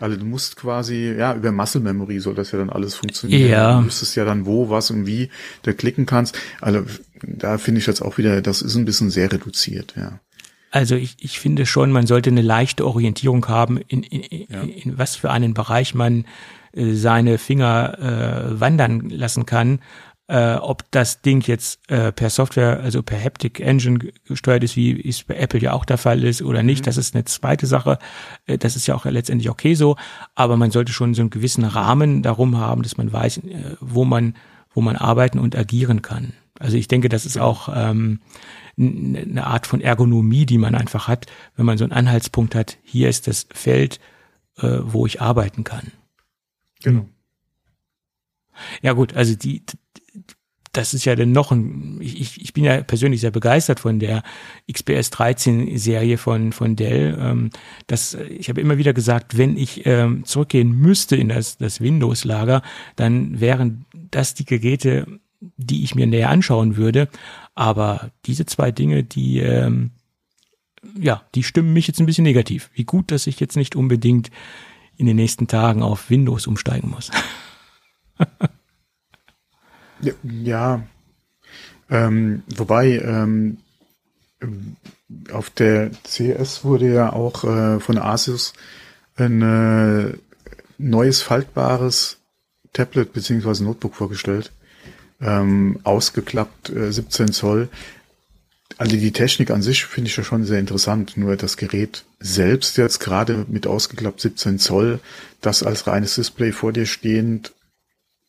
Also 0.00 0.16
du 0.16 0.24
musst 0.24 0.56
quasi, 0.56 1.14
ja, 1.16 1.34
über 1.34 1.52
Muscle 1.52 1.82
Memory 1.82 2.20
soll 2.20 2.34
das 2.34 2.52
ja 2.52 2.58
dann 2.58 2.70
alles 2.70 2.94
funktionieren. 2.94 3.50
Ja. 3.50 3.76
Du 3.76 3.82
müsstest 3.82 4.16
ja 4.16 4.24
dann 4.24 4.46
wo, 4.46 4.70
was 4.70 4.90
und 4.90 5.06
wie 5.06 5.28
du 5.62 5.74
klicken 5.74 6.06
kannst. 6.06 6.38
Also 6.62 6.84
da 7.22 7.58
finde 7.58 7.80
ich 7.80 7.86
jetzt 7.86 8.00
auch 8.00 8.16
wieder, 8.16 8.40
das 8.40 8.62
ist 8.62 8.76
ein 8.76 8.86
bisschen 8.86 9.10
sehr 9.10 9.30
reduziert, 9.30 9.94
ja. 9.94 10.20
Also 10.70 10.94
ich, 10.94 11.16
ich 11.18 11.40
finde 11.40 11.66
schon, 11.66 11.90
man 11.90 12.06
sollte 12.06 12.30
eine 12.30 12.42
leichte 12.42 12.86
Orientierung 12.86 13.46
haben, 13.48 13.78
in, 13.78 14.02
in, 14.02 14.46
ja. 14.48 14.62
in 14.62 14.98
was 14.98 15.16
für 15.16 15.30
einen 15.30 15.52
Bereich 15.52 15.94
man 15.94 16.24
äh, 16.72 16.92
seine 16.92 17.38
Finger 17.38 17.98
äh, 17.98 18.60
wandern 18.60 19.10
lassen 19.10 19.46
kann. 19.46 19.80
Äh, 20.28 20.54
ob 20.54 20.88
das 20.92 21.22
Ding 21.22 21.40
jetzt 21.48 21.80
äh, 21.90 22.12
per 22.12 22.30
Software, 22.30 22.78
also 22.78 23.02
per 23.02 23.20
Haptic 23.20 23.58
Engine 23.58 23.98
gesteuert 24.28 24.62
ist, 24.62 24.76
wie 24.76 25.08
es 25.08 25.24
bei 25.24 25.34
Apple 25.34 25.58
ja 25.58 25.72
auch 25.72 25.84
der 25.84 25.98
Fall 25.98 26.22
ist 26.22 26.40
oder 26.40 26.62
nicht, 26.62 26.82
mhm. 26.82 26.84
das 26.84 26.98
ist 26.98 27.16
eine 27.16 27.24
zweite 27.24 27.66
Sache. 27.66 27.98
Äh, 28.46 28.56
das 28.56 28.76
ist 28.76 28.86
ja 28.86 28.94
auch 28.94 29.06
letztendlich 29.06 29.50
okay 29.50 29.74
so, 29.74 29.96
aber 30.36 30.56
man 30.56 30.70
sollte 30.70 30.92
schon 30.92 31.14
so 31.14 31.22
einen 31.22 31.30
gewissen 31.30 31.64
Rahmen 31.64 32.22
darum 32.22 32.58
haben, 32.58 32.84
dass 32.84 32.96
man 32.96 33.12
weiß, 33.12 33.38
äh, 33.38 33.76
wo 33.80 34.04
man, 34.04 34.36
wo 34.72 34.80
man 34.80 34.94
arbeiten 34.94 35.40
und 35.40 35.56
agieren 35.56 36.00
kann. 36.00 36.32
Also 36.60 36.76
ich 36.76 36.86
denke, 36.86 37.08
das 37.08 37.26
ist 37.26 37.38
auch 37.38 37.68
ähm, 37.74 38.20
eine 38.80 39.46
Art 39.46 39.66
von 39.66 39.80
Ergonomie, 39.80 40.46
die 40.46 40.58
man 40.58 40.74
einfach 40.74 41.06
hat, 41.06 41.26
wenn 41.56 41.66
man 41.66 41.78
so 41.78 41.84
einen 41.84 41.92
Anhaltspunkt 41.92 42.54
hat. 42.54 42.78
Hier 42.82 43.08
ist 43.08 43.26
das 43.26 43.46
Feld, 43.52 44.00
äh, 44.58 44.78
wo 44.82 45.06
ich 45.06 45.20
arbeiten 45.20 45.64
kann. 45.64 45.92
Genau. 46.82 47.06
Ja 48.82 48.92
gut, 48.92 49.14
also 49.14 49.34
die, 49.34 49.62
das 50.72 50.94
ist 50.94 51.04
ja 51.04 51.16
dann 51.16 51.32
noch 51.32 51.50
ein, 51.50 51.98
ich, 52.00 52.40
ich 52.40 52.52
bin 52.52 52.64
ja 52.64 52.82
persönlich 52.82 53.20
sehr 53.20 53.30
begeistert 53.30 53.80
von 53.80 53.98
der 53.98 54.22
XPS 54.70 55.10
13 55.10 55.76
Serie 55.78 56.16
von, 56.16 56.52
von 56.52 56.76
Dell. 56.76 57.18
Ähm, 57.20 57.50
das, 57.86 58.14
ich 58.14 58.48
habe 58.48 58.60
immer 58.60 58.78
wieder 58.78 58.92
gesagt, 58.92 59.36
wenn 59.36 59.56
ich 59.56 59.84
ähm, 59.86 60.24
zurückgehen 60.24 60.70
müsste 60.70 61.16
in 61.16 61.28
das, 61.28 61.58
das 61.58 61.80
Windows-Lager, 61.80 62.62
dann 62.96 63.40
wären 63.40 63.84
das 64.10 64.34
die 64.34 64.44
Geräte, 64.44 65.06
die 65.56 65.82
ich 65.82 65.94
mir 65.94 66.06
näher 66.06 66.30
anschauen 66.30 66.76
würde. 66.76 67.08
Aber 67.60 68.10
diese 68.24 68.46
zwei 68.46 68.70
Dinge, 68.72 69.04
die, 69.04 69.38
ähm, 69.40 69.90
ja, 70.98 71.22
die 71.34 71.42
stimmen 71.42 71.74
mich 71.74 71.86
jetzt 71.86 72.00
ein 72.00 72.06
bisschen 72.06 72.24
negativ. 72.24 72.70
Wie 72.72 72.84
gut, 72.84 73.10
dass 73.10 73.26
ich 73.26 73.38
jetzt 73.38 73.54
nicht 73.54 73.76
unbedingt 73.76 74.30
in 74.96 75.04
den 75.04 75.16
nächsten 75.16 75.46
Tagen 75.46 75.82
auf 75.82 76.08
Windows 76.08 76.46
umsteigen 76.46 76.88
muss. 76.88 77.10
ja, 80.00 80.14
ja. 80.22 80.82
Ähm, 81.90 82.44
wobei 82.56 82.98
ähm, 82.98 83.58
auf 85.30 85.50
der 85.50 85.90
CS 86.02 86.64
wurde 86.64 86.90
ja 86.90 87.12
auch 87.12 87.44
äh, 87.44 87.78
von 87.78 87.98
Asus 87.98 88.54
ein 89.16 89.42
äh, 89.42 90.14
neues 90.78 91.20
faltbares 91.20 92.20
Tablet 92.72 93.12
beziehungsweise 93.12 93.64
Notebook 93.64 93.96
vorgestellt. 93.96 94.50
Ähm, 95.20 95.80
ausgeklappt 95.84 96.70
äh, 96.70 96.92
17 96.92 97.32
Zoll. 97.32 97.68
Also 98.78 98.96
die 98.96 99.12
Technik 99.12 99.50
an 99.50 99.60
sich 99.60 99.84
finde 99.84 100.08
ich 100.08 100.16
ja 100.16 100.24
schon 100.24 100.44
sehr 100.44 100.58
interessant. 100.58 101.16
Nur 101.16 101.36
das 101.36 101.56
Gerät 101.56 102.04
selbst 102.18 102.78
jetzt 102.78 103.00
gerade 103.00 103.44
mit 103.48 103.66
ausgeklappt 103.66 104.20
17 104.20 104.58
Zoll, 104.58 105.00
das 105.40 105.62
als 105.62 105.86
reines 105.86 106.14
Display 106.14 106.52
vor 106.52 106.72
dir 106.72 106.86
stehend 106.86 107.52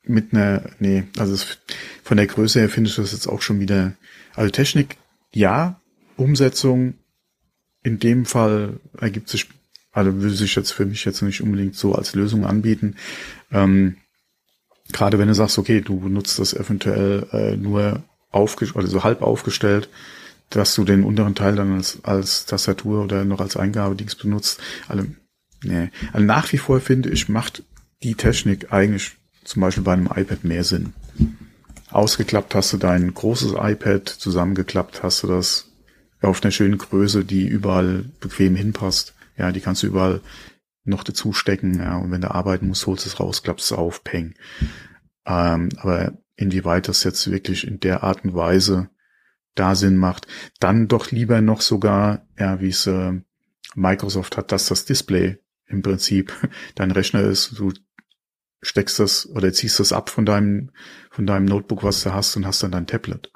mit 0.03 0.33
einer, 0.33 0.63
nee, 0.79 1.03
also 1.17 1.33
es, 1.33 1.57
von 2.03 2.17
der 2.17 2.27
Größe 2.27 2.59
her 2.59 2.69
finde 2.69 2.89
ich 2.89 2.95
das 2.95 3.11
jetzt 3.11 3.27
auch 3.27 3.41
schon 3.41 3.59
wieder, 3.59 3.93
also 4.35 4.49
Technik, 4.49 4.97
ja, 5.31 5.79
Umsetzung, 6.17 6.95
in 7.83 7.99
dem 7.99 8.25
Fall 8.25 8.79
ergibt 8.97 9.29
sich, 9.29 9.47
also 9.91 10.13
würde 10.15 10.35
sich 10.35 10.55
jetzt 10.55 10.71
für 10.71 10.85
mich 10.85 11.05
jetzt 11.05 11.21
nicht 11.21 11.41
unbedingt 11.41 11.75
so 11.75 11.95
als 11.95 12.15
Lösung 12.15 12.45
anbieten. 12.45 12.95
Ähm, 13.51 13.97
Gerade 14.91 15.19
wenn 15.19 15.27
du 15.27 15.35
sagst, 15.35 15.57
okay, 15.57 15.81
du 15.81 15.99
benutzt 15.99 16.39
das 16.39 16.53
eventuell 16.53 17.27
äh, 17.31 17.55
nur 17.55 18.03
aufgestellt, 18.29 18.77
also 18.77 18.91
so 18.99 19.03
halb 19.03 19.21
aufgestellt, 19.21 19.89
dass 20.49 20.75
du 20.75 20.83
den 20.83 21.03
unteren 21.03 21.35
Teil 21.35 21.55
dann 21.55 21.73
als, 21.73 21.99
als 22.03 22.45
Tastatur 22.45 23.03
oder 23.03 23.25
noch 23.25 23.39
als 23.39 23.57
Eingabedings 23.57 24.15
benutzt. 24.15 24.59
Also, 24.87 25.05
nee. 25.63 25.89
also 26.11 26.25
nach 26.25 26.51
wie 26.51 26.57
vor 26.57 26.79
finde 26.79 27.09
ich, 27.09 27.29
macht 27.29 27.63
die 28.03 28.15
Technik 28.15 28.73
eigentlich 28.73 29.13
zum 29.43 29.61
Beispiel 29.61 29.83
bei 29.83 29.93
einem 29.93 30.07
iPad 30.13 30.43
mehr 30.43 30.63
Sinn. 30.63 30.93
Ausgeklappt 31.89 32.55
hast 32.55 32.73
du 32.73 32.77
dein 32.77 33.13
großes 33.13 33.53
iPad, 33.57 34.07
zusammengeklappt 34.07 35.03
hast 35.03 35.23
du 35.23 35.27
das 35.27 35.71
auf 36.21 36.43
einer 36.43 36.51
schönen 36.51 36.77
Größe, 36.77 37.25
die 37.25 37.47
überall 37.47 38.05
bequem 38.19 38.55
hinpasst. 38.55 39.13
Ja, 39.37 39.51
die 39.51 39.59
kannst 39.59 39.83
du 39.83 39.87
überall 39.87 40.21
noch 40.83 41.03
dazu 41.03 41.33
stecken. 41.33 41.79
Ja, 41.79 41.97
und 41.97 42.11
wenn 42.11 42.21
du 42.21 42.31
arbeiten 42.31 42.67
musst, 42.67 42.87
holst 42.87 43.05
du 43.05 43.09
es 43.09 43.19
raus, 43.19 43.43
klappst 43.43 43.71
es 43.71 43.77
auf, 43.77 44.03
peng. 44.03 44.35
Ähm, 45.25 45.69
aber 45.77 46.17
inwieweit 46.35 46.87
das 46.87 47.03
jetzt 47.03 47.29
wirklich 47.29 47.67
in 47.67 47.79
der 47.79 48.03
Art 48.03 48.23
und 48.23 48.33
Weise 48.33 48.89
da 49.55 49.75
Sinn 49.75 49.97
macht, 49.97 50.27
dann 50.59 50.87
doch 50.87 51.11
lieber 51.11 51.41
noch 51.41 51.61
sogar, 51.61 52.25
ja, 52.39 52.61
wie 52.61 52.69
es 52.69 52.87
äh, 52.87 53.13
Microsoft 53.75 54.37
hat, 54.37 54.51
dass 54.51 54.67
das 54.67 54.85
Display 54.85 55.37
im 55.67 55.81
Prinzip 55.81 56.33
dein 56.75 56.91
Rechner 56.91 57.21
ist. 57.21 57.57
Du 57.57 57.71
steckst 58.61 58.99
das 58.99 59.27
oder 59.29 59.51
ziehst 59.53 59.79
das 59.79 59.93
ab 59.93 60.09
von 60.09 60.25
deinem, 60.25 60.71
von 61.09 61.25
deinem 61.25 61.45
Notebook, 61.45 61.83
was 61.83 62.03
du 62.03 62.13
hast 62.13 62.35
und 62.35 62.45
hast 62.45 62.63
dann 62.63 62.71
dein 62.71 62.87
Tablet. 62.87 63.31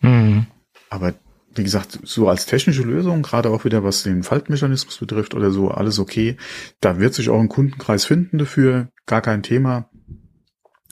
Mhm. 0.00 0.46
Aber 0.90 1.14
wie 1.56 1.64
gesagt, 1.64 2.00
so 2.02 2.28
als 2.28 2.46
technische 2.46 2.82
Lösung, 2.82 3.22
gerade 3.22 3.50
auch 3.50 3.64
wieder 3.64 3.84
was 3.84 4.02
den 4.02 4.22
Faltmechanismus 4.22 4.98
betrifft 4.98 5.34
oder 5.34 5.50
so, 5.50 5.70
alles 5.70 5.98
okay. 5.98 6.36
Da 6.80 6.98
wird 6.98 7.14
sich 7.14 7.28
auch 7.28 7.40
ein 7.40 7.48
Kundenkreis 7.48 8.04
finden 8.04 8.38
dafür, 8.38 8.88
gar 9.06 9.20
kein 9.20 9.42
Thema. 9.42 9.90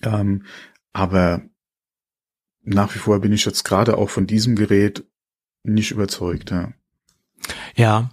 Ähm, 0.02 0.44
aber 0.92 1.42
nach 2.62 2.94
wie 2.94 2.98
vor 2.98 3.20
bin 3.20 3.32
ich 3.32 3.44
jetzt 3.44 3.64
gerade 3.64 3.98
auch 3.98 4.10
von 4.10 4.26
diesem 4.26 4.56
Gerät 4.56 5.04
nicht 5.64 5.90
überzeugt. 5.90 6.50
Ja, 6.50 6.72
ja 7.74 8.10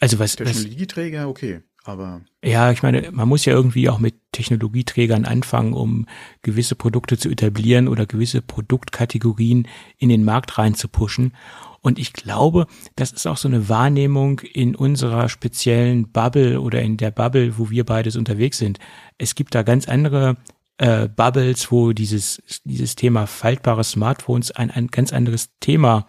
also 0.00 0.18
was 0.18 0.36
Technologieträger, 0.36 1.28
okay. 1.28 1.62
Aber 1.84 2.20
ja, 2.44 2.70
ich 2.70 2.82
meine, 2.82 3.10
man 3.12 3.28
muss 3.28 3.46
ja 3.46 3.54
irgendwie 3.54 3.88
auch 3.88 3.98
mit 3.98 4.14
Technologieträgern 4.32 5.24
anfangen, 5.24 5.72
um 5.72 6.06
gewisse 6.42 6.74
Produkte 6.74 7.16
zu 7.16 7.30
etablieren 7.30 7.88
oder 7.88 8.04
gewisse 8.04 8.42
Produktkategorien 8.42 9.66
in 9.96 10.10
den 10.10 10.22
Markt 10.22 10.58
reinzupuschen. 10.58 11.32
Und 11.80 11.98
ich 11.98 12.12
glaube, 12.12 12.66
das 12.96 13.12
ist 13.12 13.26
auch 13.26 13.36
so 13.36 13.48
eine 13.48 13.68
Wahrnehmung 13.68 14.40
in 14.40 14.74
unserer 14.74 15.28
speziellen 15.28 16.10
Bubble 16.10 16.60
oder 16.60 16.82
in 16.82 16.96
der 16.96 17.10
Bubble, 17.10 17.58
wo 17.58 17.70
wir 17.70 17.84
beides 17.84 18.16
unterwegs 18.16 18.58
sind. 18.58 18.78
Es 19.16 19.34
gibt 19.34 19.54
da 19.54 19.62
ganz 19.62 19.88
andere 19.88 20.36
äh, 20.78 21.08
Bubbles, 21.08 21.70
wo 21.70 21.92
dieses, 21.92 22.42
dieses 22.64 22.96
Thema 22.96 23.26
faltbare 23.26 23.84
Smartphones 23.84 24.50
ein, 24.50 24.70
ein 24.70 24.88
ganz 24.88 25.12
anderes 25.12 25.50
Thema 25.60 26.06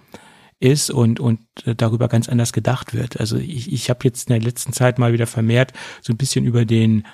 ist 0.59 0.91
und, 0.91 1.19
und 1.19 1.39
darüber 1.65 2.07
ganz 2.07 2.27
anders 2.27 2.51
gedacht 2.51 2.93
wird. 2.93 3.19
Also 3.19 3.37
ich, 3.37 3.71
ich 3.71 3.89
habe 3.89 4.01
jetzt 4.03 4.29
in 4.29 4.33
der 4.33 4.41
letzten 4.41 4.73
Zeit 4.73 4.99
mal 4.99 5.13
wieder 5.13 5.27
vermehrt 5.27 5.73
so 6.01 6.13
ein 6.13 6.17
bisschen 6.17 6.45
über 6.45 6.65
den 6.65 7.05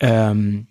ähm, 0.00 0.68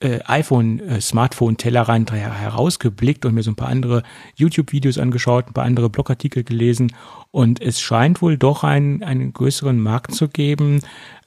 äh, 0.00 0.20
iPhone, 0.24 0.80
äh, 0.80 1.00
Smartphone-Tellerrand 1.00 2.12
herausgeblickt 2.12 3.24
und 3.24 3.34
mir 3.34 3.42
so 3.42 3.50
ein 3.50 3.56
paar 3.56 3.68
andere 3.68 4.02
YouTube-Videos 4.34 4.98
angeschaut, 4.98 5.48
ein 5.48 5.52
paar 5.52 5.64
andere 5.64 5.90
Blogartikel 5.90 6.42
gelesen 6.42 6.92
und 7.30 7.60
es 7.60 7.80
scheint 7.80 8.22
wohl 8.22 8.38
doch 8.38 8.64
einen, 8.64 9.02
einen 9.02 9.32
größeren 9.32 9.78
Markt 9.78 10.14
zu 10.14 10.28
geben 10.28 10.80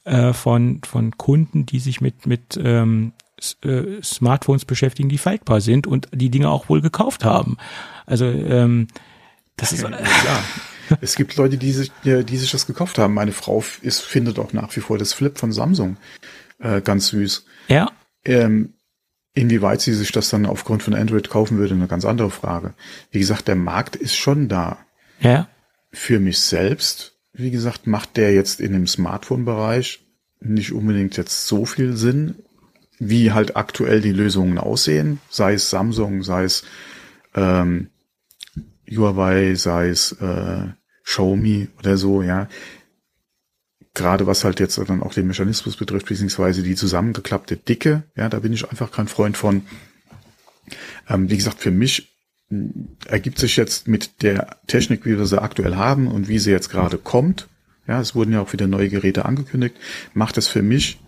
äh, 0.04 0.32
von, 0.32 0.80
von 0.84 1.16
Kunden, 1.16 1.66
die 1.66 1.78
sich 1.78 2.00
mit, 2.00 2.26
mit 2.26 2.58
ähm, 2.62 3.12
äh, 3.62 4.02
Smartphones 4.02 4.64
beschäftigen, 4.64 5.08
die 5.08 5.18
faltbar 5.18 5.60
sind 5.60 5.86
und 5.86 6.08
die 6.12 6.30
Dinge 6.30 6.50
auch 6.50 6.68
wohl 6.68 6.80
gekauft 6.80 7.24
haben. 7.24 7.56
Also 8.06 8.26
ähm, 8.26 8.88
das 9.56 9.72
ist 9.72 9.82
ja. 9.82 9.90
Es 11.00 11.16
gibt 11.16 11.34
Leute, 11.36 11.56
die 11.56 11.72
sich, 11.72 11.90
die 12.04 12.36
sich 12.36 12.50
das 12.50 12.66
gekauft 12.66 12.98
haben. 12.98 13.14
Meine 13.14 13.32
Frau 13.32 13.64
ist, 13.80 14.02
findet 14.02 14.38
auch 14.38 14.52
nach 14.52 14.74
wie 14.76 14.80
vor 14.80 14.98
das 14.98 15.14
Flip 15.14 15.38
von 15.38 15.50
Samsung 15.50 15.96
äh, 16.58 16.82
ganz 16.82 17.08
süß. 17.08 17.46
Ja. 17.68 17.90
Ähm, 18.24 18.74
inwieweit 19.34 19.80
sie 19.80 19.92
sich 19.92 20.12
das 20.12 20.30
dann 20.30 20.46
aufgrund 20.46 20.82
von 20.82 20.94
Android 20.94 21.28
kaufen 21.28 21.58
würde, 21.58 21.74
eine 21.74 21.88
ganz 21.88 22.04
andere 22.04 22.30
Frage. 22.30 22.74
Wie 23.10 23.18
gesagt, 23.18 23.48
der 23.48 23.56
Markt 23.56 23.96
ist 23.96 24.14
schon 24.14 24.48
da. 24.48 24.78
Ja. 25.20 25.48
Für 25.92 26.20
mich 26.20 26.40
selbst, 26.40 27.18
wie 27.32 27.50
gesagt, 27.50 27.86
macht 27.86 28.16
der 28.16 28.32
jetzt 28.32 28.60
in 28.60 28.72
dem 28.72 28.86
Smartphone-Bereich 28.86 30.04
nicht 30.40 30.72
unbedingt 30.72 31.16
jetzt 31.16 31.46
so 31.46 31.64
viel 31.64 31.96
Sinn, 31.96 32.36
wie 32.98 33.32
halt 33.32 33.56
aktuell 33.56 34.00
die 34.00 34.12
Lösungen 34.12 34.58
aussehen, 34.58 35.20
sei 35.28 35.54
es 35.54 35.70
Samsung, 35.70 36.22
sei 36.22 36.44
es 36.44 36.64
ähm, 37.34 37.90
Huawei, 38.88 39.54
sei 39.54 39.88
es 39.88 40.12
äh, 40.12 40.68
Xiaomi 41.04 41.68
oder 41.78 41.96
so, 41.96 42.22
ja. 42.22 42.48
Gerade 43.94 44.26
was 44.26 44.44
halt 44.44 44.58
jetzt 44.60 44.76
dann 44.78 45.02
auch 45.02 45.14
den 45.14 45.26
Mechanismus 45.26 45.76
betrifft, 45.76 46.06
beziehungsweise 46.06 46.62
die 46.62 46.74
zusammengeklappte 46.74 47.56
Dicke, 47.56 48.02
ja, 48.16 48.28
da 48.28 48.40
bin 48.40 48.52
ich 48.52 48.68
einfach 48.68 48.90
kein 48.90 49.08
Freund 49.08 49.36
von. 49.36 49.62
Ähm, 51.08 51.30
wie 51.30 51.36
gesagt, 51.36 51.60
für 51.60 51.70
mich 51.70 52.10
ergibt 53.06 53.38
sich 53.38 53.56
jetzt 53.56 53.88
mit 53.88 54.22
der 54.22 54.58
Technik, 54.66 55.04
wie 55.06 55.16
wir 55.16 55.26
sie 55.26 55.40
aktuell 55.40 55.76
haben 55.76 56.08
und 56.08 56.28
wie 56.28 56.38
sie 56.38 56.50
jetzt 56.50 56.70
gerade 56.70 56.98
kommt, 56.98 57.48
ja, 57.86 58.00
es 58.00 58.14
wurden 58.14 58.32
ja 58.32 58.40
auch 58.40 58.52
wieder 58.52 58.66
neue 58.66 58.88
Geräte 58.88 59.24
angekündigt, 59.24 59.76
macht 60.14 60.38
es 60.38 60.48
für 60.48 60.62
mich 60.62 61.00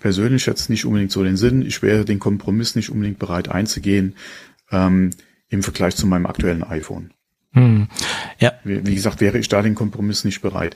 persönlich 0.00 0.46
jetzt 0.46 0.68
nicht 0.68 0.84
unbedingt 0.84 1.12
so 1.12 1.22
den 1.22 1.36
Sinn. 1.36 1.62
Ich 1.62 1.82
wäre 1.82 2.04
den 2.04 2.18
Kompromiss 2.18 2.74
nicht 2.74 2.90
unbedingt 2.90 3.18
bereit 3.18 3.48
einzugehen 3.48 4.16
ähm, 4.70 5.10
im 5.48 5.62
Vergleich 5.62 5.96
zu 5.96 6.06
meinem 6.06 6.26
aktuellen 6.26 6.62
iPhone. 6.62 7.12
Hm. 7.52 7.88
Ja. 8.38 8.52
Wie, 8.64 8.84
wie 8.84 8.94
gesagt, 8.94 9.20
wäre 9.20 9.38
ich 9.38 9.48
da 9.48 9.62
den 9.62 9.74
Kompromiss 9.76 10.24
nicht 10.24 10.42
bereit. 10.42 10.74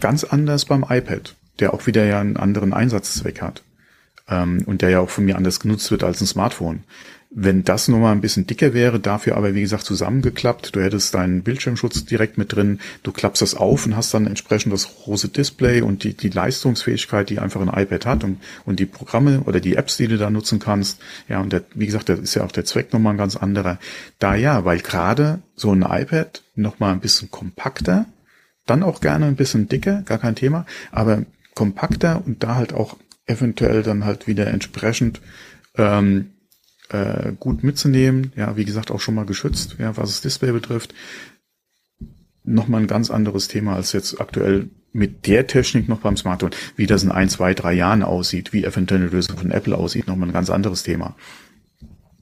Ganz 0.00 0.24
anders 0.24 0.64
beim 0.64 0.84
iPad, 0.88 1.34
der 1.58 1.74
auch 1.74 1.86
wieder 1.86 2.04
ja 2.04 2.20
einen 2.20 2.36
anderen 2.36 2.72
Einsatzzweck 2.72 3.42
hat 3.42 3.62
ähm, 4.28 4.62
und 4.66 4.82
der 4.82 4.90
ja 4.90 5.00
auch 5.00 5.10
von 5.10 5.24
mir 5.24 5.36
anders 5.36 5.60
genutzt 5.60 5.90
wird 5.90 6.04
als 6.04 6.20
ein 6.20 6.26
Smartphone. 6.26 6.84
Wenn 7.34 7.64
das 7.64 7.88
nochmal 7.88 8.12
ein 8.12 8.20
bisschen 8.20 8.46
dicker 8.46 8.74
wäre, 8.74 9.00
dafür 9.00 9.38
aber 9.38 9.54
wie 9.54 9.62
gesagt 9.62 9.84
zusammengeklappt, 9.84 10.76
du 10.76 10.82
hättest 10.82 11.14
deinen 11.14 11.42
Bildschirmschutz 11.42 12.04
direkt 12.04 12.36
mit 12.36 12.52
drin, 12.52 12.78
du 13.04 13.10
klappst 13.10 13.40
das 13.40 13.54
auf 13.54 13.86
und 13.86 13.96
hast 13.96 14.12
dann 14.12 14.26
entsprechend 14.26 14.70
das 14.70 14.86
große 14.86 15.30
Display 15.30 15.80
und 15.80 16.04
die, 16.04 16.14
die 16.14 16.28
Leistungsfähigkeit, 16.28 17.30
die 17.30 17.38
einfach 17.38 17.62
ein 17.62 17.68
iPad 17.68 18.04
hat 18.04 18.24
und, 18.24 18.42
und 18.66 18.80
die 18.80 18.86
Programme 18.86 19.40
oder 19.46 19.60
die 19.60 19.76
Apps, 19.76 19.96
die 19.96 20.08
du 20.08 20.18
da 20.18 20.28
nutzen 20.28 20.58
kannst. 20.58 21.00
Ja, 21.26 21.40
und 21.40 21.54
der, 21.54 21.62
wie 21.74 21.86
gesagt, 21.86 22.10
da 22.10 22.14
ist 22.14 22.34
ja 22.34 22.44
auch 22.44 22.52
der 22.52 22.66
Zweck 22.66 22.92
nochmal 22.92 23.14
ein 23.14 23.18
ganz 23.18 23.36
anderer. 23.36 23.78
Da 24.18 24.34
ja, 24.34 24.66
weil 24.66 24.80
gerade 24.80 25.40
so 25.56 25.72
ein 25.72 25.80
iPad 25.80 26.42
nochmal 26.54 26.92
ein 26.92 27.00
bisschen 27.00 27.30
kompakter, 27.30 28.04
dann 28.72 28.82
auch 28.82 29.00
gerne 29.00 29.26
ein 29.26 29.36
bisschen 29.36 29.68
dicker, 29.68 30.02
gar 30.02 30.18
kein 30.18 30.34
Thema, 30.34 30.64
aber 30.90 31.24
kompakter 31.54 32.22
und 32.24 32.42
da 32.42 32.54
halt 32.54 32.72
auch 32.72 32.96
eventuell 33.26 33.82
dann 33.82 34.04
halt 34.04 34.26
wieder 34.26 34.46
entsprechend 34.46 35.20
ähm, 35.76 36.30
äh, 36.88 37.32
gut 37.38 37.62
mitzunehmen. 37.62 38.32
Ja, 38.34 38.56
wie 38.56 38.64
gesagt, 38.64 38.90
auch 38.90 39.00
schon 39.00 39.14
mal 39.14 39.26
geschützt, 39.26 39.76
ja, 39.78 39.96
was 39.96 40.10
das 40.10 40.20
Display 40.22 40.52
betrifft. 40.52 40.94
Nochmal 42.44 42.80
ein 42.80 42.86
ganz 42.86 43.10
anderes 43.10 43.46
Thema 43.46 43.76
als 43.76 43.92
jetzt 43.92 44.20
aktuell 44.20 44.70
mit 44.92 45.26
der 45.26 45.46
Technik 45.46 45.88
noch 45.88 46.00
beim 46.00 46.16
Smartphone. 46.16 46.50
Wie 46.74 46.86
das 46.86 47.02
in 47.02 47.12
ein, 47.12 47.28
zwei, 47.28 47.54
drei 47.54 47.74
Jahren 47.74 48.02
aussieht, 48.02 48.52
wie 48.52 48.64
eventuell 48.64 49.02
eine 49.02 49.10
Lösung 49.10 49.36
von 49.36 49.50
Apple 49.50 49.76
aussieht, 49.76 50.06
nochmal 50.06 50.30
ein 50.30 50.34
ganz 50.34 50.50
anderes 50.50 50.82
Thema. 50.82 51.14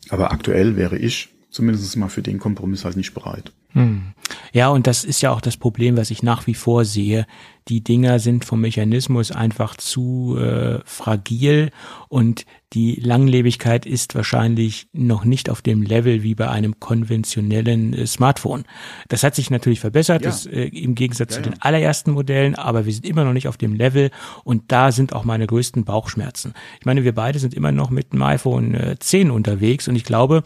Aber 0.09 0.33
aktuell 0.33 0.77
wäre 0.77 0.99
ich 0.99 1.29
zumindest 1.51 1.97
mal 1.97 2.09
für 2.09 2.23
den 2.23 2.39
Kompromiss 2.39 2.85
halt 2.85 2.97
nicht 2.97 3.15
bereit. 3.15 3.53
Hm. 3.73 4.15
Ja, 4.53 4.69
und 4.69 4.87
das 4.87 5.05
ist 5.05 5.21
ja 5.21 5.31
auch 5.31 5.41
das 5.41 5.57
Problem, 5.57 5.97
was 5.97 6.11
ich 6.11 6.23
nach 6.23 6.47
wie 6.47 6.55
vor 6.55 6.85
sehe. 6.85 7.27
Die 7.69 7.85
Dinger 7.85 8.19
sind 8.19 8.45
vom 8.45 8.61
Mechanismus 8.61 9.31
einfach 9.31 9.77
zu 9.77 10.37
äh, 10.39 10.81
fragil 10.85 11.71
und 12.09 12.47
die 12.73 12.97
Langlebigkeit 12.97 13.87
ist 13.87 14.15
wahrscheinlich 14.17 14.89
noch 14.93 15.25
nicht 15.25 15.51
auf 15.51 15.63
dem 15.63 15.83
Level 15.83 16.25
wie 16.25 16.35
bei 16.35 16.49
einem 16.49 16.81
konventionellen 16.81 17.93
äh, 17.93 18.07
Smartphone. 18.07 18.65
Das 19.09 19.23
hat 19.23 19.37
sich 19.37 19.51
natürlich 19.51 19.79
verbessert, 19.79 20.23
ja. 20.23 20.31
das, 20.31 20.47
äh, 20.47 20.65
im 20.65 20.97
Gegensatz 20.97 21.37
ja, 21.37 21.43
zu 21.43 21.49
den 21.49 21.63
allerersten 21.63 22.11
Modellen, 22.11 22.57
aber 22.57 22.87
wir 22.87 22.93
sind 22.93 23.07
immer 23.07 23.25
noch 23.25 23.33
nicht 23.33 23.47
auf 23.47 23.57
dem 23.57 23.75
Level 23.75 24.11
und 24.43 24.73
da 24.73 24.91
sind 24.91 25.13
auch 25.13 25.25
meine 25.25 25.47
größten 25.47 25.85
Bauchschmerzen. 25.85 26.55
Ich 26.81 26.87
meine, 26.87 27.05
wir 27.05 27.15
beide 27.15 27.39
sind 27.39 27.55
immer 27.55 27.71
noch 27.71 27.91
mit 27.91 28.13
dem 28.13 28.23
iPhone 28.23 28.75
äh, 28.75 28.97
10 28.99 29.31
unterwegs 29.31 29.87
und 29.87 29.95
ich 29.95 30.05
glaube, 30.05 30.43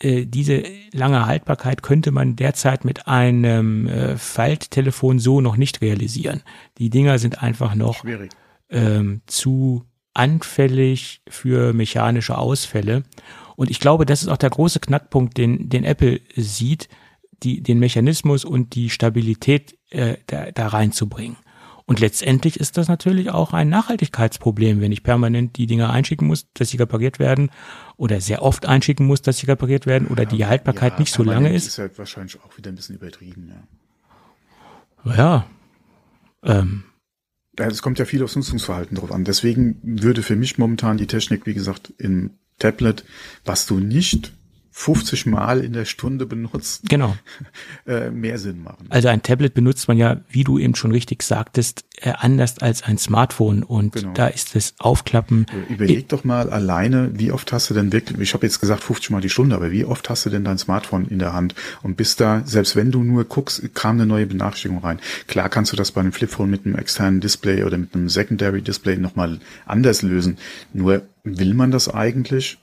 äh, 0.00 0.26
diese 0.26 0.64
lange 0.92 1.26
Haltbarkeit 1.26 1.82
könnte 1.82 2.10
man 2.10 2.36
derzeit 2.36 2.84
mit 2.84 3.06
einem 3.06 3.86
äh, 3.86 4.16
Falttelefon 4.16 5.18
so 5.18 5.40
noch 5.40 5.56
nicht 5.56 5.82
realisieren. 5.82 6.42
Die 6.78 6.90
Dinger 6.90 7.18
sind 7.18 7.42
einfach 7.42 7.74
noch 7.74 8.04
ähm, 8.70 9.20
zu 9.26 9.84
anfällig 10.14 11.22
für 11.28 11.72
mechanische 11.72 12.38
Ausfälle. 12.38 13.04
Und 13.56 13.70
ich 13.70 13.78
glaube, 13.78 14.06
das 14.06 14.22
ist 14.22 14.28
auch 14.28 14.38
der 14.38 14.50
große 14.50 14.80
Knackpunkt, 14.80 15.36
den, 15.36 15.68
den 15.68 15.84
Apple 15.84 16.20
sieht, 16.34 16.88
die, 17.42 17.62
den 17.62 17.78
Mechanismus 17.78 18.44
und 18.44 18.74
die 18.74 18.90
Stabilität 18.90 19.78
äh, 19.90 20.16
da, 20.26 20.50
da 20.50 20.68
reinzubringen. 20.68 21.36
Und 21.90 21.98
letztendlich 21.98 22.60
ist 22.60 22.76
das 22.76 22.86
natürlich 22.86 23.30
auch 23.30 23.52
ein 23.52 23.68
Nachhaltigkeitsproblem, 23.68 24.80
wenn 24.80 24.92
ich 24.92 25.02
permanent 25.02 25.56
die 25.56 25.66
Dinge 25.66 25.90
einschicken 25.90 26.28
muss, 26.28 26.46
dass 26.54 26.68
sie 26.68 26.76
repariert 26.76 27.18
werden 27.18 27.50
oder 27.96 28.20
sehr 28.20 28.42
oft 28.42 28.64
einschicken 28.64 29.06
muss, 29.06 29.22
dass 29.22 29.38
sie 29.38 29.46
repariert 29.46 29.86
werden 29.86 30.06
oder 30.06 30.24
die 30.24 30.46
Haltbarkeit 30.46 30.92
ja, 30.92 30.98
nicht 31.00 31.12
so 31.12 31.24
lange 31.24 31.52
ist. 31.52 31.66
ist 31.66 31.78
halt 31.78 31.98
wahrscheinlich 31.98 32.40
auch 32.44 32.56
wieder 32.56 32.70
ein 32.70 32.76
bisschen 32.76 32.94
übertrieben, 32.94 33.50
ja. 35.04 35.16
Ja. 35.16 35.46
Ähm. 36.44 36.84
Es 37.56 37.82
kommt 37.82 37.98
ja 37.98 38.04
viel 38.04 38.22
aufs 38.22 38.36
Nutzungsverhalten 38.36 38.96
drauf 38.96 39.10
an. 39.10 39.24
Deswegen 39.24 39.80
würde 39.82 40.22
für 40.22 40.36
mich 40.36 40.58
momentan 40.58 40.96
die 40.96 41.08
Technik, 41.08 41.44
wie 41.44 41.54
gesagt, 41.54 41.92
im 41.98 42.30
Tablet, 42.60 43.04
was 43.44 43.66
du 43.66 43.80
nicht 43.80 44.32
50 44.80 45.26
Mal 45.26 45.62
in 45.62 45.74
der 45.74 45.84
Stunde 45.84 46.24
benutzt, 46.24 46.88
genau. 46.88 47.14
äh, 47.86 48.08
mehr 48.10 48.38
Sinn 48.38 48.62
machen. 48.62 48.86
Also 48.88 49.08
ein 49.08 49.22
Tablet 49.22 49.52
benutzt 49.52 49.88
man 49.88 49.98
ja, 49.98 50.22
wie 50.30 50.42
du 50.42 50.58
eben 50.58 50.74
schon 50.74 50.90
richtig 50.90 51.22
sagtest, 51.22 51.84
äh, 52.00 52.14
anders 52.16 52.60
als 52.60 52.82
ein 52.82 52.96
Smartphone 52.96 53.62
und 53.62 53.92
genau. 53.92 54.14
da 54.14 54.28
ist 54.28 54.54
das 54.54 54.72
Aufklappen. 54.78 55.44
Äh, 55.68 55.74
überleg 55.74 56.08
doch 56.08 56.24
mal 56.24 56.48
alleine, 56.48 57.10
wie 57.12 57.30
oft 57.30 57.52
hast 57.52 57.68
du 57.68 57.74
denn 57.74 57.92
wirklich, 57.92 58.18
ich 58.20 58.32
habe 58.32 58.46
jetzt 58.46 58.58
gesagt 58.58 58.82
50 58.82 59.10
Mal 59.10 59.20
die 59.20 59.28
Stunde, 59.28 59.54
aber 59.54 59.70
wie 59.70 59.84
oft 59.84 60.08
hast 60.08 60.24
du 60.24 60.30
denn 60.30 60.44
dein 60.44 60.56
Smartphone 60.56 61.08
in 61.08 61.18
der 61.18 61.34
Hand 61.34 61.54
und 61.82 61.98
bist 61.98 62.18
da, 62.18 62.42
selbst 62.46 62.74
wenn 62.74 62.90
du 62.90 63.02
nur 63.02 63.24
guckst, 63.24 63.74
kam 63.74 63.96
eine 63.96 64.06
neue 64.06 64.24
Benachrichtigung 64.24 64.78
rein. 64.78 64.98
Klar 65.26 65.50
kannst 65.50 65.72
du 65.72 65.76
das 65.76 65.92
bei 65.92 66.00
einem 66.00 66.12
Flipphone 66.12 66.48
mit 66.48 66.64
einem 66.64 66.76
externen 66.76 67.20
Display 67.20 67.64
oder 67.64 67.76
mit 67.76 67.94
einem 67.94 68.08
Secondary 68.08 68.62
Display 68.62 68.96
nochmal 68.96 69.40
anders 69.66 70.00
lösen. 70.00 70.38
Nur 70.72 71.02
will 71.22 71.52
man 71.52 71.70
das 71.70 71.90
eigentlich? 71.90 72.56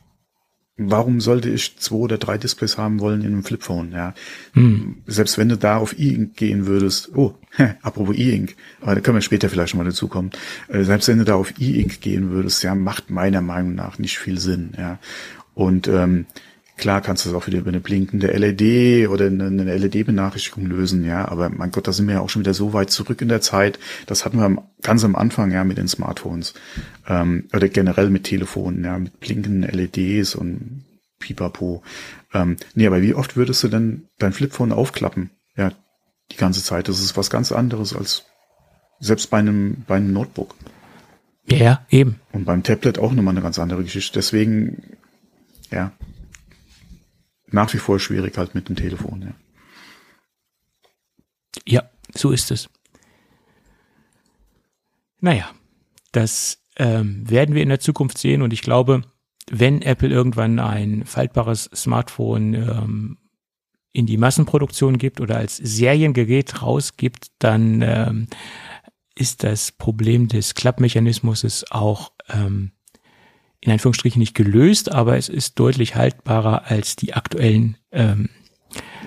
Warum 0.77 1.19
sollte 1.21 1.49
ich 1.49 1.77
zwei 1.77 1.95
oder 1.95 2.17
drei 2.17 2.37
Displays 2.37 2.77
haben 2.77 2.99
wollen 2.99 3.21
in 3.21 3.27
einem 3.27 3.43
Flipphone? 3.43 3.91
Ja, 3.91 4.13
hm. 4.53 4.97
selbst 5.07 5.37
wenn 5.37 5.49
du 5.49 5.57
da 5.57 5.77
auf 5.77 5.97
E-Ink 5.97 6.35
gehen 6.35 6.67
würdest, 6.67 7.11
oh, 7.15 7.33
apropos 7.81 8.15
E-Ink, 8.15 8.55
aber 8.81 8.95
da 8.95 9.01
können 9.01 9.17
wir 9.17 9.21
später 9.21 9.49
vielleicht 9.49 9.71
schon 9.71 9.79
mal 9.79 9.83
dazu 9.83 10.07
kommen. 10.07 10.31
Äh, 10.67 10.83
selbst 10.83 11.07
wenn 11.07 11.17
du 11.17 11.25
da 11.25 11.35
auf 11.35 11.59
E-Ink 11.59 12.01
gehen 12.01 12.29
würdest, 12.29 12.63
ja, 12.63 12.75
macht 12.75 13.09
meiner 13.09 13.41
Meinung 13.41 13.75
nach 13.75 13.97
nicht 13.97 14.19
viel 14.19 14.39
Sinn. 14.39 14.71
Ja, 14.77 14.99
und 15.55 15.87
ähm, 15.87 16.27
Klar 16.77 17.01
kannst 17.01 17.25
du 17.25 17.29
das 17.29 17.37
auch 17.37 17.47
wieder 17.47 17.57
über 17.57 17.69
eine 17.69 17.79
blinkende 17.79 18.27
LED 18.27 19.09
oder 19.09 19.25
eine, 19.25 19.77
LED-Benachrichtigung 19.77 20.67
lösen, 20.67 21.03
ja, 21.03 21.27
aber 21.27 21.49
mein 21.49 21.71
Gott, 21.71 21.87
da 21.87 21.91
sind 21.91 22.07
wir 22.07 22.15
ja 22.15 22.21
auch 22.21 22.29
schon 22.29 22.43
wieder 22.43 22.53
so 22.53 22.71
weit 22.71 22.91
zurück 22.91 23.19
in 23.21 23.29
der 23.29 23.41
Zeit. 23.41 23.79
Das 24.05 24.25
hatten 24.25 24.37
wir 24.37 24.63
ganz 24.83 25.03
am 25.03 25.15
Anfang 25.15 25.51
ja 25.51 25.63
mit 25.63 25.79
den 25.79 25.87
Smartphones 25.87 26.53
ähm, 27.07 27.47
oder 27.51 27.67
generell 27.67 28.11
mit 28.11 28.25
Telefonen, 28.25 28.83
ja, 28.83 28.97
mit 28.99 29.19
blinkenden 29.19 29.63
LEDs 29.63 30.35
und 30.35 30.85
Pipapo. 31.17 31.81
Ähm, 32.31 32.57
nee, 32.75 32.85
aber 32.85 33.01
wie 33.01 33.15
oft 33.15 33.35
würdest 33.35 33.63
du 33.63 33.69
denn 33.69 34.03
dein 34.19 34.33
Flipphone 34.33 34.71
aufklappen? 34.71 35.31
Ja, 35.55 35.71
die 36.31 36.37
ganze 36.37 36.63
Zeit. 36.63 36.87
Das 36.89 36.99
ist 36.99 37.17
was 37.17 37.31
ganz 37.31 37.51
anderes 37.51 37.95
als 37.95 38.25
selbst 38.99 39.31
bei 39.31 39.39
einem, 39.39 39.83
bei 39.87 39.95
einem 39.95 40.13
Notebook. 40.13 40.55
Ja, 41.49 41.85
eben. 41.89 42.19
Und 42.33 42.45
beim 42.45 42.61
Tablet 42.61 42.99
auch 42.99 43.13
nochmal 43.13 43.33
eine 43.33 43.41
ganz 43.41 43.57
andere 43.57 43.83
Geschichte. 43.83 44.19
Deswegen, 44.19 44.97
ja, 45.71 45.91
nach 47.47 47.73
wie 47.73 47.77
vor 47.77 47.99
schwierig 47.99 48.37
halt 48.37 48.55
mit 48.55 48.69
dem 48.69 48.75
Telefon. 48.75 49.21
Ja, 49.21 49.33
ja 51.65 51.89
so 52.13 52.31
ist 52.31 52.51
es. 52.51 52.69
Naja, 55.19 55.49
das 56.11 56.61
ähm, 56.75 57.29
werden 57.29 57.55
wir 57.55 57.63
in 57.63 57.69
der 57.69 57.79
Zukunft 57.79 58.17
sehen 58.17 58.41
und 58.41 58.53
ich 58.53 58.61
glaube, 58.61 59.01
wenn 59.49 59.81
Apple 59.81 60.09
irgendwann 60.09 60.59
ein 60.59 61.05
faltbares 61.05 61.69
Smartphone 61.73 62.53
ähm, 62.53 63.17
in 63.93 64.05
die 64.05 64.17
Massenproduktion 64.17 64.97
gibt 64.97 65.21
oder 65.21 65.37
als 65.37 65.57
Seriengerät 65.57 66.61
rausgibt, 66.61 67.27
dann 67.39 67.81
ähm, 67.81 68.27
ist 69.15 69.43
das 69.43 69.71
Problem 69.71 70.27
des 70.27 70.53
Klappmechanismus 70.53 71.65
auch 71.71 72.11
ähm, 72.29 72.71
in 73.61 73.71
Anführungsstrichen 73.71 74.19
nicht 74.19 74.35
gelöst, 74.35 74.91
aber 74.91 75.17
es 75.17 75.29
ist 75.29 75.59
deutlich 75.59 75.95
haltbarer 75.95 76.65
als 76.65 76.95
die 76.95 77.13
aktuellen 77.13 77.77
ähm, 77.91 78.29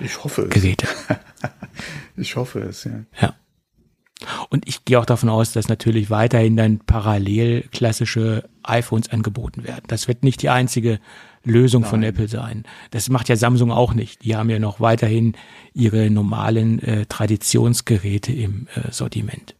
ich 0.03 0.23
hoffe 0.23 0.47
Geräte. 0.47 0.87
ich 2.17 2.35
hoffe 2.35 2.59
es, 2.61 2.83
ja. 2.83 3.03
Ja. 3.19 3.35
Und 4.49 4.67
ich 4.67 4.85
gehe 4.85 4.99
auch 4.99 5.05
davon 5.05 5.29
aus, 5.29 5.51
dass 5.51 5.67
natürlich 5.67 6.11
weiterhin 6.11 6.55
dann 6.55 6.79
parallel 6.79 7.63
klassische 7.71 8.47
iPhones 8.61 9.09
angeboten 9.09 9.63
werden. 9.63 9.83
Das 9.87 10.07
wird 10.07 10.23
nicht 10.23 10.43
die 10.43 10.49
einzige 10.49 10.99
Lösung 11.43 11.81
Nein. 11.81 11.89
von 11.89 12.03
Apple 12.03 12.27
sein. 12.27 12.63
Das 12.91 13.09
macht 13.09 13.29
ja 13.29 13.35
Samsung 13.35 13.71
auch 13.71 13.95
nicht. 13.95 14.23
Die 14.23 14.35
haben 14.35 14.51
ja 14.51 14.59
noch 14.59 14.79
weiterhin 14.79 15.33
ihre 15.73 16.11
normalen 16.11 16.79
äh, 16.83 17.05
Traditionsgeräte 17.07 18.31
im 18.31 18.67
äh, 18.75 18.91
Sortiment. 18.91 19.55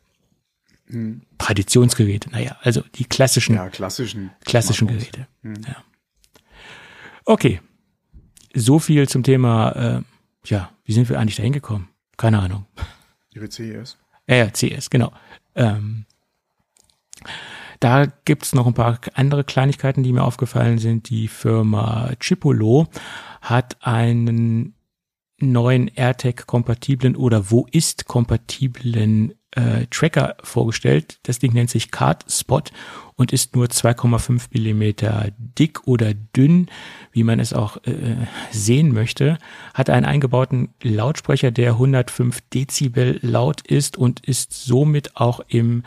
Hm. 0.91 1.21
Traditionsgeräte, 1.37 2.29
naja, 2.31 2.57
also 2.61 2.81
die 2.95 3.05
klassischen, 3.05 3.55
ja, 3.55 3.69
klassischen, 3.69 4.31
klassischen 4.43 4.87
Geräte. 4.87 5.27
Hm. 5.41 5.61
Ja. 5.65 5.77
Okay, 7.25 7.61
so 8.53 8.77
viel 8.79 9.07
zum 9.07 9.23
Thema, 9.23 9.71
äh, 9.71 10.01
ja, 10.45 10.71
wie 10.83 10.91
sind 10.91 11.07
wir 11.09 11.19
eigentlich 11.19 11.37
da 11.37 11.43
hingekommen? 11.43 11.87
Keine 12.17 12.39
Ahnung. 12.39 12.65
Ihre 13.33 13.49
CES? 13.49 13.97
Ja, 14.27 14.35
ja, 14.35 14.53
CES, 14.53 14.89
genau. 14.89 15.13
Ähm, 15.55 16.05
da 17.79 18.05
gibt's 18.25 18.53
noch 18.53 18.67
ein 18.67 18.73
paar 18.73 18.99
andere 19.13 19.43
Kleinigkeiten, 19.43 20.03
die 20.03 20.11
mir 20.11 20.23
aufgefallen 20.23 20.77
sind. 20.77 21.09
Die 21.09 21.27
Firma 21.27 22.11
Chipolo 22.19 22.87
hat 23.41 23.77
einen 23.79 24.75
neuen 25.39 25.87
AirTag-kompatiblen 25.87 27.15
oder 27.15 27.49
wo 27.49 27.65
ist 27.71 28.05
kompatiblen 28.05 29.33
äh, 29.51 29.85
Tracker 29.89 30.35
vorgestellt. 30.43 31.19
Das 31.23 31.39
Ding 31.39 31.53
nennt 31.53 31.69
sich 31.69 31.91
Card 31.91 32.25
Spot 32.31 32.63
und 33.15 33.33
ist 33.33 33.55
nur 33.55 33.67
2,5 33.67 34.47
Millimeter 34.51 35.29
dick 35.37 35.87
oder 35.87 36.13
dünn, 36.13 36.69
wie 37.11 37.23
man 37.23 37.39
es 37.39 37.53
auch 37.53 37.77
äh, 37.85 38.15
sehen 38.51 38.93
möchte. 38.93 39.37
Hat 39.73 39.89
einen 39.89 40.05
eingebauten 40.05 40.69
Lautsprecher, 40.81 41.51
der 41.51 41.73
105 41.73 42.41
Dezibel 42.53 43.19
laut 43.21 43.61
ist 43.61 43.97
und 43.97 44.21
ist 44.21 44.53
somit 44.53 45.17
auch 45.17 45.41
im, 45.47 45.83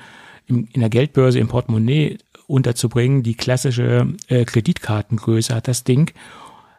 im 0.47 0.69
in 0.73 0.81
der 0.81 0.91
Geldbörse 0.91 1.39
im 1.39 1.49
Portemonnaie 1.49 2.19
unterzubringen. 2.47 3.23
Die 3.23 3.35
klassische 3.35 4.15
äh, 4.29 4.45
Kreditkartengröße 4.45 5.55
hat 5.55 5.69
das 5.69 5.85
Ding, 5.85 6.13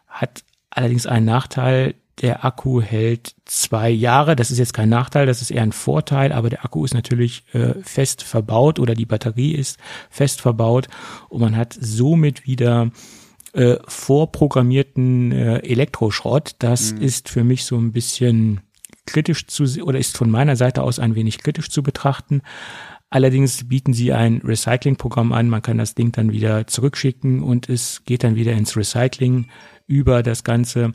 hat 0.06 0.44
allerdings 0.70 1.06
einen 1.06 1.26
Nachteil, 1.26 1.94
der 2.20 2.44
Akku 2.44 2.80
hält 2.80 3.34
zwei 3.44 3.90
Jahre. 3.90 4.36
Das 4.36 4.50
ist 4.50 4.58
jetzt 4.58 4.72
kein 4.72 4.88
Nachteil, 4.88 5.26
das 5.26 5.42
ist 5.42 5.50
eher 5.50 5.62
ein 5.62 5.72
Vorteil, 5.72 6.32
aber 6.32 6.50
der 6.50 6.64
Akku 6.64 6.84
ist 6.84 6.94
natürlich 6.94 7.44
äh, 7.52 7.74
fest 7.82 8.22
verbaut 8.22 8.78
oder 8.78 8.94
die 8.94 9.06
Batterie 9.06 9.52
ist 9.52 9.78
fest 10.10 10.40
verbaut 10.40 10.88
und 11.28 11.40
man 11.40 11.56
hat 11.56 11.76
somit 11.78 12.46
wieder 12.46 12.90
äh, 13.52 13.76
vorprogrammierten 13.86 15.32
äh, 15.32 15.58
Elektroschrott. 15.58 16.56
Das 16.58 16.94
mhm. 16.94 17.02
ist 17.02 17.28
für 17.28 17.44
mich 17.44 17.64
so 17.64 17.76
ein 17.76 17.92
bisschen 17.92 18.60
kritisch 19.06 19.46
zu 19.46 19.64
oder 19.82 19.98
ist 19.98 20.16
von 20.16 20.30
meiner 20.30 20.56
Seite 20.56 20.82
aus 20.82 20.98
ein 20.98 21.14
wenig 21.14 21.38
kritisch 21.38 21.70
zu 21.70 21.82
betrachten. 21.82 22.42
Allerdings 23.08 23.68
bieten 23.68 23.92
sie 23.92 24.12
ein 24.12 24.42
Recyclingprogramm 24.42 25.32
an. 25.32 25.48
Man 25.48 25.62
kann 25.62 25.78
das 25.78 25.94
Ding 25.94 26.10
dann 26.10 26.32
wieder 26.32 26.66
zurückschicken 26.66 27.42
und 27.42 27.68
es 27.68 28.04
geht 28.04 28.24
dann 28.24 28.34
wieder 28.34 28.52
ins 28.52 28.76
Recycling 28.76 29.46
über 29.86 30.22
das 30.22 30.42
Ganze. 30.42 30.92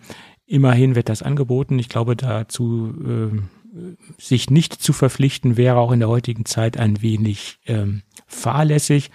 Immerhin 0.52 0.96
wird 0.96 1.08
das 1.08 1.24
angeboten. 1.24 1.80
Ich 1.80 1.88
glaube, 1.88 2.18
dazu 2.18 2.94
äh, 3.08 3.96
sich 4.22 4.50
nicht 4.50 4.74
zu 4.74 4.92
verpflichten, 4.92 5.56
wäre 5.56 5.78
auch 5.78 5.94
in 5.94 6.02
der 6.02 6.10
heutigen 6.10 6.44
Zeit 6.44 6.76
ein 6.76 7.02
wenig 7.02 7.60
ähm, 7.68 8.02
fahrlässig. 8.28 9.12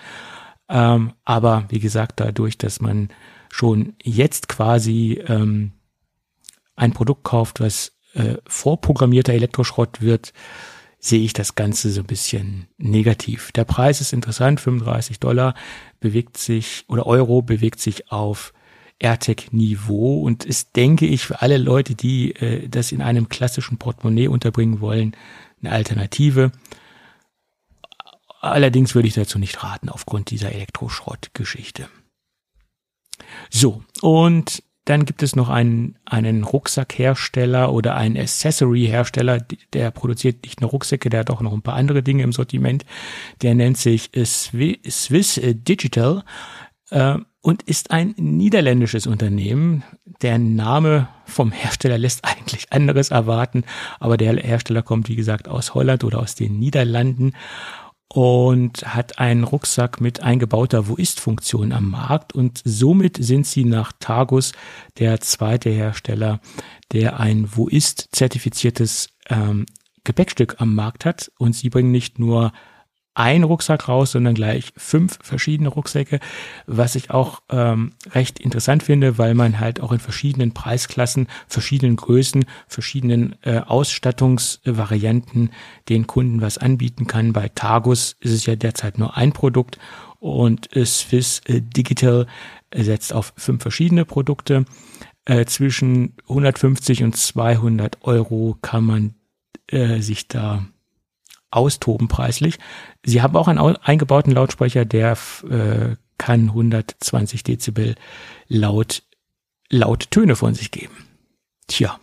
Ähm, 0.70 1.12
aber 1.26 1.66
wie 1.68 1.78
gesagt, 1.78 2.20
dadurch, 2.20 2.56
dass 2.56 2.80
man 2.80 3.10
schon 3.50 3.96
jetzt 4.02 4.48
quasi 4.48 5.22
ähm, 5.28 5.72
ein 6.74 6.94
Produkt 6.94 7.24
kauft, 7.24 7.60
was 7.60 7.92
äh, 8.14 8.36
vorprogrammierter 8.46 9.34
Elektroschrott 9.34 10.00
wird, 10.00 10.32
sehe 10.98 11.20
ich 11.20 11.34
das 11.34 11.54
Ganze 11.54 11.90
so 11.90 12.00
ein 12.00 12.06
bisschen 12.06 12.66
negativ. 12.78 13.52
Der 13.52 13.64
Preis 13.64 14.00
ist 14.00 14.14
interessant, 14.14 14.58
35 14.58 15.20
Dollar 15.20 15.54
bewegt 16.00 16.38
sich 16.38 16.86
oder 16.88 17.06
Euro 17.06 17.42
bewegt 17.42 17.78
sich 17.78 18.10
auf 18.10 18.54
AirTag-Niveau 18.98 20.23
und 20.23 20.44
ist, 20.44 20.77
denke 20.77 21.06
ich, 21.06 21.27
für 21.27 21.43
alle 21.43 21.59
Leute, 21.59 21.94
die 21.94 22.35
äh, 22.36 22.68
das 22.68 22.93
in 22.93 23.02
einem 23.02 23.28
klassischen 23.28 23.78
Portemonnaie 23.78 24.28
unterbringen 24.28 24.81
wollen, 24.81 25.16
eine 25.60 25.73
Alternative. 25.73 26.52
Allerdings 28.40 28.94
würde 28.94 29.09
ich 29.09 29.14
dazu 29.14 29.39
nicht 29.39 29.62
raten 29.62 29.89
aufgrund 29.89 30.31
dieser 30.31 30.52
Elektroschrott-Geschichte. 30.52 31.89
So, 33.51 33.82
und 34.02 34.62
dann 34.86 35.05
gibt 35.05 35.24
es 35.24 35.35
noch 35.35 35.48
einen, 35.48 35.98
einen 36.05 36.44
Rucksackhersteller 36.44 37.73
oder 37.73 37.97
einen 37.97 38.16
Accessory-Hersteller, 38.16 39.44
der 39.73 39.90
produziert 39.90 40.44
nicht 40.44 40.60
nur 40.60 40.70
Rucksäcke, 40.70 41.10
der 41.10 41.20
hat 41.20 41.31
auch 41.31 41.40
noch 41.40 41.52
ein 41.52 41.62
paar 41.62 41.74
andere 41.74 42.05
Dinge 42.05 42.23
im 42.23 42.32
Sortiment. 42.32 42.86
Der 43.43 43.56
nennt 43.56 43.78
sich 43.78 44.10
Swiss 44.14 45.40
Digital 45.43 46.23
äh, 46.90 47.16
und 47.40 47.62
ist 47.62 47.92
ein 47.92 48.14
niederländisches 48.16 49.06
Unternehmen. 49.06 49.84
Der 50.20 50.38
Name 50.38 51.08
vom 51.26 51.52
Hersteller 51.52 51.98
lässt 51.98 52.24
eigentlich 52.24 52.72
anderes 52.72 53.10
erwarten, 53.10 53.64
aber 54.00 54.16
der 54.16 54.36
Hersteller 54.36 54.82
kommt, 54.82 55.08
wie 55.08 55.16
gesagt, 55.16 55.48
aus 55.48 55.74
Holland 55.74 56.02
oder 56.02 56.18
aus 56.18 56.34
den 56.34 56.58
Niederlanden 56.58 57.34
und 58.08 58.94
hat 58.94 59.18
einen 59.18 59.44
Rucksack 59.44 60.00
mit 60.00 60.20
eingebauter 60.20 60.88
Wo-ist-Funktion 60.88 61.72
am 61.72 61.90
Markt 61.90 62.34
und 62.34 62.62
somit 62.64 63.16
sind 63.18 63.46
sie 63.46 63.64
nach 63.64 63.92
Tagus 63.98 64.52
der 64.98 65.20
zweite 65.20 65.70
Hersteller, 65.70 66.40
der 66.92 67.20
ein 67.20 67.48
Wo-ist-zertifiziertes 67.56 69.10
ähm, 69.28 69.66
Gepäckstück 70.04 70.56
am 70.58 70.74
Markt 70.74 71.04
hat 71.04 71.32
und 71.38 71.54
sie 71.54 71.68
bringen 71.68 71.90
nicht 71.90 72.18
nur 72.18 72.52
ein 73.16 73.44
Rucksack 73.44 73.88
raus, 73.88 74.12
sondern 74.12 74.34
gleich 74.34 74.72
fünf 74.76 75.18
verschiedene 75.22 75.70
Rucksäcke, 75.70 76.20
was 76.66 76.94
ich 76.94 77.10
auch 77.10 77.40
ähm, 77.51 77.93
recht 78.10 78.38
interessant 78.38 78.82
finde, 78.82 79.18
weil 79.18 79.34
man 79.34 79.59
halt 79.59 79.80
auch 79.80 79.90
in 79.93 79.98
verschiedenen 79.98 80.52
Preisklassen, 80.52 81.26
verschiedenen 81.48 81.97
Größen, 81.97 82.44
verschiedenen 82.68 83.36
äh, 83.43 83.60
Ausstattungsvarianten 83.60 85.51
den 85.88 86.06
Kunden 86.06 86.40
was 86.43 86.59
anbieten 86.59 87.06
kann. 87.06 87.32
Bei 87.32 87.48
Tagus 87.48 88.16
ist 88.20 88.32
es 88.32 88.47
ja 88.47 88.55
derzeit 88.55 88.98
nur 88.98 89.16
ein 89.16 89.32
Produkt 89.32 89.78
und 90.20 90.68
Swiss 90.84 91.40
Digital 91.48 92.26
setzt 92.74 93.12
auf 93.12 93.32
fünf 93.36 93.62
verschiedene 93.62 94.05
Produkte. 94.05 94.64
Äh, 95.24 95.44
zwischen 95.47 96.14
150 96.28 97.02
und 97.02 97.16
200 97.16 97.98
Euro 98.02 98.56
kann 98.60 98.84
man 98.84 99.14
äh, 99.68 100.01
sich 100.01 100.28
da 100.28 100.66
austoben 101.57 102.09
preislich. 102.09 102.59
Sie 103.05 103.23
haben 103.23 103.37
auch 103.37 103.49
einen 103.49 103.59
eingebauten 103.59 104.33
Lautsprecher, 104.33 104.85
der 104.85 105.16
äh, 105.49 105.97
kann 106.19 106.49
120 106.49 107.43
Dezibel 107.43 107.95
laut, 108.49 109.03
laut 109.70 110.11
Töne 110.11 110.37
von 110.37 110.55
sich 110.55 110.70
geben. 110.70 110.95
Tja. 111.66 111.99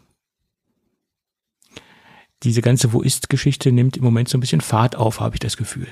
Diese 2.44 2.62
ganze 2.62 2.92
Wo 2.92 3.02
ist 3.02 3.30
Geschichte 3.30 3.72
nimmt 3.72 3.96
im 3.96 4.04
Moment 4.04 4.28
so 4.28 4.38
ein 4.38 4.42
bisschen 4.42 4.62
Fahrt 4.62 4.96
auf, 4.96 5.22
habe 5.22 5.36
ich 5.36 5.40
das 5.40 5.56
Gefühl. 5.56 5.88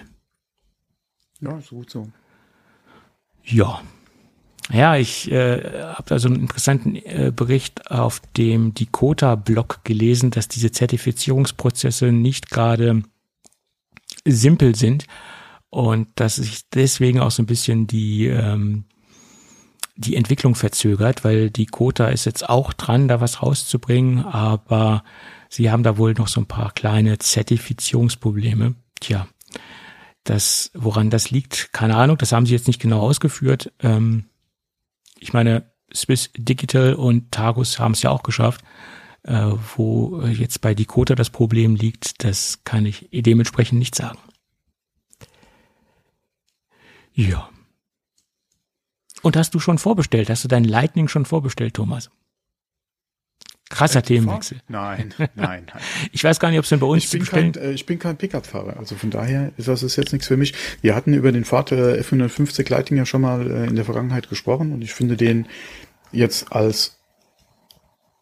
Ja, 1.39 1.57
ist 1.57 1.69
gut 1.69 1.89
so. 1.89 2.07
Ja. 3.43 3.81
Ja, 4.71 4.95
ich 4.95 5.31
äh, 5.31 5.81
habe 5.93 6.03
da 6.05 6.19
so 6.19 6.27
einen 6.27 6.41
interessanten 6.41 6.95
äh, 6.95 7.31
Bericht 7.35 7.89
auf 7.89 8.21
dem 8.37 8.73
Dakota-Blog 8.73 9.83
gelesen, 9.83 10.31
dass 10.31 10.47
diese 10.47 10.71
Zertifizierungsprozesse 10.71 12.11
nicht 12.11 12.49
gerade 12.49 13.03
simpel 14.25 14.75
sind 14.75 15.05
und 15.69 16.07
dass 16.15 16.35
sich 16.35 16.69
deswegen 16.69 17.19
auch 17.19 17.31
so 17.31 17.41
ein 17.43 17.47
bisschen 17.47 17.87
die 17.87 18.27
ähm, 18.27 18.85
die 20.01 20.15
Entwicklung 20.15 20.55
verzögert, 20.55 21.23
weil 21.23 21.49
die 21.49 21.67
Kota 21.67 22.07
ist 22.07 22.25
jetzt 22.25 22.47
auch 22.49 22.73
dran, 22.73 23.07
da 23.07 23.21
was 23.21 23.41
rauszubringen, 23.41 24.25
aber 24.25 25.03
sie 25.49 25.69
haben 25.69 25.83
da 25.83 25.97
wohl 25.97 26.13
noch 26.13 26.27
so 26.27 26.41
ein 26.41 26.47
paar 26.47 26.71
kleine 26.71 27.19
Zertifizierungsprobleme. 27.19 28.75
Tja, 28.99 29.27
das, 30.23 30.71
woran 30.73 31.09
das 31.09 31.29
liegt, 31.29 31.73
keine 31.73 31.95
Ahnung, 31.95 32.17
das 32.17 32.31
haben 32.31 32.45
sie 32.45 32.53
jetzt 32.53 32.67
nicht 32.67 32.81
genau 32.81 33.01
ausgeführt. 33.01 33.71
Ähm, 33.79 34.25
ich 35.19 35.33
meine, 35.33 35.71
Swiss 35.93 36.31
Digital 36.35 36.93
und 36.93 37.31
Tagus 37.31 37.79
haben 37.79 37.93
es 37.93 38.01
ja 38.01 38.09
auch 38.11 38.23
geschafft. 38.23 38.61
Äh, 39.23 39.51
wo 39.75 40.21
jetzt 40.23 40.61
bei 40.61 40.73
Dakota 40.73 41.13
das 41.13 41.29
Problem 41.29 41.75
liegt, 41.75 42.23
das 42.23 42.59
kann 42.63 42.85
ich 42.87 43.07
dementsprechend 43.11 43.77
nicht 43.77 43.93
sagen. 43.93 44.17
Ja. 47.13 47.49
Und 49.21 49.37
hast 49.37 49.53
du 49.53 49.59
schon 49.59 49.77
vorbestellt? 49.77 50.29
Hast 50.29 50.43
du 50.43 50.47
dein 50.47 50.63
Lightning 50.63 51.07
schon 51.07 51.25
vorbestellt, 51.25 51.75
Thomas? 51.75 52.09
Krasser 53.69 53.99
äh, 53.99 54.03
Themenwechsel. 54.03 54.59
Nein, 54.67 55.13
nein, 55.17 55.29
nein. 55.35 55.67
ich 56.11 56.23
weiß 56.23 56.39
gar 56.39 56.49
nicht, 56.49 56.57
ob 56.57 56.63
es 56.63 56.69
denn 56.69 56.79
bei 56.79 56.87
uns 56.87 57.05
ich 57.05 57.11
bin 57.11 57.25
kein, 57.25 57.53
äh, 57.55 57.71
Ich 57.71 57.85
bin 57.85 57.99
kein 57.99 58.17
Pickup-Fahrer, 58.17 58.77
also 58.77 58.95
von 58.95 59.11
daher 59.11 59.51
ist 59.57 59.67
das 59.67 59.83
ist 59.83 59.95
jetzt 59.95 60.13
nichts 60.13 60.27
für 60.27 60.37
mich. 60.37 60.53
Wir 60.81 60.95
hatten 60.95 61.13
über 61.13 61.31
den 61.31 61.45
Fahrt 61.45 61.71
der 61.71 62.03
F150 62.03 62.69
Lightning 62.69 62.97
ja 62.97 63.05
schon 63.05 63.21
mal 63.21 63.49
äh, 63.49 63.67
in 63.67 63.75
der 63.75 63.85
Vergangenheit 63.85 64.29
gesprochen 64.29 64.73
und 64.73 64.81
ich 64.81 64.93
finde 64.93 65.15
den 65.15 65.47
jetzt 66.11 66.51
als 66.51 67.00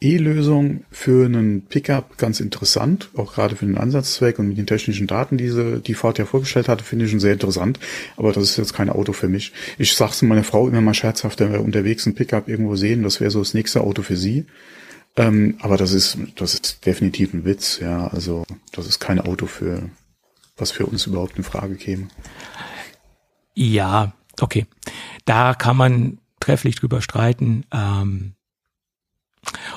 E-Lösung 0.02 0.86
für 0.92 1.26
einen 1.26 1.66
Pickup 1.66 2.18
ganz 2.18 2.40
interessant, 2.40 3.10
auch 3.18 3.34
gerade 3.34 3.58
für 3.58 3.66
den 3.66 3.78
Ansatzzweck 3.78 4.40
und 4.40 4.48
mit 4.48 4.58
den 4.58 4.66
technischen 4.66 5.08
Daten, 5.08 5.38
die 5.38 5.50
sie, 5.50 5.82
die 5.82 5.94
Fahrt 5.94 6.18
ja 6.20 6.26
vorgestellt 6.26 6.70
hatte, 6.70 6.86
finde 6.86 7.06
ich 7.06 7.12
schon 7.12 7.20
sehr 7.20 7.34
interessant. 7.34 7.80
Aber 8.16 8.32
das 8.32 8.44
ist 8.44 8.58
jetzt 8.58 8.74
kein 8.74 8.90
Auto 8.90 9.12
für 9.12 9.28
mich. 9.28 9.52
Ich 9.78 9.94
sag's 9.96 10.22
meiner 10.22 10.46
Frau 10.46 10.70
immer 10.70 10.80
mal 10.80 10.94
scherzhaft, 10.94 11.42
wenn 11.42 11.52
wir 11.52 11.62
unterwegs 11.62 12.06
ein 12.06 12.16
Pickup 12.16 12.48
irgendwo 12.48 12.78
sehen, 12.78 13.04
das 13.04 13.20
wäre 13.20 13.30
so 13.30 13.40
das 13.40 13.54
nächste 13.54 13.82
Auto 13.82 14.02
für 14.02 14.16
sie. 14.16 14.46
Ähm, 15.18 15.58
aber 15.60 15.76
das 15.76 15.92
ist, 15.92 16.18
das 16.38 16.54
ist 16.54 16.86
definitiv 16.86 17.34
ein 17.34 17.44
Witz, 17.44 17.80
ja. 17.80 18.08
Also, 18.08 18.46
das 18.72 18.88
ist 18.88 19.00
kein 19.00 19.20
Auto 19.20 19.48
für, 19.48 19.90
was 20.56 20.72
für 20.72 20.86
uns 20.86 21.08
überhaupt 21.08 21.38
in 21.38 21.44
Frage 21.44 21.76
käme. 21.76 22.08
Ja, 23.54 24.14
okay. 24.40 24.66
Da 25.26 25.56
kann 25.56 25.76
man 25.76 26.20
trefflich 26.40 26.78
drüber 26.78 27.02
streiten. 27.02 27.66
Ähm 27.74 28.36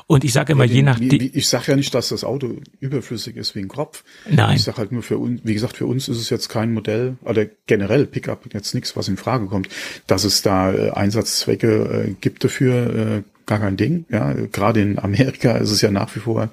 und 0.07 0.25
ich 0.25 0.33
sage 0.33 0.53
immer, 0.53 0.65
ja, 0.65 0.75
je 0.75 0.83
nach. 0.83 1.01
Ich 1.01 1.49
sage 1.49 1.73
ja 1.73 1.77
nicht, 1.77 1.95
dass 1.95 2.09
das 2.09 2.25
Auto 2.25 2.57
überflüssig 2.81 3.37
ist 3.37 3.55
wegen 3.55 3.69
Kopf. 3.69 4.05
Nein. 4.29 4.57
Ich 4.57 4.65
sage 4.65 4.79
halt 4.79 4.93
nur 4.93 5.03
für 5.03 5.19
uns, 5.19 5.41
wie 5.45 5.55
gesagt, 5.55 5.77
für 5.77 5.87
uns 5.87 6.09
ist 6.09 6.19
es 6.19 6.31
jetzt 6.31 6.49
kein 6.49 6.73
Modell, 6.73 7.17
oder 7.23 7.47
generell 7.67 8.07
Pickup 8.07 8.53
jetzt 8.53 8.75
nichts, 8.75 8.97
was 8.97 9.09
in 9.09 9.17
Frage 9.17 9.47
kommt. 9.47 9.69
Dass 10.07 10.25
es 10.25 10.43
da 10.43 10.73
äh, 10.73 10.91
Einsatzzwecke 10.91 12.07
äh, 12.09 12.15
gibt 12.21 12.45
dafür, 12.45 12.95
äh, 12.95 13.23
gar 13.47 13.61
kein 13.61 13.77
Ding. 13.77 14.05
Ja, 14.09 14.33
gerade 14.33 14.81
in 14.81 14.99
Amerika 14.99 15.53
ist 15.53 15.71
es 15.71 15.81
ja 15.81 15.91
nach 15.91 16.15
wie 16.17 16.21
vor 16.21 16.51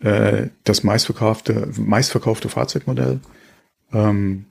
äh, 0.00 0.48
das 0.64 0.82
meistverkaufte, 0.82 1.70
meistverkaufte 1.76 2.48
Fahrzeugmodell. 2.48 3.20
Ähm, 3.92 4.46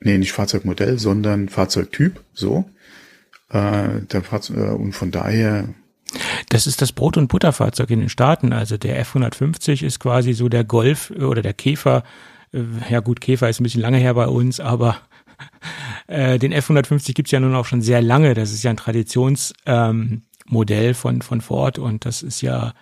nee, 0.00 0.18
nicht 0.18 0.32
Fahrzeugmodell, 0.32 0.98
sondern 0.98 1.48
Fahrzeugtyp, 1.48 2.20
so. 2.32 2.64
Äh, 3.50 4.00
der 4.12 4.22
Fahrzeug, 4.22 4.56
äh, 4.56 4.70
und 4.70 4.92
von 4.92 5.10
daher 5.10 5.68
das 6.48 6.66
ist 6.66 6.82
das 6.82 6.92
Brot- 6.92 7.16
und 7.16 7.28
Butterfahrzeug 7.28 7.90
in 7.90 8.00
den 8.00 8.08
Staaten. 8.08 8.52
Also 8.52 8.76
der 8.76 9.04
F150 9.04 9.84
ist 9.84 10.00
quasi 10.00 10.32
so 10.32 10.48
der 10.48 10.64
Golf 10.64 11.10
äh, 11.10 11.24
oder 11.24 11.42
der 11.42 11.54
Käfer. 11.54 12.04
Äh, 12.52 12.62
ja 12.90 13.00
gut, 13.00 13.20
Käfer 13.20 13.48
ist 13.48 13.60
ein 13.60 13.64
bisschen 13.64 13.82
lange 13.82 13.98
her 13.98 14.14
bei 14.14 14.26
uns, 14.26 14.60
aber 14.60 14.98
äh, 16.06 16.38
den 16.38 16.54
F150 16.54 17.14
gibt's 17.14 17.32
ja 17.32 17.40
nun 17.40 17.54
auch 17.54 17.66
schon 17.66 17.82
sehr 17.82 18.02
lange. 18.02 18.34
Das 18.34 18.52
ist 18.52 18.62
ja 18.62 18.70
ein 18.70 18.76
Traditionsmodell 18.76 20.22
ähm, 20.46 20.94
von, 20.94 21.22
von 21.22 21.40
Ford 21.40 21.78
und 21.78 22.04
das 22.04 22.22
ist 22.22 22.40
ja 22.40 22.74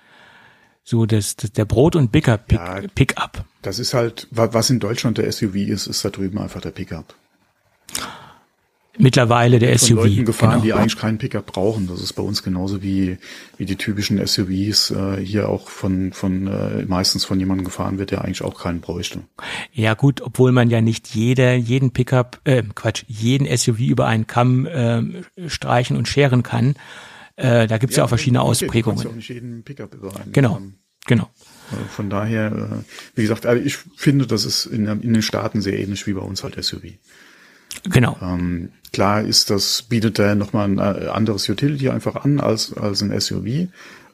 so 0.85 1.07
das, 1.07 1.37
das 1.37 1.53
der 1.53 1.65
Brot- 1.65 1.97
und 1.97 2.11
Pickup. 2.13 2.47
Pick, 2.49 2.59
ja. 2.59 2.83
Das 3.63 3.79
ist 3.79 3.95
halt, 3.95 4.27
was 4.31 4.71
in 4.71 4.81
Deutschland 4.81 5.19
der 5.19 5.31
SUV 5.31 5.55
ist, 5.55 5.87
ist 5.87 6.05
da 6.05 6.11
drüben 6.11 6.39
einfach 6.39 6.61
der 6.61 6.73
Pickup. 6.73 7.15
Mittlerweile 8.99 9.59
der 9.59 9.79
SUV. 9.79 10.05
Leuten 10.05 10.25
gefahren, 10.25 10.51
genau. 10.51 10.63
die 10.65 10.73
eigentlich 10.75 10.99
keinen 10.99 11.19
Pickup 11.19 11.47
brauchen. 11.47 11.87
Das 11.87 12.03
ist 12.03 12.13
bei 12.13 12.23
uns 12.23 12.43
genauso 12.43 12.83
wie, 12.83 13.19
wie 13.57 13.65
die 13.65 13.77
typischen 13.77 14.25
SUVs 14.25 14.91
äh, 14.91 15.17
hier 15.17 15.49
auch 15.49 15.69
von, 15.69 16.13
von 16.13 16.47
äh, 16.47 16.85
meistens 16.87 17.25
von 17.25 17.39
jemandem 17.39 17.65
gefahren 17.65 17.99
wird, 17.99 18.11
der 18.11 18.23
eigentlich 18.23 18.43
auch 18.43 18.61
keinen 18.61 18.81
bräuchte. 18.81 19.23
Ja 19.73 19.95
gut, 19.95 20.21
obwohl 20.21 20.53
man 20.53 20.71
ja 20.71 20.81
nicht 20.81 21.09
jeder, 21.15 21.55
jeden 21.55 21.93
Pickup, 21.93 22.41
äh, 22.45 22.63
Quatsch, 22.75 23.05
jeden 23.09 23.47
SUV 23.57 23.81
über 23.81 24.07
einen 24.07 24.27
Kamm 24.27 24.67
äh, 24.67 25.03
streichen 25.49 25.97
und 25.97 26.09
scheren 26.09 26.43
kann. 26.43 26.75
Äh, 27.37 27.67
da 27.67 27.79
gibt's 27.79 27.97
ja, 27.97 28.01
ja 28.01 28.05
auch 28.05 28.09
verschiedene 28.11 28.41
okay, 28.41 28.51
Ausprägungen. 28.51 28.99
Du 28.99 29.05
ja 29.05 29.11
auch 29.11 29.17
nicht 29.17 29.29
jeden 29.29 29.63
Pickup 29.63 29.95
über 29.95 30.15
einen 30.17 30.33
genau, 30.33 30.55
Kamm. 30.55 30.75
genau. 31.07 31.31
Also 31.71 31.85
von 31.87 32.11
daher, 32.11 32.53
äh, 32.53 33.17
wie 33.17 33.23
gesagt, 33.23 33.47
also 33.47 33.63
ich 33.65 33.79
finde, 33.97 34.27
das 34.27 34.45
ist 34.45 34.67
in, 34.67 34.87
in 34.87 35.15
den 35.15 35.23
Staaten 35.23 35.63
sehr 35.63 35.79
ähnlich 35.79 36.07
wie 36.07 36.13
bei 36.13 36.21
uns 36.21 36.45
halt 36.45 36.63
SUV. 36.63 36.83
Genau. 37.85 38.17
Ähm, 38.21 38.71
klar 38.93 39.23
ist 39.23 39.51
das, 39.51 39.83
bietet 39.83 40.19
er 40.19 40.35
nochmal 40.35 40.69
ein 40.69 40.79
äh, 40.79 41.09
anderes 41.09 41.49
Utility 41.49 41.89
einfach 41.89 42.17
an 42.17 42.41
als, 42.41 42.77
als 42.77 43.03
ein 43.03 43.19
SUV. 43.19 43.69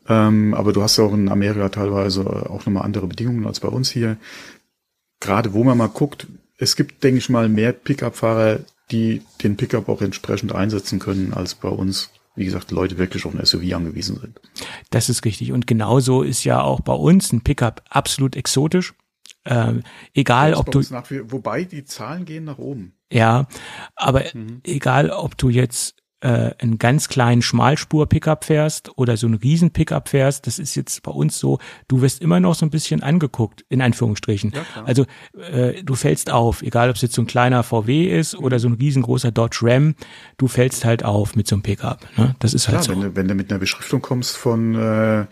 Ähm, 0.09 0.55
aber 0.55 0.73
du 0.73 0.83
hast 0.83 0.97
ja 0.97 1.05
auch 1.05 1.13
in 1.13 1.29
Amerika 1.29 1.69
teilweise 1.69 2.25
auch 2.25 2.65
nochmal 2.65 2.85
andere 2.85 3.07
Bedingungen 3.07 3.47
als 3.47 3.61
bei 3.61 3.69
uns 3.69 3.91
hier. 3.91 4.17
Gerade 5.21 5.53
wo 5.53 5.65
man 5.65 5.77
mal 5.77 5.89
guckt, 5.89 6.27
es 6.59 6.77
gibt, 6.77 7.05
denke 7.05 7.19
ich 7.19 7.29
mal, 7.29 7.49
mehr 7.49 7.73
Pickup-Fahrer, 7.73 8.61
die 8.91 9.23
den 9.43 9.57
Pickup 9.57 9.89
auch 9.89 10.01
entsprechend 10.01 10.55
einsetzen 10.55 10.99
können, 10.99 11.33
als 11.35 11.55
bei 11.55 11.69
uns, 11.69 12.11
wie 12.35 12.45
gesagt, 12.45 12.71
Leute 12.71 12.99
wirklich 12.99 13.27
auf 13.27 13.35
ein 13.35 13.45
SUV 13.45 13.75
angewiesen 13.75 14.19
sind. 14.21 14.41
Das 14.91 15.09
ist 15.09 15.25
richtig. 15.25 15.53
Und 15.53 15.67
genauso 15.67 16.23
ist 16.23 16.45
ja 16.45 16.61
auch 16.63 16.81
bei 16.81 16.95
uns 16.95 17.33
ein 17.33 17.43
Pickup 17.43 17.83
absolut 17.91 18.35
exotisch. 18.35 18.95
Ähm, 19.45 19.83
egal, 20.15 20.55
ob 20.55 20.71
du. 20.71 20.81
Nach, 20.91 21.11
wobei 21.25 21.65
die 21.65 21.85
Zahlen 21.85 22.25
gehen 22.25 22.45
nach 22.45 22.59
oben. 22.59 22.95
Ja, 23.11 23.47
aber 23.97 24.25
mhm. 24.35 24.61
egal, 24.65 25.11
ob 25.11 25.39
du 25.39 25.49
jetzt 25.49 25.99
äh, 26.21 26.51
einen 26.59 26.79
ganz 26.79 27.09
kleinen 27.09 27.43
Schmalspur-Pickup 27.43 28.45
fährst 28.45 28.91
oder 28.99 29.17
so 29.17 29.27
einen 29.27 29.37
Riesen-Pickup 29.37 30.09
fährst, 30.09 30.47
das 30.47 30.59
ist 30.59 30.75
jetzt 30.75 31.03
bei 31.03 31.13
uns 31.13 31.39
so, 31.39 31.59
du 31.87 32.03
wirst 32.03 32.21
immer 32.21 32.41
noch 32.41 32.55
so 32.55 32.67
ein 32.67 32.71
bisschen 32.71 33.03
angeguckt, 33.03 33.65
in 33.69 33.81
Anführungsstrichen. 33.81 34.53
Ja, 34.53 34.83
also 34.85 35.07
äh, 35.53 35.83
du 35.83 35.95
fällst 35.95 36.31
auf, 36.31 36.63
egal 36.63 36.91
ob 36.91 36.97
es 36.97 37.03
jetzt 37.03 37.15
so 37.15 37.23
ein 37.23 37.27
kleiner 37.27 37.63
VW 37.63 38.07
ist 38.07 38.35
oder 38.35 38.59
so 38.59 38.69
ein 38.69 38.75
riesengroßer 38.75 39.31
Dodge 39.31 39.61
Ram, 39.63 39.95
du 40.39 40.49
fällst 40.49 40.85
halt 40.85 41.05
auf 41.05 41.37
mit 41.37 41.47
so 41.47 41.55
einem 41.55 41.63
Pickup. 41.63 42.01
Ne? 42.17 42.35
Das 42.41 42.53
ist 42.53 42.69
halt 42.69 42.83
Klar, 42.83 42.85
so. 42.85 42.93
Wenn 42.93 43.01
du, 43.01 43.17
wenn 43.17 43.29
du 43.29 43.35
mit 43.35 43.51
einer 43.51 43.61
Beschriftung 43.61 44.03
kommst 44.03 44.37
von 44.37 44.75
äh, 44.75 45.27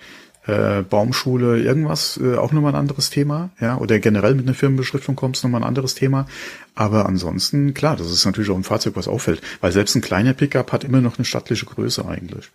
äh, 0.47 0.83
Baumschule, 0.83 1.61
irgendwas, 1.61 2.19
äh, 2.23 2.37
auch 2.37 2.53
nochmal 2.53 2.73
ein 2.73 2.81
anderes 2.81 3.11
Thema, 3.11 3.51
ja, 3.61 3.79
oder 3.79 3.99
generell 3.99 4.35
mit 4.35 4.47
einer 4.47 4.55
Firmenbeschriftung 4.55 5.17
kommst, 5.17 5.43
nochmal 5.43 5.63
ein 5.63 5.69
anderes 5.69 5.95
Thema. 5.95 6.27
Aber 6.75 7.07
ansonsten, 7.07 7.75
klar, 7.75 7.97
das 7.97 8.11
ist 8.11 8.25
natürlich 8.25 8.51
auch 8.51 8.57
ein 8.57 8.65
Fahrzeug, 8.65 8.97
was 8.97 9.09
auffällt, 9.09 9.41
weil 9.61 9.73
selbst 9.73 9.95
ein 9.97 10.03
kleiner 10.03 10.35
Pickup 10.35 10.73
hat 10.73 10.85
immer 10.85 11.01
noch 11.01 11.19
eine 11.19 11.25
stattliche 11.25 11.67
Größe 11.67 12.07
eigentlich. 12.07 12.51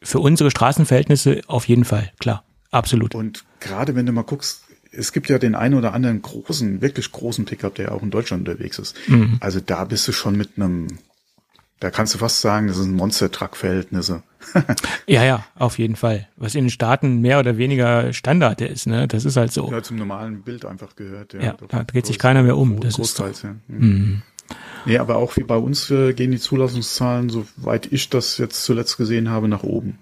Für 0.00 0.20
unsere 0.20 0.50
Straßenverhältnisse 0.50 1.42
auf 1.46 1.68
jeden 1.68 1.84
Fall, 1.84 2.12
klar, 2.18 2.44
absolut. 2.70 3.14
Und 3.14 3.44
gerade 3.60 3.94
wenn 3.94 4.06
du 4.06 4.12
mal 4.12 4.22
guckst, 4.22 4.62
es 4.92 5.12
gibt 5.12 5.28
ja 5.28 5.38
den 5.38 5.54
einen 5.54 5.74
oder 5.74 5.94
anderen 5.94 6.22
großen, 6.22 6.80
wirklich 6.80 7.12
großen 7.12 7.44
Pickup, 7.44 7.74
der 7.74 7.92
auch 7.92 8.02
in 8.02 8.10
Deutschland 8.10 8.48
unterwegs 8.48 8.78
ist. 8.78 8.94
Mhm. 9.08 9.38
Also 9.40 9.60
da 9.60 9.84
bist 9.84 10.06
du 10.06 10.12
schon 10.12 10.36
mit 10.36 10.50
einem 10.56 10.86
da 11.82 11.90
kannst 11.90 12.14
du 12.14 12.18
fast 12.18 12.40
sagen, 12.40 12.68
das 12.68 12.76
sind 12.76 12.94
Monster-Truck-Verhältnisse. 12.94 14.22
ja, 15.08 15.24
ja, 15.24 15.44
auf 15.56 15.80
jeden 15.80 15.96
Fall. 15.96 16.28
Was 16.36 16.54
in 16.54 16.66
den 16.66 16.70
Staaten 16.70 17.20
mehr 17.20 17.40
oder 17.40 17.56
weniger 17.56 18.12
Standard 18.12 18.60
ist, 18.60 18.86
ne? 18.86 19.08
Das 19.08 19.24
ist 19.24 19.36
halt 19.36 19.52
so. 19.52 19.68
Ja, 19.68 19.82
zum 19.82 19.96
normalen 19.96 20.42
Bild 20.42 20.64
einfach 20.64 20.94
gehört. 20.94 21.34
Ja, 21.34 21.40
ja 21.40 21.56
da 21.66 21.82
dreht 21.82 22.06
sich 22.06 22.20
keiner 22.20 22.44
mehr 22.44 22.56
um. 22.56 22.78
Das 22.78 23.00
ist 23.00 23.16
so. 23.16 23.24
ja. 23.24 23.32
Mhm. 23.66 23.78
mhm. 23.78 24.22
Nee, 24.84 24.98
aber 24.98 25.16
auch 25.16 25.36
wie 25.36 25.42
bei 25.42 25.56
uns 25.56 25.90
äh, 25.90 26.12
gehen 26.12 26.30
die 26.30 26.38
Zulassungszahlen, 26.38 27.30
soweit 27.30 27.90
ich 27.90 28.10
das 28.10 28.38
jetzt 28.38 28.62
zuletzt 28.62 28.96
gesehen 28.96 29.28
habe, 29.28 29.48
nach 29.48 29.64
oben. 29.64 29.98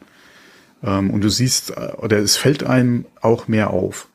Ähm, 0.83 1.11
und 1.11 1.23
du 1.23 1.31
siehst, 1.31 1.71
äh, 1.71 1.93
oder 1.97 2.19
es 2.19 2.37
fällt 2.37 2.65
einem 2.65 3.07
auch 3.23 3.49
mehr 3.49 3.71
auf. 3.71 4.09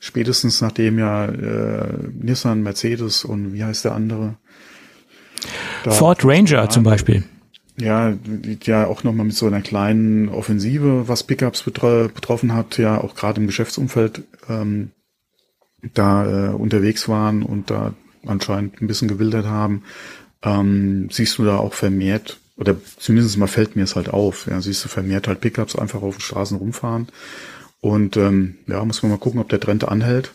Spätestens 0.00 0.60
nachdem 0.60 0.98
ja 0.98 1.26
äh, 1.26 1.94
Nissan, 2.12 2.62
Mercedes 2.62 3.24
und 3.24 3.52
wie 3.52 3.62
heißt 3.62 3.84
der 3.84 3.94
andere? 3.94 4.34
Da 5.84 5.90
Ford 5.90 6.24
Ranger 6.24 6.68
zum 6.68 6.82
Beispiel. 6.82 7.24
Ja, 7.76 8.14
ja 8.62 8.86
auch 8.86 9.02
nochmal 9.02 9.26
mit 9.26 9.34
so 9.34 9.46
einer 9.46 9.60
kleinen 9.60 10.28
Offensive, 10.28 11.08
was 11.08 11.24
Pickups 11.24 11.64
betro 11.64 12.08
betroffen 12.08 12.54
hat, 12.54 12.78
ja 12.78 13.00
auch 13.00 13.14
gerade 13.14 13.40
im 13.40 13.46
Geschäftsumfeld 13.46 14.22
ähm, 14.48 14.90
da 15.92 16.50
äh, 16.50 16.54
unterwegs 16.54 17.08
waren 17.08 17.42
und 17.42 17.70
da 17.70 17.94
anscheinend 18.26 18.80
ein 18.80 18.86
bisschen 18.86 19.08
gewildert 19.08 19.46
haben, 19.46 19.82
ähm, 20.42 21.08
siehst 21.10 21.38
du 21.38 21.44
da 21.44 21.58
auch 21.58 21.74
vermehrt, 21.74 22.38
oder 22.56 22.76
zumindest 22.98 23.36
mal 23.38 23.48
fällt 23.48 23.76
mir 23.76 23.82
es 23.82 23.96
halt 23.96 24.08
auf, 24.08 24.46
ja, 24.46 24.60
siehst 24.60 24.84
du 24.84 24.88
vermehrt 24.88 25.26
halt 25.26 25.40
Pickups 25.40 25.76
einfach 25.76 26.02
auf 26.02 26.16
den 26.16 26.22
Straßen 26.22 26.56
rumfahren. 26.56 27.08
Und 27.80 28.16
ähm, 28.16 28.56
ja, 28.66 28.82
muss 28.84 29.02
man 29.02 29.12
mal 29.12 29.18
gucken, 29.18 29.40
ob 29.40 29.48
der 29.48 29.60
Trend 29.60 29.86
anhält. 29.86 30.32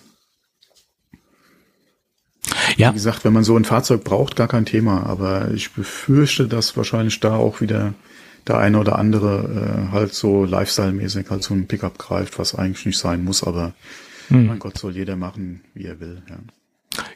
Ja. 2.79 2.91
Wie 2.91 2.93
gesagt, 2.93 3.25
wenn 3.25 3.33
man 3.33 3.43
so 3.43 3.57
ein 3.57 3.65
Fahrzeug 3.65 4.05
braucht, 4.05 4.37
gar 4.37 4.47
kein 4.47 4.65
Thema. 4.65 5.05
Aber 5.05 5.51
ich 5.51 5.71
befürchte, 5.71 6.47
dass 6.47 6.77
wahrscheinlich 6.77 7.19
da 7.19 7.35
auch 7.35 7.59
wieder 7.59 7.93
der 8.47 8.57
eine 8.57 8.79
oder 8.79 8.97
andere 8.97 9.89
äh, 9.89 9.91
halt 9.91 10.13
so 10.13 10.45
Lifestyle-mäßig 10.45 11.29
halt 11.29 11.43
so 11.43 11.53
ein 11.53 11.67
Pickup 11.67 11.97
greift, 11.97 12.39
was 12.39 12.55
eigentlich 12.55 12.85
nicht 12.85 12.97
sein 12.97 13.25
muss. 13.25 13.43
Aber 13.43 13.73
hm. 14.29 14.47
mein 14.47 14.59
Gott, 14.59 14.77
soll 14.77 14.95
jeder 14.95 15.17
machen, 15.17 15.61
wie 15.73 15.85
er 15.85 15.99
will. 15.99 16.23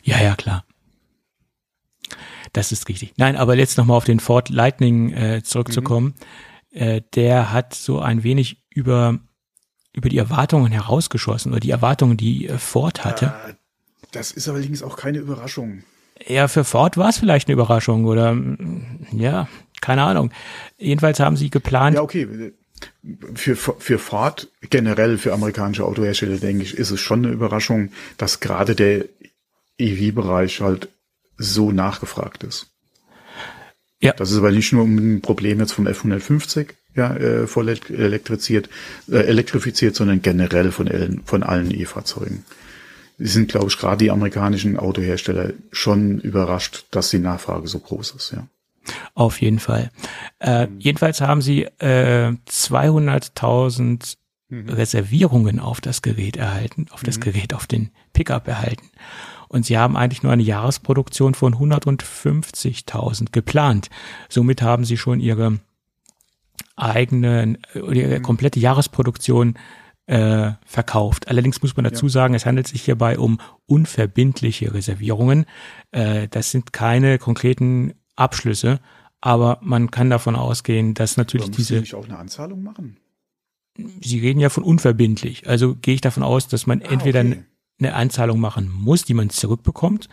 Ja, 0.04 0.18
ja, 0.18 0.24
ja 0.24 0.36
klar. 0.36 0.66
Das 2.52 2.74
ist 2.74 2.90
richtig. 2.90 3.14
Nein, 3.16 3.38
aber 3.38 3.56
jetzt 3.56 3.78
nochmal 3.78 3.96
auf 3.96 4.04
den 4.04 4.20
Ford 4.20 4.50
Lightning 4.50 5.14
äh, 5.14 5.44
zurückzukommen. 5.44 6.14
Mhm. 6.74 6.78
Äh, 6.78 7.02
der 7.16 7.54
hat 7.54 7.74
so 7.74 8.00
ein 8.00 8.24
wenig 8.24 8.58
über 8.70 9.20
über 9.94 10.10
die 10.10 10.18
Erwartungen 10.18 10.72
herausgeschossen 10.72 11.52
oder 11.52 11.60
die 11.60 11.70
Erwartungen, 11.70 12.18
die 12.18 12.48
äh, 12.48 12.58
Ford 12.58 13.06
hatte. 13.06 13.56
Das 14.14 14.32
ist 14.32 14.48
allerdings 14.48 14.82
auch 14.82 14.96
keine 14.96 15.18
Überraschung. 15.18 15.84
Ja, 16.26 16.48
für 16.48 16.64
Ford 16.64 16.96
war 16.98 17.10
es 17.10 17.18
vielleicht 17.18 17.48
eine 17.48 17.54
Überraschung 17.54 18.06
oder 18.06 18.38
ja, 19.12 19.50
keine 19.82 20.04
Ahnung. 20.04 20.32
Jedenfalls 20.78 21.20
haben 21.20 21.36
sie 21.36 21.50
geplant. 21.50 21.96
Ja, 21.96 22.02
okay. 22.02 22.54
Für, 23.34 23.56
für 23.56 24.00
Ford 24.00 24.50
generell, 24.70 25.18
für 25.18 25.34
amerikanische 25.34 25.86
Autohersteller, 25.86 26.38
denke 26.38 26.64
ich, 26.64 26.78
ist 26.78 26.92
es 26.92 27.00
schon 27.00 27.26
eine 27.26 27.34
Überraschung, 27.34 27.92
dass 28.18 28.40
gerade 28.40 28.76
der 28.76 29.06
EV-Bereich 29.78 30.62
halt 30.62 30.90
so 31.38 31.72
nachgefragt 31.72 32.44
ist. 32.44 32.68
Ja. 34.00 34.14
Das 34.14 34.32
ist 34.32 34.38
aber 34.38 34.52
nicht 34.52 34.74
nur 34.74 34.86
ein 34.86 35.22
Problem 35.22 35.60
jetzt 35.60 35.72
vom 35.72 35.88
F150, 35.88 36.68
ja, 36.96 37.16
äh, 37.16 37.48
voll 37.48 37.70
elektriziert, 37.70 38.70
äh, 39.10 39.18
elektrifiziert, 39.18 39.96
sondern 39.96 40.22
generell 40.22 40.72
von, 40.72 41.22
von 41.26 41.42
allen 41.42 41.72
E-Fahrzeugen 41.72 42.44
sind, 43.18 43.50
glaube 43.50 43.68
ich, 43.68 43.78
gerade 43.78 43.98
die 43.98 44.12
amerikanischen 44.12 44.78
Autohersteller 44.78 45.54
schon 45.72 46.20
überrascht, 46.20 46.86
dass 46.92 47.10
die 47.10 47.20
Nachfrage 47.20 47.68
so 47.68 47.80
groß 47.80 48.12
ist, 48.12 48.32
ja. 48.32 48.48
Auf 49.14 49.42
jeden 49.42 49.60
Fall. 49.60 49.92
Äh. 50.40 50.68
Jedenfalls 50.78 51.22
haben 51.22 51.42
sie 51.42 51.64
äh, 51.80 52.34
200.000 52.50 54.16
mhm. 54.50 54.70
Reservierungen 54.70 55.60
auf 55.60 55.80
das 55.80 56.02
Gerät 56.02 56.36
erhalten, 56.36 56.88
auf 56.92 57.02
das 57.04 57.18
mhm. 57.18 57.22
Gerät, 57.22 57.54
auf 57.54 57.66
den 57.66 57.92
Pickup 58.12 58.48
erhalten. 58.48 58.90
Und 59.48 59.66
sie 59.66 59.78
haben 59.78 59.96
eigentlich 59.96 60.24
nur 60.24 60.34
eine 60.34 60.44
Jahresproduktion 60.44 61.34
von 61.36 61.56
150.000 61.56 63.32
geplant. 63.32 63.90
Somit 64.28 64.62
haben 64.62 64.84
sie 64.84 64.98
schon 64.98 65.20
ihre 65.20 65.60
eigene, 66.76 67.60
ihre 67.74 68.20
mhm. 68.20 68.24
komplette 68.24 68.60
Jahresproduktion 68.60 69.58
äh, 70.06 70.52
verkauft. 70.66 71.28
Allerdings 71.28 71.62
muss 71.62 71.76
man 71.76 71.86
dazu 71.86 72.08
ja. 72.08 72.12
sagen, 72.12 72.34
es 72.34 72.46
handelt 72.46 72.68
sich 72.68 72.82
hierbei 72.84 73.18
um 73.18 73.40
unverbindliche 73.66 74.74
Reservierungen. 74.74 75.46
Äh, 75.92 76.28
das 76.28 76.52
sind 76.52 76.74
keine 76.74 77.20
konkreten 77.20 77.94
Abschlüsse, 78.16 78.80
aber 79.22 79.60
man 79.62 79.92
kann 79.92 80.10
davon 80.10 80.36
ausgehen, 80.36 80.94
dass 80.94 81.18
natürlich 81.18 81.48
aber 81.48 81.56
diese. 81.56 81.84
Sie 81.84 81.94
auch 81.94 82.06
eine 82.06 82.18
Anzahlung 82.18 82.64
machen? 82.64 82.98
Sie 84.02 84.20
reden 84.20 84.40
ja 84.40 84.50
von 84.50 84.64
unverbindlich. 84.64 85.48
Also 85.48 85.76
gehe 85.76 85.96
ich 85.96 86.02
davon 86.02 86.22
aus, 86.22 86.48
dass 86.48 86.68
man 86.68 86.82
ah, 86.82 86.92
entweder 86.92 87.22
okay. 87.22 87.44
eine 87.80 87.94
Anzahlung 87.96 88.40
machen 88.40 88.70
muss, 88.70 89.04
die 89.04 89.16
man 89.16 89.30
zurückbekommt, 89.30 90.10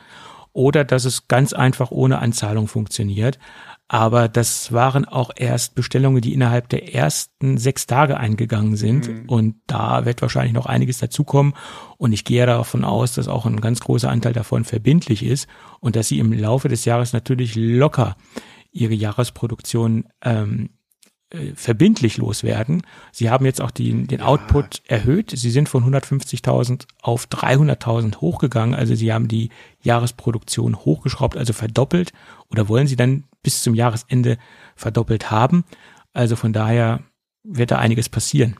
oder 0.52 0.84
dass 0.84 1.04
es 1.04 1.28
ganz 1.28 1.52
einfach 1.52 1.90
ohne 1.90 2.20
Anzahlung 2.20 2.68
funktioniert. 2.68 3.38
Aber 3.92 4.28
das 4.28 4.70
waren 4.70 5.04
auch 5.04 5.32
erst 5.34 5.74
Bestellungen, 5.74 6.20
die 6.20 6.32
innerhalb 6.32 6.68
der 6.68 6.94
ersten 6.94 7.58
sechs 7.58 7.88
Tage 7.88 8.18
eingegangen 8.18 8.76
sind. 8.76 9.08
Mhm. 9.08 9.28
Und 9.28 9.56
da 9.66 10.04
wird 10.04 10.22
wahrscheinlich 10.22 10.52
noch 10.52 10.66
einiges 10.66 10.98
dazukommen. 10.98 11.54
Und 11.98 12.12
ich 12.12 12.24
gehe 12.24 12.46
davon 12.46 12.84
aus, 12.84 13.14
dass 13.14 13.26
auch 13.26 13.46
ein 13.46 13.60
ganz 13.60 13.80
großer 13.80 14.08
Anteil 14.08 14.32
davon 14.32 14.62
verbindlich 14.62 15.24
ist 15.24 15.48
und 15.80 15.96
dass 15.96 16.06
sie 16.06 16.20
im 16.20 16.32
Laufe 16.32 16.68
des 16.68 16.84
Jahres 16.84 17.12
natürlich 17.12 17.56
locker 17.56 18.14
ihre 18.70 18.94
Jahresproduktion 18.94 20.04
ähm, 20.22 20.70
äh, 21.30 21.52
verbindlich 21.56 22.16
loswerden. 22.16 22.82
Sie 23.10 23.28
haben 23.28 23.44
jetzt 23.44 23.60
auch 23.60 23.72
die, 23.72 24.06
den 24.06 24.20
ja. 24.20 24.24
Output 24.24 24.82
erhöht. 24.86 25.32
Sie 25.34 25.50
sind 25.50 25.68
von 25.68 25.92
150.000 25.92 26.86
auf 27.02 27.26
300.000 27.26 28.18
hochgegangen. 28.20 28.76
Also 28.76 28.94
sie 28.94 29.12
haben 29.12 29.26
die 29.26 29.48
Jahresproduktion 29.82 30.76
hochgeschraubt, 30.76 31.36
also 31.36 31.52
verdoppelt. 31.52 32.12
Oder 32.50 32.68
wollen 32.68 32.86
sie 32.86 32.94
dann 32.94 33.24
bis 33.42 33.62
zum 33.62 33.74
Jahresende 33.74 34.38
verdoppelt 34.76 35.30
haben. 35.30 35.64
Also 36.12 36.36
von 36.36 36.52
daher 36.52 37.00
wird 37.42 37.70
da 37.70 37.78
einiges 37.78 38.08
passieren. 38.08 38.56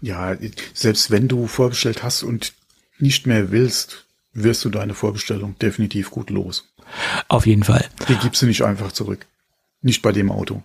Ja, 0.00 0.36
selbst 0.74 1.10
wenn 1.10 1.28
du 1.28 1.46
vorbestellt 1.46 2.02
hast 2.02 2.22
und 2.22 2.52
nicht 2.98 3.26
mehr 3.26 3.50
willst, 3.50 4.06
wirst 4.32 4.64
du 4.64 4.70
deine 4.70 4.94
Vorbestellung 4.94 5.58
definitiv 5.58 6.10
gut 6.10 6.30
los. 6.30 6.74
Auf 7.28 7.46
jeden 7.46 7.64
Fall. 7.64 7.88
Die 8.08 8.16
gibst 8.16 8.42
du 8.42 8.46
nicht 8.46 8.62
einfach 8.62 8.92
zurück. 8.92 9.26
Nicht 9.80 10.02
bei 10.02 10.12
dem 10.12 10.30
Auto. 10.30 10.62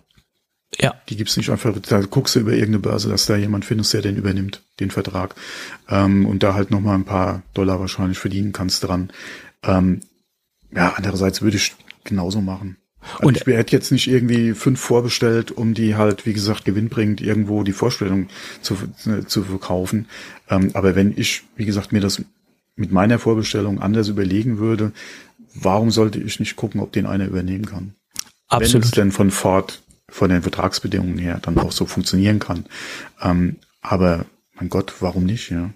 Ja. 0.78 0.94
Die 1.08 1.16
gibt's 1.16 1.36
nicht 1.36 1.50
einfach, 1.50 1.76
da 1.80 2.00
guckst 2.00 2.36
du 2.36 2.40
über 2.40 2.52
irgendeine 2.52 2.78
Börse, 2.78 3.08
dass 3.08 3.26
da 3.26 3.36
jemand 3.36 3.64
findest, 3.64 3.92
der 3.92 4.02
den 4.02 4.16
übernimmt, 4.16 4.62
den 4.78 4.90
Vertrag. 4.90 5.34
Ähm, 5.88 6.26
und 6.26 6.42
da 6.42 6.54
halt 6.54 6.70
nochmal 6.70 6.94
ein 6.94 7.04
paar 7.04 7.42
Dollar 7.54 7.80
wahrscheinlich 7.80 8.18
verdienen 8.18 8.52
kannst 8.52 8.84
dran. 8.84 9.10
Ähm, 9.62 10.00
ja, 10.72 10.94
andererseits 10.96 11.42
würde 11.42 11.56
ich 11.56 11.74
genauso 12.04 12.40
machen. 12.40 12.76
Also 13.00 13.28
und 13.28 13.36
ich 13.36 13.46
hätte 13.46 13.76
jetzt 13.76 13.92
nicht 13.92 14.08
irgendwie 14.08 14.52
fünf 14.52 14.80
vorbestellt, 14.80 15.52
um 15.52 15.74
die 15.74 15.96
halt, 15.96 16.26
wie 16.26 16.32
gesagt, 16.32 16.64
gewinnbringend 16.64 17.20
irgendwo 17.20 17.62
die 17.62 17.72
Vorstellung 17.72 18.28
zu, 18.60 18.76
äh, 19.06 19.24
zu 19.26 19.44
verkaufen. 19.44 20.06
Ähm, 20.48 20.70
aber 20.74 20.94
wenn 20.94 21.14
ich, 21.16 21.44
wie 21.56 21.64
gesagt, 21.64 21.92
mir 21.92 22.00
das 22.00 22.22
mit 22.76 22.92
meiner 22.92 23.18
Vorbestellung 23.18 23.80
anders 23.80 24.08
überlegen 24.08 24.58
würde, 24.58 24.92
warum 25.54 25.90
sollte 25.90 26.20
ich 26.20 26.40
nicht 26.40 26.56
gucken, 26.56 26.80
ob 26.80 26.92
den 26.92 27.06
einer 27.06 27.26
übernehmen 27.26 27.66
kann? 27.66 27.94
Absolut. 28.48 28.74
Wenn 28.74 28.82
es 28.82 28.90
denn 28.90 29.12
von 29.12 29.30
Ford, 29.30 29.82
von 30.08 30.30
den 30.30 30.42
Vertragsbedingungen 30.42 31.18
her 31.18 31.38
dann 31.40 31.58
auch 31.58 31.72
so 31.72 31.86
funktionieren 31.86 32.38
kann. 32.38 32.66
Ähm, 33.22 33.56
aber 33.80 34.26
mein 34.54 34.68
Gott, 34.68 34.94
warum 35.00 35.24
nicht, 35.24 35.50
ja? 35.50 35.70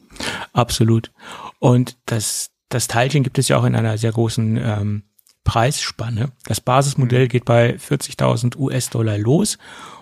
Absolut. 0.53 1.11
Und 1.59 1.97
das, 2.07 2.51
das 2.69 2.89
Teilchen 2.89 3.23
gibt 3.23 3.39
es 3.39 3.49
ja 3.49 3.57
auch 3.57 3.65
in 3.65 3.75
einer 3.75 3.97
sehr 3.97 4.13
großen 4.13 4.57
ähm, 4.57 5.03
Preisspanne. 5.45 6.33
Das 6.47 6.61
Basismodell 6.61 7.25
mhm. 7.25 7.29
geht 7.29 7.45
bei 7.45 7.77
40.000 7.77 8.57
US-Dollar 8.57 9.19
los 9.19 9.59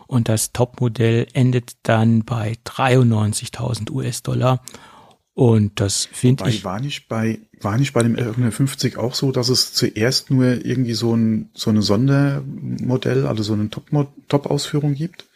und 0.07 0.29
das 0.29 0.53
Topmodell 0.53 1.27
endet 1.33 1.73
dann 1.83 2.25
bei 2.25 2.57
93.000 2.65 3.91
US-Dollar. 3.91 4.63
Und 5.35 5.81
das 5.81 6.05
finde 6.13 6.49
ich. 6.49 6.65
War 6.65 6.81
nicht 6.81 7.09
bei, 7.09 7.41
war 7.61 7.79
nicht 7.79 7.95
bei 7.95 8.03
dem 8.03 8.17
R150 8.17 8.99
auch 8.99 9.15
so, 9.15 9.33
dass 9.33 9.49
es 9.49 9.73
zuerst 9.73 10.31
nur 10.31 10.65
irgendwie 10.65 10.93
so 10.93 11.15
ein, 11.17 11.51
so 11.55 11.71
eine 11.71 11.81
Sondermodell, 11.81 13.27
also 13.27 13.43
so 13.43 13.55
eine 13.55 13.71
Top-Ausführung 13.71 14.95
gibt? 14.95 15.27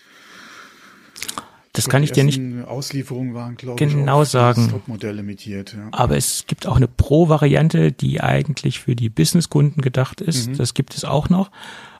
Das 1.77 1.89
kann 1.89 2.03
ich 2.03 2.13
dir 2.13 2.25
nicht 2.25 2.41
Auslieferungen 2.67 3.35
waren, 3.35 3.57
glaube 3.57 3.85
genau 3.85 4.23
ich, 4.23 4.29
sagen. 4.29 4.83
Limitiert. 4.87 5.75
Ja. 5.75 5.89
Aber 5.93 6.17
es 6.17 6.45
gibt 6.47 6.67
auch 6.67 6.77
eine 6.77 6.89
Pro-Variante, 6.89 7.93
die 7.93 8.21
eigentlich 8.21 8.81
für 8.81 8.97
die 8.97 9.09
Businesskunden 9.11 9.83
gedacht 9.83 10.21
ist. 10.21 10.49
Mhm. 10.49 10.57
Das 10.57 10.75
gibt 10.75 10.97
es 10.97 11.05
auch 11.05 11.29
noch. 11.29 11.51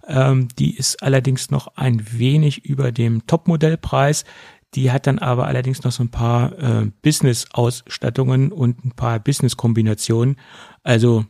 Ähm, 0.09 0.49
die 0.59 0.77
ist 0.77 1.03
allerdings 1.03 1.51
noch 1.51 1.77
ein 1.77 2.03
wenig 2.19 2.65
über 2.65 2.91
dem 2.91 3.27
Topmodellpreis. 3.27 4.25
Die 4.75 4.91
hat 4.91 5.07
dann 5.07 5.19
aber 5.19 5.47
allerdings 5.47 5.85
noch 5.85 5.93
so 5.93 6.03
ein 6.03 6.11
paar 6.11 6.59
äh, 6.59 6.91
Business-Ausstattungen 7.03 8.53
und 8.53 8.85
ein 8.85 8.93
paar 8.93 9.19
Business-Kombinationen. 9.19 10.37
Also 10.83 11.25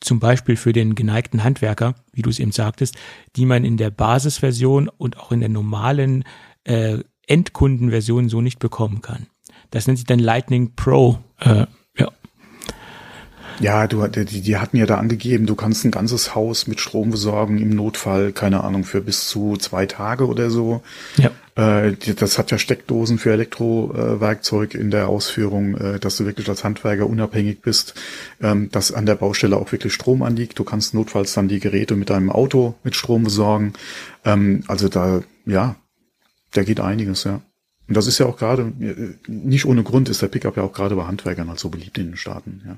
zum 0.00 0.20
Beispiel 0.20 0.56
für 0.56 0.72
den 0.72 0.94
geneigten 0.94 1.42
Handwerker, 1.42 1.94
wie 2.12 2.22
du 2.22 2.30
es 2.30 2.38
eben 2.38 2.52
sagtest, 2.52 2.96
die 3.36 3.46
man 3.46 3.64
in 3.64 3.76
der 3.76 3.90
Basisversion 3.90 4.88
und 4.88 5.18
auch 5.18 5.32
in 5.32 5.40
der 5.40 5.48
normalen 5.48 6.24
äh, 6.64 6.98
Endkundenversion 7.28 8.28
so 8.28 8.40
nicht 8.40 8.58
bekommen 8.58 9.02
kann. 9.02 9.26
Das 9.70 9.86
nennt 9.86 9.98
sich 9.98 10.06
dann 10.06 10.18
Lightning 10.18 10.74
Pro. 10.74 11.18
Äh, 11.40 11.66
ja. 11.96 12.08
Ja, 13.60 13.86
du, 13.86 14.06
die, 14.06 14.40
die 14.40 14.56
hatten 14.56 14.76
ja 14.76 14.86
da 14.86 14.98
angegeben, 14.98 15.46
du 15.46 15.56
kannst 15.56 15.84
ein 15.84 15.90
ganzes 15.90 16.34
Haus 16.34 16.66
mit 16.66 16.80
Strom 16.80 17.10
besorgen 17.10 17.58
im 17.58 17.70
Notfall, 17.70 18.32
keine 18.32 18.62
Ahnung, 18.62 18.84
für 18.84 19.00
bis 19.00 19.28
zu 19.28 19.56
zwei 19.56 19.86
Tage 19.86 20.28
oder 20.28 20.48
so. 20.48 20.82
Ja. 21.16 21.30
Äh, 21.58 21.96
das 22.14 22.38
hat 22.38 22.52
ja 22.52 22.58
Steckdosen 22.58 23.18
für 23.18 23.32
Elektrowerkzeug 23.32 24.74
in 24.74 24.92
der 24.92 25.08
Ausführung, 25.08 25.76
äh, 25.76 25.98
dass 25.98 26.16
du 26.16 26.24
wirklich 26.24 26.48
als 26.48 26.62
Handwerker 26.62 27.08
unabhängig 27.08 27.60
bist, 27.60 27.94
ähm, 28.40 28.70
dass 28.70 28.92
an 28.92 29.06
der 29.06 29.16
Baustelle 29.16 29.56
auch 29.56 29.72
wirklich 29.72 29.92
Strom 29.92 30.22
anliegt. 30.22 30.58
Du 30.58 30.64
kannst 30.64 30.94
notfalls 30.94 31.34
dann 31.34 31.48
die 31.48 31.58
Geräte 31.58 31.96
mit 31.96 32.10
deinem 32.10 32.30
Auto 32.30 32.76
mit 32.84 32.94
Strom 32.94 33.24
besorgen. 33.24 33.72
Ähm, 34.24 34.62
also 34.68 34.88
da, 34.88 35.22
ja, 35.46 35.74
da 36.52 36.62
geht 36.62 36.80
einiges, 36.80 37.24
ja. 37.24 37.42
Und 37.88 37.96
das 37.96 38.06
ist 38.06 38.18
ja 38.18 38.26
auch 38.26 38.36
gerade, 38.36 38.72
nicht 39.26 39.64
ohne 39.64 39.82
Grund 39.82 40.08
ist 40.08 40.20
der 40.20 40.28
Pickup 40.28 40.56
ja 40.56 40.62
auch 40.62 40.72
gerade 40.72 40.94
bei 40.94 41.06
Handwerkern 41.06 41.48
halt 41.48 41.58
so 41.58 41.70
beliebt 41.70 41.96
in 41.98 42.08
den 42.08 42.16
Staaten, 42.16 42.62
ja. 42.66 42.76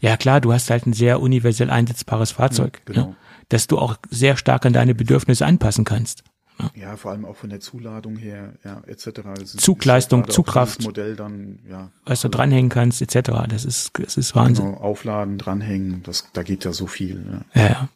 Ja 0.00 0.16
klar, 0.16 0.40
du 0.40 0.52
hast 0.52 0.70
halt 0.70 0.86
ein 0.86 0.92
sehr 0.92 1.20
universell 1.20 1.70
einsetzbares 1.70 2.32
Fahrzeug, 2.32 2.82
ja, 2.88 2.94
genau. 2.94 3.08
Ja, 3.08 3.16
dass 3.48 3.66
du 3.66 3.78
auch 3.78 3.96
sehr 4.10 4.36
stark 4.36 4.66
an 4.66 4.72
deine 4.72 4.94
Bedürfnisse 4.94 5.46
anpassen 5.46 5.84
kannst. 5.84 6.24
Ja, 6.58 6.70
ja 6.74 6.96
vor 6.96 7.12
allem 7.12 7.24
auch 7.24 7.36
von 7.36 7.50
der 7.50 7.60
Zuladung 7.60 8.16
her, 8.16 8.54
ja, 8.64 8.82
etc. 8.86 9.20
Also 9.24 9.58
Zugleistung, 9.58 10.28
Zugkraft, 10.28 10.82
Modell 10.82 11.16
dann, 11.16 11.60
ja, 11.68 11.90
was 12.04 12.20
du 12.20 12.28
dranhängen 12.28 12.70
kannst, 12.70 13.00
etc. 13.00 13.30
Das 13.48 13.64
ist, 13.64 13.92
das 13.98 14.16
ist 14.16 14.34
Wahnsinn. 14.34 14.66
Genau, 14.66 14.78
aufladen, 14.78 15.38
dranhängen, 15.38 16.02
das, 16.02 16.28
da 16.32 16.42
geht 16.42 16.64
ja 16.64 16.72
so 16.72 16.86
viel. 16.86 17.24
Ja, 17.54 17.62
ja. 17.62 17.68
ja. 17.68 17.88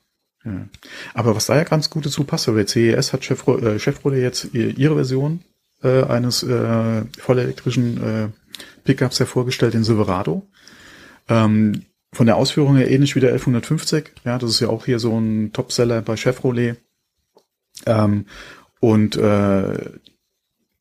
Aber 1.14 1.36
was 1.36 1.46
da 1.46 1.56
ja 1.56 1.64
ganz 1.64 1.90
gut 1.90 2.06
dazu 2.06 2.24
passt, 2.24 2.48
weil 2.48 2.66
CES 2.66 3.12
hat 3.12 3.24
Chevrolet, 3.24 3.64
äh, 3.64 3.78
Chevrolet 3.78 4.22
jetzt 4.22 4.52
ihre 4.54 4.94
Version 4.94 5.40
äh, 5.82 6.02
eines 6.04 6.42
äh, 6.42 7.02
vollelektrischen 7.18 8.02
äh, 8.02 8.28
Pickups 8.84 9.20
hervorgestellt, 9.20 9.74
den 9.74 9.84
Silverado. 9.84 10.46
Ähm, 11.28 11.82
von 12.12 12.26
der 12.26 12.36
Ausführung 12.36 12.76
her 12.76 12.90
ähnlich 12.90 13.16
wie 13.16 13.20
der 13.20 13.30
1150. 13.30 14.12
Ja, 14.24 14.38
das 14.38 14.50
ist 14.50 14.60
ja 14.60 14.68
auch 14.68 14.84
hier 14.84 14.98
so 14.98 15.18
ein 15.18 15.52
Topseller 15.52 16.02
bei 16.02 16.16
Chevrolet. 16.16 16.76
Ähm, 17.86 18.26
und 18.80 19.16
äh, 19.16 19.90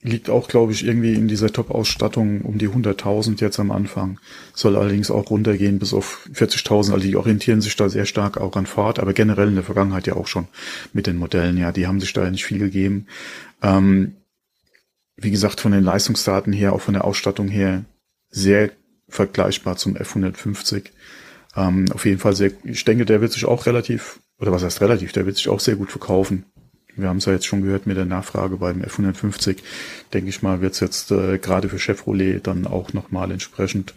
liegt 0.03 0.29
auch, 0.29 0.47
glaube 0.47 0.71
ich, 0.71 0.85
irgendwie 0.85 1.13
in 1.13 1.27
dieser 1.27 1.51
Top-Ausstattung 1.51 2.41
um 2.41 2.57
die 2.57 2.69
100.000 2.69 3.39
jetzt 3.39 3.59
am 3.59 3.71
Anfang. 3.71 4.19
Soll 4.53 4.75
allerdings 4.75 5.11
auch 5.11 5.29
runtergehen 5.29 5.79
bis 5.79 5.93
auf 5.93 6.27
40.000. 6.33 6.93
Also 6.93 7.05
die 7.05 7.15
orientieren 7.15 7.61
sich 7.61 7.75
da 7.75 7.87
sehr 7.87 8.05
stark 8.05 8.37
auch 8.37 8.55
an 8.55 8.65
Fahrt, 8.65 8.99
aber 8.99 9.13
generell 9.13 9.49
in 9.49 9.55
der 9.55 9.63
Vergangenheit 9.63 10.07
ja 10.07 10.15
auch 10.15 10.27
schon 10.27 10.47
mit 10.93 11.05
den 11.05 11.17
Modellen. 11.17 11.57
Ja, 11.57 11.71
die 11.71 11.85
haben 11.85 11.99
sich 11.99 12.13
da 12.13 12.29
nicht 12.29 12.45
viel 12.45 12.57
gegeben. 12.57 13.05
Ähm, 13.61 14.15
wie 15.17 15.31
gesagt, 15.31 15.61
von 15.61 15.71
den 15.71 15.83
Leistungsdaten 15.83 16.51
her, 16.51 16.73
auch 16.73 16.81
von 16.81 16.95
der 16.95 17.05
Ausstattung 17.05 17.47
her, 17.47 17.85
sehr 18.29 18.71
vergleichbar 19.07 19.77
zum 19.77 19.95
F150. 19.95 20.85
Ähm, 21.55 21.85
auf 21.93 22.05
jeden 22.05 22.19
Fall 22.19 22.35
sehr, 22.35 22.51
ich 22.63 22.83
denke, 22.85 23.05
der 23.05 23.21
wird 23.21 23.33
sich 23.33 23.45
auch 23.45 23.67
relativ, 23.67 24.19
oder 24.39 24.51
was 24.51 24.63
heißt 24.63 24.81
relativ, 24.81 25.11
der 25.11 25.27
wird 25.27 25.37
sich 25.37 25.49
auch 25.49 25.59
sehr 25.59 25.75
gut 25.75 25.91
verkaufen 25.91 26.45
wir 26.95 27.09
haben 27.09 27.17
es 27.17 27.25
ja 27.25 27.33
jetzt 27.33 27.45
schon 27.45 27.63
gehört 27.63 27.87
mit 27.87 27.97
der 27.97 28.05
Nachfrage 28.05 28.57
beim 28.57 28.81
F150, 28.81 29.57
denke 30.13 30.29
ich 30.29 30.41
mal, 30.41 30.61
wird 30.61 30.73
es 30.73 30.79
jetzt 30.79 31.11
äh, 31.11 31.37
gerade 31.37 31.69
für 31.69 31.79
Chevrolet 31.79 32.39
dann 32.45 32.67
auch 32.67 32.93
nochmal 32.93 33.31
entsprechend 33.31 33.93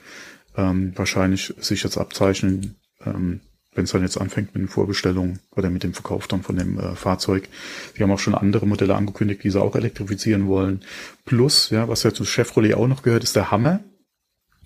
ähm, 0.57 0.93
wahrscheinlich 0.97 1.55
sich 1.59 1.83
jetzt 1.83 1.99
abzeichnen, 1.99 2.77
ähm, 3.05 3.41
wenn 3.75 3.85
es 3.85 3.91
dann 3.91 4.03
jetzt 4.03 4.21
anfängt 4.21 4.55
mit 4.55 4.63
den 4.63 4.69
Vorbestellungen 4.69 5.41
oder 5.51 5.69
mit 5.71 5.83
dem 5.83 5.95
Verkauf 5.95 6.29
dann 6.29 6.43
von 6.43 6.57
dem 6.57 6.79
äh, 6.79 6.95
Fahrzeug. 6.95 7.49
Sie 7.97 8.03
haben 8.03 8.11
auch 8.13 8.21
schon 8.21 8.35
andere 8.35 8.67
Modelle 8.67 8.95
angekündigt, 8.95 9.43
die 9.43 9.51
sie 9.51 9.61
auch 9.61 9.75
elektrifizieren 9.75 10.47
wollen. 10.47 10.85
Plus, 11.25 11.71
ja, 11.71 11.89
was 11.89 12.05
ja 12.05 12.15
zu 12.15 12.25
Chevrolet 12.25 12.75
auch 12.75 12.87
noch 12.87 13.03
gehört, 13.03 13.25
ist 13.25 13.37
der 13.37 13.51
Hammer. 13.51 13.81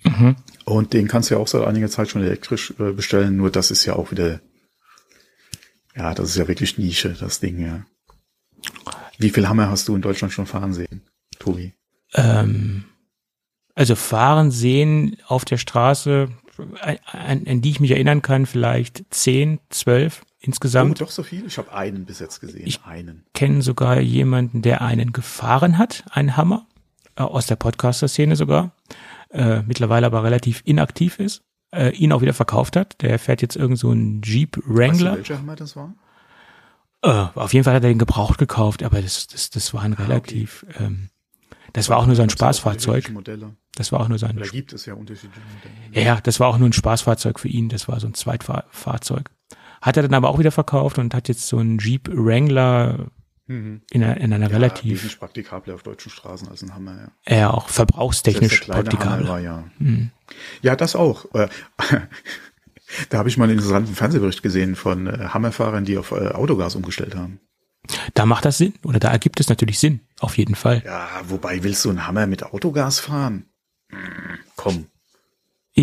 Mhm. 0.03 0.35
Und 0.65 0.93
den 0.93 1.07
kannst 1.07 1.29
du 1.29 1.35
ja 1.35 1.41
auch 1.41 1.47
seit 1.47 1.65
einiger 1.65 1.89
Zeit 1.89 2.09
schon 2.09 2.21
elektrisch 2.21 2.73
äh, 2.79 2.91
bestellen, 2.91 3.35
nur 3.35 3.49
das 3.49 3.71
ist 3.71 3.85
ja 3.85 3.95
auch 3.95 4.11
wieder, 4.11 4.39
ja, 5.95 6.13
das 6.13 6.29
ist 6.29 6.37
ja 6.37 6.47
wirklich 6.47 6.77
Nische, 6.77 7.15
das 7.19 7.39
Ding, 7.39 7.59
ja. 7.59 7.85
Wie 9.17 9.29
viel 9.29 9.47
Hammer 9.47 9.69
hast 9.69 9.87
du 9.87 9.95
in 9.95 10.01
Deutschland 10.01 10.33
schon 10.33 10.45
fahren 10.45 10.73
sehen, 10.73 11.01
Tobi? 11.39 11.73
Ähm, 12.13 12.85
also 13.75 13.95
fahren 13.95 14.51
sehen 14.51 15.17
auf 15.27 15.45
der 15.45 15.57
Straße, 15.57 16.29
an, 16.81 17.47
an, 17.47 17.61
die 17.61 17.69
ich 17.69 17.79
mich 17.79 17.91
erinnern 17.91 18.21
kann, 18.21 18.45
vielleicht 18.45 19.03
zehn, 19.09 19.59
zwölf 19.69 20.21
insgesamt. 20.39 21.01
Oh, 21.01 21.05
doch 21.05 21.11
so 21.11 21.23
viel? 21.23 21.45
Ich 21.45 21.57
habe 21.57 21.73
einen 21.73 22.05
bis 22.05 22.19
jetzt 22.19 22.39
gesehen. 22.39 22.65
Ich 22.65 22.83
einen. 22.85 23.25
kenne 23.33 23.61
sogar 23.61 23.99
jemanden, 23.99 24.61
der 24.61 24.81
einen 24.81 25.11
gefahren 25.11 25.77
hat, 25.77 26.03
einen 26.11 26.37
Hammer, 26.37 26.65
äh, 27.15 27.23
aus 27.23 27.45
der 27.45 27.55
Podcaster-Szene 27.55 28.35
sogar, 28.35 28.71
äh, 29.31 29.61
mittlerweile 29.63 30.05
aber 30.05 30.23
relativ 30.23 30.61
inaktiv 30.65 31.19
ist, 31.19 31.41
äh, 31.71 31.89
ihn 31.95 32.11
auch 32.11 32.21
wieder 32.21 32.33
verkauft 32.33 32.75
hat. 32.75 33.01
Der 33.01 33.19
fährt 33.19 33.41
jetzt 33.41 33.55
irgend 33.55 33.77
so 33.77 33.91
einen 33.91 34.21
Jeep 34.21 34.57
Wrangler. 34.65 34.89
Weißt 34.89 35.01
du, 35.01 35.15
welcher 35.17 35.37
Hammer 35.37 35.55
das 35.55 35.75
war? 35.75 35.93
Äh, 37.01 37.27
auf 37.35 37.53
jeden 37.53 37.63
Fall 37.63 37.73
hat 37.75 37.83
er 37.83 37.89
den 37.89 37.99
gebraucht 37.99 38.37
gekauft, 38.37 38.83
aber 38.83 39.01
das, 39.01 39.27
das, 39.27 39.49
das 39.49 39.73
war 39.73 39.83
ein 39.83 39.95
ah, 39.95 40.03
relativ, 40.03 40.65
okay. 40.69 40.83
ähm, 40.83 41.09
das 41.73 41.89
war 41.89 41.97
auch 41.97 42.05
nur 42.05 42.15
so 42.15 42.23
ein 42.23 42.29
Spaßfahrzeug. 42.29 43.11
Das 43.75 43.91
war 43.91 44.01
auch 44.01 44.07
nur 44.07 44.17
so 44.17 44.25
ein. 44.25 44.35
Da 44.35 44.45
gibt 44.45 44.73
es 44.73 44.85
ja 44.85 44.95
unterschiedliche 44.95 45.39
Modelle. 45.55 46.05
Ja, 46.05 46.19
das 46.21 46.39
war 46.39 46.47
auch 46.47 46.57
nur 46.57 46.67
ein 46.67 46.73
Spaßfahrzeug 46.73 47.39
für 47.39 47.47
ihn. 47.47 47.69
Das 47.69 47.87
war 47.87 47.99
so 47.99 48.07
ein 48.07 48.13
Zweitfahrzeug. 48.13 49.29
Hat 49.81 49.95
er 49.95 50.03
dann 50.03 50.13
aber 50.13 50.29
auch 50.29 50.39
wieder 50.39 50.51
verkauft 50.51 50.97
und 50.97 51.13
hat 51.13 51.29
jetzt 51.29 51.47
so 51.47 51.57
einen 51.57 51.77
Jeep 51.77 52.09
Wrangler 52.11 53.07
mhm. 53.47 53.81
in, 53.91 54.03
einer, 54.03 54.17
in 54.17 54.33
einer 54.33 54.47
ja, 54.47 54.53
relativ. 54.53 54.91
Wesentlich 54.91 55.19
praktikabler 55.19 55.75
auf 55.75 55.83
deutschen 55.83 56.11
Straßen 56.11 56.49
als 56.49 56.61
ein 56.63 56.73
Hammer, 56.73 57.11
ja. 57.27 57.37
Ja, 57.37 57.51
auch 57.51 57.69
verbrauchstechnisch 57.69 58.61
praktikabel. 58.61 59.27
War, 59.27 59.39
ja. 59.39 59.63
Mhm. 59.77 60.11
ja, 60.61 60.75
das 60.75 60.95
auch. 60.95 61.25
Da 63.09 63.19
habe 63.19 63.29
ich 63.29 63.37
mal 63.37 63.45
einen 63.45 63.53
interessanten 63.53 63.95
Fernsehbericht 63.95 64.43
gesehen 64.43 64.75
von 64.75 65.07
äh, 65.07 65.29
Hammerfahrern, 65.29 65.85
die 65.85 65.97
auf 65.97 66.11
äh, 66.11 66.29
Autogas 66.29 66.75
umgestellt 66.75 67.15
haben. 67.15 67.39
Da 68.13 68.25
macht 68.25 68.45
das 68.45 68.57
Sinn 68.57 68.73
oder 68.83 68.99
da 68.99 69.09
ergibt 69.11 69.39
es 69.39 69.49
natürlich 69.49 69.79
Sinn, 69.79 70.01
auf 70.19 70.37
jeden 70.37 70.55
Fall. 70.55 70.83
Ja, 70.85 71.07
wobei 71.27 71.63
willst 71.63 71.85
du 71.85 71.89
einen 71.89 72.07
Hammer 72.07 72.27
mit 72.27 72.43
Autogas 72.43 72.99
fahren? 72.99 73.45
Hm, 73.89 74.39
komm. 74.55 74.85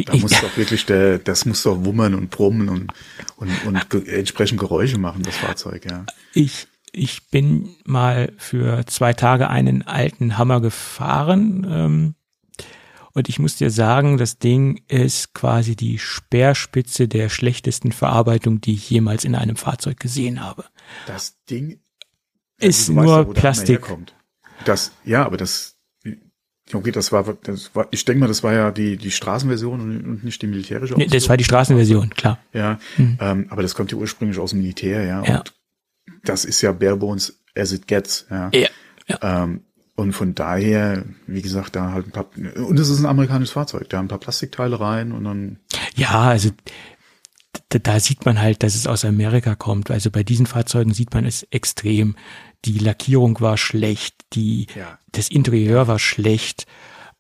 Da 0.05 0.17
muss 0.17 0.33
doch 0.33 0.57
wirklich 0.57 0.85
der, 0.85 1.19
das 1.19 1.47
muss 1.47 1.63
doch 1.63 1.85
wummern 1.85 2.15
und 2.15 2.31
brummen 2.31 2.69
und, 2.69 2.93
und, 3.37 3.65
und 3.65 3.89
ge 3.89 4.07
entsprechend 4.07 4.61
Geräusche 4.61 4.99
machen, 4.99 5.23
das 5.23 5.37
Fahrzeug, 5.37 5.87
ja. 5.91 6.05
Ich, 6.35 6.67
ich 6.93 7.31
bin 7.31 7.77
mal 7.85 8.33
für 8.37 8.85
zwei 8.87 9.15
Tage 9.15 9.49
einen 9.49 9.83
alten 9.83 10.37
Hammer 10.37 10.61
gefahren, 10.61 11.67
ähm, 11.69 12.15
und 13.17 13.31
ich 13.31 13.39
muss 13.39 13.57
dir 13.57 13.71
sagen, 13.71 14.19
das 14.19 14.39
Ding 14.39 14.83
ist 14.89 15.33
quasi 15.33 15.75
die 15.75 15.99
Speerspitze 15.99 17.09
der 17.09 17.31
schlechtesten 17.31 17.91
Verarbeitung, 17.91 18.61
die 18.61 18.75
ich 18.75 18.91
jemals 18.91 19.25
in 19.25 19.35
einem 19.35 19.57
Fahrzeug 19.57 19.99
gesehen 19.99 20.45
habe. 20.45 20.67
Das 21.07 21.43
Ding 21.49 21.81
ist 22.59 22.91
nur 22.91 23.07
ja, 23.07 23.25
Plastik. 23.25 23.87
Das, 24.67 24.93
ja, 25.07 25.25
aber 25.25 25.39
das, 25.39 25.79
okay, 26.75 26.93
das 26.93 27.11
war, 27.11 27.39
das 27.43 27.75
war, 27.75 27.89
ich 27.91 28.05
denke 28.05 28.21
mal, 28.21 28.27
das 28.27 28.43
war 28.43 28.53
ja 28.53 28.71
die, 28.71 28.99
die 28.99 29.11
Straßenversion 29.11 29.81
und 29.81 30.23
nicht 30.23 30.43
die 30.43 30.47
militärische. 30.47 30.93
Nee, 30.93 31.07
das 31.07 31.27
war 31.31 31.39
die 31.39 31.45
Straßenversion, 31.45 32.11
klar. 32.11 32.39
Ja, 32.53 32.79
mhm. 32.99 33.17
ähm, 33.19 33.47
aber 33.49 33.63
das 33.63 33.75
kommt 33.75 33.93
ja 33.93 33.97
ursprünglich 33.97 34.39
aus 34.39 34.51
dem 34.51 34.61
Militär, 34.61 35.05
ja. 35.05 35.25
ja. 35.25 35.39
Und 35.39 35.55
das 36.23 36.45
ist 36.45 36.61
ja 36.61 36.71
bare 36.73 36.99
bones 36.99 37.41
as 37.57 37.73
it 37.73 37.87
gets, 37.87 38.27
ja. 38.29 38.51
ja. 38.53 38.69
ja. 39.07 39.45
Ähm, 39.45 39.63
und 39.97 40.13
von 40.13 40.35
daher, 40.35 41.05
wie 41.27 41.41
gesagt, 41.43 41.75
da 41.75 41.93
halt 41.93 42.07
ein 42.07 42.13
paar, 42.13 42.27
und 42.37 42.79
es 42.79 42.91
ist 42.91 43.01
ein 43.01 43.07
amerikanisches 43.07 43.55
Fahrzeug, 43.55 43.89
da 43.89 43.99
ein 43.99 44.09
paar 44.09 44.19
Plastikteile 44.19 44.79
rein 44.79 45.11
und 45.11 45.25
dann. 45.25 45.59
Ja, 45.95 46.21
also 46.21 46.51
da, 47.71 47.79
da 47.79 47.99
sieht 47.99 48.27
man 48.27 48.41
halt, 48.41 48.63
dass 48.63 48.75
es 48.75 48.87
aus 48.87 49.07
Amerika 49.07 49.55
kommt. 49.55 49.91
Also 49.91 50.11
bei 50.11 50.23
diesen 50.23 50.45
Fahrzeugen 50.45 50.93
sieht 50.93 51.15
man 51.15 51.25
es 51.25 51.45
extrem. 51.45 52.15
Die 52.67 52.79
Lackierung 52.79 53.41
war 53.41 53.57
schlecht, 53.57 54.17
die, 54.35 54.67
ja. 54.75 54.99
das 55.13 55.29
Interieur 55.31 55.89
war 55.89 55.99
schlecht. 55.99 56.67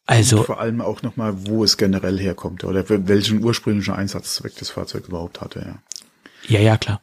Also. 0.05 0.39
Und 0.39 0.47
vor 0.47 0.61
allem 0.61 0.82
auch 0.82 1.01
nochmal, 1.03 1.47
wo 1.47 1.65
es 1.65 1.78
generell 1.78 2.19
herkommt 2.19 2.62
oder 2.62 2.85
welchen 2.89 3.43
ursprünglichen 3.43 3.94
Einsatzzweck 3.94 4.55
das 4.59 4.70
Fahrzeug 4.70 5.09
überhaupt 5.09 5.40
hatte, 5.40 5.61
ja. 5.61 5.78
Ja, 6.48 6.61
ja, 6.61 6.77
klar. 6.77 7.01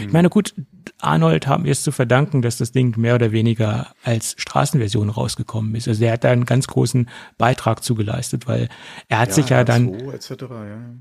Ich 0.00 0.12
meine, 0.12 0.28
gut, 0.28 0.54
Arnold 1.00 1.46
haben 1.46 1.64
wir 1.64 1.72
es 1.72 1.82
zu 1.82 1.92
verdanken, 1.92 2.42
dass 2.42 2.58
das 2.58 2.72
Ding 2.72 2.98
mehr 2.98 3.14
oder 3.14 3.32
weniger 3.32 3.94
als 4.02 4.34
Straßenversion 4.38 5.10
rausgekommen 5.10 5.74
ist. 5.74 5.88
Also 5.88 6.04
er 6.04 6.12
hat 6.12 6.24
da 6.24 6.30
einen 6.30 6.46
ganz 6.46 6.66
großen 6.66 7.08
Beitrag 7.38 7.82
zugeleistet, 7.82 8.46
weil 8.46 8.68
er 9.08 9.18
hat 9.18 9.28
ja, 9.28 9.34
sich 9.34 9.48
ja 9.48 9.64
dann 9.64 9.94
etc., 9.94 10.30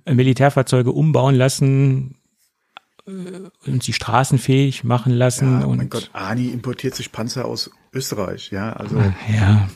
ja. 0.06 0.14
Militärfahrzeuge 0.14 0.92
umbauen 0.92 1.36
lassen 1.36 2.16
äh, 3.08 3.12
und 3.66 3.84
sie 3.84 3.94
straßenfähig 3.94 4.84
machen 4.84 5.14
lassen. 5.14 5.62
Ja, 5.62 5.66
und 5.66 5.78
mein 5.78 5.90
Gott, 5.90 6.10
Ani 6.14 6.48
importiert 6.48 6.96
sich 6.96 7.12
Panzer 7.12 7.46
aus 7.46 7.72
Österreich, 7.94 8.52
ja, 8.52 8.74
also. 8.74 8.98
Ja. 9.32 9.70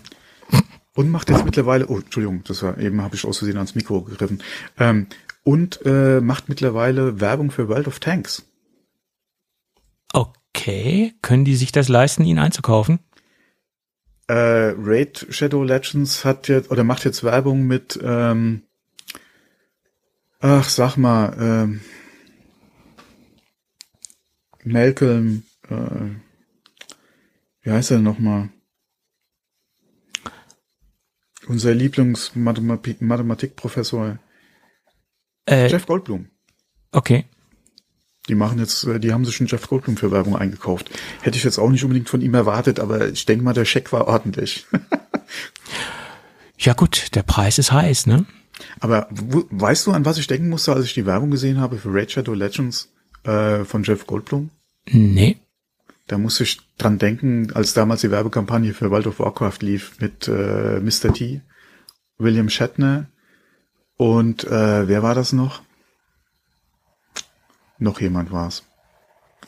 Und 0.94 1.12
macht 1.12 1.30
jetzt 1.30 1.46
mittlerweile, 1.46 1.88
oh, 1.88 2.00
Entschuldigung, 2.00 2.44
das 2.46 2.64
war 2.64 2.80
eben, 2.80 3.04
habe 3.04 3.16
ich 3.16 3.24
aus 3.24 3.38
Versehen 3.38 3.58
ans 3.58 3.76
Mikro 3.76 4.02
gegriffen. 4.02 4.42
Ähm, 4.80 5.06
und 5.44 5.80
äh, 5.86 6.20
macht 6.22 6.50
mittlerweile 6.50 7.22
Werbung 7.22 7.52
für 7.52 7.70
World 7.70 7.88
of 7.88 8.00
Tanks. 8.00 8.48
Okay, 10.14 11.14
können 11.22 11.46
die 11.46 11.56
sich 11.56 11.72
das 11.72 11.88
leisten, 11.88 12.24
ihn 12.24 12.40
einzukaufen? 12.40 13.00
Äh, 14.28 14.74
Raid 14.78 15.28
Shadow 15.30 15.64
Legends 15.64 16.26
hat 16.26 16.48
jetzt 16.48 16.72
oder 16.72 16.84
macht 16.84 17.06
jetzt 17.06 17.24
Werbung 17.24 17.66
mit 17.66 17.98
ähm, 18.04 18.64
ach 20.40 20.68
sag 20.68 20.98
mal 20.98 21.38
ähm, 21.40 21.82
Malcolm 24.66 25.44
äh, 25.70 26.16
wie 27.68 27.74
heißt 27.74 27.92
er 27.92 28.00
nochmal? 28.00 28.50
Unser 31.48 31.74
Lieblingsmathematikprofessor 31.74 34.20
äh, 35.46 35.68
Jeff 35.68 35.86
Goldblum. 35.86 36.30
Okay. 36.94 37.26
Die 38.28 38.36
machen 38.36 38.60
jetzt, 38.60 38.84
äh, 38.86 39.00
die 39.00 39.14
haben 39.14 39.26
sich 39.26 39.36
schon 39.36 39.48
Jeff 39.48 39.68
Goldblum 39.68 39.98
für 39.98 40.12
Werbung 40.12 40.36
eingekauft. 40.36 40.90
Hätte 41.22 41.38
ich 41.38 41.44
jetzt 41.44 41.58
auch 41.58 41.70
nicht 41.70 41.84
unbedingt 41.84 42.10
von 42.10 42.22
ihm 42.22 42.34
erwartet, 42.34 42.80
aber 42.80 43.08
ich 43.10 43.26
denke 43.26 43.44
mal, 43.44 43.54
der 43.54 43.66
Scheck 43.66 43.92
war 43.94 44.08
ordentlich. 44.08 44.66
ja 46.58 46.74
gut, 46.74 47.16
der 47.16 47.24
Preis 47.24 47.58
ist 47.58 47.72
heiß, 47.72 48.08
ne? 48.08 48.26
Aber 48.80 49.08
weißt 49.12 49.88
du, 49.88 49.92
an 49.92 50.06
was 50.06 50.18
ich 50.18 50.28
denken 50.28 50.50
musste, 50.50 50.74
als 50.74 50.86
ich 50.86 50.94
die 50.94 51.06
Werbung 51.06 51.32
gesehen 51.32 51.60
habe 51.60 51.78
für 51.78 51.94
Raid 51.94 52.12
Shadow 52.12 52.34
Legends 52.34 52.92
äh, 53.24 53.64
von 53.64 53.84
Jeff 53.84 54.08
Goldblum? 54.08 54.50
Nee. 54.90 55.38
Da 56.08 56.18
musste 56.18 56.44
ich 56.44 56.60
dran 56.78 56.98
denken, 56.98 57.52
als 57.54 57.74
damals 57.74 58.02
die 58.02 58.12
Werbekampagne 58.12 58.74
für 58.74 58.90
World 58.90 59.08
of 59.08 59.20
Warcraft 59.20 59.60
lief 59.62 60.00
mit 60.00 60.28
äh, 60.28 60.80
Mr. 60.80 61.14
T, 61.14 61.42
William 62.18 62.50
Shatner 62.50 63.08
und 63.98 64.46
äh, 64.46 64.88
wer 64.88 65.04
war 65.04 65.16
das 65.16 65.34
noch? 65.34 65.62
Noch 67.80 68.02
jemand 68.02 68.32
war's. 68.32 68.64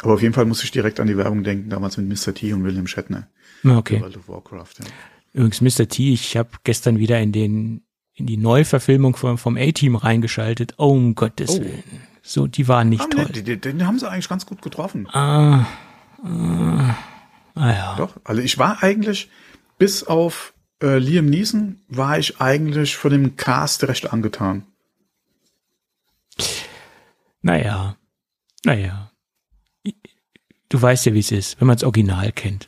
Aber 0.01 0.13
auf 0.13 0.21
jeden 0.21 0.33
Fall 0.33 0.45
muss 0.45 0.63
ich 0.63 0.71
direkt 0.71 0.99
an 0.99 1.07
die 1.07 1.17
Werbung 1.17 1.43
denken, 1.43 1.69
damals 1.69 1.97
mit 1.97 2.07
Mr. 2.07 2.33
T 2.33 2.53
und 2.53 2.63
William 2.63 2.87
Shatner. 2.87 3.27
Okay. 3.65 3.99
World 3.99 4.17
of 4.17 4.29
Warcraft, 4.29 4.73
ja. 4.79 4.85
Übrigens, 5.33 5.61
Mr. 5.61 5.87
T, 5.87 6.13
ich 6.13 6.37
habe 6.37 6.49
gestern 6.63 6.99
wieder 6.99 7.19
in 7.19 7.31
den 7.31 7.83
in 8.19 8.25
die 8.25 8.37
Neuverfilmung 8.37 9.15
vom, 9.15 9.37
vom 9.37 9.55
A-Team 9.57 9.95
reingeschaltet. 9.95 10.73
Oh, 10.77 10.89
um 10.89 11.15
Gottes 11.15 11.51
oh. 11.51 11.61
Willen. 11.61 11.83
So, 12.21 12.47
die 12.47 12.67
waren 12.67 12.89
nicht 12.89 13.01
haben 13.01 13.11
toll. 13.11 13.25
Die, 13.33 13.43
den, 13.43 13.61
den 13.61 13.87
haben 13.87 13.97
sie 13.97 14.09
eigentlich 14.09 14.29
ganz 14.29 14.45
gut 14.45 14.61
getroffen. 14.61 15.07
Ah, 15.11 15.65
ah, 16.21 16.95
ah 17.55 17.71
ja. 17.71 17.95
Doch, 17.97 18.17
also 18.25 18.41
ich 18.41 18.57
war 18.57 18.83
eigentlich, 18.83 19.29
bis 19.77 20.03
auf 20.03 20.53
äh, 20.81 20.97
Liam 20.97 21.27
Neeson, 21.27 21.81
war 21.87 22.19
ich 22.19 22.41
eigentlich 22.41 22.97
von 22.97 23.11
dem 23.11 23.37
Cast 23.37 23.87
recht 23.87 24.11
angetan. 24.11 24.65
Naja, 27.41 27.95
naja. 28.65 29.11
Du 30.69 30.81
weißt 30.81 31.05
ja, 31.07 31.13
wie 31.13 31.19
es 31.19 31.31
ist, 31.31 31.59
wenn 31.59 31.67
man 31.67 31.77
das 31.77 31.83
Original 31.83 32.31
kennt. 32.31 32.67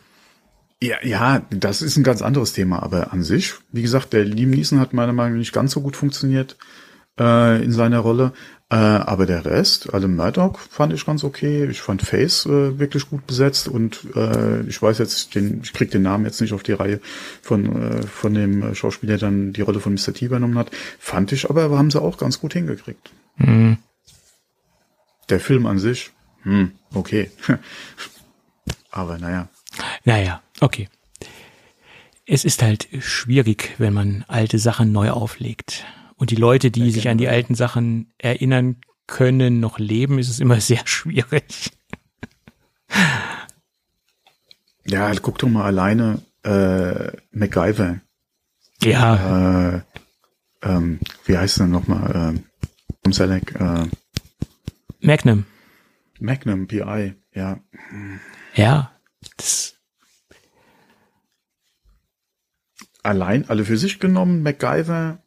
Ja, 0.84 0.96
ja, 1.04 1.46
das 1.52 1.84
ist 1.84 1.98
ein 1.98 2.04
ganz 2.04 2.24
anderes 2.24 2.54
Thema, 2.54 2.82
aber 2.82 3.14
an 3.14 3.22
sich, 3.22 3.54
wie 3.72 3.84
gesagt, 3.84 4.14
der 4.14 4.26
Liam 4.26 4.50
Neeson 4.50 4.80
hat 4.80 4.94
meiner 4.94 5.14
Meinung 5.14 5.34
nach 5.34 5.40
nicht 5.40 5.54
ganz 5.54 5.74
so 5.74 5.82
gut 5.82 5.96
funktioniert 5.96 6.58
äh, 7.20 7.64
in 7.64 7.72
seiner 7.72 8.00
Rolle, 8.00 8.34
äh, 8.72 8.76
aber 8.76 9.28
der 9.28 9.46
Rest, 9.46 9.94
also 9.94 10.08
Murdoch 10.08 10.58
fand 10.58 10.92
ich 10.94 11.06
ganz 11.06 11.24
okay, 11.24 11.68
ich 11.70 11.82
fand 11.82 12.02
Face 12.02 12.48
äh, 12.48 12.80
wirklich 12.80 13.08
gut 13.12 13.28
besetzt 13.28 13.68
und 13.68 14.08
äh, 14.16 14.62
ich 14.62 14.82
weiß 14.82 14.98
jetzt, 14.98 15.36
den, 15.36 15.62
ich 15.62 15.74
krieg 15.74 15.92
den 15.92 16.02
Namen 16.02 16.26
jetzt 16.26 16.42
nicht 16.42 16.54
auf 16.54 16.64
die 16.64 16.72
Reihe 16.72 17.00
von 17.44 18.00
äh, 18.00 18.02
von 18.02 18.34
dem 18.34 18.74
Schauspieler, 18.74 19.18
der 19.18 19.30
dann 19.30 19.54
die 19.54 19.62
Rolle 19.62 19.82
von 19.82 19.94
Mr. 19.94 20.16
T 20.16 20.26
übernommen 20.26 20.58
hat, 20.58 20.72
fand 20.98 21.32
ich, 21.32 21.48
aber 21.48 21.70
haben 21.78 21.92
sie 21.92 22.02
auch 22.02 22.18
ganz 22.18 22.40
gut 22.40 22.54
hingekriegt. 22.54 23.12
Mhm. 23.38 23.78
Der 25.32 25.40
Film 25.40 25.66
an 25.66 25.80
sich, 25.80 26.12
hm, 26.44 26.74
okay. 26.94 27.32
Aber 28.92 29.18
naja. 29.18 29.48
Naja, 30.04 30.42
okay. 30.60 30.90
Es 32.26 32.44
ist 32.44 32.62
halt 32.62 32.90
schwierig, 33.00 33.76
wenn 33.78 33.94
man 33.94 34.26
alte 34.28 34.60
Sachen 34.60 34.92
neu 34.92 35.12
auflegt. 35.12 35.86
Und 36.18 36.32
die 36.32 36.36
Leute, 36.36 36.70
die 36.70 36.86
ja, 36.86 36.92
sich 36.92 37.08
an 37.08 37.18
die 37.18 37.30
alten 37.30 37.56
Sachen 37.56 38.12
erinnern 38.18 38.82
können, 39.08 39.62
noch 39.62 39.80
leben, 39.80 40.20
ist 40.20 40.30
es 40.30 40.42
immer 40.42 40.60
sehr 40.62 40.86
schwierig. 40.86 41.72
Ja, 44.86 45.14
guck 45.16 45.38
doch 45.38 45.48
mal 45.48 45.64
alleine 45.64 46.22
äh, 46.44 47.16
MacGyver. 47.32 48.02
Ja. 48.84 49.76
Äh, 49.76 49.82
ähm, 50.64 51.00
wie 51.24 51.38
heißt 51.38 51.62
er 51.62 51.68
nochmal? 51.68 52.36
Äh, 52.36 52.40
Tom 53.04 53.14
Selleck. 53.14 53.56
Äh, 53.56 53.86
Magnum. 55.02 55.46
Magnum 56.20 56.68
PI, 56.68 57.16
ja. 57.34 57.60
Ja. 58.56 58.92
Das 59.38 59.76
Allein, 63.04 63.50
alle 63.50 63.66
für 63.66 63.78
sich 63.78 64.00
genommen, 64.00 64.44
MacGyver 64.44 65.24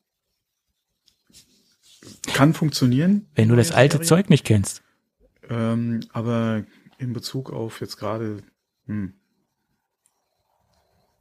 kann 2.32 2.54
funktionieren. 2.54 3.26
Wenn 3.34 3.48
du 3.48 3.56
das 3.56 3.72
alte 3.72 3.96
Serie. 3.96 4.06
Zeug 4.06 4.30
nicht 4.30 4.44
kennst. 4.44 4.82
Ähm, 5.48 6.00
aber 6.12 6.64
in 6.98 7.12
Bezug 7.12 7.52
auf 7.52 7.80
jetzt 7.80 7.96
gerade, 7.96 8.44
hm. 8.86 9.14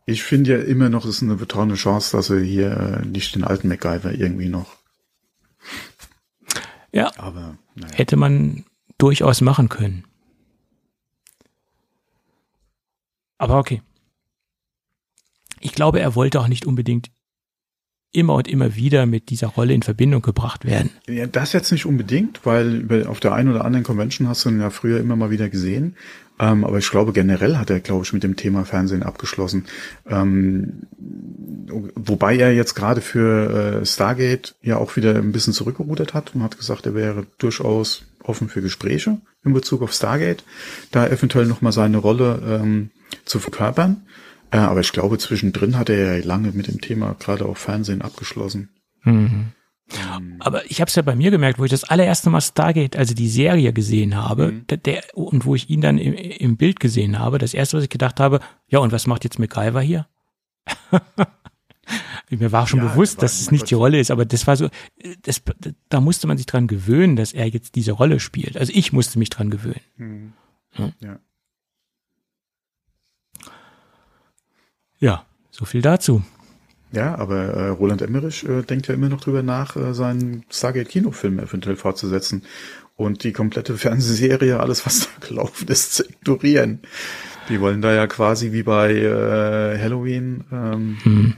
ich 0.06 0.24
finde 0.24 0.52
ja 0.52 0.64
immer 0.64 0.90
noch, 0.90 1.06
es 1.06 1.16
ist 1.18 1.24
eine 1.24 1.36
betone 1.36 1.74
Chance, 1.74 2.16
dass 2.16 2.30
er 2.30 2.40
hier 2.40 2.72
äh, 2.72 3.06
nicht 3.06 3.34
den 3.34 3.44
alten 3.44 3.68
MacGyver 3.68 4.14
irgendwie 4.14 4.50
noch 4.50 4.84
ja. 6.94 7.12
Aber 7.18 7.58
naja. 7.76 7.94
hätte 7.96 8.16
man 8.16 8.66
durchaus 8.98 9.42
machen 9.42 9.70
können. 9.70 10.06
Aber 13.38 13.58
okay. 13.58 13.82
Ich 15.60 15.74
glaube, 15.74 16.00
er 16.00 16.16
wollte 16.16 16.40
auch 16.40 16.48
nicht 16.48 16.66
unbedingt 16.66 17.10
immer 18.14 18.36
und 18.36 18.48
immer 18.48 18.76
wieder 18.76 19.06
mit 19.06 19.30
dieser 19.30 19.48
Rolle 19.48 19.74
in 19.74 19.82
Verbindung 19.82 20.22
gebracht 20.22 20.66
werden. 20.66 20.92
Ja, 21.08 21.26
das 21.26 21.52
jetzt 21.52 21.72
nicht 21.72 21.86
unbedingt, 21.86 22.46
weil 22.46 23.08
auf 23.08 23.20
der 23.20 23.34
einen 23.34 23.50
oder 23.50 23.66
anderen 23.66 23.84
Convention 23.84 24.28
hast 24.28 24.46
du 24.46 24.50
ihn 24.50 24.62
ja 24.62 24.70
früher 24.70 25.00
immer 25.00 25.16
mal 25.16 25.32
wieder 25.32 25.50
gesehen. 25.50 25.98
Ähm, 26.40 26.66
aber 26.66 26.80
ich 26.80 26.90
glaube, 26.90 27.14
generell 27.14 27.58
hat 27.58 27.70
er, 27.70 27.80
glaube 27.80 28.04
ich, 28.04 28.14
mit 28.14 28.24
dem 28.24 28.36
Thema 28.36 28.66
Fernsehen 28.66 29.04
abgeschlossen. 29.04 29.66
Ähm, 30.08 30.88
wobei 31.96 32.38
er 32.38 32.54
jetzt 32.54 32.74
gerade 32.74 33.02
für 33.02 33.82
äh, 33.82 33.86
Stargate 33.86 34.56
ja 34.62 34.78
auch 34.78 34.96
wieder 34.96 35.16
ein 35.16 35.32
bisschen 35.32 35.54
zurückgerudert 35.54 36.14
hat 36.14 36.34
und 36.34 36.44
hat 36.44 36.58
gesagt, 36.58 36.86
er 36.86 36.96
wäre 36.96 37.26
durchaus 37.38 38.06
offen 38.24 38.50
für 38.50 38.62
Gespräche 38.62 39.18
in 39.44 39.54
Bezug 39.54 39.82
auf 39.82 39.94
Stargate, 39.94 40.44
da 40.92 41.08
eventuell 41.08 41.46
nochmal 41.46 41.74
seine 41.74 41.98
Rolle 41.98 42.42
ähm, 42.46 42.90
zu 43.26 43.40
verkörpern. 43.40 44.08
Äh, 44.52 44.58
aber 44.58 44.80
ich 44.80 44.92
glaube, 44.92 45.18
zwischendrin 45.18 45.78
hat 45.78 45.90
er 45.90 46.18
ja 46.18 46.26
lange 46.26 46.52
mit 46.52 46.68
dem 46.68 46.82
Thema 46.82 47.16
gerade 47.20 47.46
auch 47.46 47.58
Fernsehen 47.58 48.02
abgeschlossen. 48.02 48.70
Mhm. 49.04 49.48
Aber 50.40 50.70
ich 50.70 50.82
habe 50.82 50.90
es 50.90 50.96
ja 50.96 51.02
bei 51.02 51.16
mir 51.16 51.32
gemerkt, 51.32 51.60
wo 51.60 51.66
ich 51.66 51.72
das 51.72 51.84
allererste 51.84 52.30
Mal 52.30 52.42
Stargate, 52.42 52.96
also 52.96 53.14
die 53.14 53.28
Serie 53.28 53.74
gesehen 53.74 54.16
habe, 54.16 54.52
mhm. 54.52 54.66
der, 54.84 55.04
und 55.14 55.46
wo 55.46 55.56
ich 55.56 55.70
ihn 55.70 55.82
dann 55.82 55.98
im, 55.98 56.14
im, 56.14 56.58
Bild 56.58 56.80
gesehen 56.80 57.20
habe, 57.20 57.38
das 57.38 57.54
erste, 57.54 57.78
was 57.78 57.84
ich 57.84 57.90
gedacht 57.90 58.20
habe, 58.20 58.40
ja, 58.68 58.80
und 58.80 58.92
was 58.92 59.08
macht 59.08 59.24
jetzt 59.24 59.40
MacGyver 59.40 59.82
hier? 59.82 60.08
Mir 62.30 62.52
war 62.52 62.66
schon 62.66 62.80
ja, 62.80 62.88
bewusst, 62.88 63.22
dass 63.22 63.42
es 63.42 63.52
nicht 63.52 63.62
Gott. 63.62 63.70
die 63.70 63.76
Rolle 63.76 64.00
ist, 64.00 64.10
aber 64.10 64.26
das 64.26 64.48
war 64.48 64.56
so, 64.56 64.70
das, 65.22 65.44
da 65.90 66.02
musste 66.02 66.26
man 66.28 66.38
sich 66.38 66.46
dran 66.48 66.68
gewöhnen, 66.68 67.16
dass 67.16 67.34
er 67.34 67.48
jetzt 67.48 67.76
diese 67.76 67.92
Rolle 67.92 68.20
spielt. 68.20 68.58
Also 68.58 68.72
ich 68.74 68.94
musste 68.94 69.20
mich 69.20 69.30
dran 69.30 69.52
gewöhnen. 69.52 69.82
Mhm. 69.98 70.34
Ja. 71.00 71.20
Ja, 75.00 75.26
so 75.52 75.66
viel 75.66 75.82
dazu. 75.82 76.24
Ja, 76.94 77.16
aber 77.16 77.38
äh, 77.38 77.68
Roland 77.70 78.04
Emmerich 78.04 78.48
äh, 78.48 78.62
denkt 78.62 78.88
ja 78.88 78.94
immer 78.94 79.10
noch 79.10 79.22
drüber 79.22 79.42
nach, 79.42 79.76
äh, 79.76 79.96
seinen 79.96 80.46
Stargate-Kinofilm 80.52 81.40
eventuell 81.40 81.76
fortzusetzen 81.76 82.44
und 82.96 83.24
die 83.24 83.34
komplette 83.34 83.78
Fernsehserie, 83.78 84.60
alles 84.60 84.86
was 84.86 85.00
da 85.00 85.28
gelaufen 85.28 85.68
ist, 85.70 85.96
zu 85.96 86.04
ignorieren. 86.04 86.80
Die 87.50 87.60
wollen 87.60 87.82
da 87.82 87.94
ja 87.94 88.06
quasi 88.06 88.52
wie 88.52 88.62
bei 88.62 88.94
äh, 88.94 89.80
Halloween 89.80 90.44
ähm, 90.52 90.98
hm. 91.02 91.34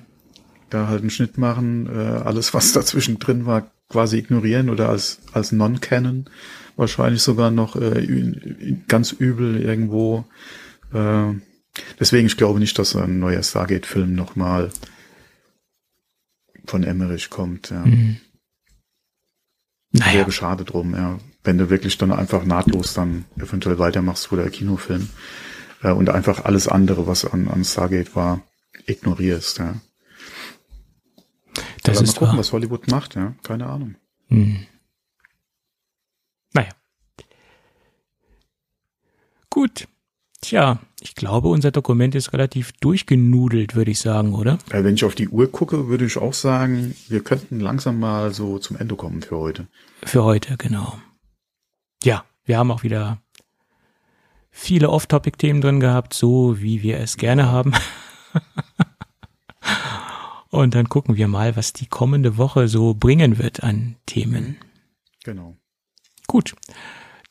da 0.69 0.89
halt 0.89 1.01
einen 1.01 1.09
Schnitt 1.09 1.37
machen, 1.37 1.87
äh, 1.87 1.99
alles 1.99 2.53
was 2.53 2.73
dazwischen 2.73 3.17
drin 3.17 3.45
war, 3.45 3.71
quasi 3.87 4.17
ignorieren 4.17 4.69
oder 4.69 4.89
als 4.89 5.19
als 5.31 5.53
Non-Canon 5.53 6.25
wahrscheinlich 6.75 7.21
sogar 7.21 7.49
noch 7.49 7.77
äh, 7.77 8.75
ganz 8.89 9.13
übel 9.13 9.61
irgendwo 9.61 10.25
äh, 10.93 11.33
Deswegen, 11.99 12.27
ich 12.27 12.37
glaube 12.37 12.59
nicht, 12.59 12.77
dass 12.79 12.95
ein 12.95 13.19
neuer 13.19 13.43
Stargate-Film 13.43 14.15
nochmal 14.15 14.69
von 16.67 16.83
Emmerich 16.83 17.29
kommt. 17.29 17.69
Ja. 17.69 17.85
Mhm. 17.85 18.17
Naja. 19.91 20.19
Wäre 20.19 20.31
schade 20.31 20.65
drum, 20.65 20.93
ja. 20.93 21.19
Wenn 21.43 21.57
du 21.57 21.69
wirklich 21.69 21.97
dann 21.97 22.11
einfach 22.11 22.43
nahtlos 22.43 22.93
dann 22.93 23.25
eventuell 23.37 23.79
weitermachst 23.79 24.31
wo 24.31 24.35
der 24.35 24.49
Kinofilm 24.49 25.09
äh, 25.83 25.91
und 25.91 26.09
einfach 26.09 26.43
alles 26.45 26.67
andere, 26.67 27.07
was 27.07 27.23
an, 27.25 27.47
an 27.47 27.63
Stargate 27.63 28.15
war, 28.15 28.41
ignorierst, 28.87 29.59
ja. 29.59 29.75
Das 31.83 31.97
Aber 31.97 32.03
ist 32.03 32.13
mal 32.15 32.19
gucken, 32.19 32.27
wahr. 32.33 32.37
was 32.39 32.51
Hollywood 32.51 32.87
macht, 32.89 33.15
ja. 33.15 33.35
Keine 33.43 33.67
Ahnung. 33.67 33.95
Mhm. 34.29 34.65
Naja. 36.53 36.71
Gut. 39.49 39.87
Tja, 40.41 40.79
ich 41.05 41.13
glaube, 41.13 41.49
unser 41.49 41.69
Dokument 41.69 42.15
ist 42.15 42.33
relativ 42.33 42.71
durchgenudelt, 42.79 43.75
würde 43.75 43.91
ich 43.91 43.99
sagen, 43.99 44.33
oder? 44.33 44.57
Ja, 44.73 44.83
wenn 44.83 44.95
ich 44.95 45.05
auf 45.05 45.13
die 45.13 45.29
Uhr 45.29 45.51
gucke, 45.51 45.87
würde 45.87 46.05
ich 46.05 46.17
auch 46.17 46.33
sagen, 46.33 46.95
wir 47.07 47.23
könnten 47.23 47.59
langsam 47.59 47.99
mal 47.99 48.33
so 48.33 48.57
zum 48.57 48.75
Ende 48.75 48.95
kommen 48.95 49.21
für 49.21 49.37
heute. 49.37 49.67
Für 50.03 50.23
heute, 50.23 50.57
genau. 50.57 50.97
Ja, 52.03 52.25
wir 52.45 52.57
haben 52.57 52.71
auch 52.71 52.81
wieder 52.81 53.19
viele 54.49 54.89
Off-Topic-Themen 54.89 55.61
drin 55.61 55.79
gehabt, 55.79 56.15
so 56.15 56.59
wie 56.59 56.81
wir 56.81 56.97
es 56.97 57.17
gerne 57.17 57.51
haben. 57.51 57.73
Und 60.49 60.73
dann 60.73 60.89
gucken 60.89 61.17
wir 61.17 61.27
mal, 61.27 61.55
was 61.55 61.71
die 61.71 61.85
kommende 61.85 62.37
Woche 62.37 62.67
so 62.67 62.95
bringen 62.95 63.37
wird 63.37 63.61
an 63.61 63.97
Themen. 64.07 64.57
Genau. 65.23 65.55
Gut 66.25 66.55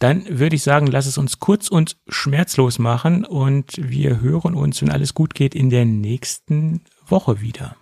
dann 0.05 0.39
würde 0.39 0.55
ich 0.55 0.63
sagen, 0.63 0.87
lass 0.87 1.07
es 1.07 1.17
uns 1.17 1.41
kurz 1.41 1.69
und 1.69 1.97
schmerzlos 2.09 2.79
machen 2.79 3.25
und 3.25 3.73
wir 3.79 4.21
hören 4.21 4.55
uns, 4.55 4.83
wenn 4.83 4.91
alles 4.91 5.15
gut 5.15 5.35
geht, 5.35 5.55
in 5.55 5.71
der 5.71 5.87
nächsten 5.87 6.83
Woche 7.07 7.41
wieder. 7.41 7.75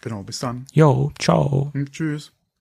Genau, 0.00 0.22
bis 0.22 0.38
dann. 0.38 0.66
Jo, 0.72 1.10
ciao. 1.18 1.72
Und 1.74 1.88
hm, 1.88 1.90
tschüss. 1.90 2.33